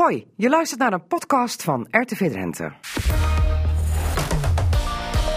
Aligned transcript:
Hoi, 0.00 0.26
je 0.36 0.48
luistert 0.48 0.80
naar 0.80 0.92
een 0.92 1.06
podcast 1.06 1.62
van 1.62 1.86
RTV 1.90 2.30
Drenthe. 2.30 2.72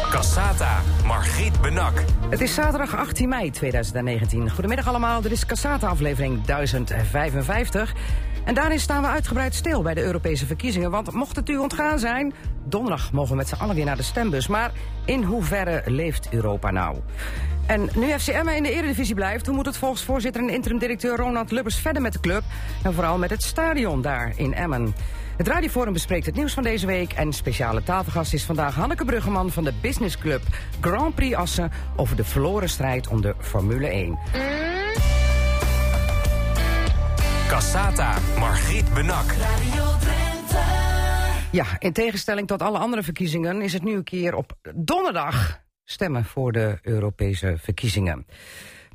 Cassata, 0.10 0.82
Margriet 1.06 1.62
Benak. 1.62 2.04
Het 2.30 2.42
is 2.42 2.54
zaterdag 2.54 2.96
18 2.96 3.30
mei 3.30 3.52
2019. 3.52 4.50
Goedemiddag 4.50 4.88
allemaal, 4.88 5.22
dit 5.22 5.32
is 5.32 5.46
Cassata 5.46 5.88
aflevering 5.88 6.42
1055. 6.42 7.94
En 8.46 8.54
daarin 8.54 8.80
staan 8.80 9.02
we 9.02 9.08
uitgebreid 9.08 9.54
stil 9.54 9.82
bij 9.82 9.94
de 9.94 10.04
Europese 10.04 10.46
verkiezingen. 10.46 10.92
Want 10.92 11.12
mocht 11.12 11.36
het 11.36 11.50
u 11.50 11.58
ontgaan 11.58 12.00
zijn, 12.00 12.34
donderdag 12.66 13.12
mogen 13.12 13.32
we 13.32 13.38
met 13.38 13.48
z'n 13.48 13.56
allen 13.56 13.76
weer 13.76 13.86
naar 13.86 13.98
de 13.98 14.04
stembus. 14.04 14.48
Maar 14.48 14.72
in 15.06 15.24
hoeverre 15.24 15.82
leeft 15.86 16.28
Europa 16.32 16.72
nou? 16.72 16.98
En 17.66 17.90
nu 17.96 18.20
FCM 18.20 18.48
in 18.48 18.64
de 18.64 18.72
Eredivisie 18.72 19.16
blijft, 19.16 19.46
hoe 19.46 19.56
moet 19.56 19.66
het 19.66 19.78
volgens 19.78 20.04
voorzitter 20.04 20.42
en 20.42 20.50
interim-directeur 20.50 21.18
Ronald 21.18 21.52
Lubbers 21.52 21.76
verder 21.76 22.02
met 22.02 22.14
de 22.14 22.20
club? 22.20 22.44
En 22.84 22.94
vooral 22.94 23.18
met 23.18 23.30
het 23.30 23.44
stadion 23.44 24.02
daar 24.02 24.34
in 24.36 24.54
Emmen. 24.54 24.96
Het 25.38 25.48
Radioforum 25.48 25.94
bespreekt 25.94 26.26
het 26.26 26.36
nieuws 26.36 26.54
van 26.54 26.64
deze 26.64 26.86
week. 26.86 27.14
En 27.14 27.34
speciale 27.34 27.84
tafelgast 27.84 28.34
is 28.34 28.44
vandaag 28.44 28.76
Hanneke 28.76 29.06
Bruggeman 29.06 29.52
van 29.52 29.64
de 29.64 29.74
Business 29.82 30.18
Club 30.18 30.42
Grand 30.82 31.16
Prix 31.16 31.36
Assen 31.36 31.72
over 31.96 32.16
de 32.16 32.24
verloren 32.24 32.70
strijd 32.70 33.08
om 33.08 33.22
de 33.22 33.36
Formule 33.40 33.88
1. 33.88 34.18
Cassata, 37.48 38.18
Margriet 38.40 38.94
Benak. 38.94 39.26
Ja, 41.52 41.66
in 41.80 41.94
tegenstelling 41.94 42.48
tot 42.48 42.62
alle 42.62 42.78
andere 42.78 43.04
verkiezingen 43.04 43.62
is 43.62 43.74
het 43.74 43.84
nu 43.84 43.96
een 43.96 44.04
keer 44.04 44.36
op 44.36 44.54
donderdag 44.76 45.63
stemmen 45.86 46.26
voor 46.26 46.52
de 46.52 46.78
Europese 46.82 47.56
verkiezingen. 47.58 48.26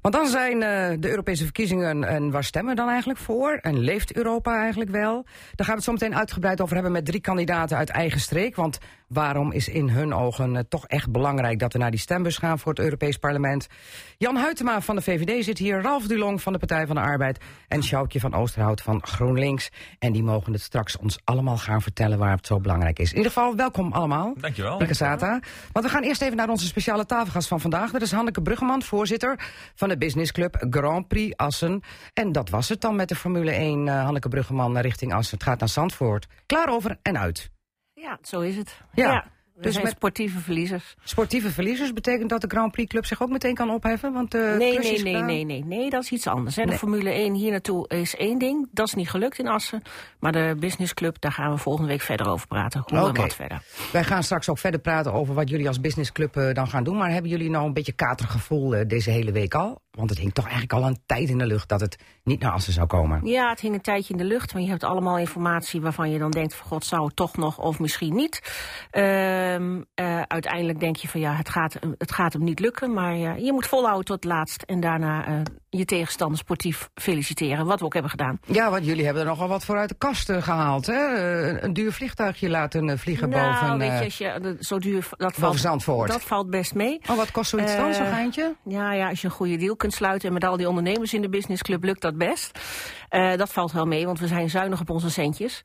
Want 0.01 0.15
dan 0.15 0.27
zijn 0.27 0.55
uh, 0.55 1.01
de 1.01 1.09
Europese 1.09 1.45
verkiezingen 1.45 2.05
en 2.05 2.31
waar 2.31 2.45
stemmen 2.45 2.75
we 2.75 2.81
dan 2.81 2.89
eigenlijk 2.89 3.19
voor? 3.19 3.59
En 3.63 3.79
leeft 3.79 4.17
Europa 4.17 4.61
eigenlijk 4.61 4.91
wel? 4.91 5.23
Daar 5.55 5.67
gaan 5.67 5.67
we 5.67 5.73
het 5.73 5.85
zo 5.85 5.93
meteen 5.93 6.15
uitgebreid 6.15 6.61
over 6.61 6.75
hebben 6.75 6.93
met 6.93 7.05
drie 7.05 7.21
kandidaten 7.21 7.77
uit 7.77 7.89
eigen 7.89 8.21
streek. 8.21 8.57
Want 8.57 8.79
waarom 9.09 9.53
is 9.53 9.69
in 9.69 9.89
hun 9.89 10.15
ogen 10.15 10.55
uh, 10.55 10.61
toch 10.69 10.87
echt 10.87 11.11
belangrijk 11.11 11.59
dat 11.59 11.73
we 11.73 11.79
naar 11.79 11.91
die 11.91 12.01
stembus 12.01 12.37
gaan 12.37 12.59
voor 12.59 12.73
het 12.73 12.81
Europees 12.81 13.17
Parlement? 13.17 13.67
Jan 14.17 14.37
Huytema 14.37 14.81
van 14.81 14.97
de 14.97 15.03
VVD 15.03 15.45
zit 15.45 15.59
hier, 15.59 15.83
Ralf 15.83 16.07
Dulong 16.07 16.43
van 16.43 16.53
de 16.53 16.59
Partij 16.59 16.87
van 16.87 16.97
de 16.97 17.03
Arbeid 17.03 17.39
en 17.69 17.83
Sjoukje 17.83 18.21
van 18.21 18.35
Oosterhout 18.35 18.81
van 18.81 19.07
GroenLinks. 19.07 19.71
En 19.99 20.13
die 20.13 20.23
mogen 20.23 20.53
het 20.53 20.63
straks 20.63 20.97
ons 20.97 21.19
allemaal 21.25 21.57
gaan 21.57 21.83
vertellen 21.83 22.19
waar 22.19 22.37
het 22.37 22.47
zo 22.47 22.61
belangrijk 22.61 22.99
is. 22.99 23.11
In 23.11 23.17
ieder 23.17 23.33
geval, 23.33 23.57
welkom 23.57 23.93
allemaal. 23.93 24.35
Dankjewel. 24.41 24.79
Want 25.73 25.85
we 25.85 25.91
gaan 25.91 26.03
eerst 26.03 26.23
even 26.23 26.37
naar 26.37 26.49
onze 26.49 26.67
speciale 26.67 27.07
tafelgast 27.07 27.49
van 27.49 27.61
vandaag. 27.61 27.91
Dat 27.91 28.03
is 28.03 28.13
Hanneke 28.13 28.43
Bruggeman, 28.43 28.83
voorzitter 28.83 29.39
van 29.75 29.89
de 29.89 29.99
Business 29.99 30.33
Club 30.33 30.67
Grand 30.71 31.09
Prix 31.09 31.37
Assen. 31.37 31.83
En 32.15 32.33
dat 32.33 32.51
was 32.51 32.69
het 32.69 32.81
dan 32.81 32.97
met 32.97 33.09
de 33.09 33.15
Formule 33.15 33.51
1, 33.51 33.87
uh, 33.87 34.05
Hanneke 34.05 34.29
Bruggeman 34.29 34.79
richting 34.79 35.13
Assen. 35.15 35.39
Het 35.39 35.47
gaat 35.47 35.59
naar 35.59 35.69
Zandvoort. 35.69 36.27
Klaar 36.47 36.69
over 36.69 36.99
en 37.03 37.19
uit. 37.19 37.51
Ja, 38.01 38.19
zo 38.23 38.41
is 38.41 38.57
het. 38.57 38.81
Ja. 38.95 39.25
Dus 39.61 39.83
met- 39.83 39.91
sportieve 39.91 40.39
verliezers. 40.39 40.97
Sportieve 41.05 41.51
verliezers 41.51 41.93
betekent 41.93 42.31
dat 42.31 42.41
de 42.41 42.47
Grand 42.49 42.73
Prix 42.73 42.89
Club 42.91 43.05
zich 43.07 43.23
ook 43.23 43.29
meteen 43.29 43.55
kan 43.55 43.71
opheffen? 43.71 44.13
Want 44.13 44.31
de 44.31 44.55
nee, 44.59 44.79
nee, 44.79 45.03
nee, 45.03 45.23
nee, 45.23 45.45
nee, 45.45 45.65
nee, 45.65 45.91
dat 45.91 46.03
is 46.03 46.11
iets 46.11 46.27
anders. 46.27 46.57
Hè. 46.57 46.63
De 46.63 46.69
Nee. 46.69 46.79
Formule 46.79 47.11
1 47.11 47.35
hier 47.35 47.51
naartoe 47.51 47.89
is 47.89 48.17
één 48.17 48.39
ding. 48.39 48.69
Dat 48.73 48.87
is 48.87 48.95
niet 48.95 49.11
gelukt 49.11 49.39
in 49.39 49.49
Assen. 49.49 49.83
Maar 50.21 50.33
de 50.33 50.57
Business 50.59 50.95
Club, 50.95 51.21
daar 51.21 51.33
gaan 51.33 51.51
we 51.53 51.59
volgende 51.59 51.89
week 51.89 52.01
verder 52.01 52.29
over 52.29 52.47
praten. 52.47 52.83
Hoe 52.87 53.09
en 53.09 53.15
wat 53.15 53.35
verder. 53.35 53.63
Wij 53.93 54.05
gaan 54.05 54.23
straks 54.23 54.49
ook 54.49 54.59
verder 54.59 54.81
praten 54.81 55.13
over 55.13 55.35
wat 55.35 55.49
jullie 55.49 55.69
als 55.69 55.81
businessclub 55.81 56.37
eh, 56.37 56.55
dan 56.55 56.69
gaan 56.69 56.85
doen. 56.85 56.97
Maar 56.97 57.11
hebben 57.11 57.31
jullie 57.31 57.51
nou 57.51 57.67
een 57.67 57.73
beetje 57.73 57.93
katergevoel 57.93 58.75
eh, 58.75 58.87
deze 58.89 59.11
hele 59.11 59.33
week 59.33 59.55
al? 59.55 59.81
Want 59.99 60.11
het 60.11 60.19
hing 60.19 60.33
toch 60.33 60.45
eigenlijk 60.45 60.73
al 60.73 60.87
een 60.87 60.99
tijd 61.07 61.29
in 61.29 61.39
de 61.39 61.47
lucht 61.47 61.69
dat 61.69 61.81
het 61.81 61.99
niet 62.25 62.41
naar 62.41 62.53
Assen 62.53 62.73
zou 62.73 62.87
komen. 62.87 63.27
Ja, 63.27 63.51
het 63.51 63.61
hing 63.61 63.75
een 63.75 63.81
tijdje 63.81 64.13
in 64.13 64.19
de 64.19 64.25
lucht. 64.25 64.53
Want 64.53 64.65
je 64.65 64.71
hebt 64.71 64.85
allemaal 64.85 65.19
informatie 65.19 65.81
waarvan 65.81 66.11
je 66.11 66.19
dan 66.19 66.31
denkt... 66.31 66.55
van 66.55 66.67
god, 66.67 66.85
zou 66.85 67.05
het 67.05 67.17
toch 67.17 67.37
nog 67.37 67.59
of 67.59 67.79
misschien 67.79 68.15
niet. 68.15 68.41
Ehm, 68.91 69.83
eh, 69.95 70.23
uiteindelijk 70.23 70.81
denk 70.81 70.97
je 70.97 71.09
van 71.09 71.21
ja, 71.21 71.33
het 71.33 71.49
gaat, 71.49 71.79
het 71.99 72.13
gaat 72.13 72.33
hem 72.33 72.45
niet 72.45 72.61
lukken. 72.61 72.93
Maar 72.93 73.17
je 73.41 73.53
moet 73.53 73.67
volhouden 73.67 74.05
tot 74.05 74.25
laatst. 74.25 74.63
En 74.63 74.81
daarna 74.81 75.27
eh, 75.27 75.41
je 75.71 75.85
tegenstander 75.85 76.39
sportief 76.39 76.89
feliciteren. 76.95 77.67
Wat 77.67 77.79
we 77.79 77.85
ook 77.85 77.93
hebben 77.93 78.11
gedaan. 78.11 78.41
Ja, 78.47 78.71
want 78.71 78.85
jullie 78.85 79.05
hebben 79.05 79.23
er 79.23 79.29
nogal 79.29 79.49
wat 79.49 79.65
voor 79.65 79.77
uit 79.77 79.89
de 79.89 79.95
kast 79.99 80.29
eh, 80.29 80.43
gehaald. 80.43 80.87
Hè? 80.87 80.95
Eh, 80.95 81.63
een 81.63 81.73
duur 81.73 81.93
vliegtuigje 81.93 82.49
laten 82.49 82.89
eh, 82.89 82.99
vliegen 82.99 83.29
nou, 83.29 83.53
boven, 83.53 83.79
weet 83.79 83.89
eh, 83.91 83.99
je, 83.99 84.05
als 84.05 84.17
je 84.17 84.57
zo 84.61 84.79
duur... 84.79 85.09
Dat 85.17 85.35
valt, 85.35 85.59
Zandvoort. 85.59 86.11
dat 86.11 86.23
valt 86.23 86.51
best 86.51 86.75
mee. 86.75 87.01
Oh, 87.11 87.17
wat 87.17 87.31
kost 87.31 87.51
zoiets 87.51 87.77
dan, 87.77 87.95
zo'n 87.95 88.07
geintje? 88.07 88.55
Ja, 88.65 88.93
ja, 88.93 89.09
als 89.09 89.21
je 89.21 89.27
een 89.27 89.33
goede 89.33 89.57
deal 89.57 89.77
kunt 89.77 89.95
sluiten 89.95 90.29
en 90.29 90.35
met 90.35 90.45
al 90.45 90.57
die 90.57 90.69
ondernemers 90.69 91.15
in 91.15 91.23
de 91.23 91.29
businessclub 91.29 91.85
lukt 91.85 92.01
dat 92.01 92.17
best. 92.17 92.59
Dat 93.37 93.53
valt 93.53 93.73
wel 93.73 93.87
mee, 93.87 94.07
want 94.07 94.19
we 94.19 94.27
zijn 94.27 94.51
zuinig 94.51 94.81
op 94.81 94.91
onze 94.91 95.11
centjes. 95.11 95.61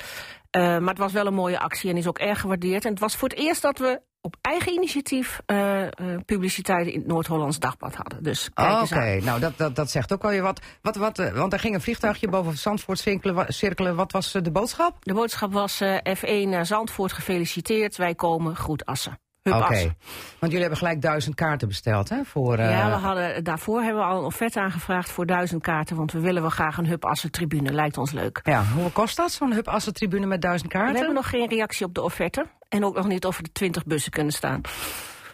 Eh, 0.54 0.62
maar 0.62 0.90
het 0.90 0.98
was 0.98 1.12
wel 1.12 1.26
een 1.26 1.34
mooie 1.34 1.60
actie 1.60 1.90
en 1.90 1.98
is 1.98 2.08
ook 2.08 2.18
erg 2.20 2.40
gewaardeerd. 2.40 2.86
En 2.86 2.92
het 2.92 3.00
was 3.00 3.16
voor 3.16 3.30
het 3.30 3.38
eerst 3.38 3.62
dat 3.62 3.78
we 3.78 4.02
op 4.22 4.36
eigen 4.42 4.72
initiatief 4.72 5.42
eh, 5.46 5.88
publiciteit 6.26 6.88
in 6.88 7.00
het 7.00 7.08
Noord-Hollands 7.08 7.60
Dagblad 7.60 7.96
hadden. 7.96 8.24
Dus 8.24 8.50
Oh, 8.54 8.82
Oké, 8.84 9.20
nou 9.24 9.40
dat, 9.40 9.58
dat, 9.58 9.76
dat 9.76 9.90
zegt 9.92 10.14
ook 10.14 10.22
wel 10.22 10.32
je 10.32 10.42
wat. 10.42 10.60
wat, 10.82 10.96
wat 10.96 11.18
want 11.34 11.54
er 11.54 11.60
ging 11.60 11.74
een 11.76 11.82
vliegtuigje 11.82 12.28
boven 12.28 12.58
Zandvoort 12.58 13.00
cirkelen. 13.00 13.54
cirkelen. 13.54 13.96
Wat 13.96 14.12
was 14.12 14.32
de 14.32 14.52
boodschap? 14.52 14.96
De 15.00 15.14
boodschap 15.14 15.54
was 15.54 15.82
eh, 15.82 15.98
F1 16.18 16.48
naar 16.50 16.66
Zandvoort 16.66 17.14
gefeliciteerd. 17.14 17.96
Wij 17.98 18.16
komen 18.16 18.58
goed 18.58 18.86
Assen. 18.86 19.20
Oké, 19.44 19.96
want 20.40 20.40
jullie 20.40 20.60
hebben 20.60 20.78
gelijk 20.78 21.02
duizend 21.02 21.36
kaarten 21.36 21.68
besteld, 21.68 22.10
hè? 22.10 22.24
Voor, 22.24 22.58
eh, 22.58 22.70
Ja, 22.70 22.90
we 22.90 22.96
hadden, 22.96 23.44
daarvoor 23.44 23.82
hebben 23.82 24.02
we 24.02 24.08
al 24.10 24.18
een 24.18 24.24
offerte 24.26 24.60
aangevraagd 24.60 25.10
voor 25.10 25.26
duizend 25.26 25.62
kaarten. 25.62 25.96
Want 25.96 26.12
we 26.12 26.20
willen 26.20 26.42
wel 26.42 26.52
graag 26.52 26.78
een 26.78 26.88
Hub 26.88 27.06
Assen 27.06 27.32
tribune. 27.32 27.72
Lijkt 27.74 27.98
ons 27.98 28.12
leuk. 28.12 28.40
ja, 28.44 28.64
hoe 28.76 28.92
kost 28.92 29.18
dat, 29.18 29.32
zo'n 29.32 29.54
Hub 29.54 29.68
Assen 29.68 29.94
tribune 29.94 30.26
met 30.26 30.42
duizend 30.42 30.72
kaarten? 30.72 30.92
We 30.92 30.98
hebben 30.98 31.16
nog 31.16 31.30
geen 31.30 31.50
reactie 31.50 31.86
op 31.86 31.94
de 31.94 32.02
offerte. 32.02 32.46
En 32.70 32.86
ook 32.86 32.96
nog 32.96 33.08
niet 33.08 33.26
of 33.26 33.38
er 33.38 33.44
de 33.44 33.52
20 33.52 33.86
bussen 33.86 34.12
kunnen 34.12 34.34
staan. 34.34 34.62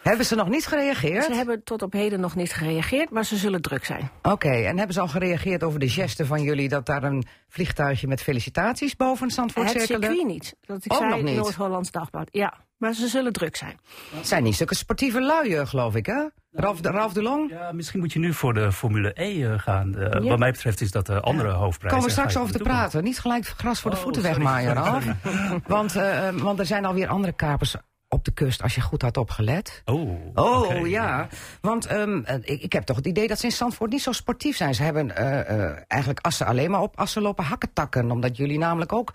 Hebben 0.02 0.26
ze 0.26 0.34
nog 0.34 0.48
niet 0.48 0.66
gereageerd? 0.66 1.24
Ze 1.24 1.34
hebben 1.34 1.64
tot 1.64 1.82
op 1.82 1.92
heden 1.92 2.20
nog 2.20 2.36
niet 2.36 2.52
gereageerd, 2.52 3.10
maar 3.10 3.24
ze 3.24 3.36
zullen 3.36 3.62
druk 3.62 3.84
zijn. 3.84 4.10
Oké, 4.22 4.48
en 4.50 4.76
hebben 4.76 4.94
ze 4.94 5.00
al 5.00 5.08
gereageerd 5.08 5.62
over 5.62 5.80
de 5.80 5.88
geste 5.88 6.26
van 6.26 6.42
jullie... 6.42 6.68
dat 6.68 6.86
daar 6.86 7.02
een 7.02 7.24
vliegtuigje 7.48 8.06
met 8.06 8.22
felicitaties 8.22 8.96
boven 8.96 9.30
Zandvoort 9.30 9.72
het 9.72 9.82
cirkelde? 9.82 10.06
circuit 10.06 10.26
niet. 10.32 10.56
Dat 10.60 10.84
ik 10.84 10.92
Ook 10.92 10.98
zei, 10.98 11.10
nog 11.10 11.22
niet? 11.22 11.36
Noord-Hollands 11.36 11.90
Dagblad. 11.90 12.28
Ja, 12.30 12.54
maar 12.76 12.92
ze 12.92 13.08
zullen 13.08 13.32
druk 13.32 13.56
zijn. 13.56 13.78
Het 14.14 14.28
zijn 14.28 14.42
niet 14.42 14.56
zulke 14.56 14.74
sportieve 14.74 15.22
luien, 15.22 15.66
geloof 15.68 15.94
ik, 15.94 16.06
hè? 16.06 16.24
Ralf, 16.52 16.80
de, 16.80 16.90
Ralf 16.90 17.12
de 17.12 17.22
Long? 17.22 17.50
Ja, 17.50 17.72
misschien 17.72 18.00
moet 18.00 18.12
je 18.12 18.18
nu 18.18 18.32
voor 18.32 18.54
de 18.54 18.72
Formule 18.72 19.12
E 19.14 19.44
eh, 19.46 19.58
gaan. 19.58 19.96
Eh, 19.96 20.22
Ja. 20.22 20.28
Wat 20.28 20.38
mij 20.38 20.50
betreft 20.50 20.80
is 20.80 20.90
dat 20.90 21.06
de 21.06 21.20
andere 21.20 21.48
hoofdprijs. 21.50 21.92
Komen 21.94 22.08
we 22.08 22.14
Daar 22.14 22.24
straks 22.30 22.36
over 22.46 22.58
te 22.58 22.64
praten. 22.68 23.04
Niet 23.04 23.18
gelijk 23.18 23.46
gras 23.46 23.80
voor 23.80 23.90
de 23.90 23.96
Oh, 23.96 24.02
voeten 24.02 24.22
wegmaaien, 24.22 24.74
Ralf. 24.74 25.04
want, 25.66 25.96
eh, 25.96 26.28
eh, 26.28 26.34
want 26.34 26.58
er 26.58 26.66
zijn 26.66 26.84
alweer 26.84 27.08
andere 27.08 27.32
kapers 27.32 27.74
op 28.10 28.24
de 28.24 28.30
kust, 28.30 28.62
als 28.62 28.74
je 28.74 28.80
goed 28.80 29.02
had 29.02 29.16
opgelet. 29.16 29.82
Oh, 29.84 30.10
Oh 30.34 30.88
ja, 30.88 31.28
want 31.60 31.86
ehm, 31.86 32.22
eh, 32.24 32.36
ik, 32.42 32.62
ik 32.62 32.72
heb 32.72 32.82
toch 32.82 32.96
het 32.96 33.06
idee 33.06 33.28
dat 33.28 33.38
ze 33.38 33.46
in 33.46 33.52
Zandvoort 33.52 33.90
niet 33.90 34.02
zo 34.02 34.12
sportief 34.12 34.56
zijn. 34.56 34.74
Ze 34.74 34.82
hebben 34.82 35.16
eh, 35.16 35.40
eh, 35.40 35.76
eigenlijk 35.88 36.20
Assen 36.20 36.46
alleen 36.46 36.70
maar 36.70 36.80
op 36.82 36.98
Assen 36.98 37.22
lopen 37.22 37.44
hakketakken. 37.44 38.10
Omdat 38.10 38.36
jullie 38.36 38.58
namelijk 38.58 38.92
ook 38.92 39.12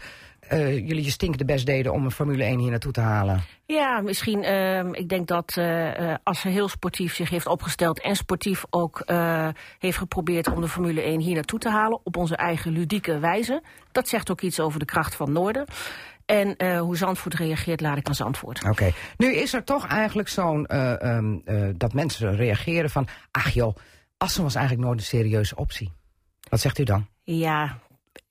eh, 0.47 0.87
jullie 0.87 1.03
je 1.03 1.09
stinkende 1.09 1.45
best 1.45 1.65
deden 1.65 1.93
om 1.93 2.05
een 2.05 2.11
Formule 2.11 2.43
1 2.43 2.59
hier 2.59 2.69
naartoe 2.69 2.91
te 2.91 3.01
halen. 3.01 3.41
Ja, 3.65 4.01
misschien, 4.01 4.43
ehm, 4.43 4.93
ik 4.93 5.09
denk 5.09 5.27
dat 5.27 5.57
eh 5.57 5.83
eh, 5.85 6.17
Assen 6.23 6.51
heel 6.51 6.67
sportief 6.67 7.15
zich 7.15 7.29
heeft 7.29 7.47
opgesteld... 7.47 8.01
en 8.01 8.15
sportief 8.15 8.65
ook 8.69 8.99
eh, 8.99 9.47
heeft 9.79 9.97
geprobeerd 9.97 10.51
om 10.51 10.61
de 10.61 10.67
Formule 10.67 11.01
1 11.01 11.19
hier 11.19 11.33
naartoe 11.33 11.59
te 11.59 11.69
halen... 11.69 11.99
op 12.03 12.17
onze 12.17 12.35
eigen 12.35 12.71
ludieke 12.71 13.19
wijze. 13.19 13.61
Dat 13.91 14.07
zegt 14.07 14.31
ook 14.31 14.41
iets 14.41 14.59
over 14.59 14.79
de 14.79 14.85
kracht 14.85 15.15
van 15.15 15.31
Noorden. 15.31 15.65
En 16.25 16.55
eh, 16.55 16.79
hoe 16.79 16.97
Zandvoort 16.97 17.33
reageert, 17.33 17.81
laat 17.81 17.97
ik 17.97 18.07
aan 18.07 18.15
Zandvoort. 18.15 18.63
Oké, 18.63 18.91
nu 19.17 19.35
is 19.35 19.53
er 19.53 19.63
toch 19.63 19.87
eigenlijk 19.87 20.27
zo'n 20.27 20.65
eh, 20.65 21.01
ehm, 21.01 21.37
eh, 21.45 21.69
dat 21.75 21.93
mensen 21.93 22.35
reageren 22.35 22.89
van... 22.89 23.07
ach 23.31 23.49
joh, 23.49 23.75
Assen 24.17 24.43
was 24.43 24.55
eigenlijk 24.55 24.87
nooit 24.87 24.99
een 24.99 25.05
serieuze 25.05 25.55
optie. 25.55 25.91
Wat 26.49 26.59
zegt 26.59 26.79
u 26.79 26.83
dan? 26.83 27.07
Ja, 27.23 27.79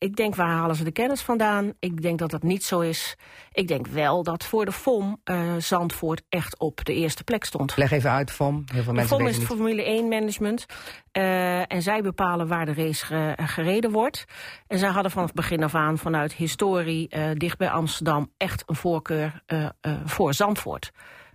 ik 0.04 0.16
denk 0.16 0.34
waar 0.34 0.48
halen 0.48 0.76
ze 0.76 0.84
de 0.84 0.90
kennis 0.90 1.20
vandaan? 1.22 1.72
Ik 1.78 2.02
denk 2.02 2.18
dat 2.18 2.30
dat 2.30 2.42
niet 2.42 2.64
zo 2.64 2.80
is. 2.80 3.16
Ik 3.52 3.68
denk 3.68 3.86
wel 3.86 4.22
dat 4.22 4.44
voor 4.44 4.64
de 4.64 4.72
FOM 4.72 5.20
eh, 5.24 5.40
Zandvoort 5.58 6.22
echt 6.28 6.58
op 6.58 6.84
de 6.84 6.94
eerste 6.94 7.24
plek 7.24 7.44
stond. 7.44 7.76
Leg 7.76 7.90
even 7.90 8.10
uit, 8.10 8.30
FOM. 8.30 8.54
Heel 8.72 8.82
veel 8.82 8.92
De 8.92 8.98
mensen 8.98 9.16
FOM 9.16 9.26
is 9.26 9.36
het. 9.36 9.44
Formule 9.44 9.84
1 9.84 10.08
management. 10.08 10.66
eh, 11.12 11.72
en 11.72 11.82
zij 11.82 12.02
bepalen 12.02 12.48
waar 12.48 12.66
de 12.66 12.74
race 12.74 13.06
ge- 13.06 13.36
gereden 13.46 13.90
wordt. 13.90 14.24
En 14.66 14.78
zij 14.78 14.88
hadden 14.88 15.10
vanaf 15.10 15.26
het 15.26 15.36
begin 15.36 15.62
af 15.62 15.74
aan 15.74 15.98
vanuit 15.98 16.32
historie 16.32 17.08
eh, 17.08 17.30
dicht 17.34 17.58
bij 17.58 17.70
Amsterdam 17.70 18.30
echt 18.36 18.62
een 18.66 18.76
voorkeur 18.76 19.42
eh, 19.46 19.64
eh, 19.80 19.92
voor 20.04 20.34
Zandvoort. 20.34 20.90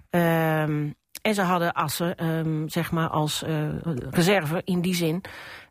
Ehm, 0.10 0.88
en 1.22 1.34
ze 1.34 1.42
hadden 1.42 1.74
Assen 1.74 2.16
ehm, 2.16 2.68
zeg 2.68 2.92
maar 2.92 3.08
als 3.10 3.44
eh, 3.44 3.68
reserve 4.10 4.62
in 4.66 4.82
die 4.82 4.96
zin. 4.96 5.22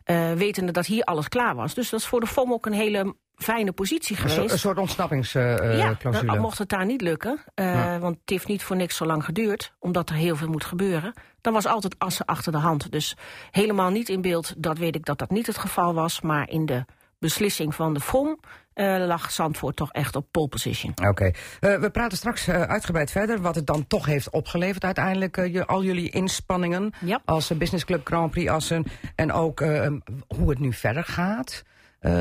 Eh, 0.09 0.33
wetende 0.33 0.73
dat 0.73 0.87
hier 0.87 1.05
alles 1.05 1.29
klaar 1.29 1.55
was. 1.55 1.75
Dus 1.75 1.91
dat 1.91 2.01
is 2.01 2.07
voor 2.07 2.21
de 2.21 2.27
FOM 2.27 2.53
ook 2.53 2.67
een 2.67 2.73
hele 2.73 3.15
fijne 3.35 3.73
positie 3.73 4.17
geweest. 4.17 4.53
een 4.53 4.59
soort 4.59 4.79
ontsnappingsclausule. 4.79 5.77
ja, 5.77 5.97
dan, 6.25 6.41
mocht 6.41 6.59
het 6.59 6.69
daar 6.69 6.85
niet 6.87 7.01
lukken, 7.01 7.41
eh, 7.55 7.75
Ja. 7.75 7.99
want 7.99 8.17
het 8.21 8.31
heeft 8.31 8.47
niet 8.47 8.63
voor 8.63 8.77
niks 8.77 8.97
zo 8.97 9.05
lang 9.05 9.25
geduurd, 9.25 9.73
omdat 9.79 10.09
er 10.11 10.15
heel 10.17 10.37
veel 10.37 10.49
moet 10.49 10.65
gebeuren. 10.65 11.13
Dan 11.41 11.53
was 11.53 11.67
altijd 11.67 11.95
Assen 11.99 12.27
achter 12.27 12.53
de 12.53 12.59
hand. 12.59 12.91
Dus 12.93 13.17
helemaal 13.51 13.91
niet 13.91 14.09
in 14.09 14.21
beeld, 14.21 14.55
dat 14.57 14.79
weet 14.79 14.95
ik 14.95 15.05
dat 15.05 15.19
dat 15.19 15.31
niet 15.31 15.47
het 15.47 15.59
geval 15.59 15.95
was. 15.95 16.21
Maar 16.21 16.49
in 16.49 16.67
de 16.67 16.85
beslissing 17.19 17.75
van 17.75 17.95
de 17.95 18.01
FOM 18.01 18.39
uh, 18.79 19.07
lag 19.07 19.31
Zandvoort 19.33 19.77
toch 19.77 19.93
echt 19.93 20.17
op 20.17 20.27
pole 20.31 20.49
position. 20.49 20.93
Oké. 21.09 21.25
Uh, 21.25 21.81
we 21.81 21.91
praten 21.91 22.19
straks 22.19 22.49
uh, 22.49 22.63
uitgebreid 22.63 23.11
verder 23.11 23.41
wat 23.41 23.55
het 23.55 23.67
dan 23.67 23.87
toch 23.87 24.07
heeft 24.07 24.31
opgeleverd 24.31 24.85
uiteindelijk. 24.85 25.37
Je, 25.37 25.67
al 25.67 25.85
jullie 25.85 26.11
inspanningen 26.11 26.93
ja. 27.05 27.23
als 27.25 27.57
Business 27.57 27.85
Club 27.85 28.07
Grand 28.07 28.31
Prix 28.31 28.51
Assen. 28.51 28.85
En 29.15 29.33
ook 29.33 29.61
hoe 30.29 30.51
het 30.51 30.59
nu 30.59 30.73
verder 30.73 31.05
gaat. 31.05 31.63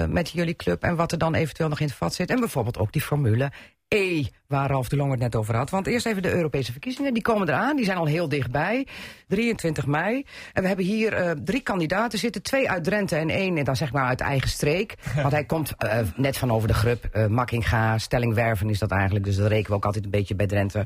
met 0.07 0.29
jullie 0.29 0.55
club 0.55 0.83
en 0.83 0.95
wat 0.95 1.11
er 1.11 1.17
dan 1.17 1.33
eventueel 1.33 1.69
nog 1.69 1.79
in 1.79 1.85
het 1.85 1.95
vat 1.95 2.13
zit. 2.13 2.29
En 2.29 2.39
bijvoorbeeld 2.39 2.77
ook 2.77 2.91
die 2.91 3.01
formule 3.01 3.51
E, 3.87 4.23
waar 4.47 4.69
Ralf 4.69 4.89
de 4.89 4.95
Long 4.95 5.11
het 5.11 5.19
net 5.19 5.35
over 5.35 5.55
had. 5.55 5.69
Want 5.69 5.87
eerst 5.87 6.05
even 6.05 6.21
de 6.21 6.33
Europese 6.33 6.71
verkiezingen, 6.71 7.13
die 7.13 7.23
komen 7.23 7.47
eraan. 7.47 7.75
Die 7.75 7.85
zijn 7.85 7.97
al 7.97 8.05
heel 8.05 8.29
dichtbij, 8.29 8.87
23 9.27 9.85
mei. 9.85 10.25
En 10.53 10.61
we 10.61 10.67
hebben 10.67 10.85
hier 10.85 11.19
uh, 11.19 11.31
drie 11.43 11.61
kandidaten 11.61 12.19
zitten. 12.19 12.41
Twee 12.41 12.69
uit 12.69 12.83
Drenthe 12.83 13.15
en 13.15 13.29
één 13.29 13.63
dan 13.63 13.75
zeg 13.75 13.91
maar 13.91 14.05
uit 14.05 14.21
eigen 14.21 14.49
streek. 14.49 14.95
Want 15.15 15.31
hij 15.31 15.43
komt 15.43 15.73
uh, 15.85 15.99
net 16.15 16.37
van 16.37 16.51
over 16.51 16.67
de 16.67 16.73
grup. 16.73 17.09
Uh, 17.13 17.25
Makkinga, 17.27 17.97
Stellingwerven 17.97 18.69
is 18.69 18.79
dat 18.79 18.91
eigenlijk. 18.91 19.25
Dus 19.25 19.35
dat 19.35 19.47
rekenen 19.47 19.69
we 19.69 19.75
ook 19.75 19.85
altijd 19.85 20.05
een 20.05 20.11
beetje 20.11 20.35
bij 20.35 20.47
Drenthe. 20.47 20.85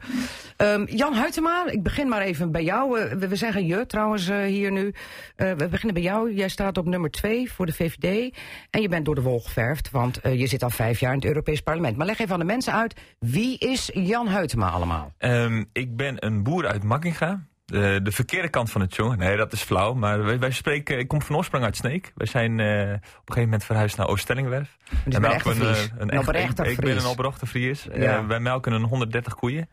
Um, 0.57 0.87
Jan 0.87 1.13
Huytema, 1.13 1.65
ik 1.67 1.83
begin 1.83 2.07
maar 2.07 2.21
even 2.21 2.51
bij 2.51 2.63
jou. 2.63 2.91
We, 2.91 3.27
we, 3.27 3.35
zeggen 3.35 3.65
je 3.65 3.85
trouwens 3.85 4.27
hier 4.27 4.71
nu. 4.71 4.93
we 5.35 5.67
beginnen 5.69 5.93
bij 5.93 6.03
jou. 6.03 6.33
Jij 6.33 6.49
staat 6.49 6.77
op 6.77 6.85
nummer 6.85 7.11
twee 7.11 7.51
voor 7.51 7.65
de 7.65 7.73
VVD. 7.73 8.37
En 8.69 8.81
je 8.81 8.87
bent 8.87 9.05
door 9.05 9.15
de 9.15 9.21
wol 9.21 9.39
geverfd, 9.39 9.91
want 9.91 10.19
je 10.23 10.47
zit 10.47 10.63
al 10.63 10.69
vijf 10.69 10.99
jaar 10.99 11.11
in 11.11 11.17
het 11.17 11.27
Europees 11.27 11.61
Parlement. 11.61 11.97
Maar 11.97 12.05
leg 12.05 12.19
even 12.19 12.33
aan 12.33 12.39
de 12.39 12.45
mensen 12.45 12.73
uit 12.73 12.90
wie 13.19 13.57
is 13.57 13.89
Jan 13.93 14.29
Huytema 14.29 14.69
allemaal? 14.69 15.13
Um, 15.19 15.69
ik 15.73 15.95
ben 15.95 16.25
een 16.25 16.43
boer 16.43 16.67
uit 16.67 16.83
Makkinga. 16.83 17.49
De, 17.65 17.99
de, 18.03 18.11
verkeerde 18.11 18.49
kant 18.49 18.71
van 18.71 18.81
het 18.81 18.95
jongen. 18.95 19.17
Nee, 19.17 19.37
dat 19.37 19.53
is 19.53 19.61
flauw. 19.61 19.93
Maar 19.93 20.23
wij, 20.23 20.39
wij 20.39 20.51
spreken. 20.51 20.99
Ik 20.99 21.07
kom 21.07 21.21
van 21.21 21.35
oorsprong 21.35 21.63
uit 21.63 21.75
Sneek. 21.75 22.11
Wij 22.15 22.27
zijn 22.27 22.59
uh, 22.59 22.67
op 22.67 22.81
een 22.81 23.01
gegeven 23.25 23.43
moment 23.43 23.63
verhuisd 23.63 23.97
naar 23.97 24.07
Oostellingwerf. 24.07 24.77
Dus 25.05 25.15
en 25.15 25.21
melken 25.21 25.51
een, 25.51 25.67
een, 25.97 26.17
een, 26.17 26.35
ik, 26.35 26.59
ik 26.59 26.79
ben 26.79 26.97
een 26.97 27.05
oprechte 27.05 27.45
Fries. 27.45 27.87
Ja. 27.93 28.19
Uh, 28.19 28.27
wij 28.27 28.39
melken 28.39 28.71
een 28.71 28.83
130 28.83 29.35
koeien. 29.35 29.69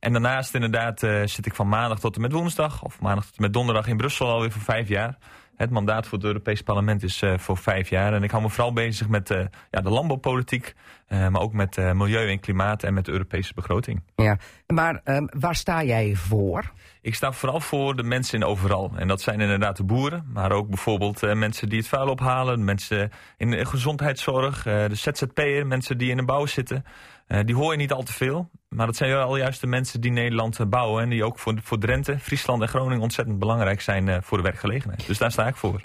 En 0.00 0.12
daarnaast 0.12 0.54
inderdaad 0.54 1.02
uh, 1.02 1.22
zit 1.24 1.46
ik 1.46 1.54
van 1.54 1.68
maandag 1.68 2.00
tot 2.00 2.14
en 2.14 2.20
met 2.20 2.32
woensdag. 2.32 2.82
Of 2.82 3.00
maandag 3.00 3.24
tot 3.24 3.36
en 3.36 3.42
met 3.42 3.52
donderdag 3.52 3.86
in 3.86 3.96
Brussel 3.96 4.28
alweer 4.28 4.52
voor 4.52 4.62
vijf 4.62 4.88
jaar. 4.88 5.18
Het 5.56 5.70
mandaat 5.70 6.06
voor 6.06 6.18
het 6.18 6.26
Europees 6.26 6.62
Parlement 6.62 7.02
is 7.02 7.22
uh, 7.22 7.38
voor 7.38 7.56
vijf 7.56 7.88
jaar. 7.88 8.12
En 8.12 8.22
ik 8.22 8.30
hou 8.30 8.42
me 8.42 8.48
vooral 8.48 8.72
bezig 8.72 9.08
met 9.08 9.30
uh, 9.30 9.40
ja, 9.70 9.80
de 9.80 9.90
landbouwpolitiek. 9.90 10.74
Uh, 11.08 11.28
maar 11.28 11.40
ook 11.40 11.52
met 11.52 11.76
milieu 11.76 12.30
en 12.30 12.40
klimaat 12.40 12.82
en 12.82 12.94
met 12.94 13.04
de 13.04 13.12
Europese 13.12 13.54
begroting. 13.54 14.02
Ja, 14.16 14.38
maar 14.66 15.00
um, 15.04 15.28
waar 15.38 15.54
sta 15.54 15.82
jij 15.82 16.14
voor? 16.14 16.72
Ik 17.00 17.14
sta 17.14 17.32
vooral 17.32 17.60
voor 17.60 17.96
de 17.96 18.02
mensen 18.02 18.38
in 18.38 18.46
overal. 18.46 18.92
En 18.96 19.08
dat 19.08 19.20
zijn 19.20 19.40
inderdaad 19.40 19.76
de 19.76 19.84
boeren. 19.84 20.24
Maar 20.32 20.52
ook 20.52 20.68
bijvoorbeeld 20.68 21.34
mensen 21.34 21.68
die 21.68 21.78
het 21.78 21.88
vuil 21.88 22.08
ophalen. 22.08 22.64
Mensen 22.64 23.10
in 23.36 23.50
de 23.50 23.64
gezondheidszorg. 23.64 24.62
de 24.62 24.88
ZZP'er. 24.94 25.66
Mensen 25.66 25.98
die 25.98 26.10
in 26.10 26.16
de 26.16 26.24
bouw 26.24 26.46
zitten. 26.46 26.84
Uh, 27.32 27.38
die 27.44 27.54
hoor 27.54 27.72
je 27.72 27.78
niet 27.78 27.92
al 27.92 28.02
te 28.02 28.12
veel. 28.12 28.50
Maar 28.68 28.86
dat 28.86 28.96
zijn 28.96 29.10
wel 29.10 29.36
juist 29.36 29.60
de 29.60 29.66
mensen 29.66 30.00
die 30.00 30.10
Nederland 30.10 30.70
bouwen. 30.70 31.02
En 31.02 31.08
die 31.08 31.24
ook 31.24 31.38
voor, 31.38 31.54
voor 31.62 31.78
Drenthe, 31.78 32.18
Friesland 32.18 32.62
en 32.62 32.68
Groningen 32.68 33.02
ontzettend 33.02 33.38
belangrijk 33.38 33.80
zijn 33.80 34.06
uh, 34.06 34.16
voor 34.20 34.36
de 34.36 34.44
werkgelegenheid. 34.44 35.06
Dus 35.06 35.18
daar 35.18 35.32
sta 35.32 35.46
ik 35.46 35.56
voor. 35.56 35.80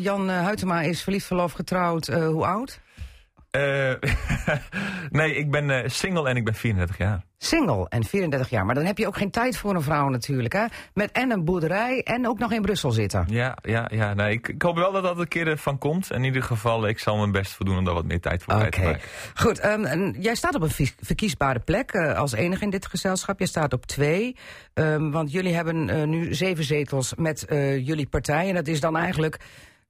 Jan 0.00 0.30
Huytema 0.30 0.80
is 0.80 1.02
verliefd, 1.02 1.26
verloofd, 1.26 1.54
getrouwd. 1.54 2.06
hoe 2.06 2.46
oud? 2.46 2.80
Uh, 3.56 3.92
nee, 5.20 5.34
ik 5.34 5.50
ben 5.50 5.68
uh, 5.68 5.78
single 5.86 6.28
en 6.28 6.36
ik 6.36 6.44
ben 6.44 6.54
34 6.54 6.98
jaar. 6.98 7.24
Single 7.38 7.86
en 7.88 8.04
34 8.04 8.50
jaar. 8.50 8.66
Maar 8.66 8.74
dan 8.74 8.84
heb 8.84 8.98
je 8.98 9.06
ook 9.06 9.16
geen 9.16 9.30
tijd 9.30 9.56
voor 9.56 9.74
een 9.74 9.82
vrouw 9.82 10.08
natuurlijk, 10.08 10.52
hè? 10.52 10.64
Met 10.94 11.12
en 11.12 11.30
een 11.30 11.44
boerderij 11.44 12.02
en 12.02 12.28
ook 12.28 12.38
nog 12.38 12.52
in 12.52 12.62
Brussel 12.62 12.90
zitten. 12.90 13.24
Ja, 13.28 13.56
ja, 13.62 13.88
ja. 13.92 14.14
Nee, 14.14 14.32
ik, 14.32 14.48
ik 14.48 14.62
hoop 14.62 14.76
wel 14.76 14.92
dat 14.92 15.02
dat 15.02 15.18
een 15.18 15.28
keer 15.28 15.58
van 15.58 15.78
komt. 15.78 16.12
In 16.12 16.24
ieder 16.24 16.42
geval, 16.42 16.88
ik 16.88 16.98
zal 16.98 17.16
mijn 17.16 17.32
best 17.32 17.52
voor 17.52 17.66
doen 17.66 17.78
om 17.78 17.84
daar 17.84 17.94
wat 17.94 18.04
meer 18.04 18.20
tijd 18.20 18.42
voor 18.42 18.54
okay. 18.54 18.70
te 18.70 18.80
maken. 18.80 19.00
Goed, 19.34 19.64
um, 19.64 20.14
jij 20.18 20.34
staat 20.34 20.54
op 20.54 20.62
een 20.62 20.86
verkiesbare 21.00 21.58
plek 21.58 21.92
uh, 21.92 22.18
als 22.18 22.32
enige 22.32 22.64
in 22.64 22.70
dit 22.70 22.86
gezelschap. 22.86 23.38
Je 23.38 23.46
staat 23.46 23.72
op 23.72 23.86
twee. 23.86 24.36
Um, 24.74 25.10
want 25.10 25.32
jullie 25.32 25.54
hebben 25.54 26.08
nu 26.10 26.34
zeven 26.34 26.64
zetels 26.64 27.14
met 27.14 27.44
jullie 27.82 28.06
partij. 28.06 28.48
En 28.48 28.54
dat 28.54 28.66
is 28.66 28.80
dan 28.80 28.96
eigenlijk 28.96 29.38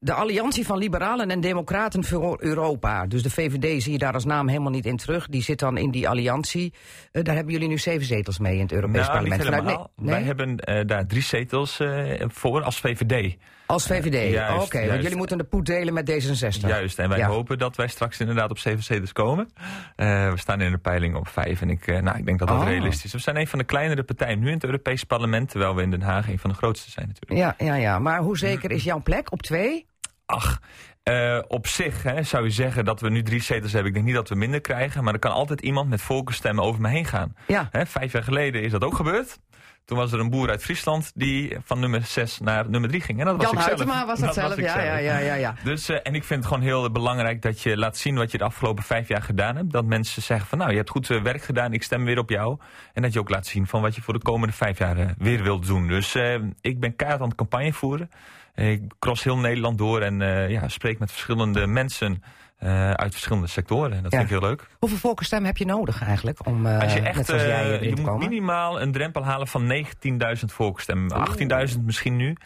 de 0.03 0.13
Alliantie 0.13 0.67
van 0.67 0.79
Liberalen 0.79 1.31
en 1.31 1.41
Democraten 1.41 2.05
voor 2.05 2.37
Europa. 2.43 3.07
Dus 3.07 3.23
de 3.23 3.31
VVD 3.31 3.83
zie 3.83 3.93
je 3.93 3.99
daar 3.99 4.13
als 4.13 4.25
naam 4.25 4.49
helemaal 4.49 4.71
niet 4.71 4.87
in 4.87 4.97
terug. 4.97 5.27
Die 5.27 5.43
zit 5.43 5.59
dan 5.59 5.77
in 5.77 5.91
die 5.91 6.09
alliantie. 6.09 6.75
Uh, 7.13 7.23
daar 7.25 7.35
hebben 7.35 7.53
jullie 7.53 7.69
nu 7.69 7.79
zeven 7.79 8.07
zetels 8.07 8.39
mee 8.39 8.55
in 8.55 8.63
het 8.63 8.73
Europees 8.73 9.07
nou, 9.07 9.29
Parlement. 9.29 9.65
Nee? 9.65 9.77
Nee? 9.97 10.15
Wij 10.15 10.23
hebben 10.23 10.63
uh, 10.69 10.87
daar 10.87 11.07
drie 11.07 11.23
zetels 11.23 11.81
uh, 11.81 12.21
voor 12.29 12.63
als 12.63 12.81
VVD. 12.81 13.37
Als 13.67 13.87
VVD, 13.87 14.51
oké. 14.51 14.63
Okay, 14.63 14.89
want 14.89 15.03
jullie 15.03 15.17
moeten 15.17 15.39
de 15.39 15.45
poet 15.45 15.67
delen 15.67 15.95
met 15.95 16.11
D66. 16.11 16.61
Juist, 16.61 16.99
en 16.99 17.09
wij 17.09 17.19
ja. 17.19 17.27
hopen 17.27 17.59
dat 17.59 17.77
wij 17.77 17.89
straks 17.89 18.21
inderdaad 18.21 18.51
op 18.51 18.59
zeven 18.59 18.83
zetels 18.83 19.13
komen. 19.13 19.49
we 19.97 20.33
staan 20.35 20.61
in 20.61 20.71
de 20.71 20.79
peiling 20.79 21.17
op 21.17 21.29
vijf 21.29 21.61
en 21.61 21.71
ik, 21.71 21.87
nou, 21.87 22.19
ik 22.19 22.27
denk 22.27 22.39
dat 22.39 22.49
dat 22.49 22.59
oh. 22.59 22.65
realistisch 22.65 23.05
is. 23.05 23.13
We 23.13 23.19
zijn 23.19 23.37
een 23.37 23.47
van 23.47 23.59
de 23.59 23.65
kleinere 23.65 24.03
partijen 24.03 24.39
nu 24.39 24.47
in 24.47 24.55
het 24.55 24.65
Europees 24.65 25.05
Parlement... 25.05 25.49
terwijl 25.49 25.75
we 25.75 25.83
in 25.83 25.91
Den 25.91 26.03
Haag 26.03 26.29
een 26.29 26.39
van 26.39 26.51
de 26.51 26.57
grootste 26.57 26.91
zijn 26.91 27.07
natuurlijk. 27.07 27.59
Ja, 27.59 27.67
ja, 27.67 27.75
ja. 27.75 27.99
maar 27.99 28.21
hoe 28.21 28.39
zeker 28.39 28.71
is 28.71 28.85
jouw 28.85 29.03
plek 29.03 29.33
op 29.33 29.43
twee? 29.43 29.89
Ach, 30.31 30.61
uh, 31.05 31.39
op 31.49 31.67
zich 31.67 32.03
hè, 32.03 32.23
zou 32.23 32.45
je 32.45 32.51
zeggen 32.51 32.85
dat 32.85 33.01
we 33.01 33.11
nu 33.11 33.23
drie 33.23 33.43
zetels 33.43 33.73
hebben. 33.73 33.89
Ik 33.89 33.95
denk 33.95 34.07
niet 34.07 34.15
dat 34.17 34.29
we 34.29 34.35
minder 34.35 34.61
krijgen. 34.61 35.05
Maar 35.05 35.13
er 35.13 35.19
kan 35.19 35.33
altijd 35.33 35.61
iemand 35.61 35.89
met 35.89 36.03
voorkeurstemmen 36.03 36.65
over 36.65 36.81
me 36.81 36.89
heen 36.89 37.05
gaan. 37.05 37.35
Ja. 37.47 37.69
Hè, 37.71 37.87
vijf 37.87 38.13
jaar 38.13 38.23
geleden 38.23 38.63
is 38.63 38.71
dat 38.71 38.85
ook 38.85 38.95
gebeurd. 38.95 39.39
Toen 39.85 39.99
was 39.99 40.13
er 40.13 40.21
een 40.21 40.31
boer 40.31 40.49
uit 40.49 40.63
Friesland 40.63 41.13
die 41.15 41.57
van 41.65 41.81
nummer 41.81 42.03
6 42.03 42.39
naar 42.41 42.71
nummer 42.71 42.91
3 42.91 43.01
ging. 43.01 43.19
En 43.19 43.25
dat 43.25 43.43
Jan 43.43 43.55
was 43.55 43.67
ik 43.67 43.77
zelf. 43.77 44.05
was 44.05 44.19
dat, 44.19 44.35
zelf, 44.35 44.57
ja, 44.57 44.83
ja, 44.83 44.97
ja, 44.97 45.19
ja, 45.19 45.35
ja. 45.35 45.55
Dus, 45.65 45.91
uh, 45.91 45.97
en 46.03 46.15
ik 46.15 46.25
vind 46.25 46.41
het 46.41 46.53
gewoon 46.53 46.63
heel 46.63 46.91
belangrijk 46.91 47.43
dat 47.43 47.61
je 47.63 47.77
laat 47.77 47.97
zien 47.97 48.17
wat 48.17 48.31
je 48.31 48.39
de 48.39 48.45
afgelopen 48.45 48.85
vijf 48.85 49.09
jaar 49.09 49.23
gedaan 49.23 49.57
hebt. 49.57 49.73
Dat 49.73 49.85
mensen 49.85 50.23
zeggen 50.23 50.47
van 50.47 50.59
nou, 50.59 50.71
je 50.71 50.77
hebt 50.77 50.91
goed 50.91 51.09
uh, 51.09 51.23
werk 51.23 51.43
gedaan, 51.43 51.73
ik 51.73 51.83
stem 51.83 52.05
weer 52.05 52.19
op 52.19 52.31
jou. 52.31 52.59
En 52.93 53.03
dat 53.03 53.13
je 53.13 53.19
ook 53.19 53.29
laat 53.29 53.47
zien 53.47 53.67
van 53.67 53.83
wat 53.83 53.95
je 53.95 54.03
voor 54.03 54.15
de 54.15 54.23
komende 54.23 54.55
vijf 54.55 54.79
jaar 54.79 54.99
uh, 54.99 55.07
weer 55.19 55.43
wilt 55.43 55.67
doen. 55.67 55.89
Dus 55.89 56.17
ik 56.61 56.81
ben 56.81 56.97
kaart 56.97 57.21
aan 57.21 57.29
het 57.29 57.37
campagne 57.37 57.73
voeren. 57.73 58.11
Ik 58.55 58.83
cross 58.99 59.25
heel 59.25 59.39
Nederland 59.39 59.79
door 59.79 60.01
en 60.01 60.21
uh, 60.21 60.51
ja, 60.51 60.69
spreek 60.69 60.99
met 60.99 61.11
verschillende 61.11 61.67
mensen 61.67 62.23
uh, 62.63 62.91
uit 62.91 63.13
verschillende 63.13 63.47
sectoren. 63.47 63.93
En 63.93 64.03
dat 64.03 64.13
ja. 64.13 64.19
vind 64.19 64.31
ik 64.31 64.39
heel 64.39 64.49
leuk. 64.49 64.69
Hoeveel 64.79 64.99
volkenstem 64.99 65.45
heb 65.45 65.57
je 65.57 65.65
nodig 65.65 66.03
eigenlijk? 66.03 66.47
Om, 66.47 66.67
uh, 66.67 66.81
Als 66.81 66.93
je 66.93 67.01
echt, 67.01 67.27
jij 67.27 67.83
je 67.83 67.97
moet 67.97 68.19
minimaal 68.19 68.81
een 68.81 68.93
drempel 68.93 69.25
halen 69.25 69.47
van 69.47 69.73
19.000 69.73 70.45
volkenstemmen. 70.47 71.29
18.000 71.71 71.81
misschien 71.85 72.17
nu. 72.17 72.37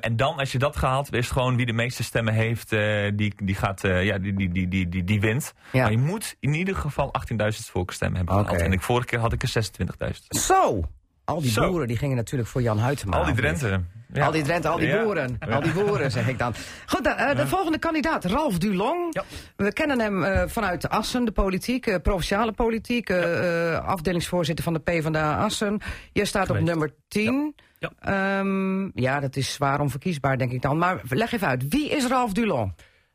En 0.00 0.16
dan, 0.16 0.36
als 0.36 0.52
je 0.52 0.58
dat 0.58 0.76
gehaald 0.76 1.12
is 1.12 1.24
het 1.24 1.32
gewoon 1.32 1.56
wie 1.56 1.66
de 1.66 1.72
meeste 1.72 2.02
stemmen 2.02 2.34
heeft, 2.34 2.70
die, 3.14 3.34
die, 3.42 3.54
gaat, 3.54 3.80
ja, 3.82 4.18
die, 4.18 4.34
die, 4.34 4.68
die, 4.68 4.88
die, 4.88 5.04
die, 5.04 5.20
wint. 5.20 5.54
Ja. 5.72 5.82
Maar 5.82 5.90
je 5.90 5.98
moet 5.98 6.36
in 6.40 6.54
ieder 6.54 6.76
geval 6.76 7.12
18.000 7.32 7.36
volkenstemmen 7.48 8.16
hebben 8.16 8.34
okay. 8.34 8.46
gehaald. 8.46 8.66
En 8.66 8.72
ik, 8.72 8.82
vorige 8.82 9.06
keer 9.06 9.18
had 9.18 9.32
ik 9.32 9.42
er 9.42 9.70
26.000. 10.12 10.18
Zo! 10.28 10.84
Al 11.30 11.40
die 11.40 11.50
Zo. 11.50 11.68
boeren 11.70 11.88
die 11.88 11.96
gingen 11.96 12.16
natuurlijk 12.16 12.48
voor 12.50 12.62
Jan 12.62 12.78
Huytema. 12.78 13.16
Al 13.16 13.24
die 13.24 13.34
Drenthe. 13.34 13.80
Ja. 14.12 14.24
Al 14.26 14.32
die 14.32 14.42
Drenthe, 14.42 14.68
al 14.68 14.78
die 14.78 14.88
Ja. 14.88 15.02
boeren. 15.02 15.36
Ja. 15.48 15.54
Al 15.54 15.60
die 15.62 15.72
boeren, 15.72 16.10
zeg 16.10 16.28
ik 16.28 16.38
dan. 16.38 16.54
Goed, 16.86 17.04
de, 17.04 17.10
eh, 17.10 17.36
de 17.36 17.46
volgende 17.46 17.78
kandidaat, 17.78 18.24
Ralf 18.24 18.58
Dulong. 18.58 19.06
Ja. 19.14 19.22
We 19.56 19.72
kennen 19.72 20.00
hem 20.00 20.24
eh, 20.24 20.42
vanuit 20.48 20.88
Assen, 20.88 21.24
de 21.24 21.30
politiek, 21.32 21.86
eh, 21.86 21.96
provinciale 22.02 22.52
politiek. 22.52 23.08
eh, 23.08 23.72
eh, 23.74 23.84
afdelingsvoorzitter 23.84 24.64
van 24.64 24.72
de 24.72 24.78
PvdA 24.80 25.36
Assen. 25.44 25.80
Je 26.12 26.24
staat 26.24 26.50
op 26.50 26.60
nummer 26.60 26.92
10. 27.08 27.54
Ja. 27.78 27.90
Ehm, 28.00 28.84
ja, 29.00 29.20
dat 29.20 29.36
is 29.36 29.52
zwaar 29.52 29.80
onverkiesbaar, 29.80 30.38
denk 30.38 30.52
ik 30.52 30.62
dan. 30.62 30.78
Maar 30.78 31.00
leg 31.08 31.32
even 31.32 31.46
uit, 31.48 31.64
wie 31.68 31.88
is 31.90 32.06
Ralf 32.06 32.32
Dulong? 32.32 32.72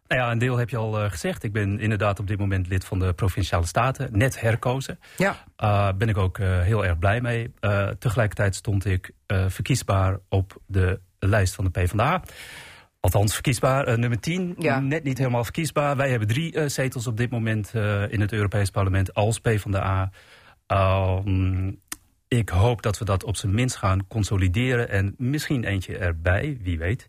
Nou 0.08 0.22
ja, 0.22 0.32
een 0.32 0.38
deel 0.38 0.58
heb 0.58 0.70
je 0.70 0.78
al 0.78 1.00
eh, 1.00 1.10
gezegd. 1.12 1.44
Ik 1.44 1.52
ben 1.52 1.80
inderdaad 1.80 2.20
op 2.20 2.28
dit 2.28 2.40
moment 2.40 2.68
lid 2.68 2.86
van 2.86 3.00
de 3.00 3.14
Provinciale 3.14 3.66
Staten. 3.66 4.10
Net 4.18 4.40
herkozen. 4.42 5.00
Ja. 5.18 5.36
Uh, 5.64 5.90
ben 5.98 6.10
ik 6.10 6.18
ook 6.18 6.38
uh, 6.38 6.62
heel 6.62 6.86
erg 6.86 7.00
blij 7.00 7.22
mee. 7.22 7.54
Tegelijkertijd 8.00 8.56
stond 8.56 8.86
ik 8.86 9.12
verkiesbaar 9.28 10.18
op 10.30 10.58
de 10.66 11.00
lijst 11.20 11.56
van 11.56 11.64
de 11.64 11.70
PvdA. 11.70 12.22
Althans, 13.00 13.34
verkiesbaar. 13.34 14.00
Nummer 14.00 14.20
10, 14.20 14.56
Ja. 14.58 14.80
net 14.80 15.04
niet 15.04 15.18
helemaal 15.18 15.44
verkiesbaar. 15.44 15.96
Wij 15.96 16.10
hebben 16.10 16.28
drie 16.28 16.70
zetels 16.70 17.08
op 17.08 17.18
dit 17.18 17.32
moment 17.32 17.74
in 18.10 18.22
het 18.22 18.32
Europees 18.32 18.70
Parlement 18.70 19.14
als 19.14 19.40
PvdA. 19.40 20.12
Um, 20.68 21.82
ik 22.28 22.50
hoop 22.50 22.82
dat 22.82 22.98
we 22.98 23.06
dat 23.06 23.24
op 23.24 23.36
zijn 23.36 23.54
minst 23.54 23.76
gaan 23.76 24.08
consolideren. 24.08 24.90
En 24.90 25.16
misschien 25.18 25.64
eentje 25.64 25.98
erbij, 25.98 26.58
wie 26.62 26.78
weet. 26.78 27.08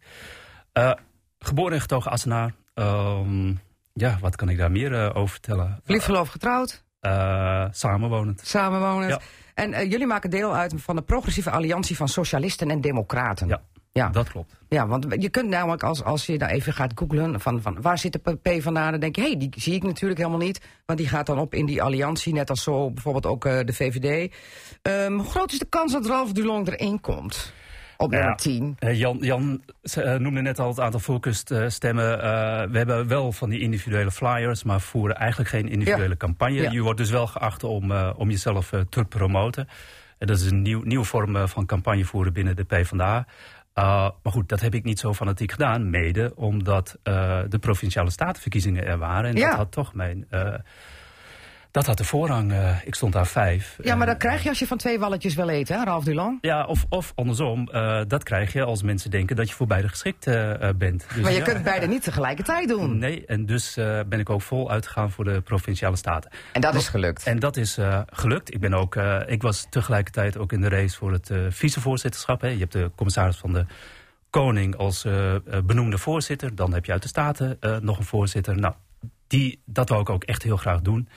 Geboren 1.38 1.72
en 1.72 1.80
getogen 1.80 2.10
Assenaar. 2.10 2.54
Um, 2.78 3.61
ja, 3.92 4.18
wat 4.21 4.37
kan 4.37 4.49
ik 4.49 4.59
daar 4.59 4.71
meer 4.71 4.92
uh, 4.92 5.11
over 5.16 5.28
vertellen? 5.30 5.80
Verliefd, 5.85 6.04
verloofd, 6.04 6.30
getrouwd, 6.30 6.85
Uh, 7.00 7.64
samenwonend. 7.71 8.40
samenwonend. 8.45 9.11
Ja. 9.11 9.21
En 9.54 9.73
eh, 9.73 9.90
jullie 9.90 10.06
maken 10.06 10.30
deel 10.30 10.54
uit 10.54 10.75
van 10.76 10.97
de 10.97 11.02
progressieve 11.02 11.50
alliantie 11.50 11.97
van 11.97 12.09
socialisten 12.09 12.71
en 12.71 12.80
democraten. 12.80 13.49
Ja, 13.49 13.61
Ja. 13.92 14.09
dat 14.09 14.28
klopt. 14.28 14.52
Ja, 14.68 14.87
want 14.87 15.06
je 15.18 15.28
kunt 15.28 15.49
namelijk 15.49 15.83
als, 15.83 16.02
als 16.04 16.26
je 16.26 16.38
daar 16.38 16.49
even 16.50 16.73
gaat 16.73 16.92
googlen 16.95 17.40
van, 17.40 17.62
van 17.62 17.80
waar 17.80 17.99
zit 17.99 18.12
de 18.25 18.35
P 18.37 18.62
vandaan, 18.62 18.90
dan 18.90 19.00
denk 19.00 19.16
je, 19.16 19.23
hé, 19.23 19.26
hey, 19.28 19.37
die 19.37 19.50
zie 19.56 19.75
ik 19.75 19.83
natuurlijk 19.83 20.18
helemaal 20.21 20.40
niet. 20.47 20.61
Want 20.87 20.99
die 20.99 21.09
gaat 21.09 21.26
dan 21.26 21.38
op 21.38 21.54
in 21.54 21.66
die 21.66 21.83
alliantie, 21.83 22.33
net 22.33 22.50
als 22.50 22.62
zo 22.62 22.90
bijvoorbeeld 22.90 23.26
ook 23.26 23.45
eh, 23.45 23.59
de 23.64 23.73
VVD. 23.73 24.35
Ehm, 24.83 25.12
hoe 25.12 25.30
groot 25.30 25.52
is 25.52 25.59
de 25.59 25.66
kans 25.68 25.92
dat 25.92 26.06
Ralf 26.06 26.33
Dulong 26.33 26.68
erin 26.68 27.00
komt? 27.00 27.52
Op 27.96 28.10
nummer 28.10 28.36
10. 28.36 28.76
Eh, 28.78 28.98
Jan, 28.98 29.18
Jan 29.20 29.62
eh, 29.82 30.14
noemde 30.14 30.40
net 30.42 30.58
al 30.58 30.68
het 30.68 30.80
aantal 30.80 31.00
focust-stemmen. 31.00 32.18
we 32.70 32.76
hebben 32.78 33.08
wel 33.08 33.32
van 33.32 33.50
die 33.50 33.60
individuele 33.60 34.10
flyers, 34.10 34.62
maar 34.62 34.80
voeren 34.80 35.16
eigenlijk 35.16 35.50
geen 35.50 35.68
individuele 35.68 36.16
campagne. 36.16 36.70
Je 36.70 36.80
wordt 36.82 36.98
dus 36.98 37.10
wel 37.10 37.26
geacht 37.26 37.64
om, 37.64 37.90
eh, 37.92 38.10
om 38.16 38.30
jezelf 38.30 38.72
eh, 38.72 38.80
te 38.80 39.04
promoten. 39.04 39.68
En 40.18 40.26
dat 40.26 40.36
is 40.38 40.50
een 40.50 40.62
nieuw, 40.62 40.82
nieuwe 40.82 41.04
vorm 41.04 41.36
eh, 41.36 41.46
van 41.46 41.66
campagne 41.66 42.04
voeren 42.04 42.32
binnen 42.32 42.56
de 42.56 42.64
PvdA. 42.64 43.26
Uh, 43.78 43.84
maar 44.22 44.32
goed, 44.32 44.48
dat 44.48 44.60
heb 44.60 44.74
ik 44.74 44.84
niet 44.84 44.98
zo 44.98 45.14
fanatiek 45.14 45.52
gedaan. 45.52 45.90
Mede 45.90 46.32
omdat 46.36 46.98
eh, 47.02 47.40
de 47.48 47.58
provinciale 47.58 48.10
statenverkiezingen 48.10 48.86
er 48.86 48.98
waren. 48.98 49.30
En 49.30 49.36
Ja. 49.36 49.48
dat 49.48 49.56
had 49.56 49.72
toch 49.72 49.94
mijn... 49.94 50.26
eh, 50.30 50.54
dat 51.76 51.87
had 51.87 51.99
de 51.99 52.04
voorrang. 52.04 52.52
eh, 52.52 52.76
ik 52.85 52.95
stond 52.95 53.12
daar 53.12 53.26
vijf. 53.26 53.76
Ja, 53.83 53.92
maar 53.95 54.06
En, 54.06 54.12
dat 54.12 54.23
krijg 54.23 54.42
je 54.42 54.49
als 54.49 54.59
je 54.59 54.66
van 54.66 54.76
twee 54.78 54.99
walletjes 54.99 55.35
wil 55.35 55.49
eten, 55.49 55.78
hè, 55.78 55.85
Ralf 55.85 56.04
Dulan. 56.04 56.38
ja, 56.40 56.64
of, 56.64 56.85
of 56.88 57.12
andersom, 57.14 57.68
eh, 57.68 58.00
dat 58.09 58.23
krijg 58.23 58.52
je 58.52 58.62
als 58.64 58.83
mensen 58.83 59.11
denken 59.11 59.37
dat 59.37 59.49
je 59.49 59.54
voor 59.54 59.66
beide 59.66 59.88
geschikt 59.88 60.26
eh, 60.26 60.68
eh, 60.68 60.76
bent. 60.76 61.06
Dus 61.14 61.23
Maar 61.23 61.33
je 61.33 61.38
ja, 61.38 61.45
kunt 61.45 61.62
beide 61.62 61.87
niet 61.87 62.02
tegelijkertijd 62.02 62.68
doen. 62.68 62.99
Nee, 62.99 63.26
en 63.26 63.47
dus 63.47 63.76
eh, 63.76 64.00
ben 64.09 64.21
ik 64.21 64.30
ook 64.30 64.42
vol 64.42 64.71
uitgegaan 64.71 65.11
voor 65.11 65.25
de 65.25 65.40
provinciale 65.40 65.97
staten. 65.97 66.30
En 66.52 66.61
dat 66.61 66.75
is 66.75 66.88
gelukt. 66.88 67.26
En 67.26 67.38
dat 67.38 67.56
is 67.56 67.78
eh, 67.78 68.00
gelukt. 68.06 68.54
Ik, 68.54 68.61
ben 68.61 68.75
ook, 68.75 68.97
eh, 68.97 69.21
ik 69.26 69.42
was 69.42 69.66
tegelijkertijd 69.71 70.38
ook 70.38 70.52
in 70.52 70.61
de 70.61 70.68
race 70.68 70.97
voor 70.97 71.12
het 71.12 71.30
eh, 71.30 71.38
vicevoorzitterschap. 71.49 72.40
Hè. 72.40 72.49
Je 72.49 72.59
hebt 72.59 72.73
de 72.73 72.90
commissaris 72.97 73.37
van 73.37 73.52
de 73.52 73.64
Koning 74.30 74.76
als 74.76 75.04
eh, 75.04 75.35
eh, 75.35 75.40
benoemde 75.64 75.99
voorzitter. 75.99 76.54
Dan 76.54 76.73
heb 76.73 76.85
je 76.85 76.92
uit 76.92 77.02
de 77.02 77.09
Staten 77.09 77.56
eh, 77.61 77.76
nog 77.76 77.99
een 77.99 78.04
voorzitter. 78.04 78.56
Nou, 78.59 78.75
die, 79.26 79.61
dat 79.64 79.88
wou 79.88 80.00
ik 80.00 80.11
ook 80.11 80.25
echt 80.25 80.42
heel 80.42 80.56
graag 80.56 80.80
doen. 80.80 81.09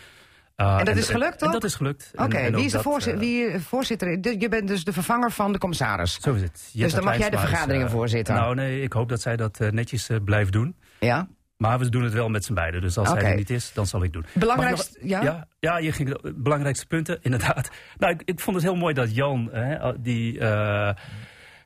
Uh, 0.61 0.79
En 0.79 0.85
dat 0.85 0.95
is 0.95 1.09
gelukt, 1.09 1.39
toch? 1.39 1.51
dat 1.51 1.63
is 1.63 1.75
gelukt. 1.75 2.11
Oké, 2.15 2.51
wie 2.51 2.65
is 2.65 2.71
de 2.71 2.81
dat, 2.83 3.05
eh, 3.07 3.17
wie, 3.17 3.45
eh, 3.47 3.59
voorzitter? 3.59 4.21
De- 4.21 4.35
Je 4.39 4.49
bent 4.49 4.67
dus 4.67 4.83
de 4.83 4.93
vervanger 4.93 5.31
van 5.31 5.51
de 5.51 5.57
commissaris. 5.57 6.17
Zo 6.21 6.33
is 6.33 6.41
het. 6.41 6.69
Jette 6.73 6.95
dan 6.95 7.03
mag 7.03 7.17
jij 7.17 7.29
de 7.29 7.35
is, 7.35 7.41
vergaderingen 7.41 7.85
eh, 7.87 7.91
voorzitten. 7.91 8.35
Nou 8.35 8.55
nee, 8.55 8.81
ik 8.81 8.93
hoop 8.93 9.09
dat 9.09 9.21
zij 9.21 9.35
dat 9.35 9.59
netjes 9.59 10.09
blijft 10.25 10.51
doen. 10.51 10.75
Ja? 10.99 11.27
Maar 11.57 11.79
we 11.79 11.89
doen 11.89 12.03
het 12.03 12.13
wel 12.13 12.29
met 12.29 12.45
z'n 12.45 12.53
beiden. 12.53 12.81
Dus 12.81 12.97
als 12.97 13.09
Oké. 13.09 13.19
hij 13.19 13.29
er 13.31 13.35
niet 13.37 13.49
is, 13.49 13.73
dan 13.73 13.85
zal 13.87 14.03
ik 14.03 14.13
doen. 14.13 14.25
Belangrijkst, 14.33 14.93
Mag 14.93 15.03
ik 15.03 15.09
ja? 15.09 15.21
ja? 15.21 15.47
Ja, 15.59 15.77
je 15.77 15.91
ging 15.91 16.33
belangrijkste 16.35 16.85
punten, 16.85 17.19
inderdaad. 17.27 17.69
Nou, 17.97 18.13
ik, 18.13 18.21
ik 18.25 18.39
vond 18.39 18.55
het 18.55 18.65
heel 18.65 18.75
mooi 18.75 18.93
dat 18.93 19.15
Jan 19.15 19.49
hè, 19.51 20.01
die 20.01 20.39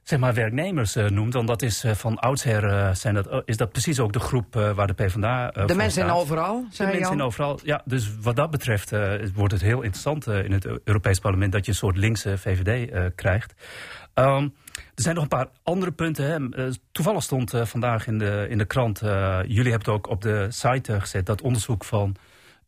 zeg 0.04 0.20
maar 0.20 0.34
werknemers 0.34 0.96
eh, 0.96 1.10
noemt. 1.10 1.34
Want 1.34 1.48
dat 1.48 1.62
is 1.62 1.84
eh, 1.84 1.92
van 1.92 2.18
oudsher 2.20 2.64
eh, 2.64 2.94
zijn 2.94 3.14
dat, 3.14 3.42
is 3.46 3.58
dat 3.58 3.72
precies 3.72 4.00
ook 4.00 4.14
de 4.14 4.20
groep 4.20 4.54
waar 4.54 4.88
de 4.88 4.94
PvdA 4.94 5.52
De 5.66 5.76
mensen 5.76 6.04
in 6.04 6.12
overal, 6.12 6.66
de 6.78 6.84
mensen 6.84 7.14
in 7.14 7.22
overal. 7.22 7.60
Ja, 7.64 7.82
dus 7.86 8.12
wat 8.22 8.36
dat 8.36 8.52
betreft 8.52 8.92
wordt 9.34 9.54
het 9.54 9.62
heel 9.62 9.82
interessant 9.82 10.28
in 10.28 10.52
het 10.52 10.66
Europees 10.84 11.20
Parlement 11.20 11.52
dat 11.52 11.66
je 11.66 11.72
een 11.72 11.78
soort 11.78 11.98
linkse 11.98 12.38
VVD 12.38 12.92
krijgt. 13.16 13.54
Um, 14.14 14.54
er 14.74 15.02
zijn 15.04 15.16
nog 15.16 15.24
een 15.24 15.30
paar 15.30 15.48
andere 15.64 15.92
punten. 15.92 16.26
Hè. 16.26 16.70
Toevallig 16.92 17.24
stond 17.24 17.54
vandaag 17.56 18.08
in 18.08 18.18
de, 18.18 18.46
in 18.50 18.58
de 18.58 18.66
krant, 18.66 19.00
jullie 19.00 19.72
hebben 19.72 19.72
het 19.72 19.88
ook 19.88 20.10
op 20.10 20.22
de 20.22 20.48
site 20.50 21.00
gezet, 21.00 21.26
dat 21.26 21.42
onderzoek 21.42 21.84
van 21.84 22.16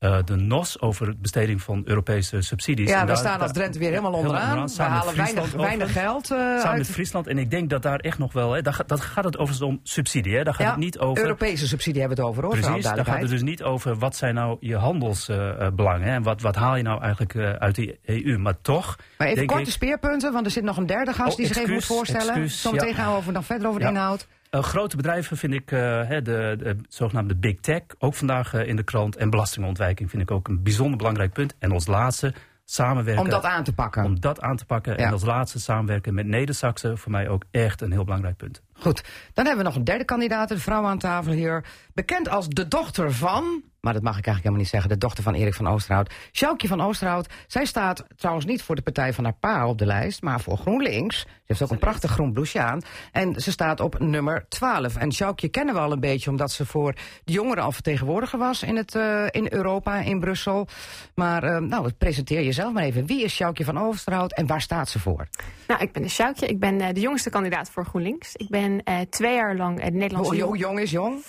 uh, 0.05 0.17
de 0.25 0.35
NOS 0.35 0.81
over 0.81 1.05
de 1.05 1.15
besteding 1.21 1.61
van 1.61 1.81
Europese 1.85 2.41
subsidies. 2.41 2.89
Ja, 2.89 2.95
En 2.95 3.01
we 3.01 3.07
daar- 3.07 3.17
staan 3.17 3.39
als 3.41 3.51
Drenthe 3.51 3.79
weer 3.79 3.89
helemaal 3.89 4.11
onderaan. 4.13 4.41
onderaan, 4.59 4.67
we 4.75 4.81
halen 4.83 5.15
weinig, 5.57 5.91
geld 5.91 6.31
uh, 6.31 6.37
Samen 6.37 6.63
uit 6.67 6.77
met 6.77 6.87
Friesland. 6.89 7.27
En 7.27 7.37
ik 7.37 7.49
denk 7.51 7.69
dat 7.69 7.81
daar 7.81 7.99
echt 7.99 8.17
nog 8.17 8.33
wel... 8.33 8.51
Hè, 8.51 8.61
daar, 8.61 8.79
dat 8.87 9.01
gaat 9.01 9.23
het 9.23 9.37
overigens 9.37 9.67
om 9.69 9.79
subsidie. 9.83 10.35
Hè. 10.35 10.43
Daar 10.43 10.53
gaat 10.53 10.63
ja, 10.65 10.71
het 10.71 10.79
niet 10.79 10.99
over... 10.99 11.23
Europese 11.23 11.67
subsidie 11.67 11.99
hebben 11.99 12.17
we 12.17 12.23
het 12.23 12.31
over, 12.31 12.43
hoor. 12.43 12.57
Precies, 12.59 12.83
daar 12.83 13.05
gaat 13.05 13.19
het 13.21 13.29
dus 13.29 13.41
niet 13.41 13.63
over 13.63 13.95
wat 13.97 14.15
zijn 14.15 14.35
nou 14.35 14.57
je 14.59 14.75
handelsbelangen. 14.75 16.07
en 16.07 16.23
wat, 16.23 16.41
wat 16.41 16.55
haal 16.55 16.75
je 16.75 16.83
nou 16.83 17.01
eigenlijk 17.01 17.33
eh, 17.35 17.49
uit 17.51 17.75
de 17.75 17.97
EU. 18.05 18.37
Maar 18.37 18.61
toch, 18.61 18.95
Maar 19.17 19.27
even 19.27 19.45
korte 19.45 19.63
ik, 19.63 19.69
speerpunten, 19.69 20.33
want 20.33 20.45
er 20.45 20.51
zit 20.51 20.63
nog 20.63 20.77
een 20.77 20.85
derde 20.85 21.13
gast 21.13 21.31
Oh, 21.31 21.37
die 21.37 21.45
zich 21.47 21.57
even 21.57 21.73
moet 21.73 21.85
voorstellen. 21.85 22.27
excuus, 22.27 22.61
Zometeen 22.61 22.87
ja. 22.89 22.93
gaan 22.95 23.11
we 23.11 23.17
over, 23.17 23.33
nog 23.33 23.45
verder 23.45 23.67
over 23.67 23.79
de 23.79 23.85
Ja. 23.85 23.91
inhoud. 23.91 24.27
Eh, 24.55 24.63
grote 24.63 24.95
bedrijven 24.95 25.37
vind 25.37 25.53
ik, 25.53 25.71
eh, 25.71 26.09
de, 26.09 26.21
de 26.57 26.77
zogenaamde 26.89 27.35
big 27.35 27.59
tech, 27.59 27.81
ook 27.99 28.13
vandaag 28.13 28.53
eh, 28.53 28.67
in 28.67 28.75
de 28.75 28.83
krant. 28.83 29.15
En 29.15 29.29
belastingontwijking 29.29 30.09
vind 30.09 30.21
ik 30.21 30.31
ook 30.31 30.47
een 30.47 30.63
bijzonder 30.63 30.97
belangrijk 30.97 31.33
punt. 31.33 31.55
En 31.59 31.71
als 31.71 31.87
laatste, 31.87 32.33
samenwerken. 32.65 33.23
Om 33.23 33.29
dat 33.29 33.43
aan 33.43 33.63
te 33.63 33.73
pakken. 33.73 34.03
om 34.03 34.19
dat 34.19 34.41
aan 34.41 34.55
te 34.55 34.65
pakken. 34.65 34.97
Ja. 34.97 35.05
En 35.05 35.11
als 35.11 35.23
laatste 35.23 35.59
samenwerken 35.59 36.13
met 36.13 36.25
Neder-Saxen. 36.25 36.97
Voor 36.97 37.11
mij 37.11 37.29
ook 37.29 37.43
echt 37.51 37.81
een 37.81 37.91
heel 37.91 38.03
belangrijk 38.03 38.37
punt. 38.37 38.61
Goed, 38.73 39.03
dan 39.33 39.45
hebben 39.45 39.63
we 39.63 39.69
nog 39.69 39.79
een 39.79 39.83
derde 39.83 40.05
kandidaat, 40.05 40.49
de 40.49 40.59
vrouw 40.59 40.85
aan 40.85 40.97
tafel 40.97 41.31
hier. 41.31 41.65
Bekend 41.95 42.29
als 42.29 42.47
de 42.47 42.67
dochter 42.67 43.11
van, 43.13 43.63
maar 43.79 43.93
dat 43.93 44.03
mag 44.03 44.17
ik 44.17 44.25
eigenlijk 44.25 44.37
helemaal 44.37 44.59
niet 44.59 44.69
zeggen... 44.69 44.89
de 44.89 44.97
dochter 44.97 45.23
van 45.23 45.33
Erik 45.33 45.53
van 45.53 45.67
Oosterhout. 45.67 46.13
Sjoukje 46.31 46.67
van 46.67 46.81
Oosterhout. 46.81 47.33
Zij 47.47 47.65
staat 47.65 48.05
trouwens 48.15 48.45
niet 48.45 48.63
voor 48.63 48.75
de 48.75 48.81
partij 48.81 49.13
van 49.13 49.23
haar 49.23 49.37
pa 49.39 49.67
op 49.67 49.77
de 49.77 49.85
lijst... 49.85 50.21
maar 50.21 50.41
voor 50.41 50.57
GroenLinks. 50.57 51.19
Ze 51.19 51.27
heeft 51.45 51.61
ook 51.61 51.71
een 51.71 51.77
prachtig 51.77 52.11
groen 52.11 52.33
blouseje 52.33 52.63
aan. 52.63 52.81
En 53.11 53.41
ze 53.41 53.51
staat 53.51 53.79
op 53.79 53.99
nummer 53.99 54.45
12. 54.49 54.95
En 54.95 55.13
Sjoukje 55.13 55.47
kennen 55.47 55.75
we 55.75 55.79
al 55.79 55.91
een 55.91 55.99
beetje... 55.99 56.29
omdat 56.29 56.51
ze 56.51 56.65
voor 56.65 56.93
de 57.23 57.31
jongeren 57.31 57.63
al 57.63 57.71
vertegenwoordiger 57.71 58.39
was 58.39 58.63
in, 58.63 58.75
het, 58.75 58.95
eh, 58.95 59.25
in 59.29 59.47
Europa, 59.49 59.95
in 59.95 60.19
Brussel. 60.19 60.67
Maar 61.13 61.43
eh, 61.43 61.57
nou, 61.57 61.91
presenteer 61.91 62.43
jezelf 62.43 62.73
maar 62.73 62.83
even. 62.83 63.05
Wie 63.05 63.23
is 63.23 63.33
Sjoukje 63.33 63.63
van 63.63 63.79
Oosterhout 63.79 64.33
en 64.33 64.47
waar 64.47 64.61
staat 64.61 64.89
ze 64.89 64.99
voor? 64.99 65.27
Nou, 65.67 65.81
ik 65.81 65.91
ben 65.91 66.01
de 66.01 66.09
Sjoukje. 66.09 66.45
Ik 66.45 66.59
ben 66.59 66.81
eh, 66.81 66.93
de 66.93 66.99
jongste 66.99 67.29
kandidaat 67.29 67.69
voor 67.69 67.85
GroenLinks. 67.85 68.35
Ik 68.35 68.49
ben 68.49 68.83
twee 69.09 69.35
jaar 69.35 69.55
lang 69.55 69.83
de 69.83 69.91
Nederlandse 69.91 70.41
Hoe, 70.41 70.57
jong 70.57 70.79
is 70.79 70.91
jong? 70.91 71.23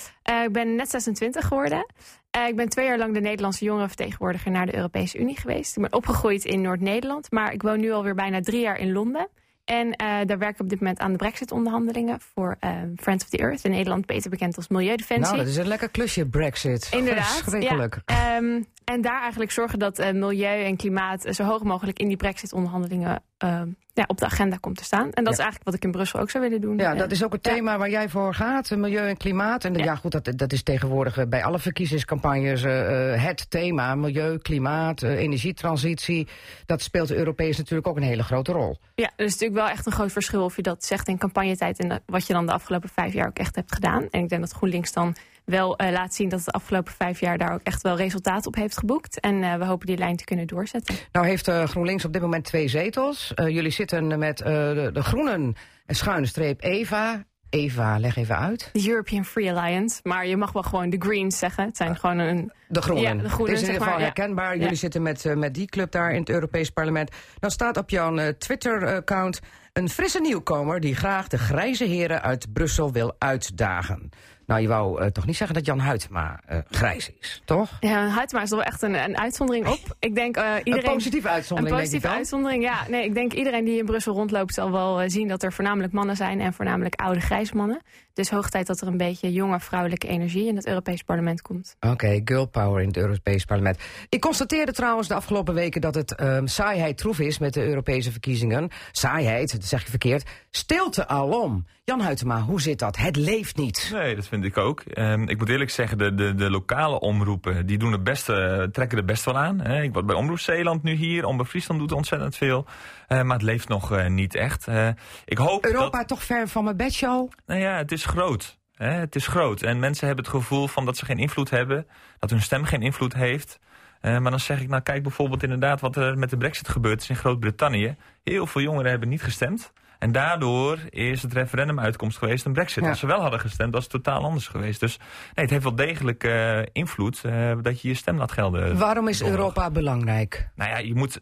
Ik 0.56 0.64
ben 0.64 0.74
net 0.74 0.90
26 0.90 1.46
geworden. 1.46 1.86
Eh, 2.30 2.46
ik 2.46 2.56
ben 2.56 2.68
twee 2.68 2.86
jaar 2.86 2.98
lang 2.98 3.14
de 3.14 3.20
Nederlandse 3.20 3.64
jongerenvertegenwoordiger 3.64 4.50
naar 4.50 4.66
de 4.66 4.76
Europese 4.76 5.18
Unie 5.18 5.38
geweest. 5.38 5.76
Ik 5.76 5.82
ben 5.82 5.92
opgegroeid 5.92 6.44
in 6.44 6.60
Noord-Nederland, 6.60 7.30
maar 7.30 7.52
ik 7.52 7.62
woon 7.62 7.80
nu 7.80 7.92
alweer 7.92 8.14
bijna 8.14 8.40
drie 8.40 8.60
jaar 8.60 8.78
in 8.78 8.92
Londen. 8.92 9.28
En 9.64 9.92
eh, 9.92 10.26
daar 10.26 10.38
werk 10.38 10.54
ik 10.54 10.60
op 10.60 10.68
dit 10.68 10.78
moment 10.80 10.98
aan 10.98 11.10
de 11.12 11.16
Brexit-onderhandelingen 11.16 12.20
voor 12.20 12.56
eh, 12.60 12.70
Friends 12.96 13.24
of 13.24 13.30
the 13.30 13.38
Earth. 13.38 13.64
In 13.64 13.70
Nederland 13.70 14.06
beter 14.06 14.30
bekend 14.30 14.56
als 14.56 14.68
Milieudefensie. 14.68 15.34
Nou, 15.34 15.36
dat 15.36 15.46
is 15.46 15.56
een 15.56 15.66
lekker 15.66 15.88
klusje, 15.88 16.26
Brexit. 16.26 16.88
Inderdaad. 17.00 17.26
Verschrikkelijk. 17.26 18.02
Ja, 18.06 18.36
Ehm, 18.36 18.62
en 18.84 19.00
daar 19.00 19.20
eigenlijk 19.20 19.50
zorgen 19.50 19.78
dat 19.78 20.12
milieu 20.12 20.64
en 20.64 20.76
klimaat 20.76 21.26
zo 21.30 21.42
hoog 21.42 21.62
mogelijk 21.62 21.98
in 21.98 22.08
die 22.08 22.16
Brexit-onderhandelingen 22.16 23.22
ehm, 23.38 23.68
ja, 23.94 24.04
op 24.06 24.18
de 24.18 24.24
agenda 24.24 24.56
komt 24.56 24.76
te 24.76 24.84
staan. 24.84 25.12
En 25.12 25.24
dat 25.24 25.32
is 25.32 25.38
eigenlijk 25.38 25.64
wat 25.64 25.74
ik 25.74 25.84
in 25.84 25.90
Brussel 25.90 26.20
ook 26.20 26.30
zou 26.30 26.44
willen 26.44 26.60
doen. 26.60 26.76
Ja, 26.78 26.92
Eh, 26.92 26.98
dat 26.98 27.10
is 27.10 27.24
ook 27.24 27.32
het 27.32 27.46
ja. 27.46 27.52
thema 27.52 27.78
waar 27.78 27.90
jij 27.90 28.08
voor 28.08 28.34
gaat, 28.34 28.70
eh, 28.70 28.78
milieu 28.78 29.08
en 29.08 29.16
klimaat. 29.16 29.64
En 29.64 29.74
ja, 29.74 29.84
Ja. 29.84 29.94
goed, 29.96 30.12
dat, 30.12 30.32
dat 30.36 30.52
is 30.52 30.62
tegenwoordig 30.62 31.16
eh, 31.18 31.26
bij 31.28 31.44
alle 31.44 31.58
verkiezingscampagnes 31.58 32.62
eh, 32.62 33.12
eh, 33.14 33.22
het 33.22 33.50
thema. 33.50 33.94
Milieu, 33.94 34.38
klimaat, 34.38 35.02
eh, 35.02 35.18
energietransitie. 35.60 36.28
Dat 36.66 36.82
speelt 36.82 37.08
de 37.08 37.16
Europees 37.16 37.56
natuurlijk 37.58 37.88
ook 37.88 37.96
een 37.96 38.02
hele 38.02 38.22
grote 38.22 38.52
rol. 38.52 38.76
Ja, 38.94 39.10
er 39.16 39.24
is 39.24 39.32
natuurlijk 39.32 39.60
wel 39.60 39.68
echt 39.68 39.86
een 39.86 39.92
groot 39.92 40.12
verschil 40.12 40.44
of 40.44 40.56
je 40.56 40.62
dat 40.62 40.84
zegt 40.84 41.08
in 41.08 41.18
campagnetijd 41.18 41.78
en 41.78 42.02
wat 42.06 42.26
je 42.26 42.32
dan 42.32 42.46
de 42.46 42.52
afgelopen 42.52 42.88
vijf 42.88 43.12
jaar 43.12 43.26
ook 43.28 43.38
echt 43.38 43.54
hebt 43.56 43.74
gedaan. 43.74 44.06
En 44.10 44.22
ik 44.22 44.28
denk 44.28 44.40
dat 44.40 44.52
GroenLinks 44.52 44.92
dan 44.92 45.16
wel 45.46 45.76
eh, 45.76 45.92
laat 45.92 46.14
zien 46.14 46.28
dat 46.28 46.38
het 46.38 46.48
de 46.48 46.54
afgelopen 46.54 46.92
vijf 46.92 47.20
jaar 47.20 47.38
daar 47.38 47.52
ook 47.52 47.60
echt 47.62 47.82
wel 47.82 47.96
resultaat 47.96 48.46
op 48.46 48.54
heeft 48.54 48.78
geboekt. 48.78 49.20
En 49.20 49.42
eh, 49.42 49.54
we 49.54 49.64
hopen 49.64 49.86
die 49.86 49.96
lijn 49.96 50.16
te 50.16 50.24
kunnen 50.24 50.46
doorzetten. 50.46 50.94
Nou 51.12 51.26
heeft 51.26 51.48
eh, 51.48 51.64
GroenLinks 51.64 52.04
op 52.04 52.12
dit 52.12 52.22
moment 52.22 52.44
twee 52.44 52.68
zetels. 52.68 53.32
Jullie 53.36 53.70
zitten 53.70 54.18
met 54.18 54.38
de, 54.38 54.90
de 54.92 55.02
groenen 55.02 55.54
en 55.86 55.94
schuine 55.94 56.26
streep 56.26 56.62
Eva. 56.62 57.24
Eva, 57.50 57.98
leg 57.98 58.16
even 58.16 58.38
uit. 58.38 58.70
De 58.72 58.88
European 58.88 59.24
Free 59.24 59.52
Alliance. 59.52 60.00
Maar 60.02 60.26
je 60.26 60.36
mag 60.36 60.52
wel 60.52 60.62
gewoon 60.62 60.90
de 60.90 60.96
Greens 60.98 61.38
zeggen. 61.38 61.64
Het 61.64 61.76
zijn 61.76 61.96
gewoon 61.96 62.18
een. 62.18 62.52
De 62.68 62.82
Groenen. 62.82 63.16
Ja, 63.16 63.22
de 63.22 63.28
Groenen, 63.28 63.54
Het 63.54 63.62
is 63.62 63.68
in 63.68 63.72
ieder 63.72 63.86
geval 63.86 63.86
maar, 63.88 63.98
ja. 63.98 64.04
herkenbaar. 64.04 64.52
Jullie 64.54 64.70
Ja. 64.70 64.76
zitten 64.76 65.02
met, 65.02 65.34
met 65.34 65.54
die 65.54 65.66
club 65.66 65.90
daar 65.90 66.12
in 66.12 66.20
het 66.20 66.28
Europees 66.28 66.70
Parlement. 66.70 67.10
Dan 67.38 67.50
staat 67.50 67.76
op 67.76 67.90
jouw 67.90 68.32
Twitter-account 68.38 69.40
een 69.72 69.88
frisse 69.88 70.20
nieuwkomer... 70.20 70.80
die 70.80 70.94
graag 70.94 71.28
de 71.28 71.38
grijze 71.38 71.84
heren 71.84 72.22
uit 72.22 72.52
Brussel 72.52 72.92
wil 72.92 73.14
uitdagen. 73.18 74.10
Nou, 74.46 74.60
je 74.60 74.68
wou 74.68 75.00
eh, 75.00 75.06
toch 75.06 75.26
niet 75.26 75.36
zeggen 75.36 75.56
dat 75.56 75.66
Jan 75.66 75.80
Huytema 75.80 76.40
eh, 76.46 76.58
grijs 76.70 77.10
is, 77.20 77.42
toch? 77.44 77.70
Ja, 77.80 78.14
Huytema 78.14 78.42
is 78.42 78.50
er 78.50 78.56
wel 78.56 78.66
echt 78.66 78.82
een, 78.82 79.04
een 79.04 79.18
uitzondering 79.18 79.66
op. 79.66 79.78
Ik 79.98 80.14
denk 80.14 80.36
eh, 80.36 80.54
iedereen. 80.64 80.88
Een 80.88 80.94
positieve 80.94 81.28
Een 81.28 81.34
uitzondering, 81.34 81.76
denk 81.76 81.86
ik 81.86 81.90
positieve 81.90 82.16
uitzondering, 82.16 82.62
ja. 82.62 82.86
Nee, 82.88 83.04
ik 83.04 83.14
denk 83.14 83.32
iedereen 83.32 83.64
die 83.64 83.78
in 83.78 83.84
Brussel 83.84 84.14
rondloopt 84.14 84.54
zal 84.54 84.72
wel 84.72 85.10
zien 85.10 85.28
dat 85.28 85.42
er 85.42 85.52
voornamelijk 85.52 85.92
mannen 85.92 86.16
zijn 86.16 86.40
en 86.40 86.52
voornamelijk 86.52 86.94
oude 86.94 87.20
grijze 87.20 87.56
mannen. 87.56 87.82
Dus 88.16 88.30
hoog 88.30 88.50
tijd 88.50 88.66
dat 88.66 88.80
er 88.80 88.86
een 88.86 88.96
beetje 88.96 89.32
jonge 89.32 89.60
vrouwelijke 89.60 90.08
energie 90.08 90.46
in 90.46 90.56
het 90.56 90.66
Europees 90.66 91.02
Parlement 91.02 91.42
komt. 91.42 91.76
Oké, 91.80 92.20
girl 92.24 92.46
power 92.46 92.80
in 92.82 92.88
het 92.88 92.96
Europees 92.96 93.44
Parlement. 93.44 93.78
Ik 94.08 94.20
constateerde 94.20 94.72
trouwens 94.72 95.08
de 95.08 95.14
afgelopen 95.14 95.54
weken 95.54 95.80
dat 95.80 95.94
het 95.94 96.14
ehm, 96.14 96.46
saaiheid 96.46 96.98
troef 96.98 97.18
is 97.18 97.38
met 97.38 97.54
de 97.54 97.64
Europese 97.64 98.10
verkiezingen. 98.10 98.70
Saaiheid, 98.92 99.52
dat 99.52 99.64
zeg 99.64 99.82
je 99.82 99.90
verkeerd. 99.90 100.30
Stilte 100.50 101.08
alom. 101.08 101.66
Jan 101.84 102.02
Huytema, 102.02 102.40
hoe 102.40 102.60
zit 102.60 102.78
dat? 102.78 102.96
Het 102.96 103.16
leeft 103.16 103.56
niet. 103.56 103.90
Nee, 103.92 104.14
dat 104.14 104.26
vind 104.26 104.35
ik 104.44 104.56
ook. 104.56 104.80
Ehm, 104.80 105.22
ik 105.28 105.38
moet 105.38 105.48
eerlijk 105.48 105.70
zeggen, 105.70 105.98
de, 105.98 106.14
de, 106.14 106.34
de 106.34 106.50
lokale 106.50 107.00
omroepen 107.00 107.66
die 107.66 107.78
doen 107.78 107.92
het 107.92 108.04
beste, 108.04 108.68
trekken 108.72 108.98
er 108.98 109.04
best 109.04 109.24
wel 109.24 109.38
aan. 109.38 109.60
Hè. 109.60 109.82
Ik 109.82 109.92
word 109.92 110.06
bij 110.06 110.16
Omroep 110.16 110.38
Zeeland 110.38 110.82
nu 110.82 110.92
hier, 110.92 111.24
Omroep 111.24 111.46
Friesland 111.46 111.80
doet 111.80 111.92
ontzettend 111.92 112.36
veel. 112.36 112.66
Eh, 113.06 113.22
maar 113.22 113.36
het 113.36 113.46
leeft 113.46 113.68
nog 113.68 113.92
eh, 113.92 114.06
niet 114.06 114.34
echt. 114.34 114.68
Eh, 114.68 114.88
ik 115.24 115.38
hoop 115.38 115.64
Europa 115.64 115.98
dat... 115.98 116.08
toch 116.08 116.22
ver 116.22 116.48
van 116.48 116.64
mijn 116.64 116.76
bedshow? 116.76 117.30
Nou 117.46 117.60
ja, 117.60 117.76
het 117.76 117.92
is 117.92 118.04
groot. 118.04 118.58
Hè. 118.74 118.90
Het 118.90 119.14
is 119.14 119.26
groot. 119.26 119.62
En 119.62 119.78
mensen 119.78 120.06
hebben 120.06 120.24
het 120.24 120.34
gevoel 120.34 120.68
van 120.68 120.84
dat 120.84 120.96
ze 120.96 121.04
geen 121.04 121.18
invloed 121.18 121.50
hebben. 121.50 121.86
Dat 122.18 122.30
hun 122.30 122.42
stem 122.42 122.64
geen 122.64 122.82
invloed 122.82 123.14
heeft. 123.14 123.58
Maar 124.00 124.30
dan 124.30 124.40
zeg 124.40 124.60
ik, 124.60 124.68
nou 124.68 124.82
kijk 124.82 125.02
bijvoorbeeld 125.02 125.42
inderdaad 125.42 125.80
wat 125.80 125.96
er 125.96 126.18
met 126.18 126.30
de 126.30 126.36
brexit 126.36 126.68
gebeurd 126.68 127.02
is 127.02 127.08
in 127.08 127.16
Groot-Brittannië. 127.16 127.96
Heel 128.24 128.46
veel 128.46 128.62
jongeren 128.62 128.90
hebben 128.90 129.08
niet 129.08 129.22
gestemd. 129.22 129.72
En 129.98 130.12
daardoor 130.12 130.78
is 130.90 131.22
het 131.22 131.32
referendumuitkomst 131.32 132.18
geweest 132.18 132.44
een 132.44 132.52
brexit. 132.52 132.82
Ja. 132.82 132.88
Als 132.88 132.98
ze 132.98 133.06
wel 133.06 133.20
hadden 133.20 133.40
gestemd, 133.40 133.74
was 133.74 133.82
het 133.82 133.92
totaal 133.92 134.22
anders 134.22 134.48
geweest. 134.48 134.80
Dus 134.80 134.98
nee, 134.98 135.08
het 135.34 135.50
heeft 135.50 135.62
wel 135.62 135.74
degelijk 135.74 136.24
eh, 136.24 136.60
invloed 136.72 137.24
eh, 137.24 137.52
dat 137.62 137.80
je 137.80 137.88
je 137.88 137.94
stem 137.94 138.18
laat 138.18 138.32
gelden. 138.32 138.78
Waarom 138.78 139.08
is 139.08 139.18
donderdag. 139.18 139.46
Europa 139.46 139.70
belangrijk? 139.70 140.48
Nou 140.54 140.70
ja, 140.70 140.78
je 140.78 140.94
moet 140.94 141.18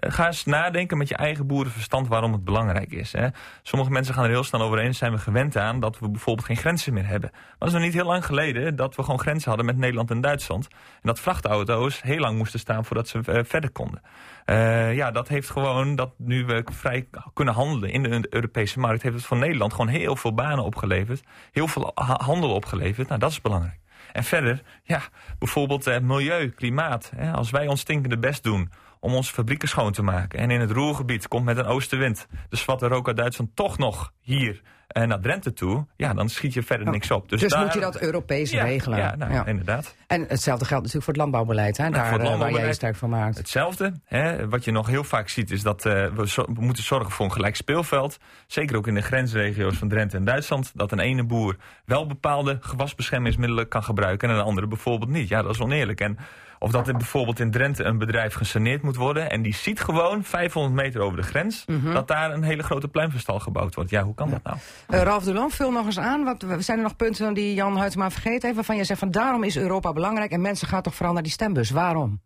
ga 0.00 0.26
eens 0.26 0.44
nadenken 0.44 0.98
met 0.98 1.08
je 1.08 1.16
eigen 1.16 1.46
boerenverstand 1.46 2.08
waarom 2.08 2.32
het 2.32 2.44
belangrijk 2.44 2.92
is. 2.92 3.12
Hè. 3.12 3.28
Sommige 3.62 3.90
mensen 3.90 4.14
gaan 4.14 4.24
er 4.24 4.30
heel 4.30 4.44
snel 4.44 4.62
over 4.62 4.78
eens, 4.78 4.98
zijn 4.98 5.12
we 5.12 5.18
gewend 5.18 5.56
aan 5.56 5.80
dat 5.80 5.98
we 5.98 6.10
bijvoorbeeld 6.10 6.46
geen 6.46 6.56
grenzen 6.56 6.94
meer 6.94 7.06
hebben. 7.06 7.30
Maar 7.32 7.56
dat 7.58 7.68
is 7.68 7.74
nog 7.74 7.82
niet 7.82 7.92
heel 7.92 8.06
lang 8.06 8.26
geleden 8.26 8.76
dat 8.76 8.96
we 8.96 9.02
gewoon 9.02 9.20
grenzen 9.20 9.48
hadden 9.48 9.66
met 9.66 9.76
Nederland 9.76 10.10
en 10.10 10.20
Duitsland. 10.20 10.68
En 10.70 11.00
dat 11.02 11.20
vrachtauto's 11.20 12.02
heel 12.02 12.18
lang 12.18 12.36
moesten 12.36 12.60
staan 12.60 12.84
voordat 12.84 13.08
ze 13.08 13.20
eh, 13.26 13.40
verder 13.44 13.70
konden. 13.70 14.02
Eh, 14.44 14.94
ja, 14.94 15.10
dat 15.10 15.28
heeft 15.28 15.50
gewoon, 15.50 15.96
dat 15.96 16.12
nu 16.18 16.44
we 16.44 16.64
vrij 16.72 17.08
kunnen 17.34 17.54
handelen 17.54 17.90
in 17.90 18.02
de 18.02 18.26
Europese 18.30 18.78
markt, 18.78 19.02
heeft 19.02 19.14
het 19.14 19.24
voor 19.24 19.36
Nederland 19.36 19.72
gewoon 19.72 19.88
heel 19.88 20.16
veel 20.16 20.34
banen 20.34 20.64
opgeleverd. 20.64 21.22
Heel 21.52 21.68
veel 21.68 21.92
ha- 21.94 22.20
handel 22.24 22.54
opgeleverd. 22.54 23.08
Nou, 23.08 23.20
dat 23.20 23.30
is 23.30 23.40
belangrijk. 23.40 23.80
En 24.12 24.24
verder, 24.24 24.62
ja, 24.82 25.00
bijvoorbeeld 25.38 25.86
eh, 25.86 26.00
milieu, 26.00 26.48
klimaat. 26.48 27.12
Hè, 27.16 27.32
als 27.32 27.50
wij 27.50 27.66
ons 27.66 27.80
stinkende 27.80 28.18
best 28.18 28.42
doen 28.42 28.70
om 29.00 29.14
onze 29.14 29.32
fabrieken 29.32 29.68
schoon 29.68 29.92
te 29.92 30.02
maken. 30.02 30.38
En 30.38 30.50
in 30.50 30.60
het 30.60 30.70
Roergebied 30.70 31.28
komt 31.28 31.44
met 31.44 31.56
een 31.56 31.64
oostenwind 31.64 32.26
de 32.48 32.56
zwarte 32.56 32.86
rook 32.88 33.06
uit 33.06 33.16
Duitsland 33.16 33.56
toch 33.56 33.78
nog 33.78 34.12
hier 34.20 34.62
eh, 34.92 35.06
naar 35.06 35.20
Drenthe 35.20 35.52
toe. 35.52 35.86
Ja, 35.96 36.14
dan 36.14 36.28
schiet 36.28 36.52
je 36.54 36.62
verder 36.62 36.90
niks 36.90 37.10
op. 37.10 37.28
Dus, 37.28 37.40
Dus, 37.40 37.50
daar- 37.50 37.64
moet 37.64 37.74
je 37.74 37.80
dat 37.80 38.00
Europees 38.00 38.50
ja, 38.50 38.64
regelen. 38.64 38.98
Ja, 38.98 39.14
nou, 39.16 39.32
Ja. 39.32 39.46
inderdaad. 39.46 39.94
En 40.06 40.20
hetzelfde 40.28 40.64
geldt 40.64 40.82
natuurlijk 40.84 41.04
voor 41.04 41.12
het 41.12 41.22
landbouwbeleid, 41.22 41.76
hè? 41.76 41.90
Daar, 41.90 42.08
voor 42.08 42.18
het 42.18 42.28
eh, 42.28 42.38
waar 42.38 42.52
jij 42.52 42.72
sterk 42.72 42.96
van 42.96 43.10
maakt. 43.10 43.36
Hetzelfde. 43.38 43.92
Hè, 44.04 44.48
wat 44.48 44.64
je 44.64 44.70
nog 44.72 44.86
heel 44.86 45.04
vaak 45.04 45.28
ziet 45.28 45.50
is 45.50 45.62
dat 45.62 45.86
eh, 45.86 46.06
we, 46.14 46.28
zo- 46.28 46.46
we 46.54 46.60
moeten 46.60 46.84
zorgen 46.84 47.10
voor 47.10 47.24
een 47.24 47.32
gelijk 47.32 47.56
speelveld. 47.56 48.18
Zeker 48.46 48.76
ook 48.76 48.86
in 48.86 48.94
de 48.94 49.00
grensregio's 49.02 49.76
van 49.76 49.88
Drenthe 49.88 50.16
en 50.16 50.24
Duitsland. 50.24 50.70
Dat 50.74 50.92
een 50.92 51.00
ene 51.00 51.24
boer 51.24 51.56
wel 51.84 52.06
bepaalde 52.06 52.58
gewasbeschermingsmiddelen 52.60 53.68
kan 53.68 53.82
gebruiken 53.84 54.28
en 54.30 54.34
een 54.34 54.42
andere 54.42 54.66
bijvoorbeeld 54.66 55.10
niet. 55.10 55.28
Ja, 55.28 55.42
dat 55.42 55.50
is 55.54 55.60
oneerlijk. 55.60 56.00
En 56.00 56.18
of 56.62 56.70
dat 56.70 56.88
er 56.88 56.96
bijvoorbeeld 56.96 57.40
in 57.40 57.50
Drenthe 57.50 57.84
een 57.84 57.98
bedrijf 57.98 58.34
gesaneerd 58.34 58.82
moet 58.82 58.96
worden. 58.96 59.30
En 59.30 59.42
die 59.42 59.54
ziet 59.54 59.80
gewoon 59.80 60.24
500 60.24 60.74
meter 60.74 61.00
over 61.00 61.16
de 61.16 61.22
grens 61.22 61.64
Mhm. 61.66 61.92
dat 61.92 62.08
daar 62.08 62.32
een 62.32 62.42
hele 62.42 62.62
grote 62.62 62.88
pluimverstal 62.88 63.38
gebouwd 63.38 63.74
wordt. 63.74 63.90
Ja, 63.90 64.02
hoe 64.02 64.14
kan 64.14 64.30
dat 64.30 64.42
nou? 64.42 64.56
Eh, 64.88 65.02
Ralf 65.02 65.24
de 65.24 65.32
Loon, 65.32 65.50
vul 65.50 65.70
nog 65.70 65.86
eens 65.86 65.98
aan. 65.98 66.24
Wat, 66.24 66.44
zijn 66.58 66.78
er 66.78 66.84
nog 66.84 66.96
punten 66.96 67.34
die 67.34 67.54
Jan 67.54 67.78
Huytema 67.78 68.10
vergeten 68.10 68.42
heeft... 68.42 68.54
waarvan 68.54 68.76
je 68.76 68.84
zegt 68.84 68.98
van 68.98 69.10
daarom 69.10 69.44
is 69.44 69.56
Europa 69.56 69.92
belangrijk... 69.92 70.30
en 70.30 70.40
mensen 70.40 70.68
gaan 70.68 70.82
toch 70.82 70.94
vooral 70.94 71.14
naar 71.14 71.22
die 71.22 71.32
stembus. 71.32 71.70
Waarom? 71.70 72.20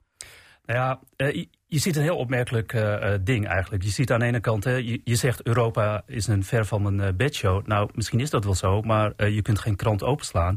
Nou 0.64 0.80
ja, 0.80 1.00
eh, 1.16 1.44
je, 1.66 1.78
ziet 1.78 1.96
een 1.96 2.02
heel 2.02 2.16
opmerkelijk 2.16 2.72
eh, 2.72 3.14
ding 3.20 3.46
eigenlijk. 3.46 3.82
Je 3.82 3.90
ziet 3.90 4.12
aan 4.12 4.18
de 4.18 4.26
ene 4.26 4.40
kant, 4.40 4.64
hè, 4.64 4.74
je, 4.74 5.00
je 5.04 5.16
zegt 5.16 5.42
Europa 5.42 6.02
is 6.06 6.26
een 6.26 6.44
ver 6.44 6.64
van 6.64 6.84
een 6.84 7.16
bedshow. 7.16 7.66
Nou, 7.66 7.90
misschien 7.94 8.20
is 8.20 8.30
dat 8.30 8.44
wel 8.44 8.54
zo, 8.54 8.82
maar 8.82 9.12
eh, 9.16 9.34
je 9.34 9.42
kunt 9.42 9.58
geen 9.58 9.76
krant 9.76 10.02
openslaan. 10.02 10.56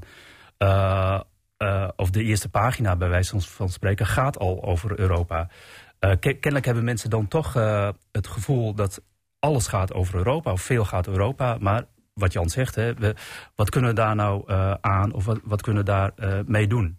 Eh, 1.60 1.88
of 1.96 2.10
de 2.10 2.24
eerste 2.24 2.50
pagina, 2.50 2.96
bij 2.96 3.10
wijze 3.10 3.40
van 3.40 3.70
spreken, 3.70 4.06
gaat 4.06 4.38
al 4.38 4.64
over 4.64 5.00
Europa. 5.00 5.50
Eh, 6.00 6.10
ke- 6.10 6.34
kennelijk 6.34 6.66
hebben 6.66 6.84
mensen 6.84 7.10
dan 7.10 7.28
toch 7.28 7.56
eh, 7.56 7.90
het 8.12 8.28
gevoel 8.28 8.74
dat 8.74 9.02
alles 9.40 9.68
gaat 9.68 9.94
over 9.94 10.16
Europa, 10.16 10.52
of 10.52 10.62
veel 10.62 10.86
gaat 10.86 11.08
Europa. 11.08 11.58
Maar 11.60 11.84
wat 12.14 12.34
Jan 12.34 12.50
zegt, 12.50 12.76
hè, 12.76 12.94
we, 12.94 13.16
wat 13.56 13.70
kunnen 13.70 13.90
we 13.90 13.96
daar 13.96 14.16
nou 14.16 14.52
aan, 14.82 15.14
of 15.14 15.26
wat, 15.26 15.40
wat 15.44 15.62
kunnen 15.62 15.86
we 15.86 15.90
daar 15.90 16.12
mee 16.46 16.68
doen? 16.68 16.98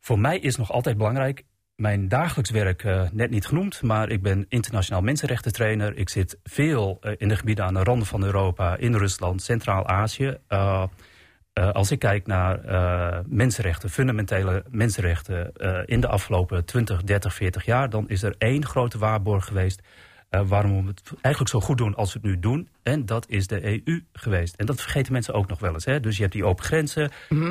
Voor 0.00 0.18
mij 0.18 0.38
is 0.38 0.56
nog 0.56 0.72
altijd 0.72 0.96
belangrijk, 0.96 1.44
mijn 1.76 2.08
dagelijks 2.08 2.50
werk 2.50 2.82
net 3.12 3.30
niet 3.30 3.46
genoemd, 3.46 3.82
maar 3.82 4.10
ik 4.10 4.22
ben 4.22 4.46
internationaal 4.48 5.02
mensenrechtentrainer. 5.02 5.96
Ik 5.96 6.08
zit 6.08 6.38
veel 6.42 7.00
in 7.16 7.28
de 7.28 7.36
gebieden 7.36 7.64
aan 7.64 7.74
de 7.74 7.82
randen 7.82 8.06
van 8.06 8.24
Europa, 8.24 8.76
in 8.76 8.94
Rusland, 8.94 9.42
Centraal-Azië. 9.42 10.38
Eh, 11.58 11.70
als 11.70 11.90
ik 11.90 11.98
kijk 11.98 12.26
naar 12.26 12.64
eh, 12.64 13.18
mensenrechten, 13.26 13.90
fundamentele 13.90 14.64
mensenrechten 14.70 15.52
eh, 15.56 15.82
in 15.84 16.00
de 16.00 16.08
afgelopen 16.08 16.64
20, 16.64 17.02
30, 17.02 17.34
40 17.34 17.64
jaar, 17.64 17.90
dan 17.90 18.08
is 18.08 18.22
er 18.22 18.34
één 18.38 18.66
grote 18.66 18.98
waarborg 18.98 19.44
geweest 19.44 19.82
waarom 20.46 20.82
we 20.82 20.88
het 20.88 21.02
eigenlijk 21.20 21.54
zo 21.54 21.60
goed 21.60 21.78
doen 21.78 21.94
als 21.94 22.12
we 22.12 22.18
het 22.22 22.28
nu 22.28 22.38
doen. 22.38 22.68
En 22.82 23.06
dat 23.06 23.28
is 23.28 23.46
de 23.46 23.84
EU 23.86 24.02
geweest. 24.12 24.54
En 24.56 24.66
dat 24.66 24.80
vergeten 24.80 25.12
mensen 25.12 25.34
ook 25.34 25.48
nog 25.48 25.58
wel 25.58 25.72
eens. 25.72 25.84
Hè? 25.84 26.00
Dus 26.00 26.16
je 26.16 26.22
hebt 26.22 26.34
die 26.34 26.44
open 26.44 26.64
grenzen, 26.64 27.10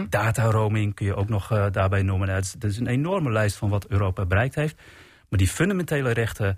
data 0.09 0.43
roaming 0.43 0.93
kun 0.93 1.05
je 1.05 1.15
ook 1.15 1.29
nog 1.29 1.69
daarbij 1.71 2.01
noemen. 2.01 2.29
Het 2.29 2.45
is, 2.45 2.53
het 2.53 2.63
is 2.63 2.77
een 2.77 2.87
enorme 2.87 3.31
lijst 3.31 3.55
van 3.57 3.69
wat 3.69 3.87
Europa 3.87 4.25
bereikt 4.25 4.55
heeft. 4.55 4.75
Maar 5.29 5.39
die 5.39 5.47
fundamentele 5.47 6.11
rechten, 6.11 6.57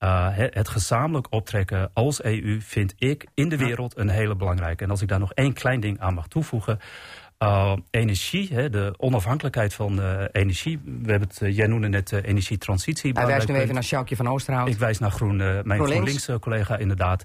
eh, 0.00 0.26
het, 0.32 0.68
gezamenlijk 0.68 1.26
optrekken 1.30 1.90
als 1.92 2.22
EU, 2.22 2.60
vind 2.60 2.94
ik 2.98 3.26
in 3.34 3.48
de 3.48 3.56
wereld 3.56 3.98
een 3.98 4.08
hele 4.08 4.36
belangrijke. 4.36 4.84
En 4.84 4.90
als 4.90 5.02
ik 5.02 5.08
daar 5.08 5.18
nog 5.18 5.32
één 5.32 5.52
klein 5.52 5.80
ding 5.80 6.00
aan 6.00 6.14
mag 6.14 6.28
toevoegen. 6.28 6.78
Uh, 7.38 7.72
energie, 7.90 8.48
hè, 8.52 8.70
de 8.70 8.94
onafhankelijkheid 8.96 9.74
van 9.74 10.00
uh, 10.00 10.22
energie. 10.32 10.80
We 10.84 11.10
hebben 11.10 11.28
het, 11.28 11.56
jij 11.56 11.66
noemde 11.66 11.88
net 11.88 12.12
energietransitie. 12.12 13.12
Hij 13.12 13.26
wijst 13.26 13.48
nu 13.48 13.54
even 13.54 13.74
naar 13.74 13.84
Sjoukje 13.84 14.16
van 14.16 14.28
Oosterhout. 14.28 14.68
Ik 14.68 14.78
wijs 14.78 14.98
naar 14.98 15.10
Groen, 15.10 15.36
mijn 15.36 15.62
GroenLinks. 15.62 16.24
GroenLinks-collega 16.24 16.76
inderdaad. 16.76 17.24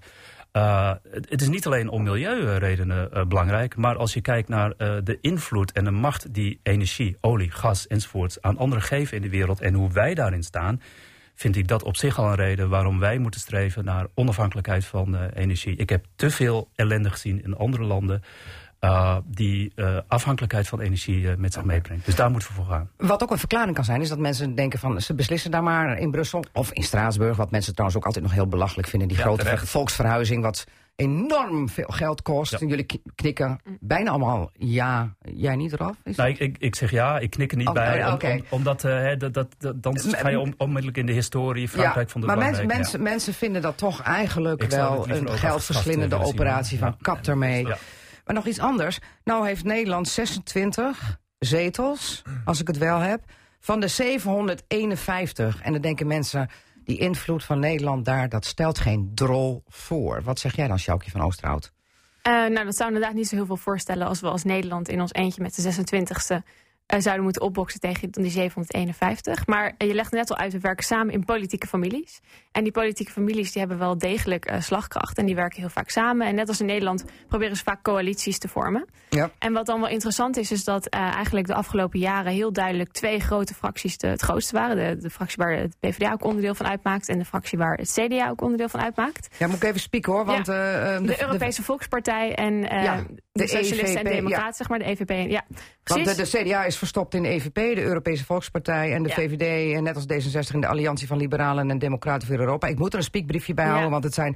Uh, 0.56 0.92
het, 1.10 1.30
het 1.30 1.42
is 1.42 1.48
niet 1.48 1.66
alleen 1.66 1.90
om 1.90 2.04
milieuredenen 2.04 3.10
uh, 3.14 3.26
belangrijk, 3.26 3.76
maar 3.76 3.98
als 3.98 4.14
je 4.14 4.22
kijkt 4.22 4.50
naar 4.50 4.74
uh, 4.78 4.96
de 5.04 5.18
invloed 5.22 5.72
en 5.72 5.84
de 5.84 5.92
macht 5.92 6.34
die 6.34 6.60
energie, 6.64 7.18
olie, 7.22 7.52
gas 7.52 7.88
enzovoorts 7.88 8.42
aan 8.42 8.58
anderen 8.58 8.84
geven 8.84 9.18
in 9.18 9.24
de 9.24 9.30
wereld 9.30 9.62
en 9.62 9.74
hoe 9.74 9.92
wij 9.92 10.14
daarin 10.14 10.44
staan, 10.44 10.82
vind 11.36 11.56
ik 11.56 11.68
dat 11.68 11.84
op 11.84 11.98
zich 11.98 12.20
al 12.20 12.28
een 12.28 12.36
reden 12.36 12.70
waarom 12.70 13.00
wij 13.00 13.18
moeten 13.18 13.40
streven 13.40 13.86
naar 13.86 14.08
onafhankelijkheid 14.14 14.86
van 14.86 15.30
energie. 15.30 15.76
Ik 15.76 15.90
heb 15.90 16.06
te 16.16 16.30
veel 16.30 16.70
ellende 16.76 17.10
gezien 17.10 17.44
in 17.44 17.56
andere 17.56 17.84
landen. 17.84 18.24
Uh, 18.86 19.18
die 19.26 19.72
uh, 19.76 19.98
afhankelijkheid 20.08 20.68
van 20.68 20.80
energie 20.80 21.22
uh, 21.22 21.36
met 21.38 21.54
zich 21.54 21.64
meebrengt. 21.64 22.06
Dus 22.06 22.16
daar 22.16 22.32
moeten 22.32 22.50
we 22.50 22.56
voor 22.56 22.66
gaan. 22.66 22.90
Wat 22.98 23.24
ook 23.24 23.32
een 23.32 23.38
verklaring 23.38 23.76
kan 23.76 23.84
zijn, 23.84 24.02
is 24.02 24.10
dat 24.10 24.20
mensen 24.20 24.56
denken 24.56 24.80
van 24.80 25.02
ze 25.02 25.14
beslissen 25.14 25.52
daar 25.52 25.64
maar 25.64 25.98
in 25.98 26.12
Brussel 26.12 26.44
of 26.54 26.72
in 26.72 26.84
Straatsburg. 26.84 27.38
Wat 27.38 27.52
mensen 27.52 27.72
trouwens 27.74 28.00
ook 28.00 28.06
altijd 28.06 28.24
nog 28.24 28.34
heel 28.34 28.48
belachelijk 28.48 28.88
vinden. 28.88 29.08
Die 29.08 29.18
Ja, 29.18 29.24
grote 29.24 29.44
terecht. 29.44 29.70
volksverhuizing, 29.70 30.42
wat 30.44 30.66
enorm 30.96 31.70
veel 31.70 31.88
geld 31.88 32.22
kost. 32.22 32.52
Ja. 32.52 32.58
En 32.60 32.68
jullie 32.68 32.86
knikken 33.16 33.60
bijna 33.80 34.10
allemaal 34.10 34.52
ja. 34.58 35.14
Jij 35.36 35.56
niet 35.56 35.74
eraf? 35.74 35.96
Is 36.04 36.16
Nou, 36.16 36.30
ik, 36.30 36.40
ik, 36.40 36.56
ik 36.60 36.76
zeg 36.76 36.92
ja, 36.92 37.20
ik 37.20 37.30
knik 37.30 37.52
er 37.52 37.58
niet 37.58 37.68
Oh, 37.68 37.74
bij. 37.74 38.06
oh, 38.08 38.18
om- 38.24 38.44
omdat 38.50 38.84
eh, 38.84 39.08
dat, 39.18 39.34
dat, 39.34 39.48
dat- 39.58 39.84
dan 39.84 40.00
ga 40.00 40.30
je 40.30 40.40
on- 40.40 40.54
onmiddellijk 40.58 40.98
in 40.98 41.06
de 41.06 41.12
historie. 41.12 41.70
Frankrijk 41.70 42.10
vond 42.10 42.24
het 42.26 42.36
maar 42.36 42.46
mensen, 42.46 42.68
mensen, 42.68 43.02
mensen 43.04 43.34
vinden 43.34 43.62
dat 43.62 43.78
toch 43.78 44.02
eigenlijk 44.02 44.64
Ik 44.64 44.70
wel 44.70 45.10
een 45.10 45.30
geldverslindende 45.30 46.16
eh, 46.16 46.26
operatie 46.26 46.78
van 46.80 46.98
kap 47.02 47.28
ermee. 47.28 47.68
Maar 48.26 48.36
nog 48.36 48.46
iets 48.46 48.60
anders. 48.60 49.00
Nou 49.24 49.48
heeft 49.48 49.64
Nederland 49.64 50.08
26 50.08 51.20
zetels, 51.40 52.22
als 52.46 52.62
ik 52.62 52.68
het 52.68 52.78
wel 52.78 53.00
heb, 53.00 53.24
van 53.60 53.80
de 53.80 53.88
751. 53.88 55.62
En 55.62 55.72
dan 55.72 55.82
denken 55.82 56.08
mensen, 56.08 56.50
die 56.84 56.98
invloed 56.98 57.44
van 57.44 57.60
Nederland 57.60 58.06
daar, 58.06 58.30
dat 58.30 58.46
stelt 58.46 58.80
geen 58.80 59.12
drol 59.14 59.64
voor. 59.68 60.22
Wat 60.24 60.40
zeg 60.40 60.56
jij 60.56 60.68
dan, 60.68 60.80
Sjoukje 60.80 61.12
van 61.12 61.22
Oosterhout? 61.22 61.72
Eh, 62.22 62.34
nou, 62.34 62.66
dat 62.66 62.76
zou 62.76 62.94
inderdaad 62.94 63.16
niet 63.16 63.28
zo 63.28 63.36
heel 63.36 63.46
veel 63.46 63.58
voorstellen 63.58 64.08
als 64.08 64.20
we 64.20 64.28
als 64.28 64.44
Nederland 64.44 64.90
in 64.90 65.02
ons 65.02 65.14
eentje 65.14 65.42
met 65.42 65.56
de 65.56 65.74
26e 65.74 66.36
eh, 66.36 66.38
zouden 66.88 67.24
moeten 67.24 67.42
opboksen 67.42 67.80
tegen 67.80 68.12
die 68.12 68.32
751. 68.32 69.48
Maar 69.48 69.74
eh, 69.78 69.88
je 69.88 69.94
legt 69.94 70.12
net 70.12 70.30
al 70.30 70.38
uit, 70.38 70.54
we 70.54 70.60
werken 70.60 70.86
samen 70.86 71.14
in 71.14 71.26
politieke 71.26 71.68
families. 71.68 72.20
En 72.52 72.64
die 72.64 72.72
politieke 72.72 73.12
families 73.12 73.52
die 73.52 73.60
hebben 73.62 73.80
wel 73.80 73.98
degelijk 73.98 74.46
eh, 74.46 74.62
slagkracht 74.62 75.18
en 75.18 75.26
die 75.26 75.36
werken 75.36 75.60
heel 75.60 75.70
vaak 75.70 75.90
samen. 75.90 76.28
En 76.28 76.36
net 76.36 76.48
als 76.48 76.60
in 76.60 76.66
Nederland 76.66 77.06
proberen 77.28 77.56
ze 77.56 77.64
vaak 77.64 77.84
coalities 77.84 78.38
te 78.40 78.48
vormen. 78.48 78.86
Ja. 79.10 79.32
En 79.40 79.54
wat 79.54 79.66
dan 79.66 79.80
wel 79.80 79.90
interessant 79.90 80.38
is, 80.38 80.52
is 80.52 80.64
dat 80.64 80.88
eh, 80.88 81.00
eigenlijk 81.00 81.48
de 81.48 81.54
afgelopen 81.54 82.00
jaren 82.00 82.32
heel 82.32 82.54
duidelijk 82.54 82.92
twee 82.92 83.20
grote 83.20 83.54
fracties 83.54 83.98
de, 83.98 84.08
het 84.08 84.22
grootste 84.22 84.56
waren. 84.56 84.76
De, 84.76 85.02
de 85.02 85.10
fractie 85.10 85.38
waar 85.38 85.58
het 85.58 85.76
PvdA 85.80 86.12
ook 86.12 86.24
onderdeel 86.24 86.56
van 86.56 86.66
uitmaakt 86.68 87.10
en 87.10 87.18
de 87.18 87.26
fractie 87.26 87.58
waar 87.58 87.78
het 87.78 87.92
CDA 88.00 88.30
ook 88.30 88.42
onderdeel 88.42 88.70
van 88.70 88.82
uitmaakt. 88.82 89.36
Ja, 89.38 89.48
moet 89.48 89.56
ik 89.56 89.64
even 89.64 89.80
spieken 89.80 90.12
hoor, 90.14 90.26
want... 90.26 90.48
eh, 90.48 90.96
eh, 90.96 91.04
De, 91.04 91.22
Europese 91.22 91.64
Volkspartij 91.64 92.36
en 92.36 92.70
eh, 92.70 92.84
Ja, 92.84 93.04
de, 93.32 93.48
Socialisten 93.48 94.00
en 94.00 94.06
EVP, 94.06 94.16
Democraten, 94.16 94.54
zeg 94.56 94.70
maar, 94.70 94.80
de 94.80 94.86
EVP. 94.86 95.10
Ja, 95.30 95.44
Want 95.84 96.04
precies. 96.04 96.32
de, 96.32 96.38
de 96.40 96.44
CDA 96.44 96.64
is 96.66 96.75
verstopt 96.78 97.14
in 97.14 97.24
de 97.24 97.30
EVP, 97.30 97.54
de 97.54 97.82
Europese 97.84 98.26
Volkspartij 98.26 98.94
en 98.94 99.04
de 99.04 99.10
Ja. 99.10 99.16
VVD, 99.16 99.74
en 99.76 99.84
net 99.84 99.96
als 99.96 100.06
D66 100.06 100.54
in 100.54 100.62
de 100.62 100.68
Alliantie 100.68 101.08
van 101.08 101.18
Liberalen 101.18 101.70
en 101.70 101.78
Democraten 101.80 102.28
voor 102.28 102.38
Europa. 102.38 102.68
Ik 102.68 102.78
moet 102.78 102.92
er 102.94 102.98
een 103.00 103.04
spiekbriefje 103.06 103.54
bij 103.54 103.64
Ja. 103.66 103.70
houden, 103.72 103.92
want 103.92 104.04
het 104.04 104.14
zijn 104.14 104.36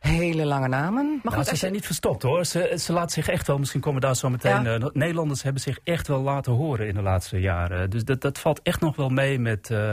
hele 0.00 0.44
lange 0.44 0.68
namen. 0.68 1.20
Maar 1.22 1.32
Nou, 1.32 1.44
ze 1.44 1.56
zijn 1.56 1.72
niet 1.72 1.86
verstopt 1.86 2.22
hoor. 2.22 2.44
Ze, 2.44 2.74
ze 2.78 2.92
laten 2.92 3.10
zich 3.10 3.28
echt 3.28 3.46
wel, 3.46 3.58
misschien 3.58 3.80
komen 3.80 4.00
we 4.00 4.06
daar 4.06 4.16
zo 4.16 4.30
meteen. 4.30 4.62
Ja. 4.62 4.78
eh, 4.78 4.86
Nederlanders 4.92 5.42
hebben 5.42 5.62
zich 5.62 5.78
echt 5.84 6.08
wel 6.08 6.20
laten 6.22 6.52
horen 6.52 6.86
in 6.88 6.94
de 6.94 7.02
laatste 7.02 7.40
jaren. 7.40 7.90
Dus 7.90 8.04
dat, 8.04 8.20
dat 8.20 8.38
valt 8.38 8.60
echt 8.62 8.80
nog 8.80 8.96
wel 8.96 9.08
mee 9.08 9.38
met. 9.38 9.70
eh, 9.70 9.92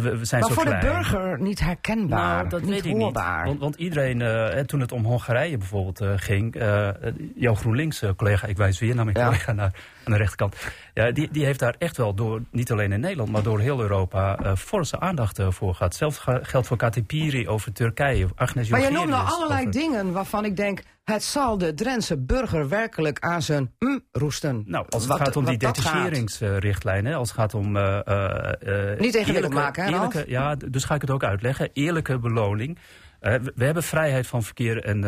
we, 0.00 0.16
we 0.18 0.24
zijn 0.24 0.40
maar 0.40 0.50
zo 0.50 0.54
voor 0.56 0.64
klein. 0.64 0.80
de 0.80 0.86
burger 0.86 1.40
niet 1.40 1.60
herkenbaar, 1.60 2.36
Nou, 2.36 2.48
dat 2.48 2.60
niet 2.60 2.70
weet 2.70 2.84
ik 2.84 2.92
hoorbaar. 2.92 3.36
niet. 3.38 3.46
Want, 3.46 3.60
want 3.60 3.74
iedereen, 3.76 4.22
eh, 4.22 4.28
hè, 4.28 4.64
toen 4.66 4.80
het 4.80 4.92
om 4.92 5.04
Hongarije 5.04 5.56
bijvoorbeeld 5.58 6.00
eh, 6.00 6.12
ging... 6.16 6.54
eh, 6.54 6.88
jouw 7.34 7.54
GroenLinks-collega, 7.54 8.46
ik 8.46 8.56
wijs 8.56 8.78
weer 8.78 8.94
naar 8.94 9.04
mijn 9.04 9.16
Ja. 9.18 9.24
collega 9.24 9.52
naar, 9.52 9.74
aan 10.04 10.12
de 10.12 10.18
rechterkant... 10.18 10.56
Ja, 10.94 11.10
die, 11.10 11.28
die 11.32 11.44
heeft 11.44 11.58
daar 11.58 11.74
echt 11.78 11.96
wel 11.96 12.14
door, 12.14 12.42
niet 12.50 12.72
alleen 12.72 12.92
in 12.92 13.00
Nederland... 13.00 13.30
maar 13.30 13.42
door 13.42 13.60
heel 13.60 13.80
Europa 13.80 14.36
eh 14.38 14.56
forse 14.56 15.00
aandacht 15.00 15.40
voor 15.48 15.74
gehad. 15.74 15.94
Zelfs 15.94 16.18
geldt 16.42 16.66
voor 16.66 16.76
Kati 16.76 17.04
Piri 17.04 17.48
over 17.48 17.72
Turkije, 17.72 18.26
Agnes 18.34 18.68
Maar 18.68 18.80
je 18.82 18.90
noemt 18.90 19.08
nou 19.08 19.26
allerlei 19.28 19.60
over- 19.60 19.72
dingen 19.80 20.12
waarvan 20.12 20.44
ik 20.44 20.56
denk... 20.56 20.82
het 21.04 21.22
zal 21.24 21.58
de 21.58 21.74
Drentse 21.74 22.18
burger 22.18 22.68
werkelijk 22.68 23.18
aan 23.20 23.42
zijn 23.42 23.70
hm 23.78 23.98
roesten. 24.12 24.62
Nou, 24.66 24.86
als 24.88 25.02
het 25.02 25.12
Wat- 25.12 25.20
gaat 25.20 25.36
om 25.36 25.44
die 25.44 25.52
wat 25.58 25.60
dat 25.74 25.78
gaat. 25.78 25.92
detacheringsrichtlijn, 25.92 27.04
hè, 27.04 27.14
als 27.14 27.28
het 27.28 27.38
gaat 27.38 27.54
om... 27.54 27.76
eh, 27.76 28.06
eh, 28.06 28.92
eh, 28.92 29.00
Niet 29.00 29.14
ingewikkeld 29.14 29.54
maken, 29.54 29.84
hè, 29.84 29.90
eerlijke, 29.90 30.24
Ja, 30.26 30.54
dus 30.54 30.84
ga 30.84 30.94
ik 30.94 31.00
het 31.00 31.10
ook 31.10 31.24
uitleggen. 31.24 31.70
Eerlijke 31.72 32.18
beloning. 32.18 32.78
Eh, 33.20 33.34
we, 33.54 33.64
hebben 33.64 33.82
vrijheid 33.82 34.26
van 34.26 34.42
verkeer 34.42 34.84
en 34.84 35.04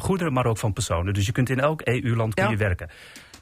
goederen, 0.00 0.32
maar 0.32 0.46
ook 0.46 0.58
van 0.58 0.72
personen. 0.72 1.14
Dus 1.14 1.26
je 1.26 1.32
kunt 1.32 1.50
in 1.50 1.60
elk 1.60 1.80
EU-land 1.84 2.34
kun 2.34 2.44
Ja. 2.44 2.50
je 2.50 2.56
werken. 2.56 2.88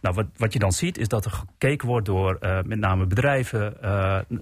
Nou, 0.01 0.15
wat, 0.15 0.27
wat 0.37 0.53
je 0.53 0.59
dan 0.59 0.73
ziet 0.73 0.99
is 0.99 1.09
dat 1.09 1.25
er 1.25 1.31
gekeken 1.31 1.89
wordt 1.89 2.07
door 2.07 2.37
eh, 2.41 2.59
met 2.63 2.79
name 2.79 3.07
bedrijven... 3.07 3.77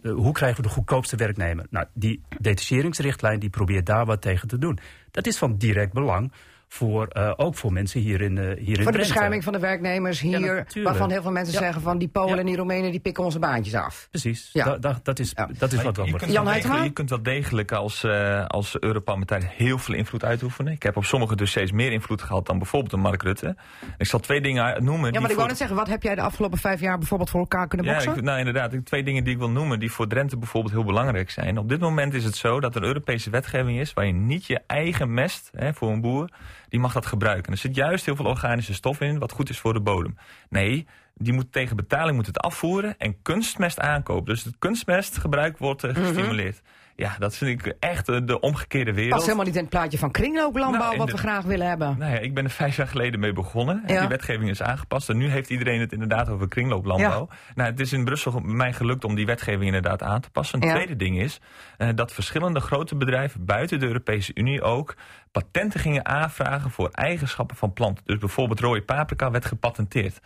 hoe 0.03 0.33
krijgen 0.33 0.63
we 0.63 0.69
de 0.69 0.75
goedkoopste 0.75 1.17
werknemer? 1.17 1.67
Nou, 1.71 1.87
die 1.95 2.23
detacheringsrichtlijn 2.41 3.39
die 3.41 3.51
probeert 3.51 3.87
daar 3.87 4.07
wat 4.07 4.23
tegen 4.23 4.49
te 4.49 4.59
doen. 4.59 4.79
Dat 5.11 5.27
is 5.27 5.39
van 5.39 5.57
direct 5.57 5.93
belang, 5.93 6.33
voor, 6.69 7.07
eh, 7.07 7.33
ook 7.37 7.55
voor 7.55 7.73
mensen 7.73 8.01
hier 8.01 8.21
in, 8.21 8.39
eh 8.39 8.45
hier 8.59 8.77
in 8.77 8.83
Voor 8.83 8.93
de 8.93 8.99
bescherming 8.99 9.45
van 9.45 9.53
de 9.53 9.59
werknemers 9.59 10.21
hier... 10.21 10.67
waarvan 10.83 11.11
heel 11.11 11.23
veel 11.23 11.31
mensen 11.31 11.55
Ja. 11.55 11.61
zeggen 11.61 11.83
van 11.83 11.99
die 11.99 12.09
Polen 12.09 12.35
Ja. 12.35 12.37
en 12.41 12.47
die 12.47 12.57
Roemenen... 12.57 12.91
die 12.91 13.01
pikken 13.01 13.25
onze 13.25 13.39
baantjes 13.39 13.75
af. 13.75 14.09
Precies, 14.11 14.51
Ja. 14.53 14.65
Da- 14.65 14.77
da- 14.79 15.01
dat 15.03 15.19
is, 15.19 15.33
Ja. 15.35 15.49
dat 15.59 15.73
is 15.73 15.77
Maar 15.77 15.85
wat 15.85 15.97
je, 15.97 16.01
we 16.01 16.07
je, 16.07 16.11
moeten 16.11 16.19
kunt 16.19 16.33
Jan 16.33 16.45
wel 16.45 16.53
Huytema? 16.53 16.73
degelijk, 16.75 16.85
je 16.87 16.93
kunt 16.93 17.11
wel 17.11 17.23
degelijk 17.35 17.73
als, 17.73 18.05
eh 18.05 18.47
als 18.47 18.77
Europarlementariër 18.81 19.51
heel 19.57 19.79
veel 19.79 19.95
invloed 19.95 20.25
uitoefenen. 20.25 20.73
Ik 20.73 20.83
heb 20.83 20.97
op 20.97 21.05
sommige 21.05 21.37
dossiers 21.37 21.73
meer 21.73 21.93
invloed 21.93 22.23
gehad 22.23 22.47
dan 22.47 22.59
bijvoorbeeld 22.59 22.93
een 22.93 23.01
Mark 23.01 23.23
Rutte. 23.23 23.57
Ik 23.99 24.07
zal 24.07 24.21
twee 24.21 24.41
dingen 24.41 24.85
noemen. 24.85 25.13
Ja, 25.13 25.21
maar 25.21 25.21
ik 25.21 25.27
voor- 25.27 25.37
wou 25.37 25.49
net 25.49 25.57
zeggen, 25.57 25.77
wat 25.77 25.89
heb 25.89 26.03
jij 26.03 26.15
de 26.15 26.21
afgelopen 26.21 26.59
vijf 26.59 26.81
jaar 26.81 26.99
bijvoorbeeld 26.99 27.31
voor 27.31 27.41
elkaar 27.41 27.69
kunnen 27.69 27.87
Ja, 27.87 27.93
boksen? 27.93 28.17
ik, 28.17 28.23
nou 28.23 28.39
inderdaad. 28.39 28.73
Ik- 28.73 28.85
Twee 28.85 29.03
dingen 29.03 29.25
die 29.25 29.33
ik 29.33 29.39
wil 29.39 29.51
noemen 29.51 29.79
die 29.79 29.93
voor 29.93 30.07
Drenthe 30.07 30.37
bijvoorbeeld 30.37 30.75
heel 30.75 30.85
belangrijk 30.85 31.31
zijn. 31.31 31.59
Op 31.59 31.69
dit 31.69 31.81
moment 31.81 32.15
is 32.15 32.25
het 32.25 32.37
zo 32.37 32.61
dat 32.61 32.77
er 32.77 32.83
Europese 32.83 33.31
wetgeving 33.31 33.79
is 33.81 33.93
waar 33.93 34.07
je 34.07 34.13
niet 34.13 34.47
je 34.47 34.61
eigen 34.67 35.15
mest 35.15 35.51
hè, 35.55 35.75
voor 35.75 35.91
een 35.91 36.01
boer, 36.01 36.31
die 36.69 36.81
mag 36.81 36.93
dat 36.93 37.07
gebruiken. 37.07 37.53
Er 37.53 37.59
zit 37.59 37.75
juist 37.75 38.05
heel 38.05 38.17
veel 38.17 38.27
organische 38.27 38.75
stof 38.75 39.01
in 39.01 39.19
wat 39.19 39.33
goed 39.33 39.49
is 39.51 39.59
voor 39.59 39.73
de 39.73 39.81
bodem. 39.81 40.17
Nee, 40.49 40.87
die 41.15 41.33
moet 41.33 41.53
tegen 41.53 41.77
betaling 41.77 42.17
moet 42.17 42.27
het 42.27 42.39
afvoeren 42.39 42.95
en 42.99 43.23
kunstmest 43.23 43.81
aankopen. 43.81 44.35
Dus 44.35 44.45
het 44.45 44.55
kunstmestgebruik 44.59 45.59
wordt 45.59 45.85
eh, 45.85 45.95
gestimuleerd. 45.95 46.63
Ja, 46.97 47.17
dat 47.19 47.37
vind 47.37 47.67
ik 47.67 47.75
echt 47.81 48.09
eh, 48.09 48.21
de 48.25 48.41
omgekeerde 48.41 48.93
wereld. 48.93 49.13
Past 49.13 49.25
helemaal 49.25 49.45
niet 49.47 49.55
in 49.55 49.61
het 49.61 49.71
plaatje 49.71 49.99
van 49.99 50.11
kringlooplandbouw... 50.11 50.87
Nou, 50.87 50.97
wat 50.97 51.11
we 51.11 51.17
graag 51.19 51.45
willen 51.45 51.69
hebben. 51.69 51.99
Nou 51.99 52.13
ja, 52.13 52.19
ik 52.19 52.35
ben 52.35 52.45
er 52.45 52.51
vijf 52.51 52.77
jaar 52.77 52.89
geleden 52.89 53.21
mee 53.21 53.33
begonnen. 53.33 53.83
En 53.87 53.95
Ja. 53.95 54.01
Die 54.01 54.09
wetgeving 54.09 54.51
is 54.51 54.63
aangepast. 54.63 55.09
En 55.09 55.17
nu 55.17 55.29
heeft 55.29 55.51
iedereen 55.51 55.81
het 55.81 55.93
inderdaad 55.93 56.29
over 56.29 56.49
kringlooplandbouw. 56.49 57.29
Nou, 57.55 57.71
het 57.71 57.81
is 57.81 57.93
in 57.93 58.05
Brussel 58.05 58.41
mij 58.41 58.73
gelukt 58.73 59.05
om 59.05 59.15
die 59.15 59.27
wetgeving 59.27 59.65
inderdaad 59.65 60.03
aan 60.03 60.21
te 60.21 60.31
passen. 60.31 60.63
Een 60.63 60.69
Ja. 60.69 60.75
tweede 60.75 60.97
ding 60.97 61.19
is 61.21 61.41
eh, 61.77 61.89
dat 61.95 62.13
verschillende 62.13 62.61
grote 62.61 62.97
bedrijven 62.97 63.45
buiten 63.45 63.81
de 63.81 63.87
Europese 63.87 64.31
Unie 64.35 64.63
ook 64.63 64.95
patenten 65.43 65.81
gingen 65.81 66.07
aanvragen 66.07 66.71
voor 66.71 66.89
eigenschappen 66.91 67.57
van 67.57 67.73
planten. 67.73 68.05
Dus 68.07 68.19
bijvoorbeeld 68.19 68.61
rode 68.61 68.83
paprika 68.83 69.31
werd 69.31 69.45
gepatenteerd. 69.45 70.21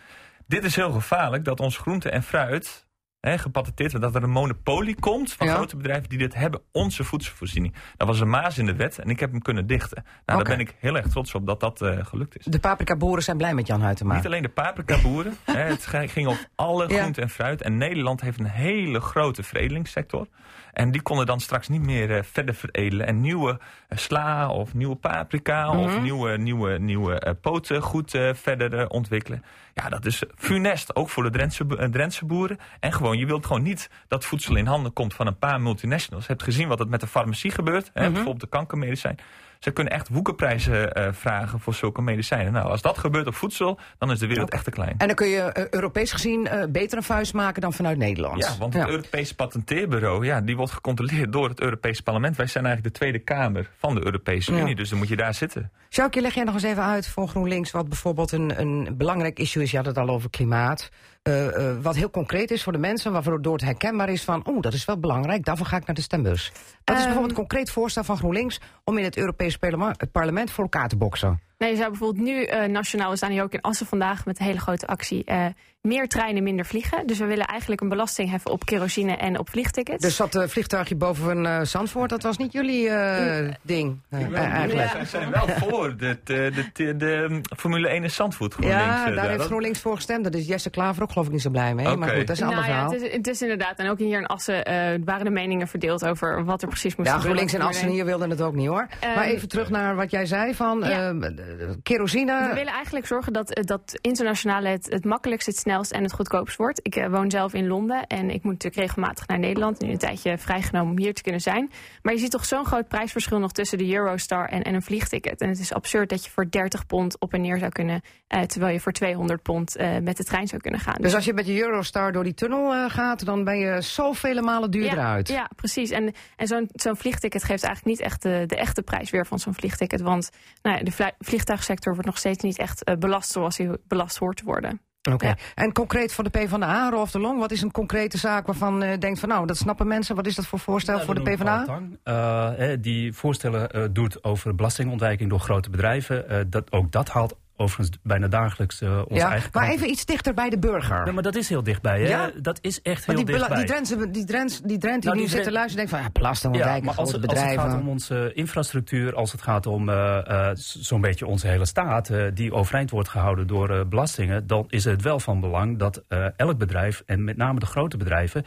Dit 0.47 0.63
is 0.63 0.75
heel 0.75 0.91
gevaarlijk 0.91 1.45
dat 1.45 1.59
ons 1.59 1.77
groente 1.77 2.09
en 2.09 2.23
fruit 2.23 2.87
hè, 3.19 3.37
gepatenteerd 3.37 3.91
wordt. 3.91 4.05
Dat 4.05 4.15
er 4.15 4.23
een 4.23 4.33
monopolie 4.33 4.99
komt 4.99 5.33
van 5.33 5.47
Ja. 5.47 5.53
grote 5.55 5.77
bedrijven 5.77 6.09
die 6.09 6.17
dit 6.17 6.33
hebben. 6.33 6.61
Onze 6.71 7.03
voedselvoorziening. 7.03 7.75
Dat 7.97 8.07
was 8.07 8.19
een 8.19 8.29
maas 8.29 8.57
in 8.57 8.65
de 8.65 8.75
wet 8.75 8.99
en 8.99 9.09
ik 9.09 9.19
heb 9.19 9.31
hem 9.31 9.41
kunnen 9.41 9.67
dichten. 9.67 10.03
Nou, 10.25 10.43
daar 10.43 10.57
ben 10.57 10.65
ik 10.65 10.75
heel 10.79 10.95
erg 10.95 11.07
trots 11.07 11.35
op 11.35 11.45
dat 11.45 11.59
dat 11.59 11.81
eh, 11.81 12.05
gelukt 12.05 12.37
is. 12.39 12.45
De 12.45 12.59
paprika-boeren 12.59 13.23
zijn 13.23 13.37
blij 13.37 13.53
met 13.53 13.67
Jan 13.67 13.81
Huytema. 13.81 14.15
Niet 14.15 14.25
alleen 14.25 14.41
de 14.41 14.49
paprika-boeren. 14.49 15.37
hè, 15.43 15.59
het 15.61 15.85
ging 15.87 16.27
op 16.27 16.37
alle 16.55 16.89
Ja. 16.93 16.99
groente 16.99 17.21
en 17.21 17.29
fruit. 17.29 17.61
En 17.61 17.77
Nederland 17.77 18.21
heeft 18.21 18.39
een 18.39 18.45
hele 18.49 18.99
grote 19.01 19.43
veredelingssector. 19.43 20.27
En 20.73 20.91
die 20.91 21.01
konden 21.01 21.25
dan 21.25 21.39
straks 21.39 21.67
niet 21.67 21.81
meer 21.81 22.15
eh, 22.17 22.23
verder 22.23 22.55
veredelen. 22.55 23.07
En 23.07 23.21
nieuwe 23.21 23.59
eh, 23.87 23.97
sla 23.97 24.49
of 24.49 24.73
nieuwe 24.73 24.95
paprika 24.95 25.69
of 25.77 25.91
Mhm. 25.93 26.01
nieuwe, 26.01 26.37
nieuwe, 26.37 26.79
nieuwe 26.79 27.19
eh, 27.19 27.33
poten 27.41 27.81
goed 27.81 28.11
verder 28.33 28.89
ontwikkelen. 28.89 29.43
Ja, 29.73 29.89
dat 29.89 30.05
is 30.05 30.23
funest. 30.35 30.95
Ook 30.95 31.09
voor 31.09 31.23
de 31.23 31.29
Drentse, 31.29 31.89
Drentse 31.91 32.25
boeren. 32.25 32.57
En 32.79 32.93
gewoon, 32.93 33.17
je 33.17 33.25
wilt 33.25 33.45
gewoon 33.45 33.61
niet 33.63 33.89
dat 34.07 34.25
voedsel 34.25 34.55
in 34.55 34.65
handen 34.65 34.93
komt 34.93 35.13
van 35.13 35.27
een 35.27 35.37
paar 35.37 35.61
multinationals. 35.61 36.25
Je 36.25 36.31
hebt 36.31 36.43
gezien 36.43 36.67
wat 36.67 36.79
het 36.79 36.89
met 36.89 36.99
de 36.99 37.07
farmacie 37.07 37.51
gebeurt. 37.51 37.91
Hè, 37.93 38.01
Mhm. 38.01 38.11
Bijvoorbeeld 38.11 38.39
de 38.51 38.57
kankermedicijn. 38.57 39.17
Ze 39.63 39.71
kunnen 39.71 39.93
echt 39.93 40.09
woekerprijzen 40.09 40.93
eh, 40.93 41.07
vragen 41.11 41.59
voor 41.59 41.73
zulke 41.73 42.01
medicijnen. 42.01 42.53
Nou, 42.53 42.69
als 42.69 42.81
dat 42.81 42.97
gebeurt 42.97 43.27
op 43.27 43.35
voedsel, 43.35 43.79
dan 43.97 44.11
is 44.11 44.19
de 44.19 44.27
wereld 44.27 44.49
echt 44.49 44.63
te 44.63 44.71
klein. 44.71 44.95
En 44.97 45.07
dan 45.07 45.15
kun 45.15 45.27
je 45.27 45.39
eh, 45.39 45.67
Europees 45.69 46.11
gezien 46.11 46.47
eh, 46.47 46.63
beter 46.69 46.97
een 46.97 47.03
vuist 47.03 47.33
maken 47.33 47.61
dan 47.61 47.73
vanuit 47.73 47.97
Nederland. 47.97 48.43
Ja, 48.43 48.57
want 48.59 48.73
het 48.73 48.87
Europese 48.87 49.35
patenteerbureau, 49.35 50.25
ja, 50.25 50.41
die 50.41 50.55
wordt 50.55 50.71
gecontroleerd 50.71 51.33
door 51.33 51.49
het 51.49 51.59
Europese 51.59 52.03
parlement. 52.03 52.37
Wij 52.37 52.47
zijn 52.47 52.65
eigenlijk 52.65 52.95
de 52.95 52.99
Tweede 52.99 53.19
Kamer 53.23 53.69
van 53.77 53.95
de 53.95 54.05
Europese 54.05 54.53
Ja. 54.53 54.61
Unie, 54.61 54.75
dus 54.75 54.89
dan 54.89 54.97
moet 54.97 55.07
je 55.07 55.15
daar 55.15 55.33
zitten. 55.33 55.71
Sjoukje, 55.89 56.21
leg 56.21 56.33
jij 56.33 56.43
nog 56.43 56.53
eens 56.53 56.63
even 56.63 56.83
uit 56.83 57.07
voor 57.07 57.27
GroenLinks... 57.27 57.71
wat 57.71 57.89
bijvoorbeeld 57.89 58.31
een, 58.31 58.59
een 58.59 58.97
belangrijk 58.97 59.39
issue 59.39 59.63
is. 59.63 59.71
Je 59.71 59.77
had 59.77 59.85
het 59.85 59.97
al 59.97 60.09
over 60.09 60.29
klimaat. 60.29 60.89
Eh, 61.21 61.69
eh, 61.69 61.77
wat 61.81 61.95
heel 61.95 62.09
concreet 62.09 62.51
is 62.51 62.63
voor 62.63 62.73
de 62.73 62.79
mensen... 62.79 63.11
waardoor 63.11 63.53
het 63.53 63.61
herkenbaar 63.61 64.09
is 64.09 64.23
van... 64.23 64.43
oeh, 64.49 64.61
dat 64.61 64.73
is 64.73 64.85
wel 64.85 64.99
belangrijk, 64.99 65.45
daarvoor 65.45 65.65
ga 65.65 65.77
ik 65.77 65.85
naar 65.85 65.95
de 65.95 66.01
stembus. 66.01 66.51
Wat 66.51 66.61
is 66.63 66.73
Ehm. 66.83 66.95
bijvoorbeeld 66.95 67.29
een 67.29 67.47
concreet 67.47 67.69
voorstel 67.69 68.03
van 68.03 68.17
GroenLinks... 68.17 68.59
om 68.83 68.97
in 68.97 69.03
het 69.03 69.15
het 69.15 70.11
parlement 70.11 70.51
voor 70.51 70.63
elkaar 70.63 70.87
te 70.87 70.97
boksen? 70.97 71.41
Nou, 71.61 71.73
je 71.73 71.79
zou 71.79 71.89
bijvoorbeeld 71.89 72.25
nu 72.25 72.43
eh, 72.43 72.67
nationaal, 72.69 73.09
we 73.09 73.15
staan 73.15 73.31
hier 73.31 73.43
ook 73.43 73.53
in 73.53 73.61
Assen 73.61 73.85
vandaag 73.85 74.25
met 74.25 74.39
een 74.39 74.45
hele 74.45 74.59
grote 74.59 74.87
actie, 74.87 75.23
eh, 75.25 75.45
meer 75.81 76.07
treinen, 76.07 76.43
minder 76.43 76.65
vliegen. 76.65 77.07
Dus 77.07 77.19
we 77.19 77.25
willen 77.25 77.45
eigenlijk 77.45 77.81
een 77.81 77.89
belasting 77.89 78.29
heffen 78.29 78.51
op 78.51 78.65
kerosine 78.65 79.15
en 79.15 79.39
op 79.39 79.49
vliegtickets. 79.49 80.03
Dus 80.03 80.17
dat 80.17 80.35
eh, 80.35 80.47
vliegtuigje 80.47 80.95
boven 80.95 81.45
eh, 81.45 81.61
Zandvoort... 81.61 82.09
dat 82.09 82.23
was 82.23 82.37
niet 82.37 82.51
jullie 82.51 82.89
eh, 82.89 83.53
ding, 83.61 83.99
eigenlijk. 84.09 84.93
Wij 84.93 85.05
zijn 85.05 85.31
wel 85.31 85.47
voor 85.47 85.97
de, 85.97 86.17
de, 86.23 86.51
de, 86.55 86.65
de, 86.73 86.95
de 86.97 87.41
Formule 87.57 87.87
1 87.87 88.03
in 88.03 88.09
Zandvoort. 88.11 88.53
GroenLinks, 88.53 88.83
Ja, 88.85 89.11
daar 89.11 89.25
heeft 89.25 89.37
dat- 89.37 89.47
GroenLinks 89.47 89.79
voor 89.79 89.95
gestemd. 89.95 90.23
Daar 90.23 90.33
is 90.41 90.47
Jesse 90.47 90.69
Klaver 90.69 91.03
ook 91.03 91.11
geloof 91.11 91.25
ik 91.27 91.31
niet 91.33 91.41
zo 91.41 91.49
blij 91.49 91.75
mee. 91.75 91.85
Maar 91.85 92.07
Oké. 92.07 92.17
goed, 92.17 92.27
dat 92.27 92.35
is 92.35 92.41
een 92.41 92.47
ander 92.47 92.61
nou 92.63 92.71
ja, 92.73 92.79
verhaal. 92.79 93.01
het 93.01 93.09
is, 93.11 93.17
het 93.17 93.27
is 93.27 93.41
inderdaad. 93.41 93.77
En 93.79 93.89
ook 93.89 93.97
hier 93.99 94.17
in 94.19 94.25
Assen 94.25 94.65
eh, 94.65 94.99
waren 95.05 95.25
de 95.25 95.31
meningen 95.31 95.67
verdeeld 95.67 96.05
over 96.05 96.45
wat 96.45 96.61
er 96.61 96.67
precies 96.67 96.95
moest 96.95 97.09
Ja, 97.09 97.15
gebeuren. 97.15 97.37
GroenLinks 97.47 97.53
en 97.53 97.61
Assen 97.75 97.89
hier 97.89 98.05
wilden 98.05 98.29
het 98.29 98.41
ook 98.41 98.53
niet 98.55 98.67
hoor. 98.67 98.87
Ehm, 98.99 99.15
maar 99.15 99.25
even 99.25 99.47
terug 99.47 99.69
naar 99.69 99.95
wat 99.95 100.11
jij 100.11 100.25
zei 100.25 100.55
van 100.55 100.79
Ja. 100.79 101.13
De- 101.57 101.65
de- 101.65 101.79
kerosine. 101.83 102.47
We 102.47 102.53
willen 102.53 102.73
eigenlijk 102.73 103.05
zorgen 103.05 103.33
dat, 103.33 103.53
eh, 103.53 103.63
dat 103.63 103.97
internationaal 104.01 104.63
het, 104.63 104.85
het 104.89 105.05
makkelijkst, 105.05 105.47
het 105.47 105.57
snelst 105.57 105.91
en 105.91 106.03
het 106.03 106.13
goedkoopst 106.13 106.57
wordt. 106.57 106.79
Ik 106.83 106.95
eh, 106.95 107.09
woon 107.09 107.31
zelf 107.31 107.53
in 107.53 107.67
Londen 107.67 108.07
en 108.07 108.29
ik 108.29 108.43
moet 108.43 108.53
natuurlijk 108.53 108.81
regelmatig 108.81 109.27
naar 109.27 109.39
Nederland. 109.39 109.79
Nu 109.79 109.91
een 109.91 109.97
tijdje 109.97 110.37
vrijgenomen 110.37 110.91
om 110.91 110.97
hier 110.97 111.13
te 111.13 111.21
kunnen 111.21 111.41
zijn. 111.41 111.71
Maar 112.01 112.13
je 112.13 112.19
ziet 112.19 112.31
toch 112.31 112.45
zo'n 112.45 112.65
groot 112.65 112.87
prijsverschil 112.87 113.39
nog 113.39 113.51
tussen 113.51 113.77
de 113.77 113.93
Eurostar 113.95 114.49
en, 114.49 114.61
en 114.61 114.73
een 114.73 114.81
vliegticket. 114.81 115.41
En 115.41 115.49
het 115.49 115.59
is 115.59 115.73
absurd 115.73 116.09
dat 116.09 116.25
je 116.25 116.31
voor 116.31 116.49
30 116.49 116.85
pond 116.85 117.19
op 117.19 117.33
en 117.33 117.41
neer 117.41 117.57
zou 117.57 117.71
kunnen, 117.71 118.01
eh, 118.27 118.41
terwijl 118.41 118.73
je 118.73 118.79
voor 118.79 118.91
200 118.91 119.41
pond 119.41 119.75
eh, 119.75 119.97
met 120.01 120.17
de 120.17 120.23
trein 120.23 120.47
zou 120.47 120.61
kunnen 120.61 120.79
gaan. 120.79 121.01
Dus 121.01 121.15
als 121.15 121.25
je 121.25 121.33
met 121.33 121.47
je 121.47 121.61
Eurostar 121.61 122.11
door 122.11 122.23
die 122.23 122.33
tunnel 122.33 122.73
eh, 122.73 122.89
gaat, 122.89 123.25
dan 123.25 123.43
ben 123.43 123.57
je 123.57 123.81
zoveel 123.81 124.41
malen 124.41 124.71
duurder 124.71 124.97
ja, 124.99 125.11
uit. 125.11 125.27
Ja, 125.27 125.49
precies. 125.55 125.89
En, 125.89 126.13
en 126.35 126.47
zo'n 126.47 126.69
zo'n 126.73 126.97
vliegticket 126.97 127.43
geeft 127.43 127.63
eigenlijk 127.63 127.97
niet 127.97 128.07
echt 128.07 128.21
de, 128.21 128.43
de 128.47 128.55
echte 128.55 128.81
prijs 128.81 129.09
weer 129.09 129.25
van 129.25 129.39
zo'n 129.39 129.53
vliegticket. 129.53 130.01
Want 130.01 130.29
nou, 130.61 130.77
ja, 130.77 130.83
de 130.83 130.91
vli- 130.91 131.11
vliegtuigsector 131.41 131.93
wordt 131.93 132.07
nog 132.07 132.17
steeds 132.17 132.43
niet 132.43 132.57
echt 132.57 132.83
eh, 132.83 132.95
belast 132.95 133.31
zoals 133.31 133.57
hij 133.57 133.77
belast 133.87 134.17
hoort 134.17 134.37
te 134.37 134.43
worden. 134.43 134.81
Oké. 135.09 135.27
Ja. 135.27 135.37
En 135.55 135.71
concreet 135.73 136.13
voor 136.13 136.23
de 136.23 136.29
PvdA, 136.29 136.89
Rolf 136.89 137.11
de 137.11 137.19
Long, 137.19 137.39
wat 137.39 137.51
is 137.51 137.61
een 137.61 137.71
concrete 137.71 138.17
zaak 138.17 138.45
waarvan 138.45 138.81
je 138.81 138.97
denkt 138.97 139.19
van 139.19 139.29
nou, 139.29 139.45
dat 139.45 139.57
snappen 139.57 139.87
mensen. 139.87 140.15
Wat 140.15 140.27
is 140.27 140.35
dat 140.35 140.45
voor 140.45 140.59
voorstel 140.59 140.93
Nou, 140.93 141.05
voor 141.05 141.15
de 141.15 141.21
PvdA? 141.21 141.63
Tang. 141.65 141.99
Eh, 142.03 142.49
hè, 142.55 142.79
die 142.79 143.13
voorstellen 143.13 143.69
eh, 143.69 143.83
doet 143.91 144.23
over 144.23 144.55
belastingontwijking 144.55 145.29
door 145.29 145.39
grote 145.39 145.69
bedrijven. 145.69 146.29
Eh, 146.29 146.39
dat, 146.47 146.71
ook 146.71 146.91
dat 146.91 147.09
haalt 147.09 147.35
overigens 147.61 147.97
bijna 148.03 148.27
dagelijks 148.27 148.81
eh 148.81 149.01
Ja, 149.07 149.29
eigen 149.29 149.49
maar 149.53 149.69
even 149.69 149.89
iets 149.89 150.05
dichter 150.05 150.33
bij 150.33 150.49
de 150.49 150.59
burger. 150.59 151.03
Nee, 151.03 151.13
maar 151.13 151.23
dat 151.23 151.35
is 151.35 151.49
heel 151.49 151.63
dichtbij. 151.63 152.01
Hè? 152.01 152.07
Ja? 152.07 152.31
Dat 152.41 152.57
is 152.61 152.81
echt 152.81 153.05
heel 153.05 153.15
die, 153.15 153.25
dichtbij. 153.25 153.57
die 153.57 153.65
Drentse, 153.65 154.11
die 154.11 154.25
Drents, 154.25 154.61
die 154.61 154.77
die 154.77 154.97
Nou, 154.99 155.17
nu 155.17 155.27
zit 155.27 155.43
te 155.43 155.51
luisteren, 155.51 155.75
denkt 155.75 155.91
van 155.91 156.01
ja, 156.01 156.09
belastingontwijking, 156.11 156.85
maar 156.85 156.95
als 156.95 157.11
het, 157.11 157.21
als 157.21 157.31
het 157.31 157.39
bedrijven. 157.41 157.71
gaat 157.71 157.81
om 157.81 157.89
onze 157.89 158.31
infrastructuur, 158.33 159.15
als 159.15 159.31
het 159.31 159.41
gaat 159.41 159.65
om 159.65 159.89
eh, 159.89 160.49
eh, 160.49 160.55
zo'n 160.55 161.01
beetje 161.01 161.25
onze 161.25 161.47
hele 161.47 161.65
staat, 161.65 162.11
die 162.33 162.53
overeind 162.53 162.89
wordt 162.89 163.09
gehouden 163.09 163.47
door 163.47 163.87
belastingen, 163.87 164.47
dan 164.47 164.65
is 164.69 164.83
het 164.83 165.01
wel 165.01 165.19
van 165.19 165.39
belang 165.39 165.77
dat 165.77 166.03
elk 166.35 166.57
bedrijf, 166.57 167.03
en 167.05 167.23
met 167.23 167.37
name 167.37 167.59
de 167.59 167.65
grote 167.65 167.97
bedrijven, 167.97 168.45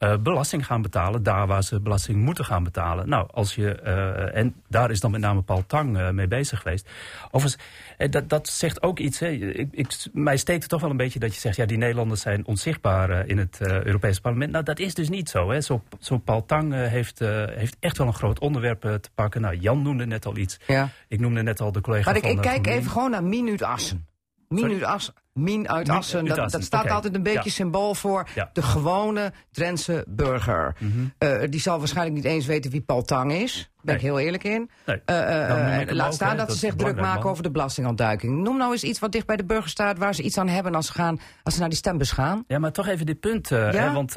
eh, 0.00 0.16
belasting 0.16 0.66
gaan 0.66 0.82
betalen 0.82 1.22
daar 1.22 1.46
waar 1.46 1.62
ze 1.62 1.80
belasting 1.80 2.18
moeten 2.18 2.44
gaan 2.44 2.64
betalen. 2.64 3.08
Nou, 3.08 3.28
als 3.30 3.54
je, 3.54 3.74
eh, 3.74 4.36
en 4.36 4.54
daar 4.68 4.90
is 4.90 5.00
dan 5.00 5.10
met 5.10 5.20
name 5.20 5.42
Paul 5.42 5.64
Tang 5.66 5.98
eh, 5.98 6.10
mee 6.10 6.28
bezig 6.28 6.60
geweest. 6.62 6.88
Overigens, 7.30 7.62
dat, 8.10 8.28
dat 8.28 8.48
zegt 8.48 8.82
ook 8.82 8.98
iets. 8.98 9.18
Hè. 9.18 9.28
Ik, 9.28 9.68
ik, 9.72 10.06
mij 10.12 10.36
steekt 10.36 10.60
het 10.60 10.70
toch 10.70 10.80
wel 10.80 10.90
een 10.90 10.96
beetje 10.96 11.18
dat 11.18 11.34
je 11.34 11.40
zegt, 11.40 11.56
ja, 11.56 11.66
die 11.66 11.76
Nederlanders 11.76 12.20
zijn 12.20 12.46
onzichtbaar 12.46 13.26
in 13.26 13.38
het 13.38 13.58
Europese 13.60 14.20
parlement. 14.20 14.52
Nou, 14.52 14.64
dat 14.64 14.78
is 14.78 14.94
dus 14.94 15.08
niet 15.08 15.28
zo. 15.28 15.50
Hè. 15.50 15.60
Zo, 15.60 15.82
zo 15.98 16.18
Paul 16.18 16.46
Tang 16.46 16.72
heeft, 16.72 17.18
heeft 17.54 17.76
echt 17.80 17.98
wel 17.98 18.06
een 18.06 18.14
groot 18.14 18.38
onderwerp 18.38 18.80
te 18.80 19.10
pakken. 19.14 19.40
Nou, 19.40 19.56
Jan 19.56 19.82
noemde 19.82 20.06
net 20.06 20.26
al 20.26 20.36
iets. 20.36 20.58
Ja. 20.66 20.88
Ik 21.08 21.20
noemde 21.20 21.42
net 21.42 21.60
al 21.60 21.72
de 21.72 21.80
collega 21.80 22.04
Maar 22.04 22.16
ik, 22.16 22.22
van... 22.22 22.30
ik 22.30 22.36
eh, 22.36 22.42
kijk 22.42 22.66
even 22.66 22.90
gewoon 22.90 23.10
naar 23.10 23.24
Minuut 23.24 23.62
Min 24.54 24.62
uit 24.64 24.72
Min 24.72 24.84
Assen. 24.84 25.14
uit 25.72 25.86
Dat, 25.86 25.96
Assen, 25.96 26.24
dat 26.50 26.62
staat 26.62 26.84
oké. 26.84 26.92
altijd 26.92 27.14
een 27.14 27.22
beetje 27.22 27.42
Ja. 27.44 27.50
symbool 27.50 27.94
voor 27.94 28.28
Ja. 28.34 28.42
Mhm. 28.44 28.52
de 28.52 28.62
gewone 28.62 29.32
Drentse 29.50 30.04
burger. 30.08 30.76
Eh, 31.18 31.38
die 31.50 31.60
zal 31.60 31.78
waarschijnlijk 31.78 32.16
niet 32.16 32.24
eens 32.24 32.46
weten 32.46 32.70
wie 32.70 32.80
Paul 32.80 33.02
Tang 33.02 33.32
is. 33.32 33.69
Daar 33.82 33.94
ben 33.98 34.10
ik 34.10 34.10
heel 34.10 34.26
eerlijk 34.26 34.44
in. 34.44 34.70
Nee. 34.86 35.00
Eh, 35.04 35.74
eh, 35.74 35.80
ik 35.80 35.88
eh, 35.88 35.94
laat 35.96 36.14
staan 36.14 36.36
dat, 36.36 36.46
Dat 36.46 36.56
ze 36.56 36.66
zich 36.66 36.74
druk 36.74 36.96
maken 36.96 37.22
man. 37.22 37.30
over 37.30 37.42
de 37.42 37.50
belastingontduiking. 37.50 38.42
Noem 38.42 38.56
nou 38.56 38.72
eens 38.72 38.82
iets 38.82 38.98
wat 38.98 39.12
dicht 39.12 39.26
bij 39.26 39.36
de 39.36 39.44
burger 39.44 39.70
staat... 39.70 39.98
waar 39.98 40.14
ze 40.14 40.22
iets 40.22 40.38
aan 40.38 40.48
hebben 40.48 40.74
als 40.74 40.86
ze, 40.86 40.92
gaan, 40.92 41.20
als 41.42 41.54
ze 41.54 41.60
naar 41.60 41.68
die 41.68 41.78
stembus 41.78 42.12
gaan. 42.12 42.44
Ja, 42.46 42.58
maar 42.58 42.72
toch 42.72 42.86
even 42.86 43.06
dit 43.06 43.20
punt. 43.20 43.48
Ja? 43.48 43.70
hè, 43.70 43.92
want 43.92 44.14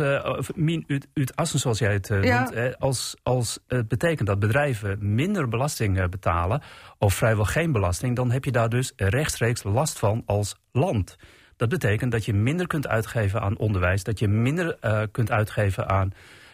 min 0.55 0.83
uit, 0.87 1.07
uit 1.13 1.35
Assen, 1.35 1.59
zoals 1.59 1.79
jij 1.79 1.93
het 1.93 2.07
Ja. 2.21 2.39
noemt... 2.39 2.53
hè, 2.53 2.79
als, 2.79 3.15
als 3.23 3.59
het 3.67 3.87
betekent 3.87 4.27
dat 4.27 4.39
bedrijven 4.39 5.15
minder 5.15 5.47
belasting 5.47 6.09
betalen... 6.09 6.61
of 6.97 7.13
vrijwel 7.13 7.45
geen 7.45 7.71
belasting... 7.71 8.15
dan 8.15 8.31
heb 8.31 8.45
je 8.45 8.51
daar 8.51 8.69
dus 8.69 8.93
rechtstreeks 8.95 9.63
last 9.63 9.99
van 9.99 10.23
als 10.25 10.55
land. 10.71 11.15
Dat 11.57 11.69
betekent 11.69 12.11
dat 12.11 12.25
je 12.25 12.33
minder 12.33 12.67
kunt 12.67 12.87
uitgeven 12.87 13.41
aan 13.41 13.57
onderwijs... 13.57 14.03
dat 14.03 14.19
je 14.19 14.27
minder 14.27 14.77
kunt 15.11 15.31
uitgeven 15.31 15.89
aan 15.89 16.11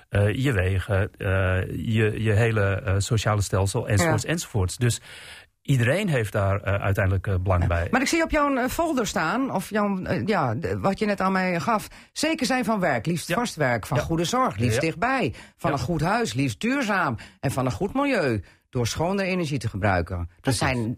eh, 0.10 0.34
je 0.44 0.52
wegen... 0.52 1.12
eh, 1.18 1.28
je, 1.68 2.24
je 2.24 2.32
hele 2.32 2.82
eh, 2.82 2.96
sociale 2.98 3.42
stelsel, 3.42 3.88
enzovoorts, 3.88 4.24
Ja. 4.24 4.30
enzovoorts. 4.30 4.78
Dus 4.78 5.02
iedereen 5.62 6.08
heeft 6.10 6.32
daar 6.32 6.62
uiteindelijk 6.64 7.44
belang 7.44 7.68
bij. 7.68 7.88
Maar 7.92 8.02
ik 8.02 8.08
zie 8.08 8.24
op 8.24 8.32
jouw 8.32 8.56
eh, 8.56 8.70
folder 8.70 9.08
staan, 9.08 9.54
of 9.54 9.70
jouw, 9.70 10.00
ja, 10.26 10.56
wat 10.80 11.00
je 11.00 11.06
net 11.06 11.22
aan 11.22 11.32
mij 11.32 11.60
gaf. 11.60 11.88
Zeker 12.14 12.46
zijn 12.46 12.66
van 12.66 12.80
werk, 12.80 13.06
liefst 13.06 13.28
Ja. 13.28 13.36
vast 13.36 13.56
werk. 13.56 13.86
Van 13.86 13.98
Ja. 13.98 14.04
goede 14.04 14.24
zorg, 14.24 14.58
liefst 14.58 14.82
dichtbij. 14.82 15.34
Van 15.58 15.72
een 15.72 15.80
goed 15.80 16.02
huis, 16.02 16.34
liefst 16.34 16.60
duurzaam. 16.62 17.16
En 17.40 17.52
van 17.52 17.66
een 17.66 17.72
goed 17.72 17.94
milieu, 17.94 18.44
door 18.70 18.88
schone 18.88 19.24
energie 19.24 19.58
te 19.60 19.70
gebruiken. 19.70 20.30
Dat 20.42 20.54
zijn 20.56 20.98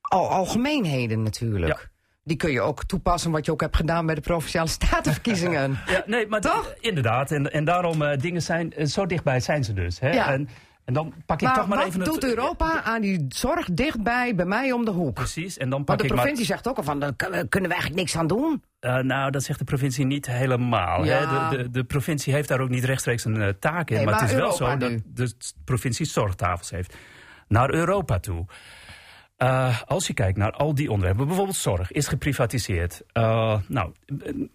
al 0.00 0.28
algemeenheden 0.30 1.22
natuurlijk. 1.22 1.89
Die 2.22 2.36
kun 2.36 2.50
je 2.50 2.60
ook 2.60 2.84
toepassen 2.84 3.30
wat 3.30 3.44
je 3.46 3.52
ook 3.52 3.60
hebt 3.60 3.76
gedaan 3.76 4.06
bij 4.06 4.14
de 4.14 4.20
Provinciale 4.20 4.68
Statenverkiezingen. 4.68 5.78
Ja, 5.86 6.02
nee, 6.06 6.26
maar 6.26 6.40
Toch? 6.40 6.74
inderdaad. 6.80 7.30
En, 7.30 7.52
en 7.52 7.64
daarom, 7.64 8.02
eh, 8.02 8.18
dingen 8.18 8.42
zijn, 8.42 8.72
eh, 8.72 8.86
zo 8.86 9.06
dichtbij 9.06 9.40
zijn 9.40 9.64
ze 9.64 9.72
dus. 9.72 10.00
Hè? 10.00 10.10
Ja. 10.12 10.32
En, 10.32 10.48
en 10.84 10.94
dan 10.94 11.14
pak 11.26 11.40
ik 11.40 11.46
maar 11.46 11.56
toch 11.56 11.66
maar 11.68 11.78
wat 11.78 11.86
even 11.86 12.04
doet 12.04 12.14
het... 12.14 12.24
Europa 12.24 12.82
aan 12.82 13.00
die 13.00 13.24
zorg 13.28 13.68
dichtbij, 13.72 14.34
bij 14.34 14.44
mij 14.44 14.72
om 14.72 14.84
de 14.84 14.90
hoek? 14.90 15.14
Precies, 15.14 15.56
en 15.58 15.70
dan 15.70 15.84
pak 15.84 15.88
Want 15.96 16.00
de 16.08 16.14
provincie 16.14 16.36
maar... 16.36 16.46
zegt 16.46 16.68
ook 16.68 16.76
al 16.76 16.82
van, 16.82 17.00
daar 17.00 17.12
kunnen 17.16 17.48
we- 17.48 17.58
eigenlijk 17.58 17.94
niks 17.94 18.16
aan 18.16 18.26
doen. 18.26 18.62
Eh, 18.80 18.96
nou, 18.98 19.30
dat 19.30 19.42
zegt 19.42 19.58
de 19.58 19.64
provincie 19.64 20.04
niet 20.06 20.26
helemaal. 20.26 21.04
Ja. 21.04 21.18
Hè? 21.18 21.56
De, 21.56 21.62
de, 21.62 21.70
de 21.70 21.84
provincie 21.84 22.32
heeft 22.34 22.48
daar 22.48 22.60
ook 22.60 22.68
niet 22.68 22.84
rechtstreeks 22.84 23.24
een 23.24 23.42
eh, 23.42 23.48
taak 23.48 23.90
in. 23.90 23.96
Nee, 23.96 24.04
maar, 24.04 24.14
maar 24.14 24.22
het 24.22 24.30
is 24.30 24.36
wel 24.36 24.52
zo 24.52 24.76
nu. 24.76 25.02
dat 25.04 25.28
de 25.28 25.34
provincie 25.64 26.06
zorgtafels 26.06 26.70
heeft. 26.70 26.94
Naar 27.48 27.74
Europa 27.74 28.18
toe. 28.18 28.46
Eh, 29.40 29.80
als 29.86 30.06
je 30.06 30.14
kijkt 30.14 30.38
naar 30.38 30.52
al 30.52 30.74
die 30.74 30.90
onderwerpen, 30.90 31.26
bijvoorbeeld 31.26 31.56
zorg, 31.56 31.92
is 31.92 32.08
geprivatiseerd. 32.08 33.02
Eh, 33.12 33.58
nou, 33.66 33.92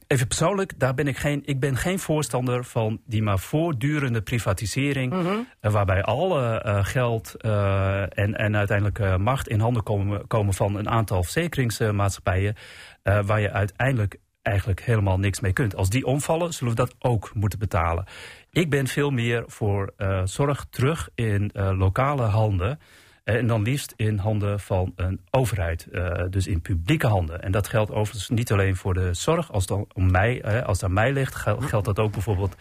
even 0.08 0.28
persoonlijk, 0.28 0.80
daar 0.80 0.94
ben 0.94 1.08
ik 1.08 1.18
geen, 1.18 1.42
ik 1.46 1.60
ben 1.60 1.78
geen 1.78 2.00
voorstander 2.00 2.64
van 2.64 3.02
die 3.06 3.24
maar 3.24 3.40
voortdurende 3.40 4.22
privatisering, 4.22 5.14
eh, 5.60 5.72
waarbij 5.72 6.04
alle 6.04 6.62
geld 6.84 7.36
en, 7.36 8.34
en 8.34 8.56
uiteindelijk 8.56 9.18
macht 9.18 9.48
in 9.48 9.60
handen 9.60 9.84
komen, 9.84 10.28
komen 10.28 10.54
van 10.54 10.76
een 10.76 10.90
aantal 10.90 11.24
verzekeringsmaatschappijen, 11.24 12.56
waar 13.04 13.42
je 13.42 13.52
uiteindelijk 13.52 14.18
eigenlijk 14.42 14.82
helemaal 14.82 15.20
niks 15.20 15.40
mee 15.40 15.54
kunt. 15.54 15.76
Als 15.76 15.90
die 15.90 16.06
omvallen, 16.06 16.54
zullen 16.54 16.76
we 16.76 16.82
dat 16.82 16.96
ook 17.00 17.32
moeten 17.34 17.60
betalen. 17.60 18.06
Ik 18.52 18.70
ben 18.70 18.88
veel 18.88 19.10
meer 19.10 19.44
voor 19.48 19.94
zorg 20.24 20.66
terug 20.70 21.10
in 21.16 21.52
lokale 21.54 22.26
handen. 22.26 22.80
Eh, 23.26 23.36
En 23.36 23.48
dan 23.48 23.62
liefst 23.62 23.94
in 23.96 24.18
handen 24.18 24.60
van 24.60 24.94
een 24.96 25.20
overheid, 25.32 25.88
eh, 25.92 26.24
dus 26.30 26.48
in 26.48 26.62
publieke 26.62 27.08
handen. 27.08 27.42
En 27.42 27.52
dat 27.52 27.68
geldt 27.68 27.92
overigens 27.92 28.30
niet 28.30 28.52
alleen 28.52 28.76
voor 28.76 28.94
de 28.94 29.14
zorg. 29.14 29.52
Als, 29.52 29.66
dan 29.66 29.88
om 29.94 30.12
mij, 30.12 30.42
eh, 30.42 30.64
als 30.66 30.78
het 30.82 30.86
aan 30.90 30.94
mij 30.94 31.12
ligt, 31.14 31.36
gel- 31.36 31.60
geldt 31.62 31.86
dat 31.86 32.00
ook 32.00 32.12
bijvoorbeeld 32.12 32.56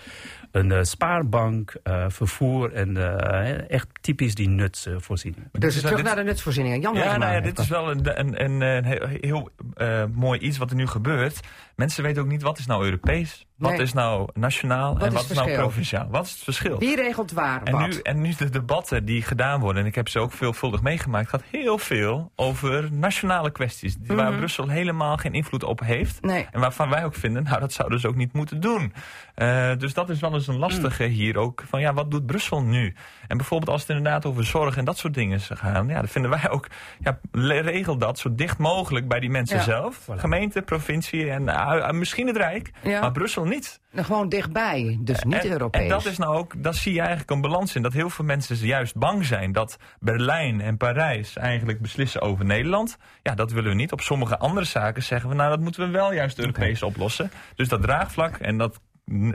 een 0.54 0.72
eh, 0.72 0.82
spaarbank, 0.82 1.74
eh, 1.82 2.04
vervoer 2.08 2.72
en 2.72 2.96
eh, 2.96 3.70
echt 3.70 3.86
typisch 4.00 4.34
die 4.34 4.48
nutsvoorzieningen. 4.48 5.48
Dus 5.52 5.74
is- 5.74 5.80
terug 5.80 5.96
dit- 5.96 6.04
naar 6.04 6.16
de 6.16 6.22
nutsvoorzieningen. 6.22 6.80
Jan 6.80 6.94
Ja, 6.94 7.16
nou 7.16 7.32
ja, 7.32 7.40
dit 7.40 7.58
is 7.58 7.68
wel 7.68 7.90
een, 7.90 8.18
een, 8.20 8.44
een, 8.44 8.60
een 8.60 8.84
heel, 8.84 9.06
heel 9.20 9.50
eh, 9.74 10.04
mooi 10.12 10.40
iets 10.40 10.58
wat 10.58 10.70
er 10.70 10.76
nu 10.76 10.86
gebeurt. 10.86 11.40
Mensen 11.76 12.02
weten 12.02 12.22
ook 12.22 12.28
niet 12.28 12.42
wat 12.42 12.58
is 12.58 12.66
nou 12.66 12.84
Europees, 12.84 13.46
wat 13.56 13.70
Nee. 13.70 13.80
is 13.80 13.92
nou 13.92 14.28
nationaal 14.34 14.92
Wat 14.92 15.02
en 15.02 15.08
is 15.08 15.14
wat 15.14 15.30
is 15.30 15.36
nou 15.36 15.54
provinciaal. 15.54 16.08
Wat 16.10 16.24
is 16.24 16.30
het 16.32 16.40
verschil? 16.42 16.78
Wie 16.78 16.96
regelt 16.96 17.32
waar 17.32 17.62
En 17.62 17.72
wat? 17.72 17.86
nu, 17.88 17.98
en 18.02 18.20
nu 18.20 18.34
de 18.38 18.50
debatten 18.50 19.04
die 19.04 19.22
gedaan 19.22 19.60
worden, 19.60 19.82
en 19.82 19.88
ik 19.88 19.94
heb 19.94 20.08
ze 20.08 20.18
ook 20.18 20.32
veelvuldig 20.32 20.82
meegemaakt, 20.82 21.28
gaat 21.28 21.42
heel 21.50 21.78
veel 21.78 22.32
over 22.36 22.92
nationale 22.92 23.50
kwesties. 23.50 23.96
die- 23.96 24.16
Waar 24.16 24.32
Brussel 24.32 24.68
helemaal 24.68 25.16
geen 25.16 25.32
invloed 25.34 25.62
op 25.64 25.80
heeft. 25.80 26.22
Mhm. 26.22 26.32
Nee. 26.32 26.46
En 26.50 26.60
waarvan 26.60 26.88
wij 26.88 27.04
ook 27.04 27.14
vinden, 27.14 27.42
nou 27.42 27.60
dat 27.60 27.72
zouden 27.72 28.00
ze 28.00 28.08
ook 28.08 28.16
niet 28.16 28.32
moeten 28.32 28.60
doen. 28.60 28.92
Eh, 29.34 29.70
dus 29.78 29.94
dat 29.94 30.10
is 30.10 30.20
wel 30.20 30.30
eens 30.46 30.54
een 30.56 30.60
lastige 30.62 31.04
hier 31.04 31.36
ook. 31.38 31.62
Van 31.68 31.80
ja, 31.80 31.94
wat 31.94 32.10
doet 32.10 32.26
Brussel 32.26 32.62
nu? 32.62 32.94
En 33.28 33.36
bijvoorbeeld 33.36 33.70
als 33.70 33.80
het 33.80 33.90
inderdaad 33.90 34.26
over 34.26 34.44
zorg 34.44 34.76
en 34.76 34.84
dat 34.84 34.98
soort 34.98 35.14
dingen 35.14 35.40
gaan. 35.40 35.88
Ja, 35.88 35.94
dan 35.94 36.08
vinden 36.08 36.30
wij 36.30 36.50
ook, 36.50 36.66
ja, 37.00 37.18
regel 37.60 37.96
dat 37.98 38.18
zo 38.18 38.34
dicht 38.34 38.58
mogelijk 38.58 39.08
bij 39.08 39.20
die 39.20 39.30
mensen 39.30 39.56
Ja. 39.56 39.62
zelf. 39.62 40.08
Gemeente, 40.16 40.62
provincie 40.62 41.30
en 41.30 41.48
eh, 41.48 41.90
misschien 41.90 42.26
het 42.26 42.36
Rijk. 42.36 42.70
Ja. 42.82 43.00
Maar 43.00 43.12
Brussel 43.12 43.44
niet. 43.44 43.80
Nou, 43.92 44.06
Gewoon 44.06 44.28
dichtbij, 44.28 44.98
dus 45.00 45.22
niet 45.22 45.44
En- 45.44 45.50
Europees. 45.50 45.82
En 45.82 45.88
dat 45.88 46.04
is 46.04 46.18
nou 46.18 46.36
ook, 46.36 46.62
daar 46.62 46.74
zie 46.74 46.92
je 46.92 46.98
eigenlijk 46.98 47.30
een 47.30 47.40
balans 47.40 47.74
in. 47.74 47.82
Dat 47.82 47.92
heel 47.92 48.10
veel 48.10 48.24
mensen 48.24 48.56
juist 48.56 48.96
bang 48.96 49.24
zijn 49.24 49.52
dat 49.52 49.76
Berlijn 50.00 50.60
en 50.60 50.76
Parijs 50.76 51.36
eigenlijk 51.36 51.80
beslissen 51.80 52.20
over 52.20 52.44
Nederland. 52.44 52.96
Ja, 53.22 53.34
dat 53.34 53.52
willen 53.52 53.70
we 53.70 53.76
niet. 53.76 53.92
Op 53.92 54.00
sommige 54.00 54.38
andere 54.38 54.66
zaken 54.66 55.02
zeggen 55.02 55.28
we, 55.28 55.34
nou 55.34 55.50
dat 55.50 55.60
moeten 55.60 55.86
we 55.86 55.90
wel 55.92 56.12
juist 56.12 56.38
Europees 56.38 56.82
oplossen. 56.82 57.30
Dus 57.54 57.68
dat 57.68 57.82
draagvlak 57.82 58.36
en 58.36 58.58
dat 58.58 58.80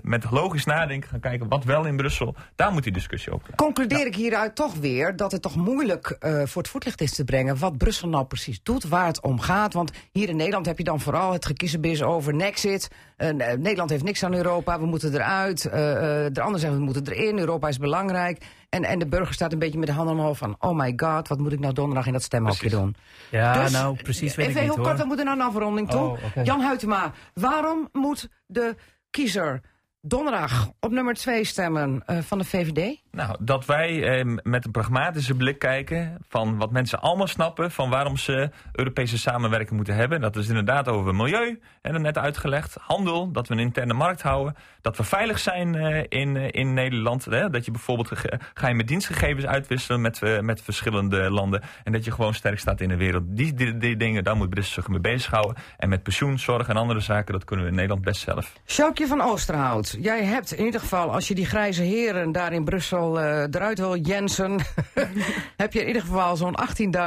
met 0.01 0.31
logisch 0.31 0.65
nadenken 0.65 1.09
gaan 1.09 1.19
kijken 1.19 1.47
wat 1.47 1.63
wel 1.63 1.85
in 1.85 1.97
Brussel, 1.97 2.35
daar 2.55 2.71
moet 2.71 2.83
die 2.83 2.91
discussie 2.91 3.33
over. 3.33 3.55
Concludeer 3.55 4.05
ik 4.05 4.15
hieruit 4.15 4.55
toch 4.55 4.73
weer 4.75 5.15
dat 5.15 5.31
het 5.31 5.41
toch 5.41 5.55
moeilijk 5.55 6.09
eh, 6.09 6.41
voor 6.45 6.61
het 6.61 6.71
voetlicht 6.71 7.01
is 7.01 7.11
te 7.15 7.23
brengen 7.23 7.57
wat 7.57 7.77
Brussel 7.77 8.07
nou 8.09 8.25
precies 8.25 8.59
doet, 8.63 8.83
waar 8.87 9.05
het 9.05 9.21
om 9.21 9.39
gaat. 9.39 9.73
Want 9.73 9.91
hier 10.11 10.29
in 10.29 10.35
Nederland 10.35 10.65
heb 10.65 10.77
je 10.77 10.83
dan 10.83 10.99
vooral 10.99 11.33
het 11.33 11.45
gekiezenbis 11.45 12.01
over 12.03 12.35
Nexit. 12.35 12.87
Eh, 13.17 13.29
eh, 13.29 13.59
Nederland 13.59 13.89
heeft 13.89 14.03
niks 14.03 14.23
aan 14.23 14.33
Europa, 14.33 14.79
we 14.79 14.85
moeten 14.85 15.13
eruit. 15.13 15.65
Eh, 15.65 15.91
eh, 16.25 16.33
de 16.33 16.41
anderen 16.41 16.59
zeggen 16.59 16.79
we 16.79 16.85
moeten 16.85 17.07
erin, 17.07 17.39
Europa 17.39 17.67
is 17.67 17.77
belangrijk. 17.77 18.45
En, 18.69 18.83
en 18.83 18.99
de 18.99 19.07
burger 19.07 19.33
staat 19.33 19.53
een 19.53 19.59
beetje 19.59 19.79
met 19.79 19.87
de 19.87 19.93
handen 19.93 20.15
omhoog 20.15 20.37
van... 20.37 20.55
oh 20.59 20.77
my 20.77 20.93
god, 20.95 21.27
wat 21.27 21.39
moet 21.39 21.51
ik 21.51 21.59
nou 21.59 21.73
donderdag 21.73 22.05
in 22.05 22.13
dat 22.13 22.23
stemhokje 22.23 22.69
doen? 22.69 22.95
Ja, 23.31 23.63
Dus, 23.63 23.71
nou 23.71 23.95
precies 24.03 24.35
weet 24.35 24.47
Even 24.47 24.61
ik 24.61 24.67
niet 24.67 24.75
heel 24.75 24.75
hoor. 24.75 24.85
kort, 24.85 24.97
dan 24.97 25.07
moeten 25.07 25.25
we 25.25 25.31
naar 25.31 25.45
een 25.45 25.53
afronding 25.53 25.89
toe. 25.89 26.01
Oh. 26.01 26.17
Jan 26.43 26.61
Huytema, 26.61 27.11
waarom 27.33 27.89
moet 27.91 28.29
de 28.45 28.75
kiezer 29.09 29.61
donderdag 30.01 30.71
op 30.79 30.91
nummer 30.91 31.13
2 31.13 31.43
stemmen 31.43 32.03
eh, 32.05 32.17
van 32.17 32.37
de 32.37 32.45
VVD? 32.45 33.01
Nou, 33.11 33.35
dat 33.39 33.65
wij 33.65 34.19
eh, 34.19 34.37
met 34.43 34.65
een 34.65 34.71
pragmatische 34.71 35.35
blik 35.35 35.59
kijken 35.59 36.17
van 36.27 36.57
wat 36.57 36.71
mensen 36.71 37.01
allemaal 37.01 37.27
snappen 37.27 37.71
van 37.71 37.89
waarom 37.89 38.17
ze 38.17 38.49
Europese 38.71 39.17
samenwerking 39.17 39.75
moeten 39.75 39.95
hebben. 39.95 40.21
Dat 40.21 40.35
is 40.35 40.47
inderdaad 40.47 40.87
over 40.87 41.15
milieu, 41.15 41.59
en 41.81 42.01
net 42.01 42.17
uitgelegd. 42.17 42.77
Handel, 42.81 43.31
dat 43.31 43.47
we 43.47 43.53
een 43.53 43.59
interne 43.59 43.93
markt 43.93 44.21
houden. 44.21 44.55
Dat 44.81 44.97
we 44.97 45.03
veilig 45.03 45.39
zijn 45.39 45.75
eh, 45.75 46.03
in, 46.09 46.37
eh, 46.37 46.47
in 46.51 46.73
Nederland. 46.73 47.25
Hè? 47.25 47.49
Dat 47.49 47.65
je 47.65 47.71
bijvoorbeeld 47.71 48.07
ge- 48.17 48.39
geheime 48.53 48.83
dienstgegevens 48.83 49.45
uitwisselen 49.45 50.01
met, 50.01 50.21
eh, 50.21 50.39
met 50.39 50.61
verschillende 50.61 51.31
landen. 51.31 51.61
En 51.83 51.91
dat 51.91 52.05
je 52.05 52.11
gewoon 52.11 52.33
sterk 52.33 52.59
staat 52.59 52.81
in 52.81 52.89
de 52.89 52.97
wereld. 52.97 53.23
Die, 53.27 53.77
die, 53.77 53.97
dingen, 53.97 54.23
daar 54.23 54.35
moet 54.35 54.49
Brussel 54.49 54.73
zich 54.73 54.87
mee 54.87 54.99
bezighouden. 54.99 55.55
En 55.77 55.89
met 55.89 56.03
pensioen, 56.03 56.39
zorg 56.39 56.67
en 56.67 56.75
andere 56.75 56.99
zaken, 56.99 57.33
dat 57.33 57.43
kunnen 57.43 57.65
we 57.65 57.71
in 57.71 57.77
Nederland 57.77 58.05
best 58.05 58.21
zelf. 58.21 58.53
Sjoukje 58.65 59.07
van 59.07 59.21
Oosterhout, 59.21 59.97
jij 59.99 60.23
hebt 60.23 60.51
in 60.53 60.65
ieder 60.65 60.79
geval, 60.79 61.13
als 61.13 61.27
je 61.27 61.35
die 61.35 61.45
grijze 61.45 61.83
heren 61.83 62.31
daar 62.31 62.53
in 62.53 62.63
Brussel 62.63 62.98
eh, 62.99 63.41
eruit 63.41 63.79
wil 63.79 63.97
jensen, 63.97 64.59
heb 65.57 65.73
je 65.73 65.81
in 65.81 65.87
ieder 65.87 66.01
geval 66.01 66.35
zo'n 66.35 66.55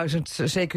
18.000, 0.09 0.19
CQ 0.45 0.75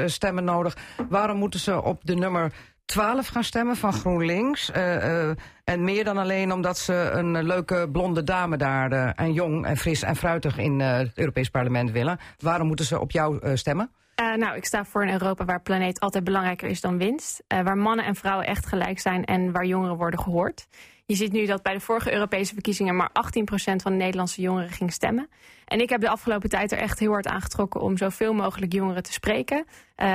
19.000 0.00 0.04
stemmen 0.04 0.44
nodig. 0.44 0.76
Waarom 1.08 1.36
moeten 1.36 1.60
ze 1.60 1.82
op 1.82 2.00
de 2.04 2.14
nummer 2.14 2.52
12 2.84 3.26
gaan 3.26 3.44
stemmen 3.44 3.76
van 3.76 3.92
GroenLinks? 3.92 4.70
Eh, 4.70 5.28
eh, 5.28 5.36
en 5.64 5.84
meer 5.84 6.04
dan 6.04 6.16
alleen 6.16 6.52
omdat 6.52 6.78
ze 6.78 7.10
een 7.12 7.42
leuke 7.42 7.88
blonde 7.92 8.24
dame 8.24 8.56
daar, 8.56 9.12
en 9.14 9.32
jong 9.32 9.66
en 9.66 9.76
fris 9.76 10.02
en 10.02 10.16
fruitig 10.16 10.58
in 10.58 10.80
het 10.80 11.18
Europees 11.18 11.48
Parlement 11.48 11.90
willen. 11.90 12.18
Waarom 12.38 12.66
moeten 12.66 12.84
ze 12.84 13.00
op 13.00 13.10
jou 13.10 13.56
stemmen? 13.56 13.90
Nou, 14.36 14.56
ik 14.56 14.64
sta 14.64 14.84
voor 14.84 15.02
een 15.02 15.12
Europa 15.12 15.44
waar 15.44 15.62
planeet 15.62 16.00
altijd 16.00 16.24
belangrijker 16.24 16.68
is 16.68 16.80
dan 16.80 16.98
winst. 16.98 17.42
Waar 17.46 17.78
mannen 17.78 18.04
en 18.04 18.14
vrouwen 18.14 18.46
echt 18.46 18.66
gelijk 18.66 18.98
zijn 18.98 19.24
en 19.24 19.52
waar 19.52 19.66
jongeren 19.66 19.96
worden 19.96 20.20
gehoord. 20.20 20.66
Je 21.10 21.16
ziet 21.16 21.32
nu 21.32 21.46
dat 21.46 21.62
bij 21.62 21.72
de 21.72 21.80
vorige 21.80 22.12
Europese 22.12 22.52
verkiezingen 22.52 22.96
maar 22.96 23.10
18% 23.10 23.12
van 23.54 23.92
de 23.92 23.98
Nederlandse 23.98 24.40
jongeren 24.40 24.70
ging 24.70 24.92
stemmen. 24.92 25.28
En 25.64 25.80
ik 25.80 25.88
heb 25.88 26.00
de 26.00 26.08
afgelopen 26.08 26.48
tijd 26.48 26.72
er 26.72 26.78
echt 26.78 26.98
heel 26.98 27.10
hard 27.10 27.26
aangetrokken 27.26 27.80
om 27.80 27.96
zoveel 27.96 28.32
mogelijk 28.32 28.72
jongeren 28.72 29.02
te 29.02 29.12
spreken. 29.12 29.56
Uh, 29.56 29.66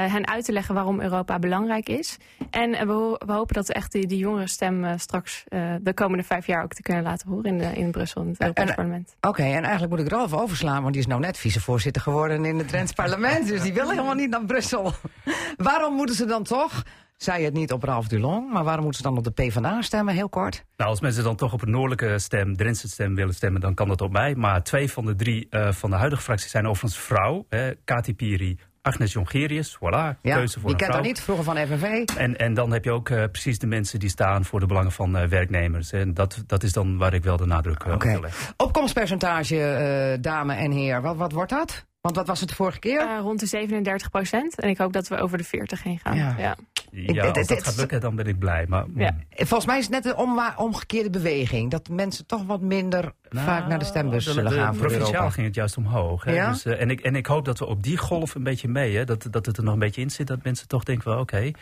hen 0.06 0.28
uit 0.28 0.46
te 0.46 0.52
leggen 0.52 0.76
waarom 0.76 1.02
Europa 1.02 1.40
belangrijk 1.40 1.90
is. 1.90 2.18
En 2.50 2.70
uh, 2.70 2.80
we, 2.80 3.22
we, 3.26 3.32
hopen 3.32 3.54
dat 3.54 3.68
we 3.68 3.74
echt 3.74 3.92
die, 3.92 4.08
die 4.08 4.18
jongerenstem 4.18 4.84
uh, 4.84 4.92
straks 4.98 5.44
de 5.82 5.94
komende 5.94 6.24
vijf 6.24 6.48
jaar 6.48 6.64
ook 6.64 6.74
te 6.74 6.82
kunnen 6.82 7.04
laten 7.04 7.30
horen 7.30 7.46
in, 7.46 7.58
de, 7.58 7.72
in 7.74 7.92
Brussel, 7.92 8.22
in 8.22 8.28
het 8.28 8.42
Europees 8.42 8.76
Parlement. 8.76 9.16
Oké, 9.18 9.28
okay, 9.28 9.54
en 9.54 9.64
eigenlijk 9.64 9.90
moet 9.90 10.00
ik 10.00 10.12
er 10.12 10.18
al 10.18 10.26
even 10.26 10.40
overslaan, 10.42 10.82
want 10.82 10.94
die 10.94 11.02
is 11.02 11.08
nou 11.08 11.22
net 11.22 11.38
vicevoorzitter 11.38 12.02
geworden 12.02 12.46
in 12.46 12.58
het 12.58 12.68
Drents 12.68 12.92
parlement. 12.92 13.48
Dus 13.48 13.62
die 13.62 13.74
wil 13.74 13.90
helemaal 13.90 14.14
niet 14.14 14.30
naar 14.30 14.46
Brussel. 14.46 14.92
waarom 15.58 15.94
moeten 15.94 16.16
ze 16.16 16.26
dan 16.26 16.44
toch 16.44 16.84
zei 17.18 17.44
het 17.44 17.54
niet 17.54 17.72
op 17.72 17.84
Ralf 17.84 18.08
Dulong, 18.08 18.52
maar 18.52 18.64
waarom 18.64 18.84
moeten 18.84 19.02
ze 19.02 19.08
dan 19.10 19.18
op 19.18 19.24
de 19.24 19.32
PvdA 19.32 19.82
stemmen, 19.82 20.14
heel 20.14 20.30
kort? 20.30 20.66
Nou, 20.78 20.90
als 20.90 21.02
mensen 21.02 21.24
dan 21.24 21.36
toch 21.36 21.54
op 21.54 21.62
een 21.62 21.72
noordelijke 21.72 22.20
stem, 22.20 22.56
Drentse 22.56 22.88
stem 22.88 23.16
willen 23.16 23.34
stemmen, 23.34 23.62
dan 23.62 23.74
kan 23.74 23.88
dat 23.88 24.02
op 24.02 24.12
mij. 24.12 24.36
Maar 24.36 24.64
twee 24.64 24.92
van 24.92 25.06
de 25.06 25.16
drie 25.16 25.48
uh, 25.50 25.72
van 25.72 25.90
de 25.90 25.96
huidige 25.96 26.22
fracties 26.22 26.52
zijn 26.52 26.68
overigens 26.68 27.02
vrouw. 27.02 27.46
Hè, 27.50 27.72
Kati 27.84 28.16
Piri, 28.16 28.60
Agnes 28.82 29.14
Jongerius, 29.14 29.78
voilà, 29.78 30.20
ja, 30.22 30.36
keuze 30.36 30.60
voor 30.60 30.70
die 30.70 30.78
kent 30.78 30.94
dat 30.94 31.04
niet, 31.04 31.22
vroeger 31.22 31.44
van 31.46 31.58
FNV. 31.58 31.84
En, 32.18 32.38
en 32.38 32.54
dan 32.54 32.72
heb 32.72 32.84
je 32.84 32.92
ook 32.92 33.10
uh, 33.10 33.24
precies 33.32 33.60
de 33.60 33.68
mensen 33.68 34.00
die 34.00 34.10
staan 34.10 34.46
voor 34.46 34.60
de 34.60 34.66
belangen 34.66 34.92
van 34.92 35.18
uh, 35.18 35.28
werknemers. 35.28 35.92
En 35.92 36.14
dat, 36.14 36.44
dat 36.48 36.64
is 36.64 36.72
dan 36.72 36.98
waar 36.98 37.14
ik 37.14 37.24
wel 37.24 37.38
de 37.38 37.46
nadruk 37.46 37.84
uh, 37.84 37.94
okay. 37.94 38.08
op 38.08 38.14
wil 38.14 38.22
leggen. 38.22 38.54
Opkomstpercentage, 38.58 40.18
dame 40.22 40.54
en 40.54 40.72
heer, 40.72 41.02
wat, 41.02 41.16
wat 41.16 41.32
wordt 41.32 41.52
dat? 41.52 41.86
Want 42.02 42.16
wat 42.18 42.28
was 42.28 42.40
het 42.40 42.50
de 42.50 42.56
vorige 42.56 42.80
keer? 42.80 43.18
rond 43.22 43.40
de 43.40 43.46
37 43.46 44.10
procent. 44.10 44.60
En 44.60 44.70
ik 44.70 44.78
hoop 44.78 44.94
dat 44.94 45.08
we 45.08 45.18
over 45.18 45.38
de 45.38 45.44
40 45.44 45.84
heen 45.84 46.00
gaan. 46.00 46.16
Ja. 46.16 46.36
ja. 46.38 46.56
Ja, 46.96 47.28
als 47.28 47.38
het, 47.38 47.48
dat 47.48 47.64
gaat 47.64 47.78
lukken, 47.78 48.02
dan 48.02 48.16
ben 48.16 48.26
ik 48.26 48.40
blij. 48.40 48.66
Maar, 48.68 48.86
ja. 48.96 49.16
Volgens 49.30 49.66
mij 49.66 49.78
is 49.78 49.84
het 49.84 49.94
net 49.94 50.06
een 50.06 50.16
om, 50.16 50.42
omgekeerde 50.56 51.10
beweging. 51.10 51.72
Dat 51.72 51.90
mensen 51.90 52.26
toch 52.26 52.46
wat 52.46 52.62
minder 52.62 53.14
nou, 53.30 53.46
vaak 53.46 53.68
naar 53.68 53.80
de 53.80 53.86
stembus 53.86 54.24
zullen 54.24 54.50
de, 54.50 54.56
gaan. 54.56 54.74
De, 54.74 54.80
provinciaal 54.80 55.32
ging 55.32 55.46
het 55.46 55.56
juist 55.56 55.78
omhoog. 55.78 56.24
Hè? 56.24 56.34
Ja? 56.34 56.50
Dus, 56.50 56.66
uh, 56.66 56.82
en, 56.82 56.90
ik, 56.90 57.00
en 57.00 57.16
ik 57.16 57.26
hoop 57.26 57.46
dat 57.46 57.60
we 57.60 57.66
op 57.66 57.84
die 57.84 57.98
golf 57.98 58.36
een 58.36 58.44
beetje 58.44 58.68
mee, 58.68 58.96
hè? 58.96 59.04
Dat, 59.04 59.28
dat 59.32 59.46
het 59.46 59.58
er 59.58 59.64
nog 59.64 59.74
een 59.74 59.80
beetje 59.80 60.02
in 60.02 60.10
zit. 60.10 60.28
Dat 60.28 60.44
mensen 60.44 60.68
toch 60.68 60.84
denken, 60.84 61.10
wel, 61.10 61.20
oké. 61.20 61.36
Okay. 61.36 61.56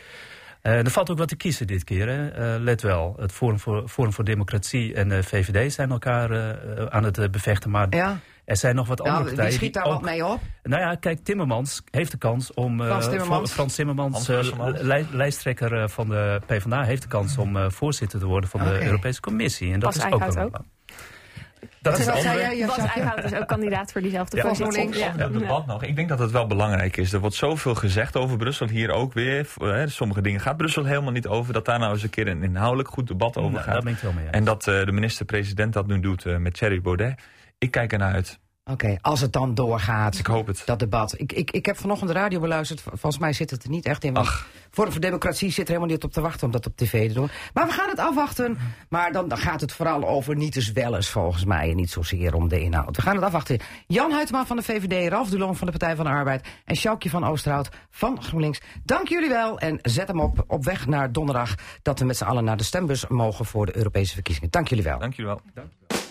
Uh, 0.63 0.78
er 0.78 0.91
valt 0.91 1.10
ook 1.10 1.17
wat 1.17 1.28
te 1.28 1.36
kiezen 1.36 1.67
dit 1.67 1.84
keer. 1.84 2.08
Hè? 2.08 2.56
Uh, 2.56 2.63
let 2.63 2.82
wel, 2.82 3.15
het 3.19 3.32
Forum 3.32 3.60
voor, 3.60 3.88
Forum 3.88 4.13
voor 4.13 4.24
Democratie 4.24 4.93
en 4.93 5.10
de 5.10 5.24
VVD 5.24 5.74
zijn 5.74 5.91
elkaar 5.91 6.58
aan 6.89 7.04
het 7.04 7.32
bevechten. 7.32 7.69
Maar 7.69 7.88
ja. 7.89 8.19
Er 8.45 8.58
zijn 8.58 8.75
nog 8.75 8.88
wat 8.88 9.01
andere 9.01 9.17
nou, 9.17 9.27
partijen. 9.27 9.49
Wie 9.49 9.60
schiet 9.60 9.73
daar 9.73 9.86
ook, 9.86 9.93
wat 9.93 10.01
mee 10.01 10.25
op? 10.25 10.39
Nou 10.63 10.82
ja, 10.82 10.95
kijk, 10.95 11.23
Timmermans 11.23 11.82
heeft 11.91 12.12
de 12.12 12.17
kans 12.17 12.53
om... 12.53 12.82
Frans 12.82 13.10
Timmermans, 13.10 13.51
Frans 13.51 13.75
Timmermans 13.75 14.27
lij, 14.82 15.06
lijsttrekker 15.12 15.89
van 15.89 16.10
de 16.10 16.41
PvdA... 16.45 16.84
heeft 16.84 17.01
de 17.01 17.08
kans 17.08 17.38
om 17.38 17.71
voorzitter 17.71 18.19
te 18.19 18.25
worden 18.25 18.49
van 18.49 18.60
de. 18.60 18.82
Europese 18.86 19.21
Commissie. 19.21 19.73
En 19.73 19.79
dat 19.79 19.93
Bas 19.93 20.06
is 20.06 20.12
ook, 20.13 20.23
ook. 20.23 20.36
een, 20.36 20.51
dat 21.82 21.99
is 21.99 22.06
zei 22.06 22.39
jij? 22.39 22.65
Bas 22.65 22.77
Eickhout 22.77 23.23
is 23.23 23.34
ook 23.34 23.47
kandidaat 23.47 23.91
voor 23.91 24.01
diezelfde 24.01 24.38
ja, 24.38 24.47
positie. 24.47 24.97
Ja. 24.97 25.12
Dat 25.12 25.34
debat 25.34 25.65
nog. 25.65 25.84
Ik 25.84 25.95
denk 25.95 26.10
dat 26.10 26.19
het 26.19 26.32
wel 26.32 26.47
belangrijk 26.47 26.97
is. 26.97 27.13
Er 27.13 27.19
wordt 27.19 27.36
zoveel 27.36 27.75
gezegd 27.75 28.17
over 28.17 28.38
Brussel. 28.38 28.67
Hier 28.67 28.91
ook 28.91 29.13
weer. 29.13 29.47
Hè, 29.58 29.88
sommige 29.88 30.21
dingen 30.21 30.39
gaat 30.39 30.58
Brussel 30.58 30.86
helemaal 30.86 31.12
niet 31.12 31.27
over. 31.27 31.53
Dat 31.53 31.65
daar 31.65 31.79
nou 31.79 31.93
eens 31.93 32.03
een 32.03 32.10
keer 32.10 32.27
een 32.27 32.43
inhoudelijk 32.43 32.89
goed 32.89 33.08
debat 33.08 33.38
over 33.38 33.58
gaat. 33.58 33.65
Nou, 33.65 33.73
daar 33.73 33.84
ben 33.84 33.93
ik 33.93 33.99
wel 33.99 34.13
mee. 34.13 34.27
En 34.27 34.43
dat 34.43 34.67
uh, 34.67 34.86
de 34.86 34.91
minister-president 34.91 35.73
dat 35.73 35.88
nu 35.88 35.99
doet 35.99 36.25
uh, 36.25 36.38
met 36.38 36.53
Thierry 36.53 36.82
Baudet. 36.82 37.21
Ik 37.63 37.71
kijk 37.71 37.91
ernaar 37.91 38.13
uit. 38.13 38.39
Oké, 38.65 38.86
okay, 38.86 38.97
als 39.02 39.21
het 39.21 39.34
dan 39.34 39.56
doorgaat. 39.56 40.17
Ik 40.17 40.26
hoop 40.26 40.47
het. 40.47 40.62
Dat 40.65 40.80
debat. 40.80 41.19
Ik, 41.19 41.34
ik, 41.34 41.52
ik 41.52 41.65
heb 41.65 41.78
vanochtend 41.78 42.12
de 42.12 42.17
radio 42.17 42.39
beluisterd. 42.39 42.82
Volgens 42.82 43.17
mij 43.17 43.34
zit 43.34 43.49
het 43.49 43.63
er 43.63 43.69
niet 43.69 43.86
echt 43.86 44.04
in. 44.04 44.13
Want 44.13 44.28
Ach. 44.28 44.47
Forum 44.71 44.91
voor 44.91 45.02
Democratie 45.02 45.49
zit 45.49 45.63
er 45.63 45.67
helemaal 45.67 45.88
niet 45.89 46.04
op 46.04 46.12
te 46.12 46.21
wachten 46.21 46.45
om 46.45 46.52
dat 46.52 46.65
op 46.65 46.78
tv 46.78 47.08
te 47.08 47.13
doen. 47.13 47.30
Maar 47.54 47.65
we 47.65 47.71
gaan 47.71 47.89
het 47.89 47.99
afwachten. 47.99 48.58
Maar 48.89 49.12
dan, 49.12 49.28
dan 49.28 49.38
gaat 49.38 49.62
het 49.62 49.71
vooral 49.71 50.08
over 50.08 50.36
niet 50.36 50.56
eens 50.56 50.71
wel 50.71 50.95
eens 50.95 51.10
volgens 51.10 51.45
mij. 51.45 51.69
En 51.69 51.76
niet 51.76 51.89
zozeer 51.89 52.34
om 52.34 52.47
de 52.47 52.62
inhoud. 52.62 52.95
We 52.95 53.02
gaan 53.02 53.15
het 53.15 53.23
afwachten. 53.23 53.60
Jan 53.88 54.12
Huytema 54.12 54.45
van 54.45 54.58
de 54.58 54.63
VVD, 54.63 55.10
Ralf 55.10 55.30
Dulon 55.30 55.56
van 55.56 55.65
de 55.65 55.78
Partij 55.78 55.95
van 55.95 56.06
de 56.06 56.12
Arbeid. 56.12 56.47
En 56.65 56.76
Sjoukje 56.76 57.10
van 57.10 57.26
Oosterhout 57.26 57.69
van 57.89 58.23
GroenLinks. 58.23 58.62
Dank 58.84 59.08
jullie 59.08 59.30
wel. 59.30 59.60
En 59.60 59.80
zet 59.82 60.08
hem 60.08 60.19
op, 60.19 60.43
op 60.47 60.63
weg 60.63 60.88
naar 60.88 61.12
donderdag. 61.12 61.56
Dat 61.82 61.99
we 61.99 62.06
met 62.06 62.17
z'n 62.17 62.23
allen 62.23 62.43
naar 62.43 62.58
de 62.58 62.63
stembus 62.63 63.08
mogen 63.08 63.45
voor 63.45 63.65
de 63.65 63.78
Europese 63.78 64.13
verkiezingen. 64.13 64.49
Dank 64.52 64.67
jullie 64.67 64.84
wel. 64.84 64.99
Dank 64.99 65.13
jullie 65.13 65.32
wel. 65.32 65.41
Dank. 65.54 66.02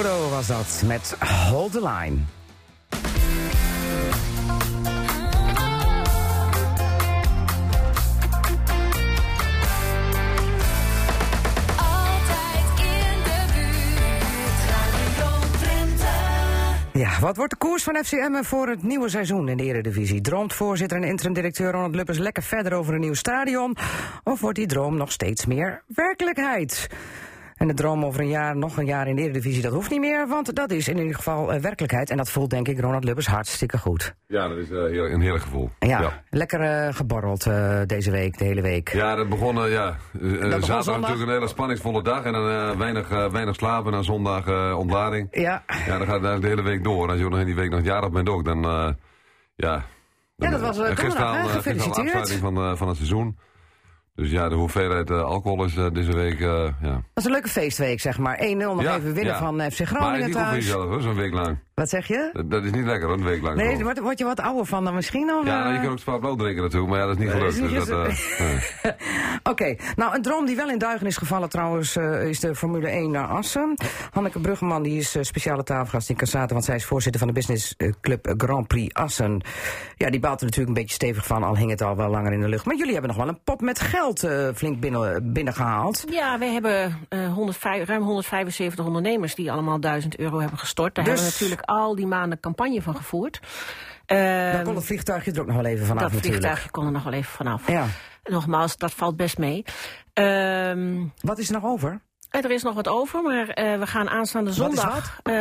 Was 0.00 0.46
dat 0.46 0.82
met 0.86 1.16
Hold 1.48 1.72
the 1.72 1.82
Line. 1.82 2.16
Ja, 16.92 17.20
wat 17.20 17.36
wordt 17.36 17.50
de 17.50 17.56
koers 17.58 17.82
van 17.82 17.96
FCM 18.04 18.42
voor 18.42 18.68
het 18.68 18.82
nieuwe 18.82 19.08
seizoen 19.08 19.48
in 19.48 19.56
de 19.56 19.64
Eredivisie? 19.64 20.20
Droomt 20.20 20.54
voorzitter 20.54 20.98
en 20.98 21.08
interim-directeur 21.08 21.72
Ronald 21.72 21.94
Luppers 21.94 22.18
lekker 22.18 22.42
verder 22.42 22.72
over 22.72 22.94
een 22.94 23.00
nieuw 23.00 23.14
stadion? 23.14 23.76
Of 24.24 24.40
wordt 24.40 24.58
die 24.58 24.66
droom 24.66 24.96
nog 24.96 25.12
steeds 25.12 25.46
meer 25.46 25.82
werkelijkheid? 25.86 26.88
En 27.60 27.66
de 27.68 27.74
droom 27.74 28.04
over 28.04 28.20
een 28.20 28.28
jaar, 28.28 28.56
nog 28.56 28.76
een 28.76 28.86
jaar 28.86 29.08
in 29.08 29.16
de 29.16 29.22
Eredivisie, 29.22 29.62
dat 29.62 29.72
hoeft 29.72 29.90
niet 29.90 30.00
meer, 30.00 30.28
want 30.28 30.54
dat 30.54 30.70
is 30.70 30.88
in 30.88 30.98
ieder 30.98 31.14
geval 31.14 31.52
eh, 31.52 31.60
werkelijkheid. 31.60 32.10
En 32.10 32.16
dat 32.16 32.30
voelt 32.30 32.50
denk 32.50 32.68
ik 32.68 32.80
Ronald 32.80 33.04
Lubbers 33.04 33.26
hartstikke 33.26 33.78
goed. 33.78 34.14
Ja, 34.26 34.48
dat 34.48 34.56
is 34.56 34.68
heel- 34.68 35.06
een 35.10 35.20
heerlijk 35.20 35.42
gevoel. 35.44 35.70
Ja, 35.78 36.00
ja. 36.00 36.22
lekker 36.30 36.60
eh, 36.60 36.94
geborreld 36.94 37.44
deze 37.86 38.10
week, 38.10 38.38
de 38.38 38.44
hele 38.44 38.60
week. 38.60 38.88
Ja, 38.92 39.14
dat 39.14 39.28
begon, 39.28 39.70
ja. 39.70 39.96
zaterdag 40.12 40.64
zondag. 40.64 40.84
natuurlijk 40.84 41.20
een 41.28 41.34
hele 41.34 41.48
spanningsvolle 41.48 42.02
dag 42.02 42.24
en 42.24 42.32
dan 42.32 42.78
weinig, 42.78 43.08
weinig 43.08 43.54
slapen 43.54 43.86
en 43.86 43.92
dan 43.92 44.04
zondag 44.04 44.74
ontlading. 44.76 45.28
Ja, 45.30 45.62
Ja, 45.86 45.98
dan 45.98 46.06
gaat 46.06 46.22
het 46.22 46.42
de 46.42 46.48
hele 46.48 46.62
week 46.62 46.84
door. 46.84 47.08
Als 47.08 47.18
je 47.18 47.24
ook 47.24 47.30
nog 47.30 47.40
in 47.40 47.46
die 47.46 47.54
week 47.54 47.68
nog 47.70 47.78
het 47.78 47.88
jaar 47.88 48.04
op 48.04 48.12
bent 48.12 48.28
ook, 48.28 48.44
dan, 48.44 48.62
ja. 49.56 49.84
Ja, 50.36 50.50
dat 50.50 50.60
was, 50.60 50.78
en 50.78 50.96
gisteren 50.96 51.26
al, 51.26 51.48
gisteren 51.48 51.80
al 51.80 51.94
afsluiting 51.94 52.40
van, 52.40 52.56
eh, 52.56 52.76
van 52.76 52.88
het 52.88 52.96
seizoen. 52.96 53.38
Dus 54.20 54.30
ja, 54.30 54.48
de 54.48 54.54
hoeveelheid 54.54 55.10
eh, 55.10 55.22
alcohol 55.22 55.64
is 55.64 55.76
eh, 55.76 55.86
deze 55.92 56.12
week, 56.12 56.40
eh, 56.40 56.68
ja. 56.82 56.92
dat 56.92 57.02
was 57.14 57.24
een 57.24 57.30
leuke 57.30 57.48
feestweek, 57.48 58.00
zeg 58.00 58.18
maar. 58.18 58.38
1-0 58.38 58.56
nog 58.56 58.82
Ja, 58.82 58.96
even 58.96 59.14
winnen 59.14 59.32
ja. 59.32 59.38
van 59.38 59.70
FC 59.70 59.78
Maar 59.78 59.86
Groningen 59.86 60.26
niet 60.26 60.32
voor 60.32 60.42
thuis. 60.42 60.64
jezelf, 60.64 60.88
hoor, 60.88 61.00
zo'n 61.00 61.14
week 61.14 61.32
lang. 61.32 61.58
Wat 61.74 61.88
zeg 61.88 62.06
je? 62.06 62.30
Dat, 62.32 62.50
dat 62.50 62.64
is 62.64 62.70
niet 62.70 62.84
lekker, 62.84 63.10
een 63.10 63.24
week 63.24 63.42
lang. 63.42 63.56
Nee, 63.56 63.74
daar 63.74 63.82
word, 63.82 63.98
word 63.98 64.18
je 64.18 64.24
wat 64.24 64.40
ouder 64.40 64.66
van 64.66 64.84
dan 64.84 64.94
misschien? 64.94 65.30
Of, 65.30 65.46
Ja, 65.46 65.62
nou, 65.62 65.74
je 65.74 65.80
kan 65.80 66.14
ook 66.14 66.20
brood 66.20 66.38
drinken 66.38 66.62
natuurlijk, 66.62 66.90
maar 66.90 67.00
ja, 67.00 67.06
dat 67.06 67.18
is 67.18 67.22
niet 67.22 67.32
gelukt. 67.32 67.72
is 67.72 67.86
Dus. 67.86 68.74
Oké, 69.52 69.76
nou 69.96 70.14
een 70.14 70.22
droom 70.22 70.46
die 70.46 70.56
wel 70.56 70.70
in 70.70 70.78
duigen 70.78 71.06
is 71.06 71.16
gevallen 71.16 71.48
trouwens 71.48 71.96
is 71.96 72.40
de 72.40 72.54
Formule 72.54 72.88
1 72.88 73.10
naar 73.10 73.26
Assen. 73.26 73.74
Hanneke 74.10 74.40
Bruggeman 74.40 74.82
die 74.82 74.98
is 74.98 75.16
speciale 75.20 75.62
tafelgast 75.62 76.10
in 76.10 76.16
Cassata, 76.16 76.52
want 76.52 76.64
zij 76.64 76.76
is 76.76 76.84
voorzitter 76.84 77.20
van 77.20 77.28
de 77.28 77.34
business 77.34 77.74
club 78.00 78.34
Grand 78.36 78.66
Prix 78.66 78.94
Assen. 78.94 79.42
Ja, 79.96 80.10
die 80.10 80.20
baalt 80.20 80.40
er 80.40 80.46
natuurlijk 80.46 80.76
een 80.76 80.82
beetje 80.82 80.94
stevig 80.94 81.26
van, 81.26 81.42
al 81.42 81.56
hing 81.56 81.70
het 81.70 81.82
al 81.82 81.96
wel 81.96 82.08
langer 82.10 82.32
in 82.32 82.40
de 82.40 82.48
lucht. 82.48 82.64
Maar 82.64 82.76
jullie 82.76 82.92
hebben 82.92 83.10
nog 83.10 83.18
wel 83.18 83.28
een 83.28 83.42
pot 83.44 83.60
met 83.60 83.80
geld 83.80 84.09
eh, 84.18 84.48
flink 84.54 84.80
binnen, 84.80 85.32
binnengehaald. 85.32 86.04
Ja, 86.08 86.38
wij 86.38 86.52
hebben 86.52 86.98
eh 87.08 87.32
105, 87.32 87.86
ruim 87.88 88.02
175 88.02 88.84
ondernemers 88.86 89.34
die 89.34 89.52
allemaal 89.52 89.80
1000 89.80 90.18
euro 90.18 90.38
hebben 90.40 90.58
gestort. 90.58 90.94
Daar 90.94 91.04
Dus- 91.04 91.12
hebben 91.14 91.32
we 91.32 91.38
natuurlijk 91.44 91.68
al 91.68 91.94
die 91.94 92.06
maanden 92.06 92.40
campagne 92.40 92.82
van 92.82 92.96
gevoerd. 92.96 93.40
Dan 94.06 94.18
Ehm, 94.18 94.64
kon 94.64 94.74
het 94.74 94.84
vliegtuigje 94.84 95.32
er 95.32 95.40
ook 95.40 95.46
nog 95.46 95.56
wel 95.56 95.64
even 95.64 95.86
vanaf 95.86 96.02
dat 96.02 96.12
natuurlijk. 96.12 96.34
vliegtuigje 96.42 96.70
kon 96.70 96.86
er 96.86 96.92
nog 96.92 97.02
wel 97.02 97.12
even 97.12 97.30
vanaf. 97.32 97.66
Ja. 97.68 97.86
Nogmaals, 98.24 98.76
dat 98.76 98.92
valt 98.94 99.16
best 99.16 99.38
mee. 99.38 99.64
Ehm, 100.12 101.04
Wat 101.20 101.38
is 101.38 101.48
er 101.48 101.54
nog 101.54 101.64
over? 101.64 102.00
er 102.30 102.50
is 102.50 102.62
nog 102.62 102.74
wat 102.74 102.88
over, 102.88 103.22
maar 103.22 103.48
eh, 103.48 103.78
we 103.78 103.86
gaan 103.86 104.08
aanstaande 104.10 104.54
Wat 104.54 104.72
is 104.72 104.80
zondag. 104.80 105.20
eh, 105.22 105.32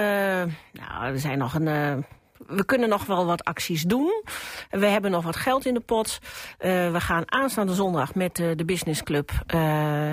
nou, 0.73 1.03
er 1.13 1.19
zijn 1.19 1.37
nog 1.37 1.53
een. 1.53 2.05
We 2.49 2.65
kunnen 2.65 2.89
nog 2.89 3.05
wel 3.05 3.25
wat 3.25 3.43
acties 3.43 3.83
doen. 3.83 4.23
We 4.69 4.85
hebben 4.85 5.11
nog 5.11 5.23
wat 5.23 5.35
geld 5.35 5.65
in 5.65 5.73
de 5.73 5.79
pot. 5.79 6.19
Eh, 6.57 6.91
we 6.91 6.99
gaan 6.99 7.31
aanstaande 7.31 7.73
zondag 7.73 8.15
met 8.15 8.35
de 8.35 8.65
Business 8.65 9.03
Club. 9.03 9.31
eh, 9.47 9.59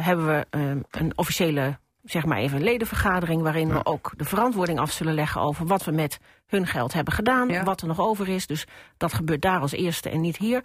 hebben 0.01 0.27
we 0.27 0.47
eh, 0.51 0.61
een 0.91 1.13
officiële, 1.15 1.79
zeg 2.03 2.25
maar 2.25 2.39
even, 2.39 2.63
ledenvergadering. 2.63 3.43
waarin 3.43 3.69
we 3.69 3.85
ook 3.85 4.13
de 4.17 4.25
verantwoording 4.25 4.79
af 4.79 4.93
zullen 4.93 5.15
leggen 5.15 5.41
over 5.41 5.67
wat 5.67 5.85
we 5.85 5.91
met 5.91 6.19
hun 6.47 6.67
geld 6.67 6.93
hebben 6.93 7.13
gedaan. 7.15 7.49
Ja. 7.49 7.65
Wat 7.65 7.81
er 7.81 7.87
nog 7.87 8.01
over 8.01 8.29
is. 8.29 8.47
Dus 8.47 8.67
dat 8.97 9.13
gebeurt 9.13 9.43
daar 9.43 9.61
als 9.61 9.73
eerste 9.73 10.11
en 10.11 10.21
niet 10.21 10.37
hier. 10.37 10.61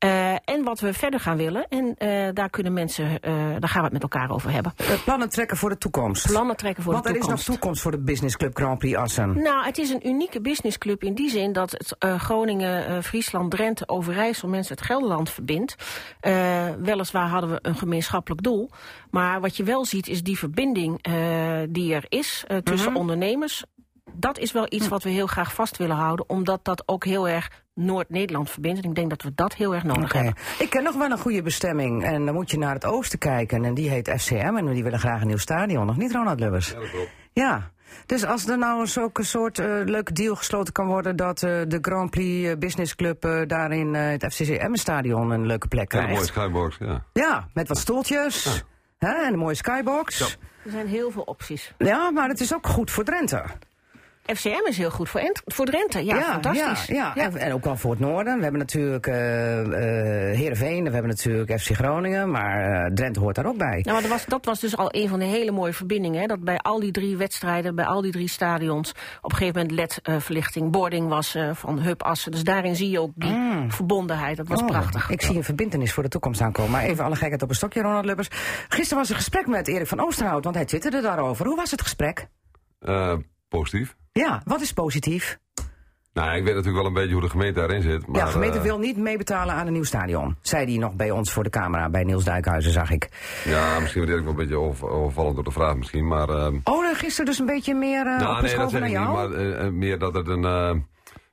Eh, 0.00 0.32
en 0.44 0.62
wat 0.64 0.80
we 0.80 0.92
verder 0.92 1.20
gaan 1.20 1.36
willen. 1.36 1.66
En 1.68 1.94
eh, 1.98 2.28
daar 2.34 2.50
kunnen 2.50 2.72
mensen, 2.72 3.20
eh, 3.20 3.32
daar 3.58 3.68
gaan 3.68 3.78
we 3.78 3.84
het 3.84 3.92
met 3.92 4.02
elkaar 4.02 4.30
over 4.30 4.50
hebben. 4.50 4.72
Plannen 5.04 5.28
trekken 5.28 5.56
voor 5.56 5.68
de 5.68 5.78
toekomst. 5.78 6.26
Plannen 6.26 6.56
trekken 6.56 6.82
voor 6.82 6.92
Want 6.92 7.04
de 7.04 7.10
er 7.10 7.16
is 7.16 7.20
toekomst. 7.20 7.46
nog 7.48 7.56
toekomst 7.56 7.82
voor 7.82 7.90
de 7.90 7.98
business 7.98 8.36
club 8.36 8.56
Grand 8.56 8.78
Prix 8.78 8.96
Assen. 8.96 9.42
Nou, 9.42 9.64
het 9.64 9.78
is 9.78 9.90
een 9.90 10.06
unieke 10.08 10.40
businessclub 10.40 11.02
in 11.02 11.14
die 11.14 11.30
zin 11.30 11.52
dat 11.52 11.70
het 11.70 11.94
Groningen, 12.20 13.02
Friesland, 13.02 13.50
Drenthe, 13.50 13.88
Overijssel, 13.88 14.48
mensen 14.48 14.74
het 14.76 14.84
Gelderland 14.84 15.30
verbindt. 15.30 15.74
Weliswaar 16.80 17.28
hadden 17.28 17.50
we 17.50 17.58
een 17.62 17.76
gemeenschappelijk 17.76 18.42
doel. 18.42 18.70
Maar 19.10 19.40
wat 19.40 19.56
je 19.56 19.62
wel 19.64 19.84
ziet 19.84 20.08
is 20.08 20.22
die 20.22 20.38
verbinding 20.38 21.02
die 21.70 21.94
er 21.94 22.04
is 22.08 22.44
tussen 22.64 22.90
Mhm. 22.90 23.00
ondernemers. 23.00 23.64
Dat 24.14 24.38
is 24.38 24.52
wel 24.52 24.66
iets 24.68 24.88
wat 24.88 25.02
we 25.02 25.10
heel 25.10 25.26
graag 25.26 25.54
vast 25.54 25.76
willen 25.76 25.96
houden, 25.96 26.28
omdat 26.28 26.64
dat 26.64 26.82
ook 26.86 27.04
heel 27.04 27.28
erg 27.28 27.50
Noord-Nederland 27.74 28.50
verbindt. 28.50 28.82
En 28.82 28.88
ik 28.88 28.94
denk 28.94 29.10
dat 29.10 29.22
we 29.22 29.32
dat 29.34 29.54
heel 29.54 29.74
erg 29.74 29.84
nodig 29.84 30.12
hebben. 30.12 30.34
Ik 30.58 30.70
ken 30.70 30.82
nog 30.82 30.96
wel 30.96 31.10
een 31.10 31.18
goede 31.18 31.42
bestemming. 31.42 32.04
En 32.04 32.24
dan 32.24 32.34
moet 32.34 32.50
je 32.50 32.58
naar 32.58 32.74
het 32.74 32.84
oosten 32.84 33.18
kijken. 33.18 33.64
En 33.64 33.74
die 33.74 33.88
heet 33.90 34.14
FCM. 34.16 34.54
En 34.56 34.66
die 34.72 34.82
willen 34.82 34.98
graag 34.98 35.20
een 35.20 35.26
nieuw 35.26 35.36
stadion. 35.36 35.86
Nog 35.86 35.96
niet, 35.96 36.12
Ronald 36.12 36.40
Lubbers? 36.40 36.68
Ja, 36.70 36.78
dat 36.80 36.90
klopt. 36.90 37.10
Ja. 37.32 37.70
Dus 38.06 38.24
als 38.26 38.46
er 38.48 38.58
nou 38.58 38.86
zulke 38.86 39.22
soort 39.22 39.58
eh, 39.58 39.66
leuke 39.84 40.12
deal 40.12 40.34
gesloten 40.36 40.72
kan 40.72 40.86
worden... 40.86 41.16
dat 41.16 41.42
eh, 41.42 41.50
de 41.68 41.78
Grand 41.80 42.10
Prix 42.10 42.48
eh, 42.48 42.56
Business 42.58 42.94
Club 42.94 43.24
eh, 43.24 43.40
daar 43.46 43.72
in 43.72 43.94
eh, 43.94 44.08
het 44.10 44.34
FCM-stadion 44.34 45.30
een 45.30 45.46
leuke 45.46 45.68
plek 45.68 45.92
Hele 45.92 46.04
mooie 46.04 46.16
krijgt. 46.16 46.32
skybox, 46.34 46.76
ja. 46.78 47.04
Ja, 47.12 47.48
met 47.54 47.68
wat 47.68 47.78
stoeltjes. 47.78 48.64
Hè, 48.98 49.08
en 49.24 49.32
een 49.32 49.38
mooie 49.38 49.54
skybox. 49.54 50.18
Ja. 50.18 50.26
Er 50.64 50.70
zijn 50.70 50.86
heel 50.86 51.10
veel 51.10 51.22
opties. 51.22 51.74
Ja, 51.78 52.10
maar 52.10 52.28
het 52.28 52.40
is 52.40 52.54
ook 52.54 52.66
goed 52.66 52.90
voor 52.90 53.04
Drenthe. 53.04 53.44
FCM 54.34 54.68
is 54.68 54.76
heel 54.76 54.90
goed 54.90 55.08
voor, 55.08 55.20
Ent- 55.20 55.42
voor 55.44 55.66
Drenthe. 55.66 56.04
Ja, 56.04 56.22
fantastisch. 56.22 56.86
Ja, 56.86 57.12
ja. 57.14 57.24
En, 57.24 57.36
en 57.36 57.52
ook 57.52 57.64
wel 57.64 57.76
voor 57.76 57.90
het 57.90 58.00
noorden. 58.00 58.36
We 58.36 58.42
hebben 58.42 58.60
natuurlijk 58.60 59.06
eh 59.06 59.58
eh 59.60 60.36
Heerenveen, 60.36 60.84
we 60.84 60.90
hebben 60.90 61.08
natuurlijk 61.10 61.60
FC 61.60 61.70
Groningen, 61.74 62.30
maar 62.30 62.84
eh, 62.84 62.92
Drenthe 62.92 63.20
hoort 63.20 63.34
daar 63.34 63.46
ook 63.46 63.56
bij. 63.56 63.80
Nou, 63.82 63.92
maar 63.92 64.00
dat 64.02 64.10
was, 64.10 64.24
dat 64.26 64.44
was 64.44 64.60
dus 64.60 64.76
al 64.76 64.88
een 64.90 65.08
van 65.08 65.18
de 65.18 65.24
hele 65.24 65.50
mooie 65.50 65.72
verbindingen. 65.72 66.20
Hè? 66.20 66.26
Dat 66.26 66.40
bij 66.44 66.58
al 66.58 66.80
die 66.80 66.90
drie 66.92 67.16
wedstrijden, 67.16 67.74
bij 67.74 67.84
al 67.84 68.00
die 68.00 68.12
drie 68.12 68.28
stadions... 68.28 68.90
op 69.20 69.30
een 69.30 69.36
gegeven 69.36 69.60
moment 69.60 69.78
LED-verlichting, 69.78 70.70
boarding 70.70 71.08
was 71.08 71.34
eh, 71.34 71.50
van 71.54 71.80
Hub 71.80 72.02
Assen. 72.02 72.30
Dus 72.32 72.44
daarin 72.44 72.76
zie 72.76 72.90
je 72.90 73.00
ook 73.00 73.12
die 73.14 73.36
verbondenheid. 73.68 74.36
Dat 74.36 74.48
was 74.48 74.60
Oh, 74.60 74.66
prachtig. 74.66 75.10
Ik 75.10 75.22
zie 75.22 75.36
een 75.36 75.44
verbindenis 75.44 75.92
voor 75.92 76.02
de 76.02 76.08
toekomst 76.08 76.40
aankomen. 76.40 76.70
Maar 76.70 76.82
even 76.82 77.04
alle 77.04 77.16
gekheid 77.16 77.42
op 77.42 77.48
een 77.48 77.54
stokje, 77.54 77.82
Ronald 77.82 78.04
Lubbers. 78.04 78.28
Gisteren 78.68 78.98
was 78.98 79.06
er 79.08 79.14
een 79.14 79.20
gesprek 79.20 79.46
met 79.46 79.68
Erik 79.68 79.86
van 79.86 80.00
Oosterhout, 80.00 80.44
want 80.44 80.56
hij 80.56 80.64
twitterde 80.64 81.00
daarover. 81.00 81.46
Hoe 81.46 81.56
was 81.56 81.70
het 81.70 81.82
gesprek? 81.82 82.26
Eh, 82.80 83.16
positief. 83.48 83.96
Ja, 84.12 84.42
wat 84.44 84.60
is 84.60 84.72
positief? 84.72 85.38
Nou, 86.12 86.28
ik 86.36 86.44
weet 86.44 86.54
natuurlijk 86.54 86.76
wel 86.76 86.86
een 86.86 86.92
beetje 86.92 87.12
hoe 87.12 87.22
de 87.22 87.28
gemeente 87.30 87.58
daarin 87.60 87.82
zit. 87.82 88.06
Maar, 88.06 88.20
ja, 88.20 88.24
de 88.26 88.30
gemeente 88.32 88.56
eh, 88.58 88.64
wil 88.64 88.78
niet 88.78 88.96
meebetalen 88.96 89.54
aan 89.54 89.66
een 89.66 89.72
nieuw 89.72 89.82
stadion. 89.84 90.36
Zei 90.40 90.64
hij 90.66 90.76
nog 90.78 90.94
bij 90.94 91.10
ons 91.10 91.32
voor 91.32 91.42
de 91.42 91.50
camera, 91.50 91.88
bij 91.90 92.04
Niels 92.04 92.24
Duikhuizen, 92.24 92.72
zag 92.72 92.90
ik. 92.90 93.08
Ja, 93.44 93.80
misschien 93.80 94.06
werd 94.06 94.18
ik 94.18 94.22
wel 94.24 94.32
een 94.32 94.38
beetje 94.38 94.58
over, 94.58 94.88
overvallend 94.88 95.34
door 95.34 95.44
de 95.44 95.50
vraag 95.50 95.76
misschien, 95.76 96.06
maar... 96.06 96.28
ehm, 96.28 96.56
Oh, 96.64 96.82
dan 96.82 96.94
gisteren 96.94 97.26
dus 97.26 97.38
een 97.38 97.46
beetje 97.46 97.74
meer 97.74 97.98
uh, 97.98 98.04
nou, 98.04 98.18
nee, 98.18 98.26
dat 98.26 98.36
opgeschoven 98.36 98.70
zeg 98.70 98.80
naar 98.80 98.88
ik 98.90 98.98
niet, 98.98 99.06
jou? 99.06 99.28
maar 99.28 99.58
eh, 99.64 99.68
meer 99.70 99.98
dat 99.98 100.14
het 100.14 100.28
een... 100.28 100.42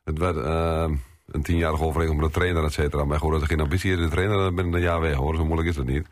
het 0.03 0.17
werd 0.17 0.37
eh, 0.37 0.85
een 1.27 1.41
tienjarige 1.43 1.83
overeenkomst 1.83 2.21
met 2.23 2.33
de 2.33 2.39
trainer, 2.39 2.63
et 2.63 2.73
cetera. 2.73 3.05
Maar 3.05 3.19
goed, 3.19 3.33
als 3.33 3.41
er 3.41 3.47
geen 3.47 3.59
ambitie 3.59 3.91
is 3.91 3.97
in 3.97 4.03
de 4.03 4.09
trainer, 4.09 4.37
dan 4.37 4.55
ben 4.55 4.67
ik 4.67 4.73
een 4.73 4.81
jaar 4.81 5.01
weg, 5.01 5.15
hoor. 5.15 5.35
Zo 5.35 5.45
moeilijk 5.45 5.69
is 5.69 5.75
dat 5.75 5.85
niet. 5.85 6.07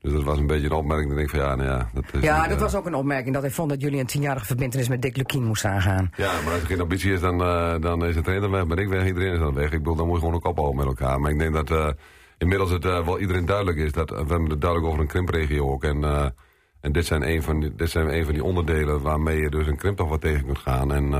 Dus 0.00 0.12
dat 0.12 0.22
was 0.22 0.38
een 0.38 0.46
beetje 0.46 0.66
een 0.66 0.72
opmerking. 0.72 1.08
Dan 1.08 1.16
denk 1.16 1.30
ik 1.30 1.36
van, 1.36 1.48
ja, 1.48 1.54
nou 1.54 1.68
ja... 1.68 1.90
Dat 1.92 2.04
is 2.12 2.20
Ja, 2.20 2.42
dat 2.48 2.56
eh, 2.56 2.62
was 2.62 2.74
ook 2.74 2.86
een 2.86 2.94
opmerking 2.94 3.34
dat 3.34 3.42
hij 3.42 3.50
vond 3.50 3.70
dat 3.70 3.80
jullie 3.80 4.00
een 4.00 4.06
tienjarige 4.06 4.46
verbindenis 4.46 4.88
met 4.88 5.02
Dick 5.02 5.16
Lukien 5.16 5.44
moesten 5.44 5.70
aangaan. 5.70 6.10
Ja, 6.16 6.32
maar 6.44 6.52
als 6.52 6.60
er 6.60 6.66
geen 6.66 6.80
ambitie 6.80 7.12
is, 7.12 7.20
dan, 7.20 7.42
eh, 7.42 7.74
dan 7.80 8.04
is 8.04 8.14
de 8.14 8.20
trainer 8.20 8.50
weg, 8.50 8.66
ben 8.66 8.78
ik 8.78 8.88
weg, 8.88 9.06
iedereen 9.06 9.32
is 9.32 9.38
dan 9.38 9.54
weg. 9.54 9.72
Ik 9.72 9.78
bedoel, 9.78 9.94
dan 9.94 10.06
moet 10.06 10.14
je 10.14 10.20
gewoon 10.20 10.34
ook 10.34 10.46
ophouden 10.46 10.76
met 10.76 10.86
elkaar. 10.86 11.20
Maar 11.20 11.30
ik 11.30 11.38
denk 11.38 11.54
dat 11.54 11.70
eh, 11.70 11.88
inmiddels 12.38 12.70
het 12.70 12.84
wel 12.84 13.18
iedereen 13.18 13.44
duidelijk 13.44 13.78
is. 13.78 13.92
Dat, 13.92 14.10
we 14.10 14.16
hebben 14.16 14.50
het 14.50 14.60
duidelijk 14.60 14.90
over 14.90 15.00
een 15.00 15.08
krimpregio 15.08 15.70
ook. 15.70 15.84
En, 15.84 16.04
en 16.80 16.92
dit, 16.92 17.06
zijn 17.06 17.28
een 17.28 17.42
van 17.42 17.60
die, 17.60 17.74
dit 17.74 17.90
zijn 17.90 18.14
een 18.14 18.24
van 18.24 18.34
die 18.34 18.44
onderdelen 18.44 19.02
waarmee 19.02 19.40
je 19.40 19.50
dus 19.50 19.66
een 19.66 19.76
krimp 19.76 19.96
toch 19.96 20.08
wat 20.08 20.20
tegen 20.20 20.44
kunt 20.44 20.58
gaan. 20.58 20.92
En 20.92 21.10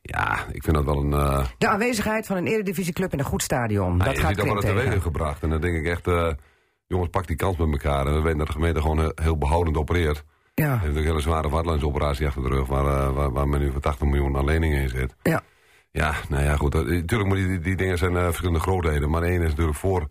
ja, 0.00 0.38
ik 0.52 0.62
vind 0.62 0.76
dat 0.76 0.84
wel 0.84 0.98
een... 0.98 1.44
De 1.58 1.68
aanwezigheid 1.68 2.26
van 2.26 2.36
een 2.36 2.46
eredivisieclub 2.46 3.12
in 3.12 3.18
een 3.18 3.24
goed 3.24 3.42
stadion. 3.42 3.96
nou, 3.96 4.04
dat 4.04 4.14
je 4.14 4.20
gaat 4.20 4.28
ziet 4.28 4.36
dat 4.36 4.46
krimp 4.46 4.62
wat 4.62 4.72
het 4.72 4.84
teweeg 4.84 5.02
gebracht. 5.02 5.42
En 5.42 5.50
dan 5.50 5.60
denk 5.60 5.76
ik 5.76 5.86
echt, 5.86 6.06
jongens, 6.86 7.10
pak 7.10 7.26
die 7.26 7.36
kans 7.36 7.56
met 7.56 7.70
elkaar. 7.70 8.06
En 8.06 8.14
we 8.14 8.20
weten 8.20 8.38
dat 8.38 8.46
de 8.46 8.52
gemeente 8.52 8.80
gewoon 8.80 9.12
heel, 9.14 9.38
behoudend 9.38 9.76
opereert. 9.76 10.24
Ja, 10.54 10.64
Heeft 10.64 10.80
natuurlijk 10.80 11.06
een 11.06 11.10
hele 11.10 11.20
zware 11.20 11.48
vaartlandsoperatie 11.48 12.26
achter 12.26 12.42
de 12.42 12.48
rug, 12.48 12.66
waar, 12.66 12.86
eh, 12.86 13.14
waar, 13.14 13.32
waar 13.32 13.48
men 13.48 13.60
nu 13.60 13.72
voor 13.72 13.80
80 13.80 14.06
miljoen 14.06 14.36
aan 14.36 14.44
leningen 14.44 14.82
in 14.82 14.88
zit. 14.88 15.14
ja. 15.22 15.42
Ja, 15.96 16.14
nou 16.28 16.44
ja, 16.44 16.56
goed. 16.56 16.74
Natuurlijk 16.74 17.28
moet 17.28 17.36
die, 17.36 17.58
die, 17.58 17.76
dingen 17.76 17.98
zijn 17.98 18.16
eh, 18.16 18.24
verschillende 18.24 18.60
grootheden. 18.60 19.10
Maar 19.10 19.20
de 19.20 19.26
ene 19.26 19.44
is 19.44 19.50
natuurlijk 19.50 19.76
voor 19.76 20.08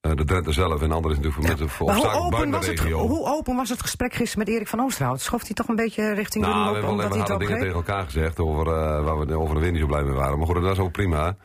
eh, 0.00 0.12
de 0.14 0.24
Drenthe 0.24 0.52
zelf 0.52 0.82
en 0.82 0.88
de 0.88 0.94
andere 0.94 1.14
is 1.14 1.20
natuurlijk 1.20 1.34
voor 1.34 1.44
mensen 1.44 1.68
voor 1.68 1.92
hoe 1.92 2.08
open, 2.08 2.30
buiten 2.30 2.50
was 2.50 2.66
het, 2.66 2.80
hoe 2.92 3.26
open 3.26 3.56
was 3.56 3.68
het 3.68 3.80
gesprek 3.80 4.14
gisteren 4.14 4.44
met 4.46 4.54
Erik 4.54 4.68
van 4.68 4.80
Oosterhout? 4.80 5.20
Schoft 5.20 5.46
hij 5.46 5.54
toch 5.54 5.68
een 5.68 5.76
beetje 5.76 6.14
richting 6.14 6.44
nou, 6.44 6.54
we 6.54 6.58
jullie 6.58 6.70
op, 6.70 6.98
hebben 6.98 7.10
alleen 7.10 7.28
maar 7.28 7.38
dingen 7.38 7.58
tegen 7.58 7.74
elkaar 7.74 8.04
gezegd 8.04 8.38
over, 8.38 8.66
eh, 8.66 9.04
waar 9.04 9.18
we 9.18 9.38
over 9.38 9.54
de 9.54 9.60
weer 9.60 9.70
niet 9.70 9.80
zo 9.80 9.86
blij 9.86 10.02
mee 10.02 10.12
waren. 10.12 10.38
Maar 10.38 10.46
goed, 10.46 10.62
dat 10.62 10.72
is 10.72 10.78
ook 10.78 10.92
prima. 10.92 11.36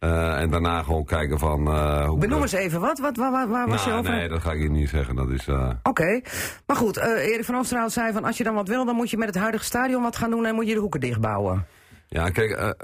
Eh, 0.00 0.40
en 0.40 0.50
daarna 0.50 0.82
gewoon 0.82 1.04
kijken 1.04 1.38
van... 1.38 1.66
eh 1.66 2.06
hoe 2.08 2.18
Benoem 2.18 2.42
eens 2.42 2.52
even, 2.52 2.80
wat? 2.80 2.98
wat 2.98 3.16
waar, 3.16 3.30
waar, 3.30 3.48
waar 3.48 3.68
was 3.68 3.82
je 3.84 3.88
Nou, 3.90 4.00
over? 4.00 4.12
nee, 4.14 4.28
dat 4.28 4.40
ga 4.40 4.52
ik 4.52 4.58
hier 4.60 4.70
niet 4.70 4.88
zeggen. 4.88 5.16
Dat 5.16 5.28
is... 5.30 5.48
eh, 5.48 5.70
Oké, 5.82 6.20
maar 6.66 6.76
goed, 6.76 6.96
Erik 6.96 7.44
van 7.44 7.56
Oosterhout 7.56 7.92
zei 7.92 8.12
van 8.12 8.24
als 8.24 8.36
je 8.36 8.44
dan 8.44 8.54
wat 8.54 8.68
wil, 8.68 8.84
dan 8.84 8.94
moet 8.94 9.10
je 9.10 9.16
met 9.16 9.28
het 9.28 9.36
huidige 9.38 9.64
stadion 9.64 10.02
wat 10.02 10.16
gaan 10.16 10.30
doen 10.30 10.46
en 10.46 10.54
moet 10.54 10.66
je 10.68 10.74
de 10.74 10.80
hoeken 10.80 11.00
dichtbouwen. 11.00 11.66
Ja, 12.08 12.30
kijk, 12.30 12.76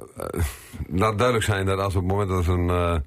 laat 0.91 1.17
duidelijk 1.19 1.45
zijn 1.47 1.67
dat 1.67 1.79
als 1.79 1.95
op 1.95 2.03
het 2.03 2.11
moment 2.11 2.29
dat 2.29 2.47
er 2.47 2.53
een, 2.53 3.03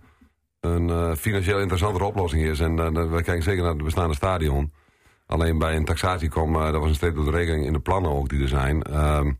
een 0.60 1.18
financieel 1.18 1.60
interessantere 1.60 2.06
oplossing 2.06 2.44
is, 2.44 2.60
en 2.60 2.76
we 3.12 3.24
kijken 3.24 3.44
zeker 3.44 3.62
naar 3.64 3.74
het 3.74 3.84
bestaande 3.84 4.16
stadion, 4.16 4.72
alleen 5.26 5.58
bij 5.58 5.76
een 5.76 5.86
taxatie 5.86 6.30
kwam, 6.30 6.54
dat 6.54 6.74
was 6.74 6.90
een 6.90 6.96
streep 6.96 7.16
door 7.16 7.26
de 7.26 7.32
rekening 7.32 7.66
in 7.66 7.74
de 7.74 7.80
plannen 7.80 8.12
ook 8.12 8.30
die 8.30 8.42
er 8.42 8.48
zijn, 8.48 8.82
ehm, 8.84 9.32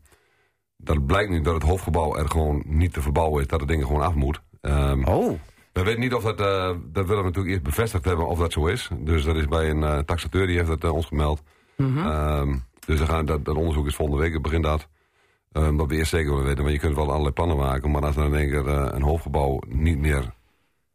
dat 0.76 1.06
blijkt 1.06 1.30
nu 1.30 1.40
dat 1.40 1.54
het 1.54 1.62
hoofdgebouw 1.62 2.16
er 2.16 2.28
gewoon 2.30 2.62
niet 2.66 2.92
te 2.92 3.02
verbouwen 3.02 3.40
is, 3.40 3.46
dat 3.48 3.60
het 3.60 3.68
ding 3.68 3.84
gewoon 3.86 4.02
af 4.02 4.14
moet. 4.14 4.40
Ehm, 4.60 5.04
Oh. 5.04 5.38
we 5.72 5.82
weten 5.82 6.00
niet 6.00 6.14
of 6.14 6.22
dat, 6.22 6.40
eh, 6.40 6.70
dat 6.92 7.06
willen 7.06 7.22
we 7.22 7.28
natuurlijk 7.28 7.48
eerst 7.48 7.62
bevestigd 7.62 8.04
hebben 8.04 8.26
of 8.26 8.38
dat 8.38 8.52
zo 8.52 8.66
is. 8.66 8.88
Dus 8.98 9.24
dat 9.24 9.36
is 9.36 9.46
bij 9.48 9.70
een 9.70 9.82
eh, 9.82 9.98
taxateur, 9.98 10.46
die 10.46 10.56
heeft 10.56 10.68
dat 10.68 10.84
eh, 10.84 10.92
ons 10.94 11.06
gemeld. 11.06 11.42
Ehm, 11.76 12.54
dus 12.86 13.00
gaan, 13.00 13.24
dat, 13.24 13.44
dat 13.44 13.56
onderzoek 13.56 13.86
is 13.86 13.94
volgende 13.94 14.20
week, 14.22 14.32
het 14.32 14.42
begint 14.42 14.64
dat. 14.64 14.88
Ehm, 15.52 15.76
dat 15.76 15.86
we 15.88 15.94
eerst 15.96 16.10
zeker 16.10 16.30
willen 16.30 16.44
weten, 16.46 16.62
want 16.62 16.74
je 16.74 16.80
kunt 16.80 16.96
wel 16.96 17.08
allerlei 17.08 17.32
plannen 17.32 17.56
maken. 17.56 17.90
Maar 17.90 18.02
als 18.02 18.14
dan 18.14 18.24
in 18.24 18.34
één 18.34 18.50
keer 18.50 18.66
een 18.68 19.02
hoofdgebouw 19.02 19.60
niet 19.68 19.98
meer 19.98 20.32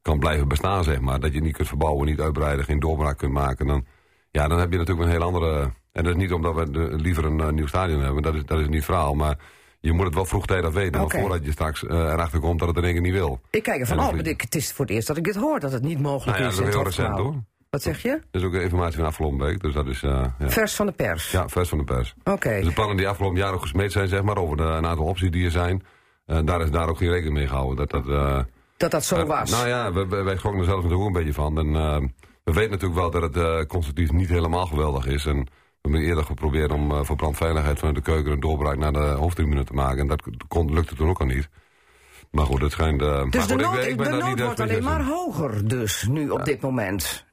kan 0.01 0.19
blijven 0.19 0.47
bestaan, 0.47 0.83
zeg 0.83 0.99
maar. 0.99 1.19
Dat 1.19 1.33
je 1.33 1.41
niet 1.41 1.55
kunt 1.55 1.67
verbouwen, 1.67 2.05
niet 2.07 2.19
uitbreiden, 2.21 2.65
geen 2.65 2.79
doorbraak 2.79 3.17
kunt 3.17 3.33
maken. 3.33 3.67
Dan, 3.67 3.85
ja, 4.31 4.47
dan 4.47 4.59
heb 4.59 4.71
je 4.71 4.77
natuurlijk 4.77 5.05
een 5.05 5.11
heel 5.11 5.23
andere... 5.25 5.71
En 5.91 6.03
dat 6.03 6.15
is 6.15 6.21
niet 6.21 6.33
omdat 6.33 6.55
we 6.55 6.71
de- 6.71 6.95
liever 6.95 7.25
een 7.25 7.55
nieuw 7.55 7.67
stadion 7.67 8.01
hebben. 8.01 8.21
Dat 8.23 8.35
is, 8.35 8.45
dat 8.45 8.59
is 8.59 8.65
niet 8.65 8.75
het 8.75 8.85
verhaal. 8.85 9.13
Maar 9.13 9.37
je 9.85 9.93
moet 9.93 10.05
het 10.05 10.13
wel 10.15 10.25
vroegtijdig 10.25 10.73
weten. 10.73 10.99
Want 10.99 11.11
voordat 11.13 11.45
je 11.45 11.51
straks 11.51 11.85
eh, 11.85 11.97
erachter 11.97 12.39
komt 12.39 12.59
dat 12.59 12.67
het 12.67 12.77
in 12.77 12.83
één 12.83 12.93
keer 12.93 13.01
niet 13.01 13.13
wil. 13.13 13.39
Ik 13.49 13.63
kijk 13.63 13.79
ervan 13.79 14.09
vlieg- 14.09 14.25
ik, 14.27 14.41
het 14.41 14.55
is 14.55 14.71
voor 14.71 14.85
het 14.85 14.93
eerst 14.93 15.07
dat 15.07 15.17
ik 15.17 15.23
dit 15.23 15.35
hoor, 15.35 15.59
dat 15.59 15.71
het 15.71 15.81
niet 15.83 15.99
mogelijk 15.99 16.37
Nou 16.37 16.41
ja, 16.41 16.47
is. 16.49 16.55
dat 16.55 16.67
is 16.67 16.73
heel 16.73 16.83
recent 16.83 17.17
hoor. 17.17 17.35
Wat 17.69 17.81
zeg 17.81 18.01
je? 18.01 18.21
Dat 18.31 18.41
is 18.41 18.47
ook 18.47 18.53
informatie 18.53 18.95
van 18.97 19.05
afgelopen 19.05 19.37
week. 19.45 19.61
Dus 19.61 19.73
dat 19.73 19.87
is 19.87 20.03
eh, 20.03 20.25
ja. 20.39 20.49
Vers 20.49 20.73
van 20.75 20.85
de 20.85 20.91
pers. 20.91 21.31
ja, 21.31 21.47
vers 21.49 21.69
van 21.69 21.77
de 21.77 21.83
pers. 21.83 22.13
Oké. 22.23 22.49
Dus 22.55 22.65
de 22.65 22.73
plannen 22.73 22.97
die 22.97 23.07
afgelopen 23.07 23.53
ook 23.53 23.61
gesmeed 23.61 23.91
zijn, 23.91 24.07
zeg 24.07 24.23
maar, 24.23 24.37
over 24.37 24.57
de, 24.57 24.63
een 24.63 24.85
aantal 24.85 25.05
opties 25.05 25.31
die 25.31 25.45
er 25.45 25.51
zijn. 25.51 25.83
eh, 26.25 26.39
daar 26.45 26.61
is 26.61 26.71
daar 26.71 26.89
ook 26.89 26.97
geen 26.97 27.09
rekening 27.09 27.35
mee 27.35 27.47
gehouden. 27.47 27.87
Dat 27.87 28.05
dat, 28.05 28.45
Dat 28.77 28.91
dat 28.91 29.03
zo 29.05 29.25
was. 29.25 29.51
Nou 29.51 29.67
ja, 29.67 29.91
we, 29.93 30.07
we- 30.07 30.23
wij 30.23 30.37
schrokken 30.37 30.61
er 30.61 30.67
zelf 30.67 30.83
natuurlijk 30.83 31.01
ook 31.09 31.15
een 31.15 31.23
beetje 31.23 31.33
van. 31.41 31.57
En, 31.59 31.71
we 32.43 32.53
weten 32.53 32.71
natuurlijk 32.71 32.99
wel 32.99 33.11
dat 33.11 33.35
het 33.35 33.67
constructief 33.67 34.11
niet 34.11 34.29
helemaal 34.29 34.65
geweldig 34.65 35.05
is. 35.05 35.25
En 35.25 35.47
we 35.85 35.91
hebben 35.91 36.09
eerder 36.09 36.25
geprobeerd 36.25 36.71
om 36.71 36.91
eh, 36.91 37.03
voor 37.03 37.15
brandveiligheid 37.15 37.79
vanuit 37.79 37.95
de 37.95 38.01
keuken 38.01 38.31
een 38.31 38.39
doorbraak 38.39 38.77
naar 38.77 38.93
de 38.93 38.99
hoofdtribune 38.99 39.63
te 39.63 39.73
maken. 39.73 39.99
En 39.99 40.07
dat 40.07 40.23
kon, 40.47 40.73
lukte 40.73 40.95
toen 40.95 41.09
ook 41.09 41.19
al 41.19 41.25
niet. 41.25 41.49
Maar 42.31 42.45
goed, 42.45 42.61
het 42.61 42.71
schijnt... 42.71 43.01
eh, 43.01 43.07
maar 43.07 43.29
dus 43.29 43.41
goed, 43.41 43.49
de 43.49 43.55
nood, 43.55 43.85
ik 43.85 43.97
de 43.97 44.09
nood 44.09 44.39
wordt 44.39 44.59
alleen 44.59 44.83
maar 44.83 45.03
hoger 45.03 45.67
dus, 45.67 46.07
nu 46.09 46.29
op 46.29 46.45
dit 46.45 46.61
moment. 46.61 47.25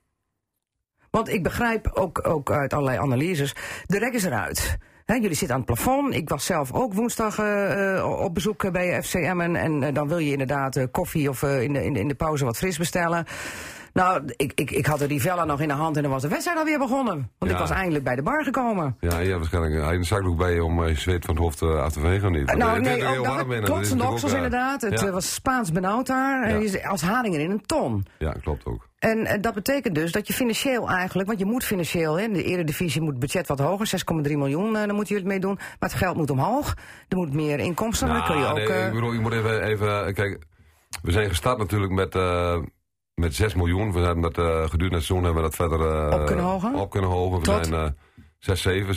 Want 1.10 1.28
ik 1.28 1.42
begrijp 1.42 1.90
ook, 1.94 2.28
ook 2.28 2.50
uit 2.50 2.72
allerlei 2.72 2.98
analyses, 2.98 3.54
de 3.86 3.98
rek 3.98 4.12
is 4.12 4.24
eruit. 4.24 4.78
Hè, 5.04 5.14
jullie 5.14 5.36
zitten 5.36 5.56
aan 5.56 5.62
het 5.66 5.74
plafond. 5.74 6.14
Ik 6.14 6.28
was 6.28 6.44
zelf 6.44 6.72
ook 6.72 6.94
woensdag 6.94 7.38
eh, 7.38 8.20
op 8.20 8.34
bezoek 8.34 8.72
bij 8.72 9.02
FCM. 9.02 9.40
En, 9.40 9.56
en 9.56 9.94
dan 9.94 10.08
wil 10.08 10.18
je 10.18 10.32
inderdaad 10.32 10.90
koffie 10.90 11.28
of 11.28 11.42
in, 11.42 11.72
de, 11.72 11.84
in, 11.84 11.92
de, 11.92 12.00
in 12.00 12.08
de 12.08 12.14
pauze 12.14 12.44
wat 12.44 12.58
fris 12.58 12.78
bestellen. 12.78 13.26
Nou, 13.92 14.22
ik, 14.36 14.52
ik, 14.54 14.70
ik 14.70 14.86
had 14.86 14.98
de 14.98 15.06
Rivella 15.06 15.44
nog 15.44 15.60
in 15.60 15.68
de 15.68 15.74
hand 15.74 15.96
en 15.96 16.02
dan 16.02 16.10
was 16.10 16.22
de 16.22 16.28
wedstrijd 16.28 16.58
alweer 16.58 16.78
begonnen. 16.78 17.30
Want 17.38 17.50
ik 17.50 17.58
was 17.58 17.70
eindelijk 17.70 18.04
bij 18.04 18.16
de 18.16 18.22
bar 18.22 18.44
gekomen. 18.44 18.96
Ja, 19.00 19.18
ja, 19.18 19.36
waarschijnlijk. 19.36 19.84
Hij 19.84 19.94
een 19.94 20.04
zakdoek 20.04 20.36
bij 20.36 20.54
je 20.54 20.64
om 20.64 20.82
eh, 20.82 20.88
je 20.88 21.00
zweet 21.00 21.24
van 21.24 21.34
het 21.34 21.44
hoofd 21.44 21.62
eh, 21.62 21.82
af 21.82 21.92
te 21.92 22.00
vegen 22.00 22.28
of 22.28 22.34
niet? 22.34 22.54
Nou, 22.54 22.70
het 22.70 22.86
is 22.86 22.92
nee, 22.92 23.18
ook 23.18 23.24
dat, 23.24 23.80
is 23.80 23.94
ook, 24.02 24.30
eh, 24.30 24.34
inderdaad. 24.34 24.80
Het 24.82 25.00
ja. 25.00 25.06
eh, 25.06 25.12
was 25.12 25.34
Spaans 25.34 25.72
benauwd 25.72 26.06
daar. 26.06 26.42
En 26.42 26.58
je 26.58 26.64
is 26.64 26.84
als 26.84 27.02
haringen 27.02 27.40
in 27.40 27.50
een 27.50 27.66
ton. 27.66 28.06
Ja, 28.18 28.32
klopt 28.32 28.64
ook. 28.64 28.90
En 29.02 29.26
eh, 29.26 29.40
dat 29.40 29.54
betekent 29.54 29.94
dus 29.94 30.12
dat 30.12 30.26
je 30.26 30.32
financieel 30.32 30.88
eigenlijk, 30.88 31.28
want 31.28 31.40
je 31.40 31.46
moet 31.46 31.64
financieel, 31.64 32.18
hè, 32.18 32.24
in 32.24 32.32
de 32.32 32.42
eredivisie 32.42 33.00
moet 33.00 33.10
het 33.10 33.18
budget 33.18 33.46
wat 33.46 33.58
hoger, 33.58 33.86
6,3 33.86 34.36
miljoen, 34.36 34.76
eh, 34.76 34.86
dan 34.86 34.94
moeten 34.94 35.14
jullie 35.14 35.30
het 35.30 35.32
mee 35.32 35.40
doen. 35.40 35.54
Maar 35.54 35.88
het 35.88 35.98
geld 35.98 36.16
moet 36.16 36.30
omhoog, 36.30 36.74
er 37.08 37.16
moet 37.16 37.32
meer 37.32 37.58
inkomsten, 37.58 38.08
dan 38.08 38.24
kun 38.24 38.38
je 38.38 38.46
ook... 38.46 38.56
nee, 38.56 38.66
eh, 38.66 38.86
ik 38.86 38.92
bedoel, 38.92 39.12
ik 39.14 39.20
moet 39.20 39.32
even, 39.32 39.62
even... 39.62 40.14
Kijk, 40.14 40.44
we 41.02 41.12
zijn 41.12 41.28
gestart 41.28 41.58
natuurlijk 41.58 41.92
met, 41.92 42.14
eh, 42.14 42.58
met 43.22 43.34
6 43.34 43.54
miljoen. 43.54 43.92
We 43.92 44.00
hebben 44.00 44.22
dat 44.22 44.38
eh, 44.38 44.44
gedurende 44.44 44.96
het 44.96 45.04
seizoen 45.04 45.24
hebben 45.24 45.42
we 45.42 45.48
dat 45.48 45.54
verder... 45.56 45.80
eh, 46.10 46.20
Op 46.20 46.26
kunnen 46.26 46.44
hogen? 46.44 46.74
Op 46.74 46.90
kunnen 46.90 47.10
hogen. 47.10 47.38
We 47.38 47.44
Tot? 47.44 47.66
zijn 47.66 47.84
eh 47.84 47.90
6, 48.38 48.62
7, 48.62 48.94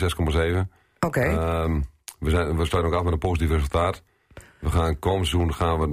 6,7. 0.64 0.68
Oké, 1.00 1.20
Ehm, 1.20 1.80
we, 2.18 2.30
zijn, 2.30 2.56
we 2.56 2.64
sluiten 2.64 2.92
ook 2.92 2.98
af 2.98 3.04
met 3.04 3.12
een 3.12 3.18
positief 3.18 3.50
resultaat. 3.50 4.02
We 4.58 4.70
gaan 4.70 4.98
komend 4.98 5.26
seizoen 5.26 5.54
gaan 5.54 5.78
we 5.80 5.86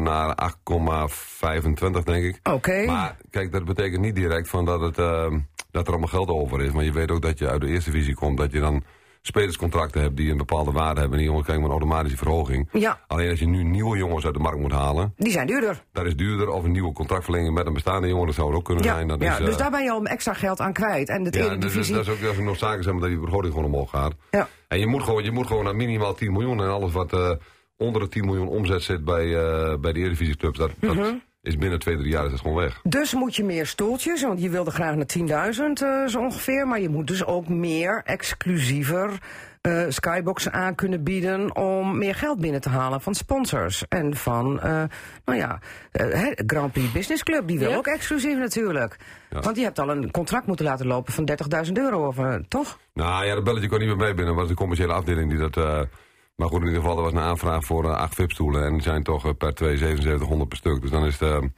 naar 0.00 0.52
8,25 1.94 2.02
denk 2.04 2.24
ik. 2.24 2.40
oké. 2.42 2.84
Maar 2.86 3.16
kijk, 3.30 3.52
dat 3.52 3.64
betekent 3.64 4.00
niet 4.00 4.14
direct 4.14 4.48
van 4.48 4.64
dat, 4.64 4.80
het, 4.80 4.98
ehm, 4.98 5.38
dat 5.70 5.84
er 5.86 5.90
allemaal 5.92 6.08
geld 6.08 6.28
over 6.28 6.62
is. 6.62 6.72
Maar 6.72 6.84
je 6.84 6.92
weet 6.92 7.10
ook 7.10 7.22
dat 7.22 7.38
je 7.38 7.48
uit 7.48 7.60
de 7.60 7.66
eerste 7.68 7.90
divisie 7.90 8.14
komt, 8.14 8.38
dat 8.38 8.52
je 8.52 8.60
dan 8.60 8.82
spelerscontracten 9.30 10.00
hebt 10.02 10.16
die 10.16 10.30
een 10.30 10.36
bepaalde 10.36 10.72
waarde 10.72 11.00
hebben. 11.00 11.10
En 11.10 11.16
die 11.18 11.26
jongens 11.26 11.44
krijgen 11.44 11.64
een 11.64 11.70
automatische 11.70 12.16
verhoging. 12.16 12.68
Ja, 12.72 13.00
Alleen 13.06 13.30
als 13.30 13.38
je 13.38 13.46
nu 13.46 13.62
nieuwe 13.62 13.96
jongens 13.96 14.24
uit 14.24 14.34
de 14.34 14.40
markt 14.40 14.58
moet 14.60 14.72
halen, 14.72 15.12
die 15.16 15.32
zijn 15.32 15.46
duurder. 15.46 15.84
dat 15.92 16.06
is 16.06 16.16
duurder. 16.16 16.48
Of 16.50 16.64
een 16.64 16.72
nieuwe 16.72 16.92
contractverlenging 16.92 17.54
met 17.54 17.66
een 17.66 17.72
bestaande 17.72 18.08
jongen, 18.08 18.26
dat 18.26 18.34
zou 18.34 18.50
er 18.50 18.56
ook 18.56 18.64
kunnen 18.64 18.84
Ja, 18.84 18.94
zijn. 18.94 19.08
Dat 19.08 19.20
ja 19.22 19.32
is, 19.32 19.38
eh, 19.38 19.44
dus 19.44 19.56
daar 19.56 19.70
ben 19.70 19.82
je 19.84 19.90
al 19.90 20.04
extra 20.04 20.32
geld 20.34 20.60
aan 20.60 20.72
kwijt. 20.72 21.08
En 21.08 21.22
de 21.24 21.38
ja, 21.38 21.48
en 21.50 21.60
dus, 21.60 21.72
divisie... 21.72 21.94
dat 21.94 22.06
is 22.06 22.10
ook 22.12 22.20
dat 22.20 22.32
is 22.32 22.38
ook 22.38 22.44
noodzakelijk 22.44 22.82
zeg 22.84 22.92
maar, 22.92 23.02
dat 23.02 23.10
die 23.10 23.18
vergroting 23.20 23.52
gewoon 23.54 23.68
omhoog 23.68 23.90
gaat. 23.90 24.12
Ja. 24.30 24.48
En 24.68 24.78
je 24.78 24.86
moet 24.86 25.02
gewoon, 25.02 25.24
je 25.24 25.30
moet 25.32 25.46
gewoon 25.46 25.64
naar 25.64 25.76
minimaal 25.76 26.14
10 26.14 26.32
miljoen. 26.32 26.60
En 26.62 26.68
alles 26.68 26.92
wat 26.92 27.12
eh, 27.12 27.30
onder 27.76 28.00
de 28.02 28.08
10 28.08 28.24
miljoen 28.24 28.48
omzet 28.48 28.82
zit 28.82 29.04
bij, 29.04 29.24
eh, 29.36 29.76
bij 29.78 29.92
de 29.92 29.98
Eredivisieclubs, 29.98 30.58
dat, 30.58 30.70
Mhm. 30.80 30.96
dat 30.96 31.14
is 31.42 31.56
binnen 31.56 31.78
twee, 31.78 31.96
drie 31.96 32.10
jaar 32.10 32.24
is 32.24 32.30
dat 32.30 32.40
gewoon 32.40 32.56
weg. 32.56 32.80
Dus 32.82 33.14
moet 33.14 33.36
je 33.36 33.44
meer 33.44 33.66
stoeltjes, 33.66 34.22
want 34.22 34.42
je 34.42 34.50
wilde 34.50 34.70
graag 34.70 34.94
naar 34.94 35.06
10.000 35.54 35.62
eh, 35.82 36.06
zo 36.06 36.18
ongeveer. 36.20 36.66
Maar 36.66 36.80
je 36.80 36.88
moet 36.88 37.06
dus 37.06 37.24
ook 37.24 37.48
meer 37.48 38.02
exclusiever 38.04 39.18
eh, 39.60 39.82
skyboxen 39.88 40.52
aan 40.52 40.74
kunnen 40.74 41.02
bieden 41.02 41.56
om 41.56 41.98
meer 41.98 42.14
geld 42.14 42.40
binnen 42.40 42.60
te 42.60 42.68
halen 42.68 43.00
van 43.00 43.14
sponsors. 43.14 43.84
En 43.88 44.16
van, 44.16 44.60
eh, 44.60 44.82
nou 45.24 45.38
ja, 45.38 45.58
hè, 45.92 46.32
Grand 46.46 46.72
Prix 46.72 46.92
Business 46.92 47.22
Club, 47.22 47.48
die 47.48 47.58
wil 47.58 47.70
Ja. 47.70 47.76
ook 47.76 47.86
exclusief 47.86 48.38
natuurlijk. 48.38 48.96
Ja. 49.30 49.40
Want 49.40 49.56
je 49.56 49.62
hebt 49.62 49.78
al 49.78 49.90
een 49.90 50.10
contract 50.10 50.46
moeten 50.46 50.64
laten 50.64 50.86
lopen 50.86 51.12
van 51.12 51.24
30.000 51.24 51.78
euro, 51.78 52.06
of, 52.06 52.16
toch? 52.48 52.78
Nou 52.94 53.24
ja, 53.24 53.34
dat 53.34 53.44
belletje 53.44 53.68
kwam 53.68 53.80
niet 53.80 53.88
meer 53.88 53.96
mee 53.96 54.14
binnen. 54.14 54.26
Dat 54.26 54.36
was 54.36 54.48
de 54.48 54.54
commerciële 54.54 54.92
afdeling 54.92 55.30
die 55.30 55.48
dat... 55.48 55.86
maar 56.40 56.48
goed, 56.48 56.60
in 56.60 56.66
ieder 56.66 56.80
geval, 56.82 56.96
er 56.96 57.02
was 57.02 57.12
een 57.12 57.18
aanvraag 57.18 57.64
voor 57.64 57.84
eh, 57.84 57.96
acht 57.96 58.14
VIP-stoelen. 58.14 58.64
En 58.64 58.72
die 58.72 58.82
zijn 58.82 59.02
toch 59.02 59.26
eh, 59.26 59.32
per 59.38 59.54
twee 59.54 59.76
7700 59.76 60.48
per 60.48 60.58
stuk. 60.58 60.80
Dus 60.80 60.90
dan 60.90 61.04
is 61.04 61.18
het... 61.18 61.30
eh, 61.30 61.48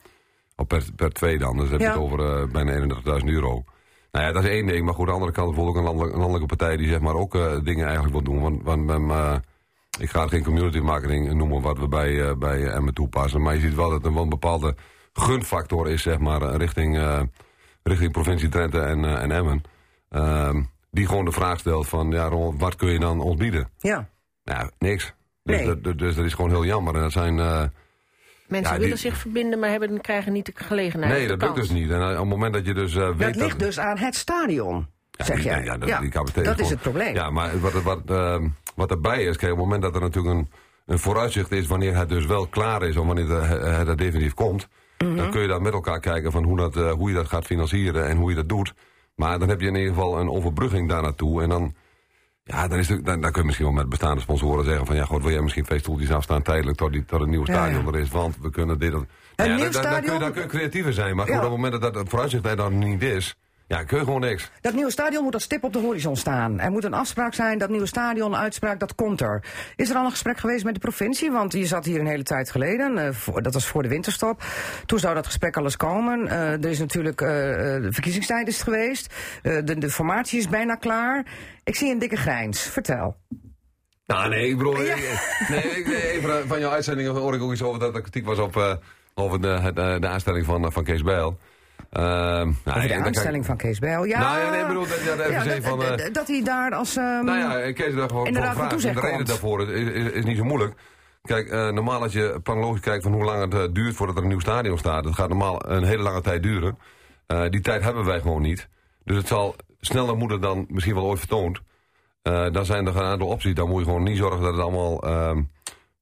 of 0.56 0.66
per, 0.66 0.84
per 0.96 1.12
twee 1.12 1.38
dan. 1.38 1.56
Dus 1.56 1.70
dan 1.70 1.80
heb 1.80 1.80
je 1.80 1.86
het 1.86 2.10
over 2.10 2.48
bijna 2.48 2.94
31.000 3.20 3.24
euro. 3.24 3.64
Nou 4.12 4.26
ja, 4.26 4.32
dat 4.32 4.44
is 4.44 4.50
één 4.50 4.66
ding. 4.66 4.84
Maar 4.84 4.94
goed, 4.94 5.06
aan 5.06 5.12
de 5.12 5.20
andere 5.20 5.32
kant 5.32 5.46
bijvoorbeeld 5.46 5.76
ook 5.76 5.82
een 5.82 5.88
landelijke, 5.88 6.14
een 6.14 6.20
landelijke 6.20 6.56
partij... 6.56 6.76
die 6.76 6.88
zeg 6.88 7.00
maar 7.00 7.14
ook 7.14 7.32
dingen 7.64 7.84
eigenlijk 7.86 8.12
wil 8.12 8.22
doen. 8.22 8.40
Want, 8.40 8.62
want 8.62 8.84
men, 8.84 9.42
ik 9.98 10.10
ga 10.10 10.20
het 10.20 10.30
geen 10.30 10.44
community 10.44 10.78
marketing 10.78 11.32
noemen... 11.32 11.62
wat 11.62 11.78
we 11.78 11.88
bij, 11.88 12.38
bij 12.38 12.66
Emmen 12.66 12.94
toepassen. 12.94 13.42
Maar 13.42 13.54
je 13.54 13.60
ziet 13.60 13.74
wel 13.74 13.90
dat 13.90 14.04
er 14.04 14.14
wel 14.14 14.22
een 14.22 14.28
bepaalde 14.28 14.76
gunfactor 15.12 15.88
is... 15.88 16.02
zeg 16.02 16.18
maar, 16.18 16.42
richting, 16.42 16.98
richting 17.82 18.12
provincie 18.12 18.48
Drenthe 18.48 18.80
en, 18.80 19.04
en 19.04 19.30
Emmen. 19.30 19.62
Ehm, 20.08 20.62
die 20.90 21.06
gewoon 21.06 21.24
de 21.24 21.32
vraag 21.32 21.58
stelt 21.58 21.88
van... 21.88 22.10
ja, 22.10 22.30
wat 22.56 22.76
kun 22.76 22.92
je 22.92 22.98
dan 22.98 23.20
ons 23.20 23.36
bieden? 23.36 23.68
Ja. 23.78 24.08
Nou, 24.44 24.70
niks. 24.78 25.12
Dus, 25.42 25.56
Nee. 25.56 25.80
dat, 25.82 25.98
dus 25.98 26.14
dat 26.14 26.24
is 26.24 26.34
gewoon 26.34 26.50
heel 26.50 26.64
jammer. 26.64 26.94
En 26.94 27.00
dat 27.00 27.12
zijn... 27.12 27.38
eh, 27.38 27.62
Mensen 28.46 28.70
Ja, 28.72 28.76
die- 28.78 28.84
willen 28.86 29.02
zich 29.02 29.16
verbinden, 29.16 29.58
maar 29.58 29.70
hebben, 29.70 30.00
krijgen 30.00 30.32
niet 30.32 30.46
de 30.46 30.52
gelegenheid. 30.54 31.12
nee, 31.12 31.26
dat 31.28 31.42
lukt 31.42 31.54
dus 31.54 31.70
niet. 31.70 31.90
En 31.90 32.00
eh, 32.00 32.10
op 32.10 32.16
het 32.18 32.28
moment 32.28 32.54
dat 32.54 32.66
je 32.66 32.74
dus 32.74 32.94
eh, 32.96 33.08
weet... 33.08 33.18
Dat 33.34 33.36
ligt 33.42 33.58
dus 33.58 33.78
aan 33.78 33.98
het 33.98 34.14
stadion, 34.14 34.86
Ja, 35.10 35.24
zeg 35.24 35.42
jij. 35.42 35.64
Ja, 35.64 35.76
dat, 35.78 35.88
capaciteit 36.08 36.46
dat 36.46 36.54
is 36.54 36.60
gewoon- 36.60 36.72
het 36.72 36.80
probleem. 36.80 37.14
Ja, 37.14 37.30
maar 37.30 37.60
wat, 37.60 37.72
wat, 37.82 38.00
ehm, 38.06 38.48
wat 38.74 38.90
erbij 38.90 39.22
is, 39.24 39.36
kijk, 39.36 39.52
op 39.52 39.58
het 39.58 39.66
moment 39.66 39.82
dat 39.82 39.94
er 39.94 40.00
natuurlijk 40.00 40.34
een, 40.34 40.50
een 40.86 40.98
vooruitzicht 40.98 41.50
is... 41.52 41.66
wanneer 41.66 41.96
het 41.96 42.08
dus 42.08 42.26
wel 42.26 42.46
klaar 42.46 42.82
is, 42.82 42.96
of 42.96 43.06
wanneer 43.06 43.28
het, 43.28 43.88
er 43.88 43.96
definitief 43.96 44.34
komt... 44.34 44.68
Mhm. 44.98 45.16
dan 45.16 45.30
kun 45.30 45.40
je 45.40 45.48
daar 45.48 45.62
met 45.62 45.72
elkaar 45.72 46.00
kijken 46.00 46.32
van 46.32 46.44
hoe, 46.44 46.56
dat, 46.56 46.74
hoe 46.74 47.08
je 47.08 47.14
dat 47.14 47.28
gaat 47.28 47.44
financieren 47.46 48.06
en 48.08 48.16
hoe 48.16 48.30
je 48.30 48.36
dat 48.36 48.48
doet. 48.48 48.74
Maar 49.14 49.38
dan 49.38 49.48
heb 49.48 49.60
je 49.60 49.66
in 49.66 49.74
ieder 49.74 49.94
geval 49.94 50.18
een 50.20 50.30
overbrugging 50.30 50.88
daar 50.88 51.02
naartoe. 51.02 51.42
En 51.42 51.48
dan, 51.48 51.74
ja, 52.44 52.68
dan, 52.68 52.78
is 52.78 52.88
het, 52.88 53.04
dan, 53.04 53.20
dan 53.20 53.30
kun 53.30 53.40
je 53.40 53.46
misschien 53.46 53.66
wel 53.66 53.74
met 53.76 53.88
bestaande 53.88 54.20
sponsoren 54.20 54.64
zeggen 54.64 54.86
van... 54.86 54.96
ja, 54.96 55.04
god, 55.04 55.22
wil 55.22 55.30
jij 55.32 55.40
misschien 55.40 55.64
twee 55.64 55.78
stoeltjes 55.78 56.10
afstaan 56.10 56.42
tijdelijk 56.42 56.76
tot, 56.76 56.92
die, 56.92 57.04
tot 57.04 57.20
een 57.20 57.30
nieuw 57.30 57.46
Ja, 57.46 57.52
stadion 57.52 57.84
ja. 57.84 57.92
er 57.92 57.98
is... 57.98 58.08
want 58.10 58.36
we 58.40 58.50
kunnen 58.50 58.78
dit... 58.78 58.92
Nou 58.92 59.06
ja, 59.36 59.44
nieuw 59.44 59.70
dan, 59.70 59.82
dan, 59.82 59.92
dan 59.92 60.02
kun 60.02 60.20
je, 60.24 60.30
kun 60.32 60.48
creatiever 60.48 60.92
zijn. 60.92 61.16
Maar 61.16 61.24
goed, 61.24 61.34
Ja. 61.34 61.40
op 61.40 61.50
het 61.50 61.60
moment 61.60 61.82
dat 61.82 61.94
dat 61.94 62.08
vooruitzicht 62.08 62.46
er 62.46 62.56
dan 62.56 62.78
niet 62.78 63.02
is... 63.02 63.34
ja, 63.72 63.84
kun 63.84 63.98
je 63.98 64.04
gewoon 64.04 64.20
niks. 64.20 64.50
Dat 64.60 64.74
nieuwe 64.74 64.90
stadion 64.90 65.24
moet 65.24 65.34
als 65.34 65.42
stip 65.42 65.64
op 65.64 65.72
de 65.72 65.78
horizon 65.78 66.16
staan. 66.16 66.60
Er 66.60 66.70
moet 66.70 66.84
een 66.84 66.94
afspraak 66.94 67.34
zijn, 67.34 67.58
dat 67.58 67.68
nieuwe 67.68 67.86
stadion, 67.86 68.36
uitspraak, 68.36 68.80
dat 68.80 68.94
komt 68.94 69.20
er. 69.20 69.44
Is 69.76 69.90
er 69.90 69.96
al 69.96 70.04
een 70.04 70.10
gesprek 70.10 70.38
geweest 70.38 70.64
met 70.64 70.74
de 70.74 70.80
provincie? 70.80 71.30
Want 71.30 71.52
je 71.52 71.66
zat 71.66 71.84
hier 71.84 72.00
een 72.00 72.06
hele 72.06 72.22
tijd 72.22 72.50
geleden, 72.50 72.98
eh, 72.98 73.12
voor, 73.12 73.42
dat 73.42 73.52
was 73.54 73.66
voor 73.66 73.82
de 73.82 73.88
winterstop. 73.88 74.42
Toen 74.86 74.98
zou 74.98 75.14
dat 75.14 75.26
gesprek 75.26 75.56
alles 75.56 75.76
komen. 75.76 76.28
Eh, 76.28 76.52
er 76.52 76.66
is 76.66 76.78
natuurlijk, 76.78 77.20
eh, 77.20 77.28
de 77.28 77.88
verkiezingstijd 77.90 78.48
is 78.48 78.54
het 78.54 78.62
geweest. 78.64 79.14
De, 79.42 79.78
de 79.78 79.90
formatie 79.90 80.38
is 80.38 80.48
bijna 80.48 80.74
klaar. 80.74 81.26
Ik 81.64 81.76
zie 81.76 81.90
een 81.92 81.98
dikke 81.98 82.16
grijns. 82.16 82.60
Vertel. 82.60 83.16
Nou, 84.06 84.28
nee, 84.28 84.48
ik 84.48 84.56
bedoel... 84.56 84.82
Ja. 84.82 84.94
ik- 84.94 85.46
Nee, 85.48 85.62
ik, 85.62 85.86
even 85.88 86.48
van 86.48 86.60
jouw 86.60 86.70
uitzendingen 86.70 87.12
hoor 87.12 87.34
ik 87.34 87.42
ook 87.42 87.52
iets 87.52 87.62
over 87.62 87.80
dat 87.80 87.94
er 87.94 88.00
kritiek 88.00 88.26
was 88.26 88.38
op, 88.38 88.78
over 89.14 89.40
de, 89.40 89.48
eh, 89.74 90.00
de 90.00 90.08
aanstelling 90.08 90.44
van, 90.46 90.72
van 90.72 90.84
Kees 90.84 91.02
Bijl. 91.02 91.38
Ehm, 91.92 92.50
nou, 92.64 92.80
de 92.80 92.88
dan 92.88 93.04
aanstelling 93.04 93.46
van 93.46 93.56
Kees 93.56 93.78
Bijl. 93.78 94.04
Ja, 94.04 94.18
Nou 94.20 94.38
ja, 94.40 94.50
nee, 94.50 94.60
ik 94.60 94.66
bedoel, 94.66 94.86
dat- 94.86 95.02
ja, 95.04 95.16
dat 95.16 95.30
Ja, 95.30 95.60
van, 95.62 95.78
dat- 95.78 96.00
eh, 96.00 96.12
dat 96.12 96.28
hij 96.28 96.42
daar 96.44 96.72
als... 96.74 96.96
ehm, 96.96 97.24
Nou 97.24 97.38
ja, 97.38 97.72
Kees 97.72 97.94
daar 97.94 98.08
gewoon 98.08 98.24
de 98.24 98.32
vraagt. 98.40 98.84
Reden 98.84 99.10
komt. 99.10 99.26
daarvoor 99.26 99.68
is, 99.70 99.90
is, 99.90 100.10
is 100.10 100.24
niet 100.24 100.36
zo 100.36 100.44
moeilijk. 100.44 100.74
Kijk, 101.22 101.48
eh, 101.48 101.68
normaal 101.70 102.02
als 102.02 102.12
je 102.12 102.40
planologisch 102.42 102.80
kijkt 102.80 103.02
van 103.02 103.12
hoe 103.12 103.24
lang 103.24 103.40
het 103.40 103.54
eh, 103.54 103.60
duurt 103.72 103.94
voordat 103.94 104.16
er 104.16 104.22
een 104.22 104.28
nieuw 104.28 104.38
stadion 104.40 104.78
staat. 104.78 105.04
Het 105.04 105.14
gaat 105.14 105.28
normaal 105.28 105.70
een 105.70 105.84
hele 105.84 106.02
lange 106.02 106.20
tijd 106.20 106.42
duren. 106.42 106.78
Die 107.50 107.60
tijd 107.60 107.82
hebben 107.82 108.04
wij 108.04 108.20
gewoon 108.20 108.42
niet. 108.42 108.68
Dus 109.04 109.16
het 109.16 109.26
zal 109.26 109.56
sneller 109.80 110.16
moeten 110.16 110.40
dan 110.40 110.64
misschien 110.68 110.94
wel 110.94 111.04
ooit 111.04 111.18
vertoond. 111.18 111.60
Dan 112.22 112.64
zijn 112.64 112.86
er 112.86 112.96
een 112.96 113.02
aantal 113.02 113.26
opties. 113.28 113.54
Dan 113.54 113.68
moet 113.68 113.78
je 113.78 113.84
gewoon 113.84 114.02
niet 114.02 114.16
zorgen 114.16 114.40
dat 114.40 114.52
het 114.52 114.62
allemaal 114.62 115.02
ehm 115.02 115.42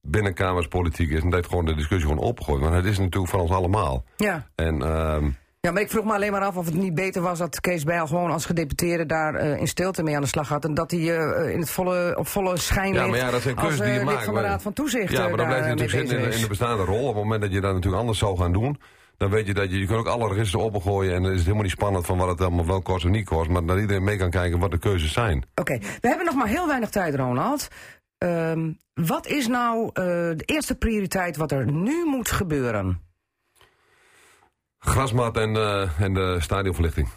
binnenkamerspolitiek 0.01 1.09
is. 1.11 1.21
En 1.21 1.29
dat 1.29 1.45
gewoon 1.45 1.65
de 1.65 1.75
discussie 1.75 2.09
gewoon 2.09 2.23
opengooit. 2.23 2.61
Want 2.61 2.73
het 2.75 2.85
is 2.85 2.97
natuurlijk 2.99 3.31
van 3.31 3.39
ons 3.39 3.51
allemaal. 3.51 4.03
ja. 4.17 4.47
En 4.55 4.81
ja, 5.61 5.71
maar 5.71 5.81
ik 5.81 5.89
vroeg 5.89 6.05
me 6.05 6.13
alleen 6.13 6.31
maar 6.31 6.41
af 6.41 6.57
of 6.57 6.65
het 6.65 6.73
niet 6.73 6.95
beter 6.95 7.21
was 7.21 7.37
dat 7.37 7.59
Kees 7.59 7.83
Bijl 7.83 8.07
gewoon 8.07 8.31
als 8.31 8.45
gedeputeerde 8.45 9.05
daar 9.05 9.35
eh, 9.35 9.59
in 9.59 9.67
stilte 9.67 10.03
mee 10.03 10.15
aan 10.15 10.21
de 10.21 10.27
slag 10.27 10.49
had. 10.49 10.65
En 10.65 10.73
dat 10.73 10.91
hij 10.91 11.17
eh, 11.17 11.53
in 11.53 11.59
het 11.59 11.69
volle, 11.69 12.15
op 12.17 12.27
volle 12.27 12.57
schijn 12.57 12.93
Ja, 12.93 13.07
maar 13.07 13.17
ja, 13.17 13.31
dat 13.31 13.41
zijn 13.41 13.55
keuzes 13.55 13.79
die 13.79 13.93
je 13.93 14.03
maakt, 14.03 14.23
van 14.23 14.33
de 14.33 14.39
maar- 14.39 14.49
Raad 14.49 14.61
van 14.61 14.73
Toezicht. 14.73 15.11
Ja, 15.11 15.27
maar 15.27 15.37
dan 15.37 15.47
blijf 15.47 15.49
je 15.49 15.55
daar, 15.55 15.63
eh, 15.63 15.69
natuurlijk 15.69 16.09
zitten 16.09 16.27
in, 16.27 16.33
in 16.33 16.41
de 16.41 16.47
bestaande 16.47 16.83
rol. 16.83 17.01
Op 17.01 17.15
het 17.15 17.23
moment 17.23 17.41
dat 17.41 17.51
je 17.51 17.61
dat 17.61 17.73
natuurlijk 17.73 18.01
anders 18.01 18.19
zou 18.19 18.37
gaan 18.37 18.53
doen... 18.53 18.79
dan 19.17 19.29
weet 19.29 19.47
je 19.47 19.53
dat 19.53 19.71
je, 19.71 19.79
je 19.79 19.85
kunt 19.85 19.99
ook 19.99 20.07
alle 20.07 20.27
registers 20.27 20.63
opengooien... 20.63 21.15
en 21.15 21.21
dan 21.21 21.31
is 21.31 21.35
het 21.35 21.45
helemaal 21.45 21.63
niet 21.65 21.73
spannend 21.75 22.05
van 22.05 22.17
wat 22.17 22.27
het 22.27 22.41
allemaal 22.41 22.65
wel 22.65 22.81
kost 22.81 23.05
of 23.05 23.11
niet 23.11 23.25
kost... 23.25 23.49
maar 23.49 23.65
dat 23.65 23.79
iedereen 23.79 24.03
mee 24.03 24.17
kan 24.17 24.29
kijken 24.29 24.59
wat 24.59 24.71
de 24.71 24.79
keuzes 24.79 25.13
zijn. 25.13 25.45
Oké, 25.55 25.77
we 25.77 26.07
hebben 26.07 26.25
nog 26.25 26.35
maar 26.35 26.47
heel 26.47 26.67
weinig 26.67 26.89
tijd, 26.89 27.15
Ronald. 27.15 27.67
Ehm, 28.17 28.71
wat 28.93 29.27
is 29.27 29.47
nou 29.47 29.89
de 29.93 30.43
eerste 30.45 30.75
prioriteit 30.75 31.37
wat 31.37 31.51
er 31.51 31.71
nu 31.71 32.05
moet 32.05 32.31
gebeuren? 32.31 33.10
Grasmat 34.85 35.37
en, 35.37 35.55
eh, 35.55 35.99
en 36.01 36.13
de 36.13 36.37
stadionverlichting. 36.39 37.07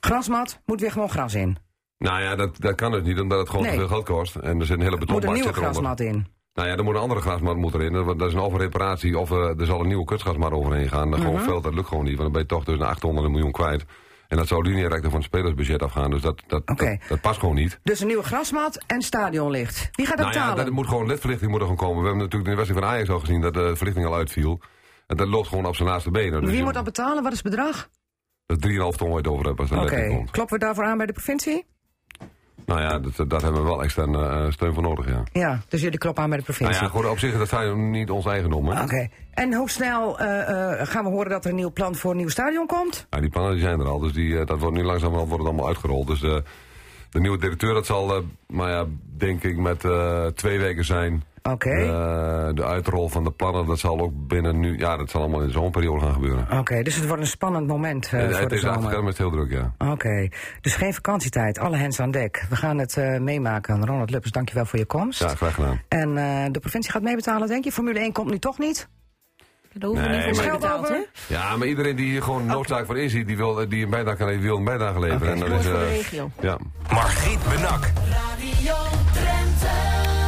Grasmat, 0.00 0.60
moet 0.66 0.80
weer 0.80 0.92
gewoon 0.92 1.10
gras 1.10 1.34
in. 1.34 1.56
Nou 1.98 2.22
ja, 2.22 2.36
dat, 2.36 2.60
dat 2.60 2.74
kan 2.74 2.92
dus 2.92 3.02
niet, 3.02 3.20
omdat 3.20 3.38
het 3.38 3.48
gewoon 3.48 3.64
Nee. 3.64 3.72
te 3.72 3.78
veel 3.78 3.88
geld 3.88 4.04
kost. 4.04 4.34
En 4.36 4.60
er 4.60 4.66
zit 4.66 4.76
een 4.76 4.82
hele 4.82 4.96
Moet 4.96 5.00
een 5.08 5.14
betonbak 5.14 5.34
nieuwe 5.34 5.52
grasmat 5.52 6.00
in. 6.00 6.26
Nou 6.54 6.68
ja, 6.68 6.76
er 6.76 6.84
moet 6.84 6.94
een 6.94 7.00
andere 7.00 7.20
grasmat 7.20 7.56
moet 7.56 7.74
erin. 7.74 7.92
Dat 7.92 8.18
dat 8.18 8.28
is 8.28 8.34
een 8.34 8.40
overreparatie 8.40 9.18
of 9.18 9.30
eh, 9.30 9.58
er 9.60 9.66
zal 9.66 9.80
een 9.80 9.86
nieuwe 9.86 10.04
kunstgrasmat 10.04 10.52
overheen 10.52 10.88
gaan. 10.88 11.10
Dat, 11.10 11.18
Mhm. 11.18 11.28
gewoon 11.28 11.44
veel, 11.44 11.60
dat 11.60 11.74
lukt 11.74 11.88
gewoon 11.88 12.04
niet, 12.04 12.16
want 12.16 12.22
dan 12.22 12.32
ben 12.32 12.40
je 12.42 12.46
toch 12.48 12.64
tussen 12.64 12.82
de 12.84 12.90
800 12.90 13.18
en 13.20 13.24
een 13.24 13.36
miljoen 13.36 13.52
kwijt. 13.52 13.84
En 14.28 14.36
dat 14.36 14.46
zou 14.48 14.62
lineair 14.62 15.00
van 15.02 15.12
het 15.12 15.22
spelersbudget 15.22 15.82
afgaan, 15.82 16.10
dus 16.10 16.20
dat, 16.22 16.42
dat, 16.46 16.66
dat, 16.66 16.98
dat 17.08 17.20
past 17.20 17.40
gewoon 17.40 17.54
niet. 17.54 17.80
Dus 17.82 18.00
een 18.00 18.06
nieuwe 18.06 18.22
grasmat 18.22 18.84
en 18.86 19.02
stadionlicht. 19.02 19.88
Wie 19.92 20.06
gaat 20.06 20.16
dat 20.16 20.26
Nou 20.26 20.38
ja, 20.38 20.44
betalen? 20.44 20.64
dat 20.64 20.74
moet 20.74 20.88
gewoon 20.88 21.06
ledverlichting 21.06 21.50
moet 21.50 21.60
er 21.60 21.66
gewoon 21.66 21.80
komen. 21.86 22.02
We 22.02 22.08
hebben 22.08 22.22
natuurlijk 22.24 22.50
in 22.50 22.56
de 22.56 22.62
wedstrijd 22.62 22.84
van 22.84 22.94
Ajax 22.94 23.10
al 23.10 23.18
gezien 23.20 23.40
dat 23.40 23.54
de 23.54 23.76
verlichting 23.76 24.06
al 24.06 24.14
uitviel. 24.14 24.60
En 25.10 25.16
dat 25.16 25.28
loopt 25.28 25.48
gewoon 25.48 25.66
op 25.66 25.76
zijn 25.76 25.88
laatste 25.88 26.10
benen. 26.10 26.40
Dus 26.40 26.50
Wie 26.50 26.62
moet 26.62 26.74
dat 26.74 26.84
betalen? 26.84 27.22
Wat 27.22 27.32
is 27.32 27.38
het 27.42 27.50
bedrag? 27.50 27.88
Dat 28.46 28.64
is 28.64 28.70
3,5 28.70 28.78
ton 28.78 29.08
waar 29.08 29.08
je 29.08 29.14
het 29.16 29.26
over 29.26 29.46
hebt 29.46 29.72
Oké, 29.72 30.06
komt. 30.08 30.30
kloppen 30.30 30.58
we 30.58 30.64
daarvoor 30.64 30.84
aan 30.84 30.96
bij 30.96 31.06
de 31.06 31.12
provincie? 31.12 31.66
Nou 32.66 32.80
ja, 32.80 32.98
dat, 32.98 33.30
daar 33.30 33.42
hebben 33.42 33.62
we 33.62 33.68
wel 33.68 33.82
extra 33.82 34.04
eh, 34.04 34.50
steun 34.50 34.74
voor 34.74 34.82
nodig, 34.82 35.08
ja. 35.08 35.22
Ja, 35.32 35.60
dus 35.68 35.80
jullie 35.80 35.98
kloppen 35.98 36.22
aan 36.22 36.28
bij 36.30 36.38
de 36.38 36.44
Nou 36.46 36.56
provincie. 36.58 36.86
ja, 36.86 36.92
goed, 36.92 37.10
op 37.10 37.18
zich, 37.18 37.38
dat 37.38 37.48
zijn 37.48 37.90
niet 37.90 38.10
ons 38.10 38.26
eigendom, 38.26 38.66
hè. 38.68 38.82
Oké, 38.82 39.08
en 39.30 39.54
hoe 39.54 39.70
snel 39.70 40.18
eh, 40.18 40.80
eh, 40.80 40.86
gaan 40.88 41.04
we 41.04 41.10
horen 41.10 41.30
dat 41.30 41.44
er 41.44 41.50
een 41.50 41.56
nieuw 41.56 41.72
plan 41.72 41.94
voor 41.94 42.10
een 42.10 42.16
nieuw 42.16 42.28
stadion 42.28 42.66
komt? 42.66 43.06
Ja, 43.10 43.20
die 43.20 43.30
plannen 43.30 43.52
die 43.52 43.62
zijn 43.62 43.80
er 43.80 43.86
al, 43.86 43.98
dus 43.98 44.12
die, 44.12 44.38
eh, 44.38 44.46
dat 44.46 44.58
wordt 44.60 44.76
nu 44.76 44.82
langzamerhand 44.82 45.28
wordt 45.28 45.42
het 45.42 45.52
allemaal 45.52 45.68
uitgerold. 45.68 46.06
Dus 46.06 46.20
de 47.10 47.20
nieuwe 47.20 47.38
directeur, 47.38 47.74
dat 47.74 47.86
zal, 47.86 48.22
maar 48.46 48.70
ja, 48.70 48.86
denk 49.16 49.42
ik 49.42 49.56
met 49.56 49.80
twee 50.36 50.58
weken 50.58 50.84
zijn. 50.84 51.24
Oké, 51.42 51.70
Eh, 51.70 52.48
de 52.54 52.64
uitrol 52.64 53.08
van 53.08 53.24
de 53.24 53.30
plannen, 53.30 53.66
dat 53.66 53.78
zal 53.78 54.00
ook 54.00 54.12
binnen 54.14 54.58
nu, 54.60 54.78
ja, 54.78 54.96
dat 54.96 55.10
zal 55.10 55.20
allemaal 55.20 55.40
in 55.40 55.46
de 55.46 55.52
zomerperiode 55.52 56.00
gaan 56.04 56.12
gebeuren. 56.12 56.58
oké, 56.58 56.82
dus 56.82 56.94
het 56.96 57.06
wordt 57.06 57.22
een 57.22 57.28
spannend 57.28 57.66
moment 57.66 58.06
eh, 58.12 58.20
En 58.20 58.30
voor 58.30 58.40
het 58.40 58.48
de 58.48 58.54
is 58.54 58.60
zomer. 58.60 59.04
met 59.04 59.18
heel 59.18 59.30
druk, 59.30 59.50
ja. 59.50 59.74
Oké, 59.78 60.28
dus 60.60 60.74
geen 60.74 60.94
vakantietijd, 60.94 61.58
alle 61.58 61.76
hens 61.76 62.00
aan 62.00 62.10
dek. 62.10 62.46
We 62.48 62.56
gaan 62.56 62.78
het 62.78 62.96
eh, 62.96 63.18
meemaken. 63.18 63.86
Ronald 63.86 64.10
Luppers, 64.10 64.32
dankjewel 64.32 64.64
voor 64.66 64.78
je 64.78 64.84
komst. 64.86 65.20
Ja, 65.20 65.28
graag 65.28 65.54
gedaan. 65.54 65.80
En 65.88 66.16
eh, 66.18 66.44
de 66.52 66.60
provincie 66.60 66.92
gaat 66.92 67.02
meebetalen, 67.02 67.48
denk 67.48 67.64
je? 67.64 67.72
Formule 67.72 67.98
1 67.98 68.12
komt 68.12 68.30
nu 68.30 68.38
toch 68.38 68.58
niet? 68.58 68.88
Daar 69.72 69.88
hoeven 69.88 70.08
we 70.10 70.16
Nee, 70.16 70.26
niet 70.26 70.40
voor 70.40 70.50
betaald, 70.52 70.88
hè? 70.88 70.98
Ja, 71.26 71.56
maar 71.56 71.66
iedereen 71.66 71.96
die 71.96 72.10
hier 72.10 72.22
gewoon 72.22 72.46
noodzaak 72.46 72.86
van 72.86 72.96
inziet, 72.96 73.26
die, 73.26 73.36
wil, 73.36 73.68
die 73.68 73.84
een 73.84 73.90
bijdrage 73.90 74.16
kan 74.16 74.26
leveren, 74.26 74.46
wil 74.48 74.56
een 74.58 74.64
bijdrage 74.64 75.00
leveren. 75.00 75.32
En 75.32 75.38
dat 75.38 75.48
is, 75.60 75.66
voor 75.66 75.78
de 75.78 75.84
eh, 75.84 75.90
regio. 75.96 76.30
ja. 76.40 76.58
Margriet 76.92 77.38
Benak. 77.48 77.90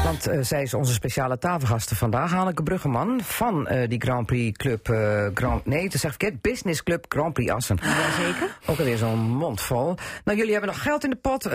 Want 0.05 0.27
eh, 0.27 0.39
zij 0.43 0.63
is 0.63 0.75
onze 0.75 0.93
speciale 0.93 1.39
tafelgasten 1.39 1.97
vandaag. 1.97 2.33
Hanneke 2.33 2.63
Bruggeman 2.63 3.21
van 3.23 3.67
eh, 3.67 3.89
die 3.89 4.01
Grand 4.01 4.27
Prix 4.27 4.59
Club... 4.59 4.89
eh, 4.89 5.27
Grand, 5.35 5.67
nee, 5.67 5.85
echt 5.91 5.99
verkeerd. 6.01 6.41
Business 6.41 6.83
Club 6.83 7.05
Grand 7.09 7.33
Prix 7.33 7.51
Assen. 7.53 7.79
Jazeker. 7.83 8.57
Ook 8.67 8.79
alweer 8.79 8.97
zo'n 8.97 9.19
mond 9.19 9.61
vol. 9.61 9.95
Nou, 10.25 10.39
jullie 10.39 10.53
hebben 10.53 10.71
nog 10.71 10.83
geld 10.83 11.05
in 11.05 11.11
de 11.11 11.17
pot. 11.17 11.47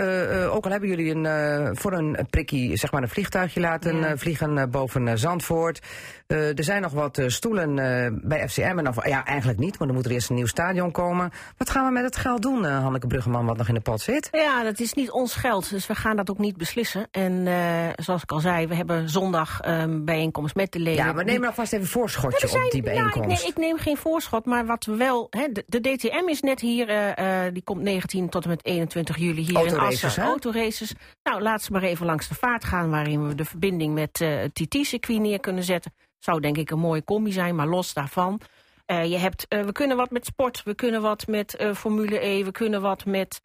ook 0.50 0.66
al 0.66 0.72
hebben 0.72 0.90
jullie 0.90 1.16
een, 1.16 1.76
voor 1.78 1.94
een 1.94 2.28
prikkie 2.30 2.76
zeg 2.78 2.92
maar 2.92 3.02
een 3.02 3.10
vliegtuigje 3.10 3.60
laten 3.60 3.96
Ja. 3.98 4.18
vliegen 4.18 4.70
boven 4.72 5.20
Zandvoort. 5.20 5.82
Er 6.28 6.64
zijn 6.64 6.82
nog 6.82 6.92
wat 6.92 7.22
stoelen 7.28 7.76
bij 8.24 8.50
FCM. 8.50 8.78
En 8.78 8.88
of, 8.88 9.08
ja, 9.08 9.26
eigenlijk 9.26 9.60
niet, 9.60 9.78
want 9.78 9.90
er 9.90 9.96
moet 9.96 10.06
er 10.06 10.12
eerst 10.12 10.30
een 10.30 10.36
nieuw 10.36 10.46
stadion 10.46 10.92
komen. 10.92 11.32
Wat 11.58 11.70
gaan 11.70 11.86
we 11.86 11.92
met 11.92 12.04
het 12.04 12.16
geld 12.16 12.42
doen, 12.42 12.64
Hanneke 12.64 13.08
Bruggeman, 13.08 13.46
wat 13.46 13.58
nog 13.58 13.68
in 13.68 13.74
de 13.74 13.80
pot 13.80 14.02
zit? 14.02 14.28
Ja, 14.32 14.64
dat 14.64 14.80
is 14.80 14.94
niet 14.94 15.12
ons 15.12 15.36
geld, 15.36 15.70
dus 15.70 15.88
we 15.88 15.96
gaan 15.96 16.16
dat 16.16 16.30
ook 16.30 16.38
niet 16.40 16.58
beslissen. 16.58 17.08
En 17.12 17.48
zoals 17.96 18.22
ik 18.24 18.32
al 18.32 18.37
zei, 18.42 18.68
we 18.68 18.76
hebben 18.76 19.10
zondag 19.10 19.60
ehm 19.62 20.04
bijeenkomst 20.04 20.56
met 20.56 20.72
de 20.72 20.80
leden. 20.80 21.06
Ja, 21.06 21.14
maar 21.14 21.26
neem 21.26 21.42
nou 21.42 21.54
vast 21.54 21.74
even 21.74 21.88
voorschotje 21.88 22.48
zijn- 22.48 22.64
op 22.64 22.72
die 22.72 22.84
ja, 22.84 22.90
bijeenkomst. 22.92 23.18
ik, 23.32 23.38
neem, 23.38 23.48
ik 23.50 23.58
neem 23.58 23.78
geen 23.78 23.98
voorschot, 23.98 24.46
maar 24.46 24.66
wat 24.66 24.86
we 24.86 24.96
wel... 24.96 25.28
De, 25.30 25.64
de 25.68 25.80
DTM 25.80 26.28
is 26.28 26.42
net 26.42 26.60
hier, 26.60 26.90
eh, 26.90 27.46
eh, 27.46 27.54
die 27.54 27.64
komt 27.64 27.82
19 27.82 28.30
tot 28.30 28.44
en 28.44 28.50
met 28.50 28.66
21 28.66 29.18
juli 29.18 29.42
hier 29.42 29.66
in 29.66 29.78
Assen. 29.78 30.22
hè? 30.22 30.28
Autoraces. 30.28 30.94
Nou, 31.24 31.42
laat 31.42 31.62
ze 31.62 31.72
maar 31.72 31.84
even 31.84 32.06
langs 32.06 32.28
de 32.28 32.36
vaart 32.36 32.64
gaan... 32.66 32.90
waarin 32.90 33.28
we 33.28 33.36
de 33.36 33.46
verbinding 33.46 33.94
met 33.94 34.22
eh, 34.22 34.36
het 34.36 34.56
TT-circuit 34.56 35.20
neer 35.20 35.40
kunnen 35.40 35.64
zetten. 35.64 35.94
Zou 36.20 36.40
denk 36.40 36.58
ik 36.58 36.72
een 36.72 36.80
mooie 36.80 37.04
combi 37.04 37.32
zijn, 37.32 37.56
maar 37.56 37.68
los 37.68 37.94
daarvan... 37.94 38.42
eh, 38.88 39.06
je 39.06 39.18
hebt, 39.18 39.46
eh, 39.48 39.64
we 39.64 39.72
kunnen 39.72 39.98
wat 39.98 40.12
met 40.12 40.26
sport, 40.26 40.64
we 40.64 40.76
kunnen 40.76 41.02
wat 41.02 41.28
met 41.28 41.56
eh, 41.56 41.74
Formule 41.74 42.26
E, 42.26 42.44
we 42.44 42.52
kunnen 42.52 42.82
wat 42.82 43.06
met... 43.06 43.42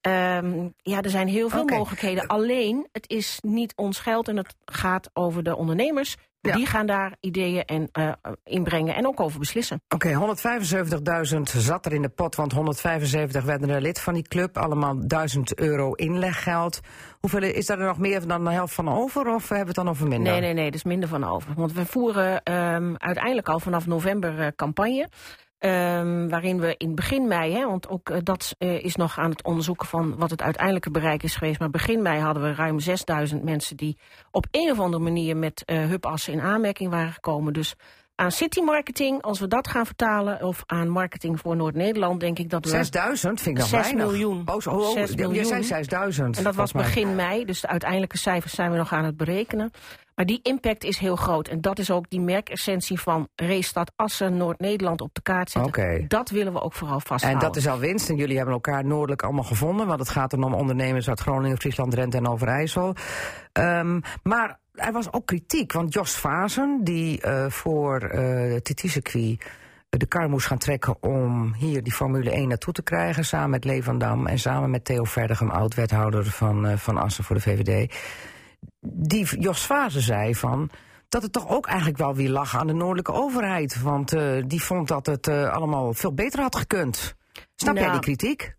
ehm, 0.00 0.68
ja, 0.82 1.02
er 1.02 1.10
zijn 1.10 1.28
heel 1.28 1.48
veel 1.48 1.64
mogelijkheden. 1.64 2.26
Alleen, 2.26 2.88
het 2.92 3.10
is 3.10 3.38
niet 3.42 3.72
ons 3.76 3.98
geld 3.98 4.28
en 4.28 4.36
het 4.36 4.54
gaat 4.64 5.10
over 5.12 5.42
de 5.42 5.56
ondernemers. 5.56 6.16
Ja. 6.40 6.54
Die 6.54 6.66
gaan 6.66 6.86
daar 6.86 7.16
ideeën 7.20 7.64
en, 7.64 7.88
eh, 7.92 8.12
inbrengen 8.44 8.94
en 8.94 9.06
ook 9.06 9.20
over 9.20 9.38
beslissen. 9.38 9.82
Oké, 9.88 10.12
175.000 10.12 11.50
zat 11.56 11.86
er 11.86 11.92
in 11.92 12.02
de 12.02 12.08
pot, 12.08 12.34
want 12.34 12.52
175 12.52 13.44
werden 13.44 13.70
er 13.70 13.80
lid 13.80 14.00
van 14.00 14.14
die 14.14 14.28
club. 14.28 14.58
Allemaal 14.58 15.06
1000 15.06 15.58
euro 15.58 15.92
inleggeld. 15.92 16.80
Hoeveel 17.20 17.42
is 17.42 17.66
daar 17.66 17.78
nog 17.78 17.98
meer 17.98 18.26
dan 18.26 18.44
de 18.44 18.50
helft 18.50 18.74
van 18.74 18.88
over 18.88 19.34
of 19.34 19.48
hebben 19.48 19.58
we 19.58 19.66
het 19.66 19.74
dan 19.74 19.88
over 19.88 20.06
minder? 20.06 20.32
Nee, 20.32 20.40
nee, 20.40 20.52
nee, 20.52 20.66
er 20.68 20.74
is 20.74 20.84
minder 20.84 21.08
van 21.08 21.24
over. 21.24 21.54
Want 21.54 21.72
we 21.72 21.86
voeren 21.86 22.42
ehm, 22.42 22.94
uiteindelijk 22.96 23.48
al 23.48 23.60
vanaf 23.60 23.86
november 23.86 24.40
eh, 24.40 24.46
campagne. 24.56 25.08
Ehm, 25.58 26.28
waarin 26.28 26.60
we 26.60 26.74
in 26.76 26.94
begin 26.94 27.28
mei, 27.28 27.52
hè, 27.52 27.66
want 27.66 27.88
ook 27.88 28.10
eh, 28.10 28.18
dat 28.22 28.54
eh, 28.58 28.84
is 28.84 28.96
nog 28.96 29.18
aan 29.18 29.30
het 29.30 29.44
onderzoeken 29.44 29.86
van 29.86 30.16
wat 30.16 30.30
het 30.30 30.42
uiteindelijke 30.42 30.90
bereik 30.90 31.22
is 31.22 31.36
geweest. 31.36 31.58
Maar 31.58 31.70
begin 31.70 32.02
mei 32.02 32.20
hadden 32.20 32.42
we 32.42 32.54
ruim 32.54 32.80
6000 32.80 33.42
mensen 33.42 33.76
die 33.76 33.98
op 34.30 34.46
een 34.50 34.70
of 34.70 34.80
andere 34.80 35.02
manier 35.02 35.36
met 35.36 35.62
eh 35.64 35.84
hubassen 35.84 36.32
in 36.32 36.40
aanmerking 36.40 36.90
waren 36.90 37.12
gekomen. 37.12 37.52
Dus 37.52 37.74
aan 38.16 38.32
city 38.32 38.60
marketing, 38.60 39.22
als 39.22 39.40
we 39.40 39.48
dat 39.48 39.68
gaan 39.68 39.86
vertalen, 39.86 40.42
of 40.42 40.62
aan 40.66 40.88
marketing 40.88 41.40
voor 41.40 41.56
Noord-Nederland, 41.56 42.20
denk 42.20 42.38
ik 42.38 42.50
dat 42.50 42.64
we. 42.64 42.70
6000 42.70 43.40
vind 43.40 43.56
ik 43.56 43.62
nog 43.62 43.70
6 43.70 43.80
weinig. 43.80 44.06
miljoen. 44.06 44.42
Oh, 44.46 44.56
oh, 44.66 44.78
oh, 44.78 44.92
6 44.92 45.10
Je 45.10 45.16
zei 45.16 45.28
miljoen. 45.28 45.64
6000. 45.64 46.36
En 46.36 46.44
dat 46.44 46.54
was 46.54 46.72
begin 46.72 47.14
mei, 47.14 47.44
dus 47.44 47.60
de 47.60 47.68
uiteindelijke 47.68 48.18
cijfers 48.18 48.54
zijn 48.54 48.70
we 48.70 48.76
nog 48.76 48.92
aan 48.92 49.04
het 49.04 49.16
berekenen. 49.16 49.70
Maar 50.16 50.26
die 50.26 50.40
impact 50.42 50.84
is 50.84 50.98
heel 50.98 51.16
groot. 51.16 51.48
En 51.48 51.60
dat 51.60 51.78
is 51.78 51.90
ook 51.90 52.10
die 52.10 52.20
merkessentie 52.20 53.00
van 53.00 53.28
Racestad 53.34 53.92
Assen, 53.96 54.36
Noord-Nederland 54.36 55.00
op 55.00 55.14
de 55.14 55.22
kaart 55.22 55.50
zetten. 55.50 56.04
Dat 56.08 56.30
willen 56.30 56.52
we 56.52 56.60
ook 56.60 56.72
vooral 56.72 56.96
En 56.96 57.02
vasthouden. 57.02 57.42
dat 57.42 57.56
is 57.56 57.68
al 57.68 57.78
winst. 57.78 58.08
En 58.08 58.16
jullie 58.16 58.36
hebben 58.36 58.54
elkaar 58.54 58.84
noordelijk 58.84 59.22
allemaal 59.22 59.44
gevonden. 59.44 59.86
Want 59.86 60.00
het 60.00 60.08
gaat 60.08 60.30
dan 60.30 60.42
om 60.42 60.54
ondernemers 60.54 61.08
uit 61.08 61.20
Groningen, 61.20 61.58
Friesland, 61.58 61.90
Drenthe 61.90 62.16
en 62.16 62.28
Overijssel. 62.28 62.94
Ehm, 63.52 64.00
maar 64.22 64.58
er 64.74 64.92
was 64.92 65.12
ook 65.12 65.26
kritiek. 65.26 65.72
Want 65.72 65.94
Jos 65.94 66.16
Vazen, 66.16 66.80
die 66.84 67.20
eh, 67.20 67.50
voor 67.50 68.00
eh 68.00 68.52
het 68.52 68.64
TT-circuit 68.64 69.44
de 69.88 70.06
kar 70.06 70.28
moest 70.28 70.46
gaan 70.46 70.58
trekken 70.58 71.02
om 71.02 71.54
hier 71.54 71.82
die 71.82 71.92
Formule 71.92 72.30
1 72.30 72.48
naartoe 72.48 72.72
te 72.72 72.82
krijgen. 72.82 73.24
Samen 73.24 73.50
met 73.50 73.64
Lee 73.64 73.82
van 73.82 73.98
Dam 73.98 74.26
en 74.26 74.38
samen 74.38 74.70
met 74.70 74.84
Theo 74.84 75.04
Verdegem, 75.04 75.50
oud-wethouder 75.50 76.24
van, 76.24 76.66
eh, 76.66 76.76
van 76.76 76.96
Assen 76.96 77.24
voor 77.24 77.36
de 77.36 77.42
VVD. 77.42 77.94
Die 78.92 79.40
Jos 79.40 79.66
Vazen 79.66 80.02
zei 80.02 80.34
van 80.34 80.70
dat 81.08 81.22
het 81.22 81.32
toch 81.32 81.48
ook 81.48 81.66
eigenlijk 81.66 81.98
wel 81.98 82.14
weer 82.14 82.30
lag 82.30 82.56
aan 82.56 82.66
de 82.66 82.72
noordelijke 82.72 83.12
overheid. 83.12 83.82
Want 83.82 84.12
eh, 84.12 84.42
die 84.46 84.62
vond 84.62 84.88
dat 84.88 85.06
het 85.06 85.26
eh, 85.26 85.52
allemaal 85.52 85.94
veel 85.94 86.14
beter 86.14 86.40
had 86.40 86.56
gekund. 86.56 87.14
Snap 87.54 87.74
jij 87.74 87.86
Nou, 87.86 88.00
die 88.00 88.16
kritiek? 88.16 88.54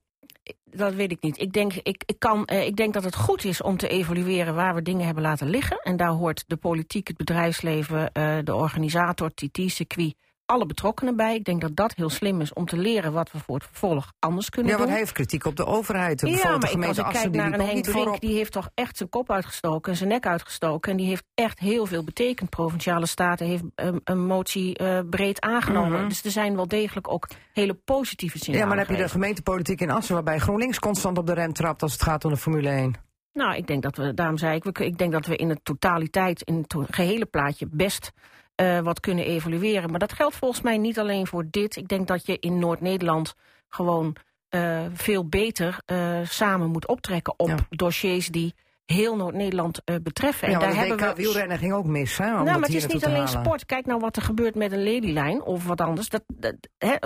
Dat 0.64 0.94
weet 0.94 1.12
ik 1.12 1.22
niet. 1.22 1.40
Ik 1.40 1.54
denk, 1.54 1.74
ik, 1.74 2.04
ik, 2.06 2.20
kan, 2.20 2.46
eh, 2.46 2.66
ik 2.66 2.76
denk 2.76 2.94
dat 2.94 3.04
het 3.04 3.16
goed 3.16 3.44
is 3.44 3.62
om 3.62 3.78
te 3.78 3.88
evalueren 3.88 4.56
waar 4.56 4.76
we 4.76 4.82
dingen 4.82 5.06
hebben 5.06 5.24
laten 5.24 5.50
liggen. 5.50 5.78
En 5.78 5.98
daar 5.98 6.10
hoort 6.10 6.44
de 6.48 6.58
politiek, 6.58 7.08
het 7.08 7.18
bedrijfsleven, 7.18 8.10
de 8.44 8.56
organisator, 8.56 9.34
TT-circuit 9.34 10.16
alle 10.48 10.66
betrokkenen 10.66 11.16
bij. 11.16 11.36
Ik 11.36 11.44
denk 11.44 11.62
dat 11.62 11.76
dat 11.76 11.94
heel 11.96 12.10
slim 12.10 12.42
is 12.42 12.54
om 12.54 12.66
te 12.66 12.78
leren 12.78 13.14
wat 13.14 13.32
we 13.32 13.40
voor 13.40 13.56
het 13.56 13.64
vervolg 13.64 14.12
anders 14.20 14.50
kunnen 14.50 14.72
Ja, 14.72 14.78
doen. 14.78 14.86
wat 14.86 14.94
hij 14.96 15.04
heeft 15.04 15.16
kritiek 15.16 15.46
op 15.46 15.56
de 15.56 15.66
overheid. 15.66 16.22
Ja, 16.22 16.28
Bijvoorbeeld 16.28 16.62
maar 16.62 16.72
de 16.72 16.78
ik, 16.78 16.88
als 16.88 16.98
ik 16.98 17.22
kijk 17.22 17.36
naar 17.36 17.54
een 17.60 17.66
Henk 17.66 17.86
voorop. 17.86 18.20
die 18.22 18.36
heeft 18.36 18.52
toch 18.52 18.70
echt 18.74 18.98
zijn 18.98 19.10
kop 19.10 19.32
uitgestoken 19.32 19.92
en 19.92 19.98
zijn 19.98 20.10
nek 20.10 20.26
uitgestoken. 20.26 20.92
En 20.92 20.98
die 20.98 21.08
heeft 21.08 21.24
echt 21.34 21.60
heel 21.60 21.86
veel 21.86 22.04
betekend. 22.04 22.50
Provinciale 22.50 23.06
Staten 23.06 23.46
heeft 23.48 23.64
een, 23.76 24.02
een 24.04 24.26
motie 24.26 24.78
eh, 24.78 25.00
breed 25.10 25.42
aangenomen. 25.42 26.10
Dus 26.10 26.24
er 26.24 26.32
zijn 26.32 26.56
wel 26.56 26.68
degelijk 26.68 27.12
ook 27.12 27.28
hele 27.54 27.74
positieve 27.74 28.38
signalen 28.38 28.60
Mhm. 28.62 28.70
Ja, 28.70 28.76
maar 28.76 28.86
dan 28.86 28.96
heb 28.96 28.98
je 28.98 29.10
de 29.12 29.20
gemeentepolitiek 29.20 29.82
in 29.82 29.92
Assen... 29.92 30.14
waarbij 30.14 30.40
GroenLinks 30.40 30.80
constant 30.80 31.18
op 31.18 31.28
de 31.28 31.34
rem 31.34 31.54
trapt 31.54 31.82
als 31.82 31.92
het 31.92 32.02
gaat 32.04 32.26
om 32.26 32.32
de 32.32 32.38
Formule 32.38 32.70
1. 32.70 32.96
Nou, 33.34 33.56
ik 33.56 33.68
denk 33.68 33.84
dat 33.84 33.98
we, 33.98 34.14
daarom 34.14 34.38
zei 34.38 34.56
ik, 34.56 34.80
ik 34.80 34.98
denk 34.98 35.12
dat 35.12 35.26
we 35.26 35.36
in 35.36 35.48
de 35.48 35.60
totaliteit, 35.64 36.42
in 36.42 36.56
het 36.68 36.76
gehele 36.90 37.26
plaatje 37.26 37.68
best 37.72 38.12
eh, 38.58 38.80
wat 38.80 39.00
kunnen 39.00 39.26
evalueren. 39.26 39.90
Maar 39.90 40.00
dat 40.00 40.14
geldt 40.14 40.36
volgens 40.36 40.62
mij 40.62 40.78
niet 40.78 41.00
alleen 41.00 41.28
voor 41.28 41.46
dit. 41.50 41.76
Ik 41.76 41.88
denk 41.88 42.08
dat 42.08 42.26
je 42.26 42.40
in 42.40 42.60
Noord-Nederland 42.60 43.36
gewoon 43.70 44.16
eh, 44.50 44.86
veel 44.94 45.28
beter 45.28 45.80
eh, 45.86 46.20
samen 46.24 46.70
moet 46.70 46.88
optrekken 46.88 47.34
op 47.40 47.48
Ja. 47.48 47.56
dossiers 47.70 48.28
die 48.28 48.56
heel 48.86 49.16
Noord-Nederland 49.16 49.82
betreffen. 50.04 50.48
Ja, 50.50 50.54
en 50.54 50.60
daar 50.60 50.70
de 50.70 50.76
hebben 50.76 50.98
WK 50.98 51.16
we 51.16 51.22
wielrennen 51.22 51.58
ging 51.58 51.74
ook 51.74 51.86
mis, 51.86 52.18
hè? 52.18 52.26
nou, 52.26 52.44
maar 52.44 52.56
het 52.56 52.74
is 52.74 52.86
niet 52.86 53.06
alleen 53.06 53.26
halen. 53.26 53.42
sport. 53.42 53.66
Kijk 53.66 53.86
nou 53.86 54.00
wat 54.00 54.16
er 54.16 54.22
gebeurt 54.22 54.56
met 54.56 54.72
een 54.72 54.84
lelylijn 54.84 55.42
of 55.44 55.66
wat 55.66 55.82
anders. 55.82 56.10
Dat, 56.10 56.24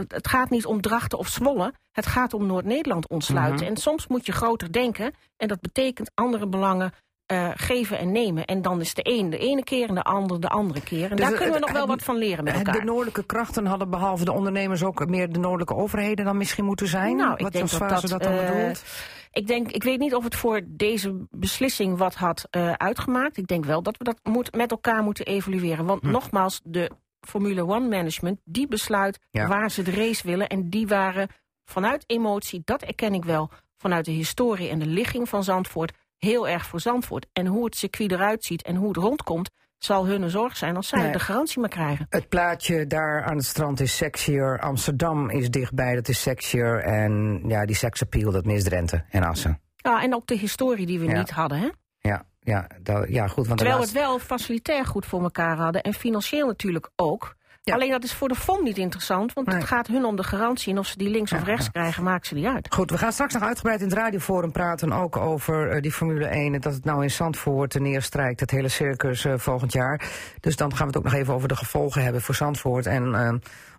het 0.08 0.28
gaat 0.28 0.50
niet 0.50 0.66
om 0.66 0.82
Drachten 0.82 1.18
of 1.18 1.28
Zwolle. 1.28 1.74
Het 1.92 2.06
gaat 2.06 2.34
om 2.34 2.46
Noord-Nederland 2.46 3.08
ontsluiten. 3.08 3.66
Mhm. 3.66 3.66
En 3.66 3.78
soms 3.78 4.08
moet 4.08 4.26
je 4.26 4.32
groter 4.32 4.72
denken. 4.72 5.14
En 5.38 5.48
dat 5.48 5.62
betekent 5.62 6.12
andere 6.14 6.48
belangen 6.48 6.92
eh, 7.32 7.50
geven 7.56 7.98
en 8.00 8.12
nemen. 8.12 8.46
En 8.46 8.62
dan 8.62 8.82
is 8.82 8.94
de 8.94 9.02
een 9.04 9.30
de 9.30 9.38
ene 9.38 9.64
keer 9.64 9.90
en 9.90 9.96
de 9.96 10.04
ander 10.04 10.40
de 10.42 10.48
andere 10.50 10.82
keer. 10.82 11.04
En 11.04 11.10
Dus 11.10 11.20
daar 11.20 11.28
het- 11.28 11.38
kunnen 11.38 11.54
we 11.54 11.60
nog 11.60 11.70
het- 11.70 11.78
wel 11.78 11.88
wat 11.88 12.04
van 12.04 12.18
leren 12.18 12.44
met 12.44 12.54
elkaar. 12.54 12.74
De 12.80 12.84
noordelijke 12.84 13.24
krachten 13.26 13.66
hadden 13.66 13.90
behalve 13.90 14.26
de 14.26 14.32
ondernemers 14.32 14.84
ook 14.84 15.08
meer 15.08 15.32
de 15.32 15.40
noordelijke 15.40 15.76
overheden 15.76 16.26
dan 16.26 16.38
misschien 16.38 16.66
moeten 16.66 16.88
zijn. 16.88 17.16
Nou, 17.16 17.34
ik 17.34 17.40
Wat 17.40 17.52
denk 17.52 17.70
dat 17.70 17.80
dat, 17.90 18.02
dat 18.02 18.22
dan 18.24 18.32
eh, 18.34 18.52
bedoelt. 18.52 18.84
Ik, 19.32 19.48
denk, 19.48 19.72
ik 19.72 19.84
weet 19.84 20.00
niet 20.00 20.16
of 20.16 20.24
het 20.24 20.36
voor 20.36 20.62
deze 20.68 21.26
beslissing 21.30 21.98
wat 21.98 22.16
had 22.16 22.48
eh, 22.50 22.72
uitgemaakt. 22.72 23.38
Ik 23.38 23.48
denk 23.48 23.66
wel 23.66 23.82
dat 23.84 23.98
we 23.98 24.04
dat 24.04 24.20
moet, 24.24 24.56
met 24.56 24.72
elkaar 24.72 25.04
moeten 25.04 25.26
evalueren. 25.26 25.86
Want 25.86 26.02
Hm. 26.02 26.10
nogmaals, 26.12 26.62
de 26.64 26.92
Formule 27.28 27.68
One 27.68 27.88
management 27.88 28.40
die 28.44 28.68
besluit 28.68 29.20
Ja. 29.32 29.48
waar 29.48 29.72
ze 29.72 29.82
de 29.82 29.92
race 29.92 30.28
willen. 30.28 30.48
En 30.48 30.70
die 30.70 30.88
waren 30.88 31.28
vanuit 31.66 32.04
emotie, 32.08 32.62
dat 32.66 32.82
erken 32.82 33.14
ik 33.14 33.26
wel, 33.26 33.50
vanuit 33.78 34.06
de 34.06 34.12
historie 34.12 34.70
en 34.70 34.80
de 34.80 34.86
ligging 34.86 35.30
van 35.30 35.44
Zandvoort, 35.44 35.92
heel 36.26 36.48
erg 36.48 36.66
voor 36.66 36.80
Zandvoort. 36.80 37.26
En 37.34 37.46
hoe 37.46 37.66
het 37.66 37.76
circuit 37.76 38.12
eruit 38.12 38.44
ziet 38.44 38.62
en 38.64 38.76
hoe 38.76 38.88
het 38.88 38.98
rondkomt, 38.98 39.50
zal 39.78 40.06
hun 40.06 40.30
zorg 40.30 40.58
zijn 40.58 40.76
als 40.76 40.88
zij 40.88 41.02
Nee. 41.02 41.12
de 41.12 41.20
garantie 41.20 41.60
maar 41.60 41.70
krijgen. 41.70 42.06
Het 42.10 42.30
plaatje 42.30 42.88
daar 42.88 43.24
aan 43.24 43.36
het 43.36 43.46
strand 43.46 43.80
is 43.80 43.96
sexier. 43.98 44.60
Amsterdam 44.60 45.30
is 45.30 45.50
dichtbij, 45.50 45.96
dat 45.96 46.08
is 46.08 46.22
sexier. 46.22 46.80
En 46.80 47.42
ja, 47.48 47.66
die 47.66 47.76
seksappeal, 47.76 48.32
dat 48.32 48.46
mist 48.46 48.66
Drenthe 48.66 49.04
en 49.10 49.24
Assen. 49.24 49.62
Ja, 49.76 50.02
en 50.04 50.16
ook 50.16 50.28
de 50.28 50.36
historie 50.38 50.86
die 50.86 51.00
we 51.00 51.06
Ja. 51.06 51.18
niet 51.18 51.30
hadden. 51.32 51.60
Hè? 51.60 51.70
Ja, 52.00 52.26
ja, 52.40 52.68
dat, 52.82 53.06
ja 53.10 53.28
goed. 53.28 53.46
Want 53.48 53.58
Terwijl 53.60 53.80
we 53.80 53.84
laatste- 53.84 54.00
het 54.00 54.08
wel 54.08 54.20
facilitair 54.20 54.86
goed 54.86 55.06
voor 55.06 55.22
elkaar 55.24 55.58
hadden 55.58 55.82
en 55.82 55.94
financieel 55.94 56.48
natuurlijk 56.48 56.90
ook. 56.96 57.36
Ja. 57.64 57.74
Alleen 57.74 57.90
dat 57.90 58.04
is 58.04 58.14
voor 58.14 58.28
de 58.28 58.36
FOM 58.36 58.64
niet 58.64 58.78
interessant, 58.78 59.34
want 59.34 59.48
Nee. 59.48 59.56
het 59.56 59.66
gaat 59.66 59.88
hun 59.88 60.06
om 60.06 60.16
de 60.16 60.24
garantie. 60.24 60.72
En 60.74 60.80
of 60.80 60.88
ze 60.88 60.98
die 60.98 61.10
links 61.10 61.32
of 61.34 61.44
rechts 61.44 61.72
krijgen, 61.72 62.04
maakt 62.04 62.28
ze 62.28 62.34
die 62.36 62.48
uit. 62.48 62.68
Goed, 62.74 62.90
we 62.92 62.98
gaan 62.98 63.12
straks 63.12 63.34
nog 63.34 63.44
uitgebreid 63.44 63.82
in 63.82 63.88
het 63.88 63.98
radioforum 63.98 64.52
praten 64.52 64.92
ook 64.92 65.18
over 65.18 65.70
eh, 65.70 65.82
die 65.82 65.92
Formule 65.92 66.26
1. 66.28 66.54
en 66.54 66.62
Dat 66.62 66.74
het 66.74 66.86
nou 66.86 67.04
in 67.04 67.12
Zandvoort 67.12 67.80
neerstrijkt, 67.80 68.40
het 68.40 68.52
hele 68.52 68.68
circus 68.68 69.26
eh, 69.26 69.34
volgend 69.38 69.74
jaar. 69.74 70.02
Dus 70.40 70.56
dan 70.56 70.70
gaan 70.70 70.80
we 70.80 70.86
het 70.88 70.98
ook 70.98 71.04
nog 71.04 71.14
even 71.14 71.34
over 71.34 71.48
de 71.48 71.56
gevolgen 71.56 72.04
hebben 72.04 72.22
voor 72.22 72.36
Zandvoort. 72.36 72.86
En 72.86 73.16
eh, 73.16 73.34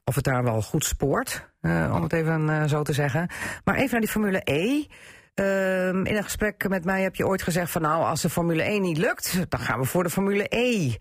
of 0.05 0.15
het 0.15 0.25
daar 0.25 0.45
wel 0.45 0.63
goed 0.63 0.85
spoort, 0.85 1.49
om 1.63 2.03
het 2.03 2.13
even 2.13 2.69
zo 2.69 2.83
te 2.83 2.93
zeggen. 2.93 3.31
Maar 3.65 3.75
even 3.75 3.91
naar 3.91 4.01
die 4.01 4.09
Formule 4.11 4.41
E. 4.45 4.85
Ehm, 5.35 6.05
in 6.07 6.17
een 6.17 6.23
gesprek 6.25 6.69
met 6.69 6.85
mij 6.85 7.03
heb 7.03 7.15
je 7.15 7.27
ooit 7.27 7.43
gezegd 7.43 7.71
van 7.71 7.83
nou, 7.83 8.05
als 8.05 8.23
de 8.23 8.31
Formule 8.31 8.63
1 8.63 8.83
niet 8.83 8.99
lukt, 8.99 9.45
dan 9.49 9.61
gaan 9.61 9.79
we 9.81 9.85
voor 9.87 10.03
de 10.03 10.11
Formule 10.11 10.47
E. 10.49 10.93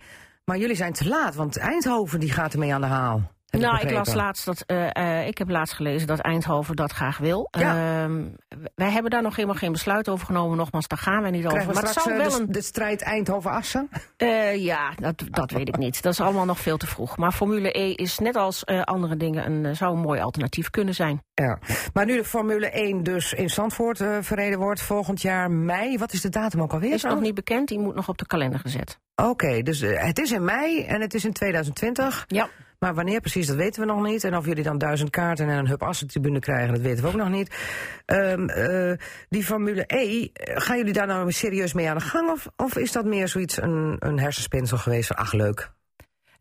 Maar 0.52 0.60
jullie 0.60 0.76
zijn 0.76 0.94
te 0.94 1.08
laat, 1.08 1.36
want 1.36 1.58
Eindhoven 1.58 2.20
die 2.20 2.32
gaat 2.32 2.54
ermee 2.54 2.74
aan 2.74 2.82
de 2.82 2.88
haal. 2.88 3.32
Heb 3.52 3.62
nou, 3.62 3.80
ik 3.80 3.92
las 3.92 4.14
laatst 4.14 4.46
dat 4.46 4.64
eh, 4.66 4.96
eh, 4.96 5.28
ik 5.28 5.38
heb 5.38 5.50
laatst 5.50 5.74
gelezen 5.74 6.08
dat 6.08 6.20
Eindhoven 6.20 6.76
dat 6.76 6.92
graag 6.92 7.18
wil. 7.18 7.48
Ja. 7.58 8.04
Ehm, 8.04 8.28
wij 8.76 8.92
hebben 8.92 9.12
daar 9.12 9.22
nog 9.22 9.36
helemaal 9.36 9.58
geen 9.58 9.72
besluit 9.72 10.10
over 10.10 10.26
genomen. 10.26 10.58
Nogmaals, 10.58 10.88
daar 10.88 10.98
gaan 10.98 11.24
we 11.24 11.30
niet 11.30 11.46
over. 11.46 11.60
We 11.60 11.66
Maar 11.66 11.76
straks 11.76 11.94
zou 11.94 12.10
eh, 12.10 12.18
wel 12.18 12.30
de, 12.30 12.40
een 12.40 12.52
de 12.52 12.62
strijd 12.62 13.02
Eindhoven-Assen? 13.02 13.90
Ja, 14.56 14.94
dat, 14.96 15.24
dat 15.30 15.52
weet 15.52 15.68
ik 15.68 15.78
niet. 15.78 16.02
Dat 16.02 16.14
is 16.14 16.22
allemaal 16.22 16.46
nog 16.46 16.60
veel 16.60 16.78
te 16.78 16.88
vroeg. 16.88 17.18
Maar 17.18 17.32
Formule 17.32 17.80
E 17.80 17.94
is 17.94 18.20
net 18.20 18.36
als 18.36 18.66
andere 18.66 19.18
dingen 19.18 19.52
een, 19.52 19.76
zou 19.76 19.96
een 19.96 20.02
mooi 20.02 20.22
alternatief 20.22 20.70
kunnen 20.70 20.94
zijn. 20.94 21.24
Ja, 21.34 21.60
maar 21.94 22.06
nu 22.06 22.16
de 22.18 22.26
Formule 22.26 22.70
1 22.70 23.04
dus 23.04 23.34
in 23.34 23.50
Zandvoort 23.50 23.98
verreden 24.22 24.60
wordt 24.60 24.82
volgend 24.82 25.22
jaar 25.22 25.52
mei. 25.52 25.98
Wat 25.98 26.14
is 26.14 26.22
de 26.22 26.30
datum 26.30 26.62
ook 26.62 26.74
alweer? 26.74 26.94
Is 26.94 27.04
nog 27.04 27.22
niet 27.22 27.36
bekend, 27.36 27.68
die 27.68 27.80
moet 27.80 27.96
nog 27.96 28.10
op 28.10 28.18
de 28.18 28.26
kalender 28.26 28.60
gezet. 28.60 29.00
Oké, 29.16 29.62
dus 29.62 29.80
het 29.82 30.20
is 30.20 30.32
in 30.32 30.44
mei 30.44 30.84
en 30.84 31.02
het 31.02 31.14
is 31.14 31.26
in 31.26 31.34
2020. 31.34 32.26
Ja. 32.28 32.50
Maar 32.84 32.94
wanneer 32.94 33.20
precies, 33.20 33.48
dat 33.48 33.56
weten 33.56 33.82
we 33.82 33.88
nog 33.88 34.04
niet. 34.04 34.24
En 34.24 34.38
of 34.38 34.46
jullie 34.46 34.64
dan 34.64 34.78
duizend 34.78 35.10
kaarten 35.10 35.50
en 35.50 35.58
een 35.58 35.68
Hub 35.68 35.92
tribune 36.08 36.40
krijgen, 36.40 36.74
dat 36.74 36.82
weten 36.82 37.04
we 37.04 37.10
ook 37.10 37.16
nog 37.16 37.30
niet. 37.30 37.56
Ehm, 38.06 38.50
eh, 38.50 38.98
die 39.30 39.44
Formule 39.44 39.84
E, 39.88 40.28
eh, 40.34 40.62
gaan 40.62 40.78
jullie 40.78 40.94
daar 40.94 41.08
nou 41.08 41.32
serieus 41.32 41.74
mee 41.74 41.90
aan 41.90 41.98
de 41.98 42.04
gang? 42.04 42.30
Of, 42.30 42.48
of 42.56 42.78
is 42.78 42.92
dat 42.92 43.06
meer 43.06 43.28
zoiets 43.28 43.62
een, 43.62 43.96
een 44.00 44.20
hersenspinsel 44.20 44.78
geweest 44.78 45.14
ach 45.14 45.34
leuk? 45.34 45.72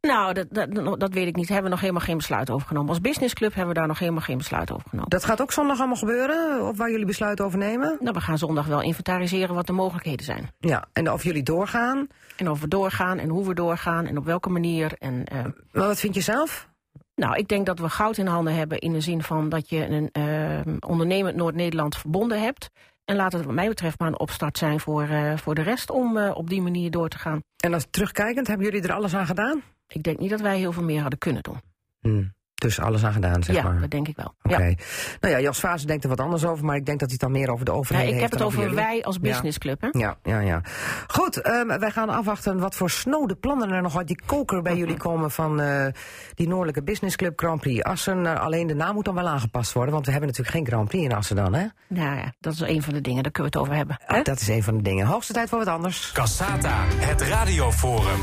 Nou, 0.01 0.33
dat, 0.33 0.47
dat, 0.51 1.01
dat 1.01 1.13
weet 1.13 1.27
ik 1.27 1.37
niet. 1.37 1.47
Hebben 1.49 1.65
we 1.65 1.71
nog 1.71 1.81
helemaal 1.81 2.03
geen 2.03 2.17
besluit 2.17 2.51
over 2.51 2.67
genomen. 2.67 2.89
Als 2.89 3.01
businessclub 3.01 3.55
hebben 3.55 3.75
we 3.75 3.79
daar 3.79 3.89
nog 3.89 3.99
helemaal 3.99 4.21
geen 4.21 4.39
besluit 4.39 4.71
over 4.73 4.89
genomen. 4.89 5.11
Dat 5.11 5.25
gaat 5.25 5.41
ook 5.41 5.53
zondag 5.53 5.79
allemaal 5.79 5.97
gebeuren? 5.97 6.69
Of 6.69 6.77
waar 6.77 6.91
jullie 6.91 7.07
besluit 7.07 7.41
over 7.41 7.59
nemen? 7.59 7.97
Nou, 8.01 8.15
we 8.15 8.21
gaan 8.21 8.39
zondag 8.39 8.67
wel 8.67 8.83
inventariseren 8.83 9.55
wat 9.55 9.67
de 9.67 9.73
mogelijkheden 9.73 10.25
zijn. 10.25 10.51
Ja, 10.59 10.89
en 10.93 11.13
of 11.13 11.25
jullie 11.25 11.43
doorgaan. 11.43 12.07
En 12.37 12.51
of 12.51 12.61
we 12.61 12.69
doorgaan 12.69 13.19
en 13.19 13.29
hoe 13.29 13.47
we 13.47 13.55
doorgaan 13.55 14.07
en 14.07 14.19
op 14.19 14.25
welke 14.25 14.49
manier. 14.49 14.93
En, 14.99 15.25
eh, 15.25 15.45
Maar 15.73 15.87
wat 15.87 16.01
vind 16.01 16.15
je 16.15 16.21
zelf? 16.21 16.69
nou, 17.15 17.37
ik 17.37 17.49
denk 17.49 17.67
dat 17.67 17.79
we 17.79 17.89
goud 17.89 18.17
in 18.17 18.27
handen 18.27 18.55
hebben 18.55 18.79
in 18.79 18.93
de 18.93 19.01
zin 19.01 19.23
van 19.23 19.49
dat 19.49 19.69
je 19.69 19.87
een 19.87 20.09
eh, 20.13 20.75
ondernemend 20.89 21.37
Noord-Nederland 21.37 21.97
verbonden 21.97 22.41
hebt. 22.43 22.71
En 23.05 23.17
laat 23.17 23.33
het 23.33 23.45
wat 23.45 23.55
mij 23.55 23.69
betreft 23.69 23.99
maar 23.99 24.09
een 24.09 24.19
opstart 24.19 24.59
zijn 24.59 24.81
voor, 24.81 25.03
eh, 25.03 25.37
voor 25.37 25.55
de 25.55 25.63
rest 25.63 25.91
om 25.91 26.19
op 26.19 26.49
die 26.49 26.63
manier 26.63 26.91
door 26.91 27.09
te 27.09 27.19
gaan. 27.19 27.41
En 27.65 27.75
als 27.75 27.87
terugkijkend, 27.91 28.47
hebben 28.47 28.67
jullie 28.67 28.83
er 28.83 28.95
alles 28.95 29.15
aan 29.15 29.27
gedaan? 29.27 29.63
Ik 29.93 30.03
denk 30.03 30.19
niet 30.19 30.31
dat 30.31 30.41
wij 30.41 30.59
heel 30.59 30.73
veel 30.73 30.83
meer 30.83 31.01
hadden 31.01 31.19
kunnen 31.19 31.43
doen. 31.43 31.61
Hm, 32.01 32.23
dus 32.55 32.81
alles 32.81 33.05
aan 33.05 33.13
gedaan, 33.13 33.43
zeg 33.43 33.57
ja, 33.57 33.63
maar. 33.63 33.81
dat 33.81 33.91
denk 33.91 34.09
ik 34.09 34.17
wel. 34.17 34.35
Oké. 34.43 34.65
Ja. 34.65 34.75
Nou 35.21 35.35
ja, 35.35 35.41
Jos 35.41 35.61
Vaas 35.61 35.85
denkt 35.85 36.03
er 36.03 36.09
wat 36.09 36.21
anders 36.21 36.45
over, 36.45 36.65
maar 36.65 36.77
ik 36.77 36.87
denk 36.87 37.01
dat 37.01 37.09
hij 37.11 37.19
het 37.21 37.31
dan 37.31 37.41
meer 37.41 37.51
over 37.53 37.65
de 37.65 37.71
overheid 37.73 38.05
Nee, 38.07 38.15
ik 38.15 38.21
heeft 38.21 38.33
heb 38.33 38.41
het 38.41 38.49
over 38.49 38.61
jullie. 38.61 38.85
wij 38.85 39.05
als 39.05 39.21
businessclub. 39.21 39.81
Hè? 39.81 39.89
Ja, 39.91 40.17
ja, 40.23 40.41
ja. 40.41 40.61
Goed, 41.07 41.37
ehm, 41.37 41.79
wij 41.79 41.91
gaan 41.91 42.09
afwachten 42.09 42.59
wat 42.59 42.75
voor 42.75 42.91
snode 42.91 43.35
plannen 43.37 43.71
er 43.71 43.83
nog 43.83 43.97
uit 43.97 44.07
die 44.07 44.21
koker 44.27 44.63
bij 44.63 44.77
jullie 44.77 44.97
komen 45.07 45.31
van 45.31 45.61
eh, 45.61 45.87
die 46.35 46.49
Noordelijke 46.49 46.83
Business 46.83 47.17
Club 47.17 47.39
Grand 47.39 47.61
Prix 47.61 47.83
Assen. 47.83 48.27
Eh, 48.27 48.41
alleen 48.41 48.67
de 48.67 48.75
naam 48.75 48.95
moet 48.95 49.05
dan 49.05 49.15
wel 49.15 49.29
aangepast 49.29 49.73
worden, 49.73 49.93
want 49.93 50.07
we 50.07 50.11
hebben 50.13 50.31
natuurlijk 50.31 50.57
geen 50.57 50.67
Grand 50.67 50.89
Prix 50.89 51.05
in 51.05 51.13
Assen 51.13 51.37
dan, 51.37 51.55
hè? 51.55 51.67
Nou 51.89 52.17
ja, 52.17 52.33
dat 52.41 52.53
is 52.53 52.61
een 52.61 52.83
van 52.83 52.95
de 52.95 53.01
dingen, 53.01 53.23
daar 53.23 53.33
kunnen 53.33 53.53
we 53.53 53.59
het 53.59 53.67
over 53.69 53.79
hebben. 53.79 53.97
Ah, 54.07 54.25
dat 54.25 54.41
is 54.41 54.49
een 54.49 54.63
van 54.63 54.77
de 54.77 54.83
dingen. 54.83 55.07
Hoogste 55.07 55.33
tijd 55.33 55.49
voor 55.49 55.59
wat 55.59 55.69
anders. 55.69 56.13
Cassata, 56.13 56.85
het 56.89 57.21
radioforum. 57.21 58.21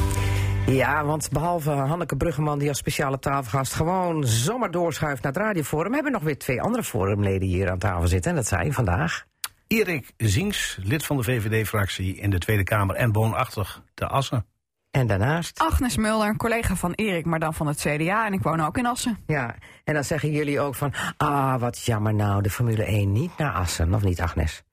Ja, 0.67 1.05
want 1.05 1.29
behalve 1.29 1.71
Hanneke 1.71 2.15
Bruggeman, 2.15 2.59
die 2.59 2.69
als 2.69 2.77
speciale 2.77 3.19
tafelgast 3.19 3.73
gewoon 3.73 4.23
zomaar 4.23 4.71
doorschuift 4.71 5.23
naar 5.23 5.33
het 5.33 5.41
radioforum, 5.41 5.93
hebben 5.93 6.11
we 6.11 6.17
nog 6.17 6.27
weer 6.27 6.37
twee 6.37 6.61
andere 6.61 6.83
forumleden 6.83 7.47
hier 7.47 7.69
aan 7.69 7.77
tafel 7.77 8.07
zitten. 8.07 8.31
En 8.31 8.37
dat 8.37 8.47
zijn 8.47 8.73
vandaag. 8.73 9.25
Erik 9.67 10.13
Zinks, 10.17 10.79
lid 10.83 11.05
van 11.05 11.17
de 11.17 11.23
VVD-fractie 11.23 12.15
in 12.15 12.29
de 12.29 12.37
Tweede 12.37 12.63
Kamer 12.63 12.95
en 12.95 13.11
woonachtig 13.11 13.81
te 13.93 14.07
Assen. 14.07 14.45
En 14.91 15.07
daarnaast. 15.07 15.59
Agnes 15.59 15.97
Mulder, 15.97 16.27
een 16.27 16.37
collega 16.37 16.75
van 16.75 16.93
Erik, 16.93 17.25
maar 17.25 17.39
dan 17.39 17.53
van 17.53 17.67
het 17.67 17.79
CDA. 17.79 18.25
En 18.25 18.33
ik 18.33 18.41
woon 18.41 18.61
ook 18.61 18.77
in 18.77 18.85
Assen. 18.85 19.17
Ja, 19.27 19.55
en 19.83 19.93
dan 19.93 20.03
zeggen 20.03 20.31
jullie 20.31 20.59
ook 20.59 20.75
van, 20.75 20.93
ah, 21.17 21.59
wat 21.59 21.85
jammer 21.85 22.13
nou, 22.13 22.41
de 22.41 22.49
Formule 22.49 22.83
1 22.83 23.11
niet 23.11 23.37
naar 23.37 23.53
Assen, 23.53 23.93
of 23.93 24.03
niet 24.03 24.21
Agnes? 24.21 24.63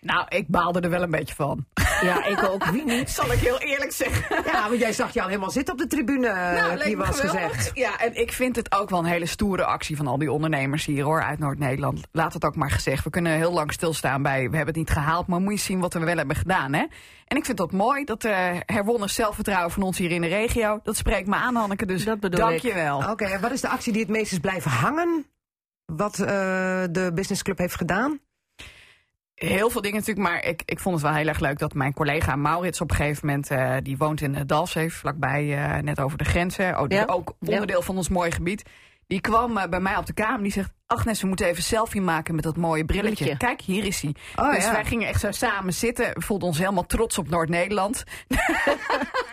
Nou, 0.00 0.24
ik 0.28 0.48
baalde 0.48 0.80
er 0.80 0.90
wel 0.90 1.02
een 1.02 1.10
beetje 1.10 1.34
van. 1.34 1.66
Ja, 2.00 2.24
ik 2.24 2.42
ook. 2.44 2.64
Wie 2.64 2.84
niet? 2.84 3.10
Zal 3.20 3.32
ik 3.32 3.38
heel 3.38 3.58
eerlijk 3.58 3.92
zeggen. 3.92 4.42
Ja, 4.52 4.68
want 4.68 4.80
jij 4.80 4.92
zag 4.92 5.12
je 5.12 5.20
al 5.22 5.26
helemaal 5.28 5.50
zitten 5.50 5.74
op 5.74 5.80
de 5.80 5.86
tribune, 5.86 6.32
Nou, 6.32 6.54
wel 6.54 6.70
eens 6.70 7.20
geweldig. 7.20 7.54
gezegd. 7.56 7.70
Ja, 7.74 7.98
en 8.00 8.14
ik 8.14 8.32
vind 8.32 8.56
het 8.56 8.72
ook 8.74 8.90
wel 8.90 8.98
een 8.98 9.04
hele 9.04 9.26
stoere 9.26 9.64
actie 9.64 9.96
van 9.96 10.06
al 10.06 10.18
die 10.18 10.32
ondernemers 10.32 10.84
hier 10.86 11.04
hoor, 11.04 11.22
uit 11.22 11.38
Noord-Nederland. 11.38 12.00
Laat 12.12 12.32
het 12.32 12.44
ook 12.44 12.56
maar 12.56 12.70
gezegd. 12.70 13.04
We 13.04 13.10
kunnen 13.10 13.32
heel 13.32 13.52
lang 13.52 13.72
stilstaan 13.72 14.22
bij, 14.22 14.36
we 14.50 14.56
hebben 14.56 14.66
het 14.66 14.76
niet 14.76 14.90
gehaald, 14.90 15.26
maar 15.26 15.40
moet 15.40 15.52
je 15.52 15.58
zien 15.58 15.80
wat 15.80 15.92
we 15.94 15.98
wel 16.00 16.16
hebben 16.16 16.36
gedaan 16.36 16.72
hè. 16.72 16.84
En 17.26 17.36
ik 17.36 17.44
vind 17.44 17.58
dat 17.58 17.72
mooi, 17.72 18.04
dat 18.04 18.24
uh, 18.24 18.32
herwonnen 18.66 19.10
zelfvertrouwen 19.10 19.70
van 19.70 19.82
ons 19.82 19.98
hier 19.98 20.10
in 20.10 20.20
de 20.20 20.26
regio. 20.28 20.80
Dat 20.82 20.96
spreekt 20.96 21.28
me 21.28 21.34
aan 21.34 21.54
Hanneke, 21.54 21.86
dus 21.86 22.04
Dat 22.04 22.20
bedoel 22.20 22.40
dank 22.40 22.52
ik. 22.56 22.62
je 22.62 22.74
wel. 22.74 23.10
Oké, 23.10 23.24
en 23.24 23.40
wat 23.40 23.52
is 23.52 23.60
de 23.60 23.68
actie 23.68 23.92
die 23.92 24.02
het 24.02 24.10
meest 24.10 24.32
is 24.32 24.38
blijven 24.38 24.70
hangen? 24.70 25.26
Wat 25.84 26.18
eh, 26.18 26.26
de 26.90 27.10
businessclub 27.14 27.58
heeft 27.58 27.74
gedaan? 27.76 28.20
Heel 29.38 29.70
veel 29.70 29.80
dingen 29.80 29.98
natuurlijk, 29.98 30.28
maar 30.28 30.44
ik, 30.44 30.62
ik 30.64 30.78
vond 30.80 30.94
het 30.94 31.04
wel 31.04 31.14
heel 31.14 31.26
erg 31.28 31.40
leuk 31.40 31.58
dat 31.58 31.74
mijn 31.74 31.92
collega 31.94 32.36
Maurits 32.36 32.80
op 32.80 32.90
een 32.90 32.96
gegeven 32.96 33.26
moment, 33.26 33.50
eh, 33.50 33.74
die 33.82 33.96
woont 33.96 34.20
in 34.20 34.34
uh, 34.34 34.40
Dalfsheef, 34.46 34.94
vlakbij, 34.94 35.56
eh, 35.64 35.82
net 35.82 36.00
over 36.00 36.18
de 36.18 36.24
grenzen, 36.24 36.76
ook, 36.76 36.92
Ja. 36.92 37.04
ook 37.06 37.32
onderdeel 37.40 37.82
van 37.82 37.96
ons 37.96 38.08
mooie 38.08 38.30
gebied. 38.32 38.62
Die 39.06 39.20
kwam 39.20 39.56
eh, 39.56 39.68
bij 39.68 39.80
mij 39.80 39.96
op 39.96 40.06
de 40.06 40.12
kamer, 40.12 40.42
die 40.42 40.52
zegt, 40.52 40.72
Agnes, 40.90 41.20
we 41.20 41.26
moeten 41.26 41.46
even 41.46 41.62
selfie 41.62 42.00
maken 42.00 42.34
met 42.34 42.44
dat 42.44 42.56
mooie 42.56 42.84
brilletje. 42.84 43.14
Brilletje. 43.24 43.46
Kijk, 43.46 43.60
hier 43.60 43.84
is 43.84 44.00
hij. 44.02 44.14
Oh, 44.36 44.54
dus 44.54 44.64
ja. 44.64 44.72
wij 44.72 44.84
gingen 44.84 45.08
echt 45.08 45.20
zo 45.20 45.30
samen 45.30 45.74
zitten, 45.74 46.10
we 46.14 46.20
voelden 46.20 46.48
ons 46.48 46.58
helemaal 46.58 46.86
trots 46.86 47.18
op 47.18 47.28
Noord-Nederland. 47.28 48.04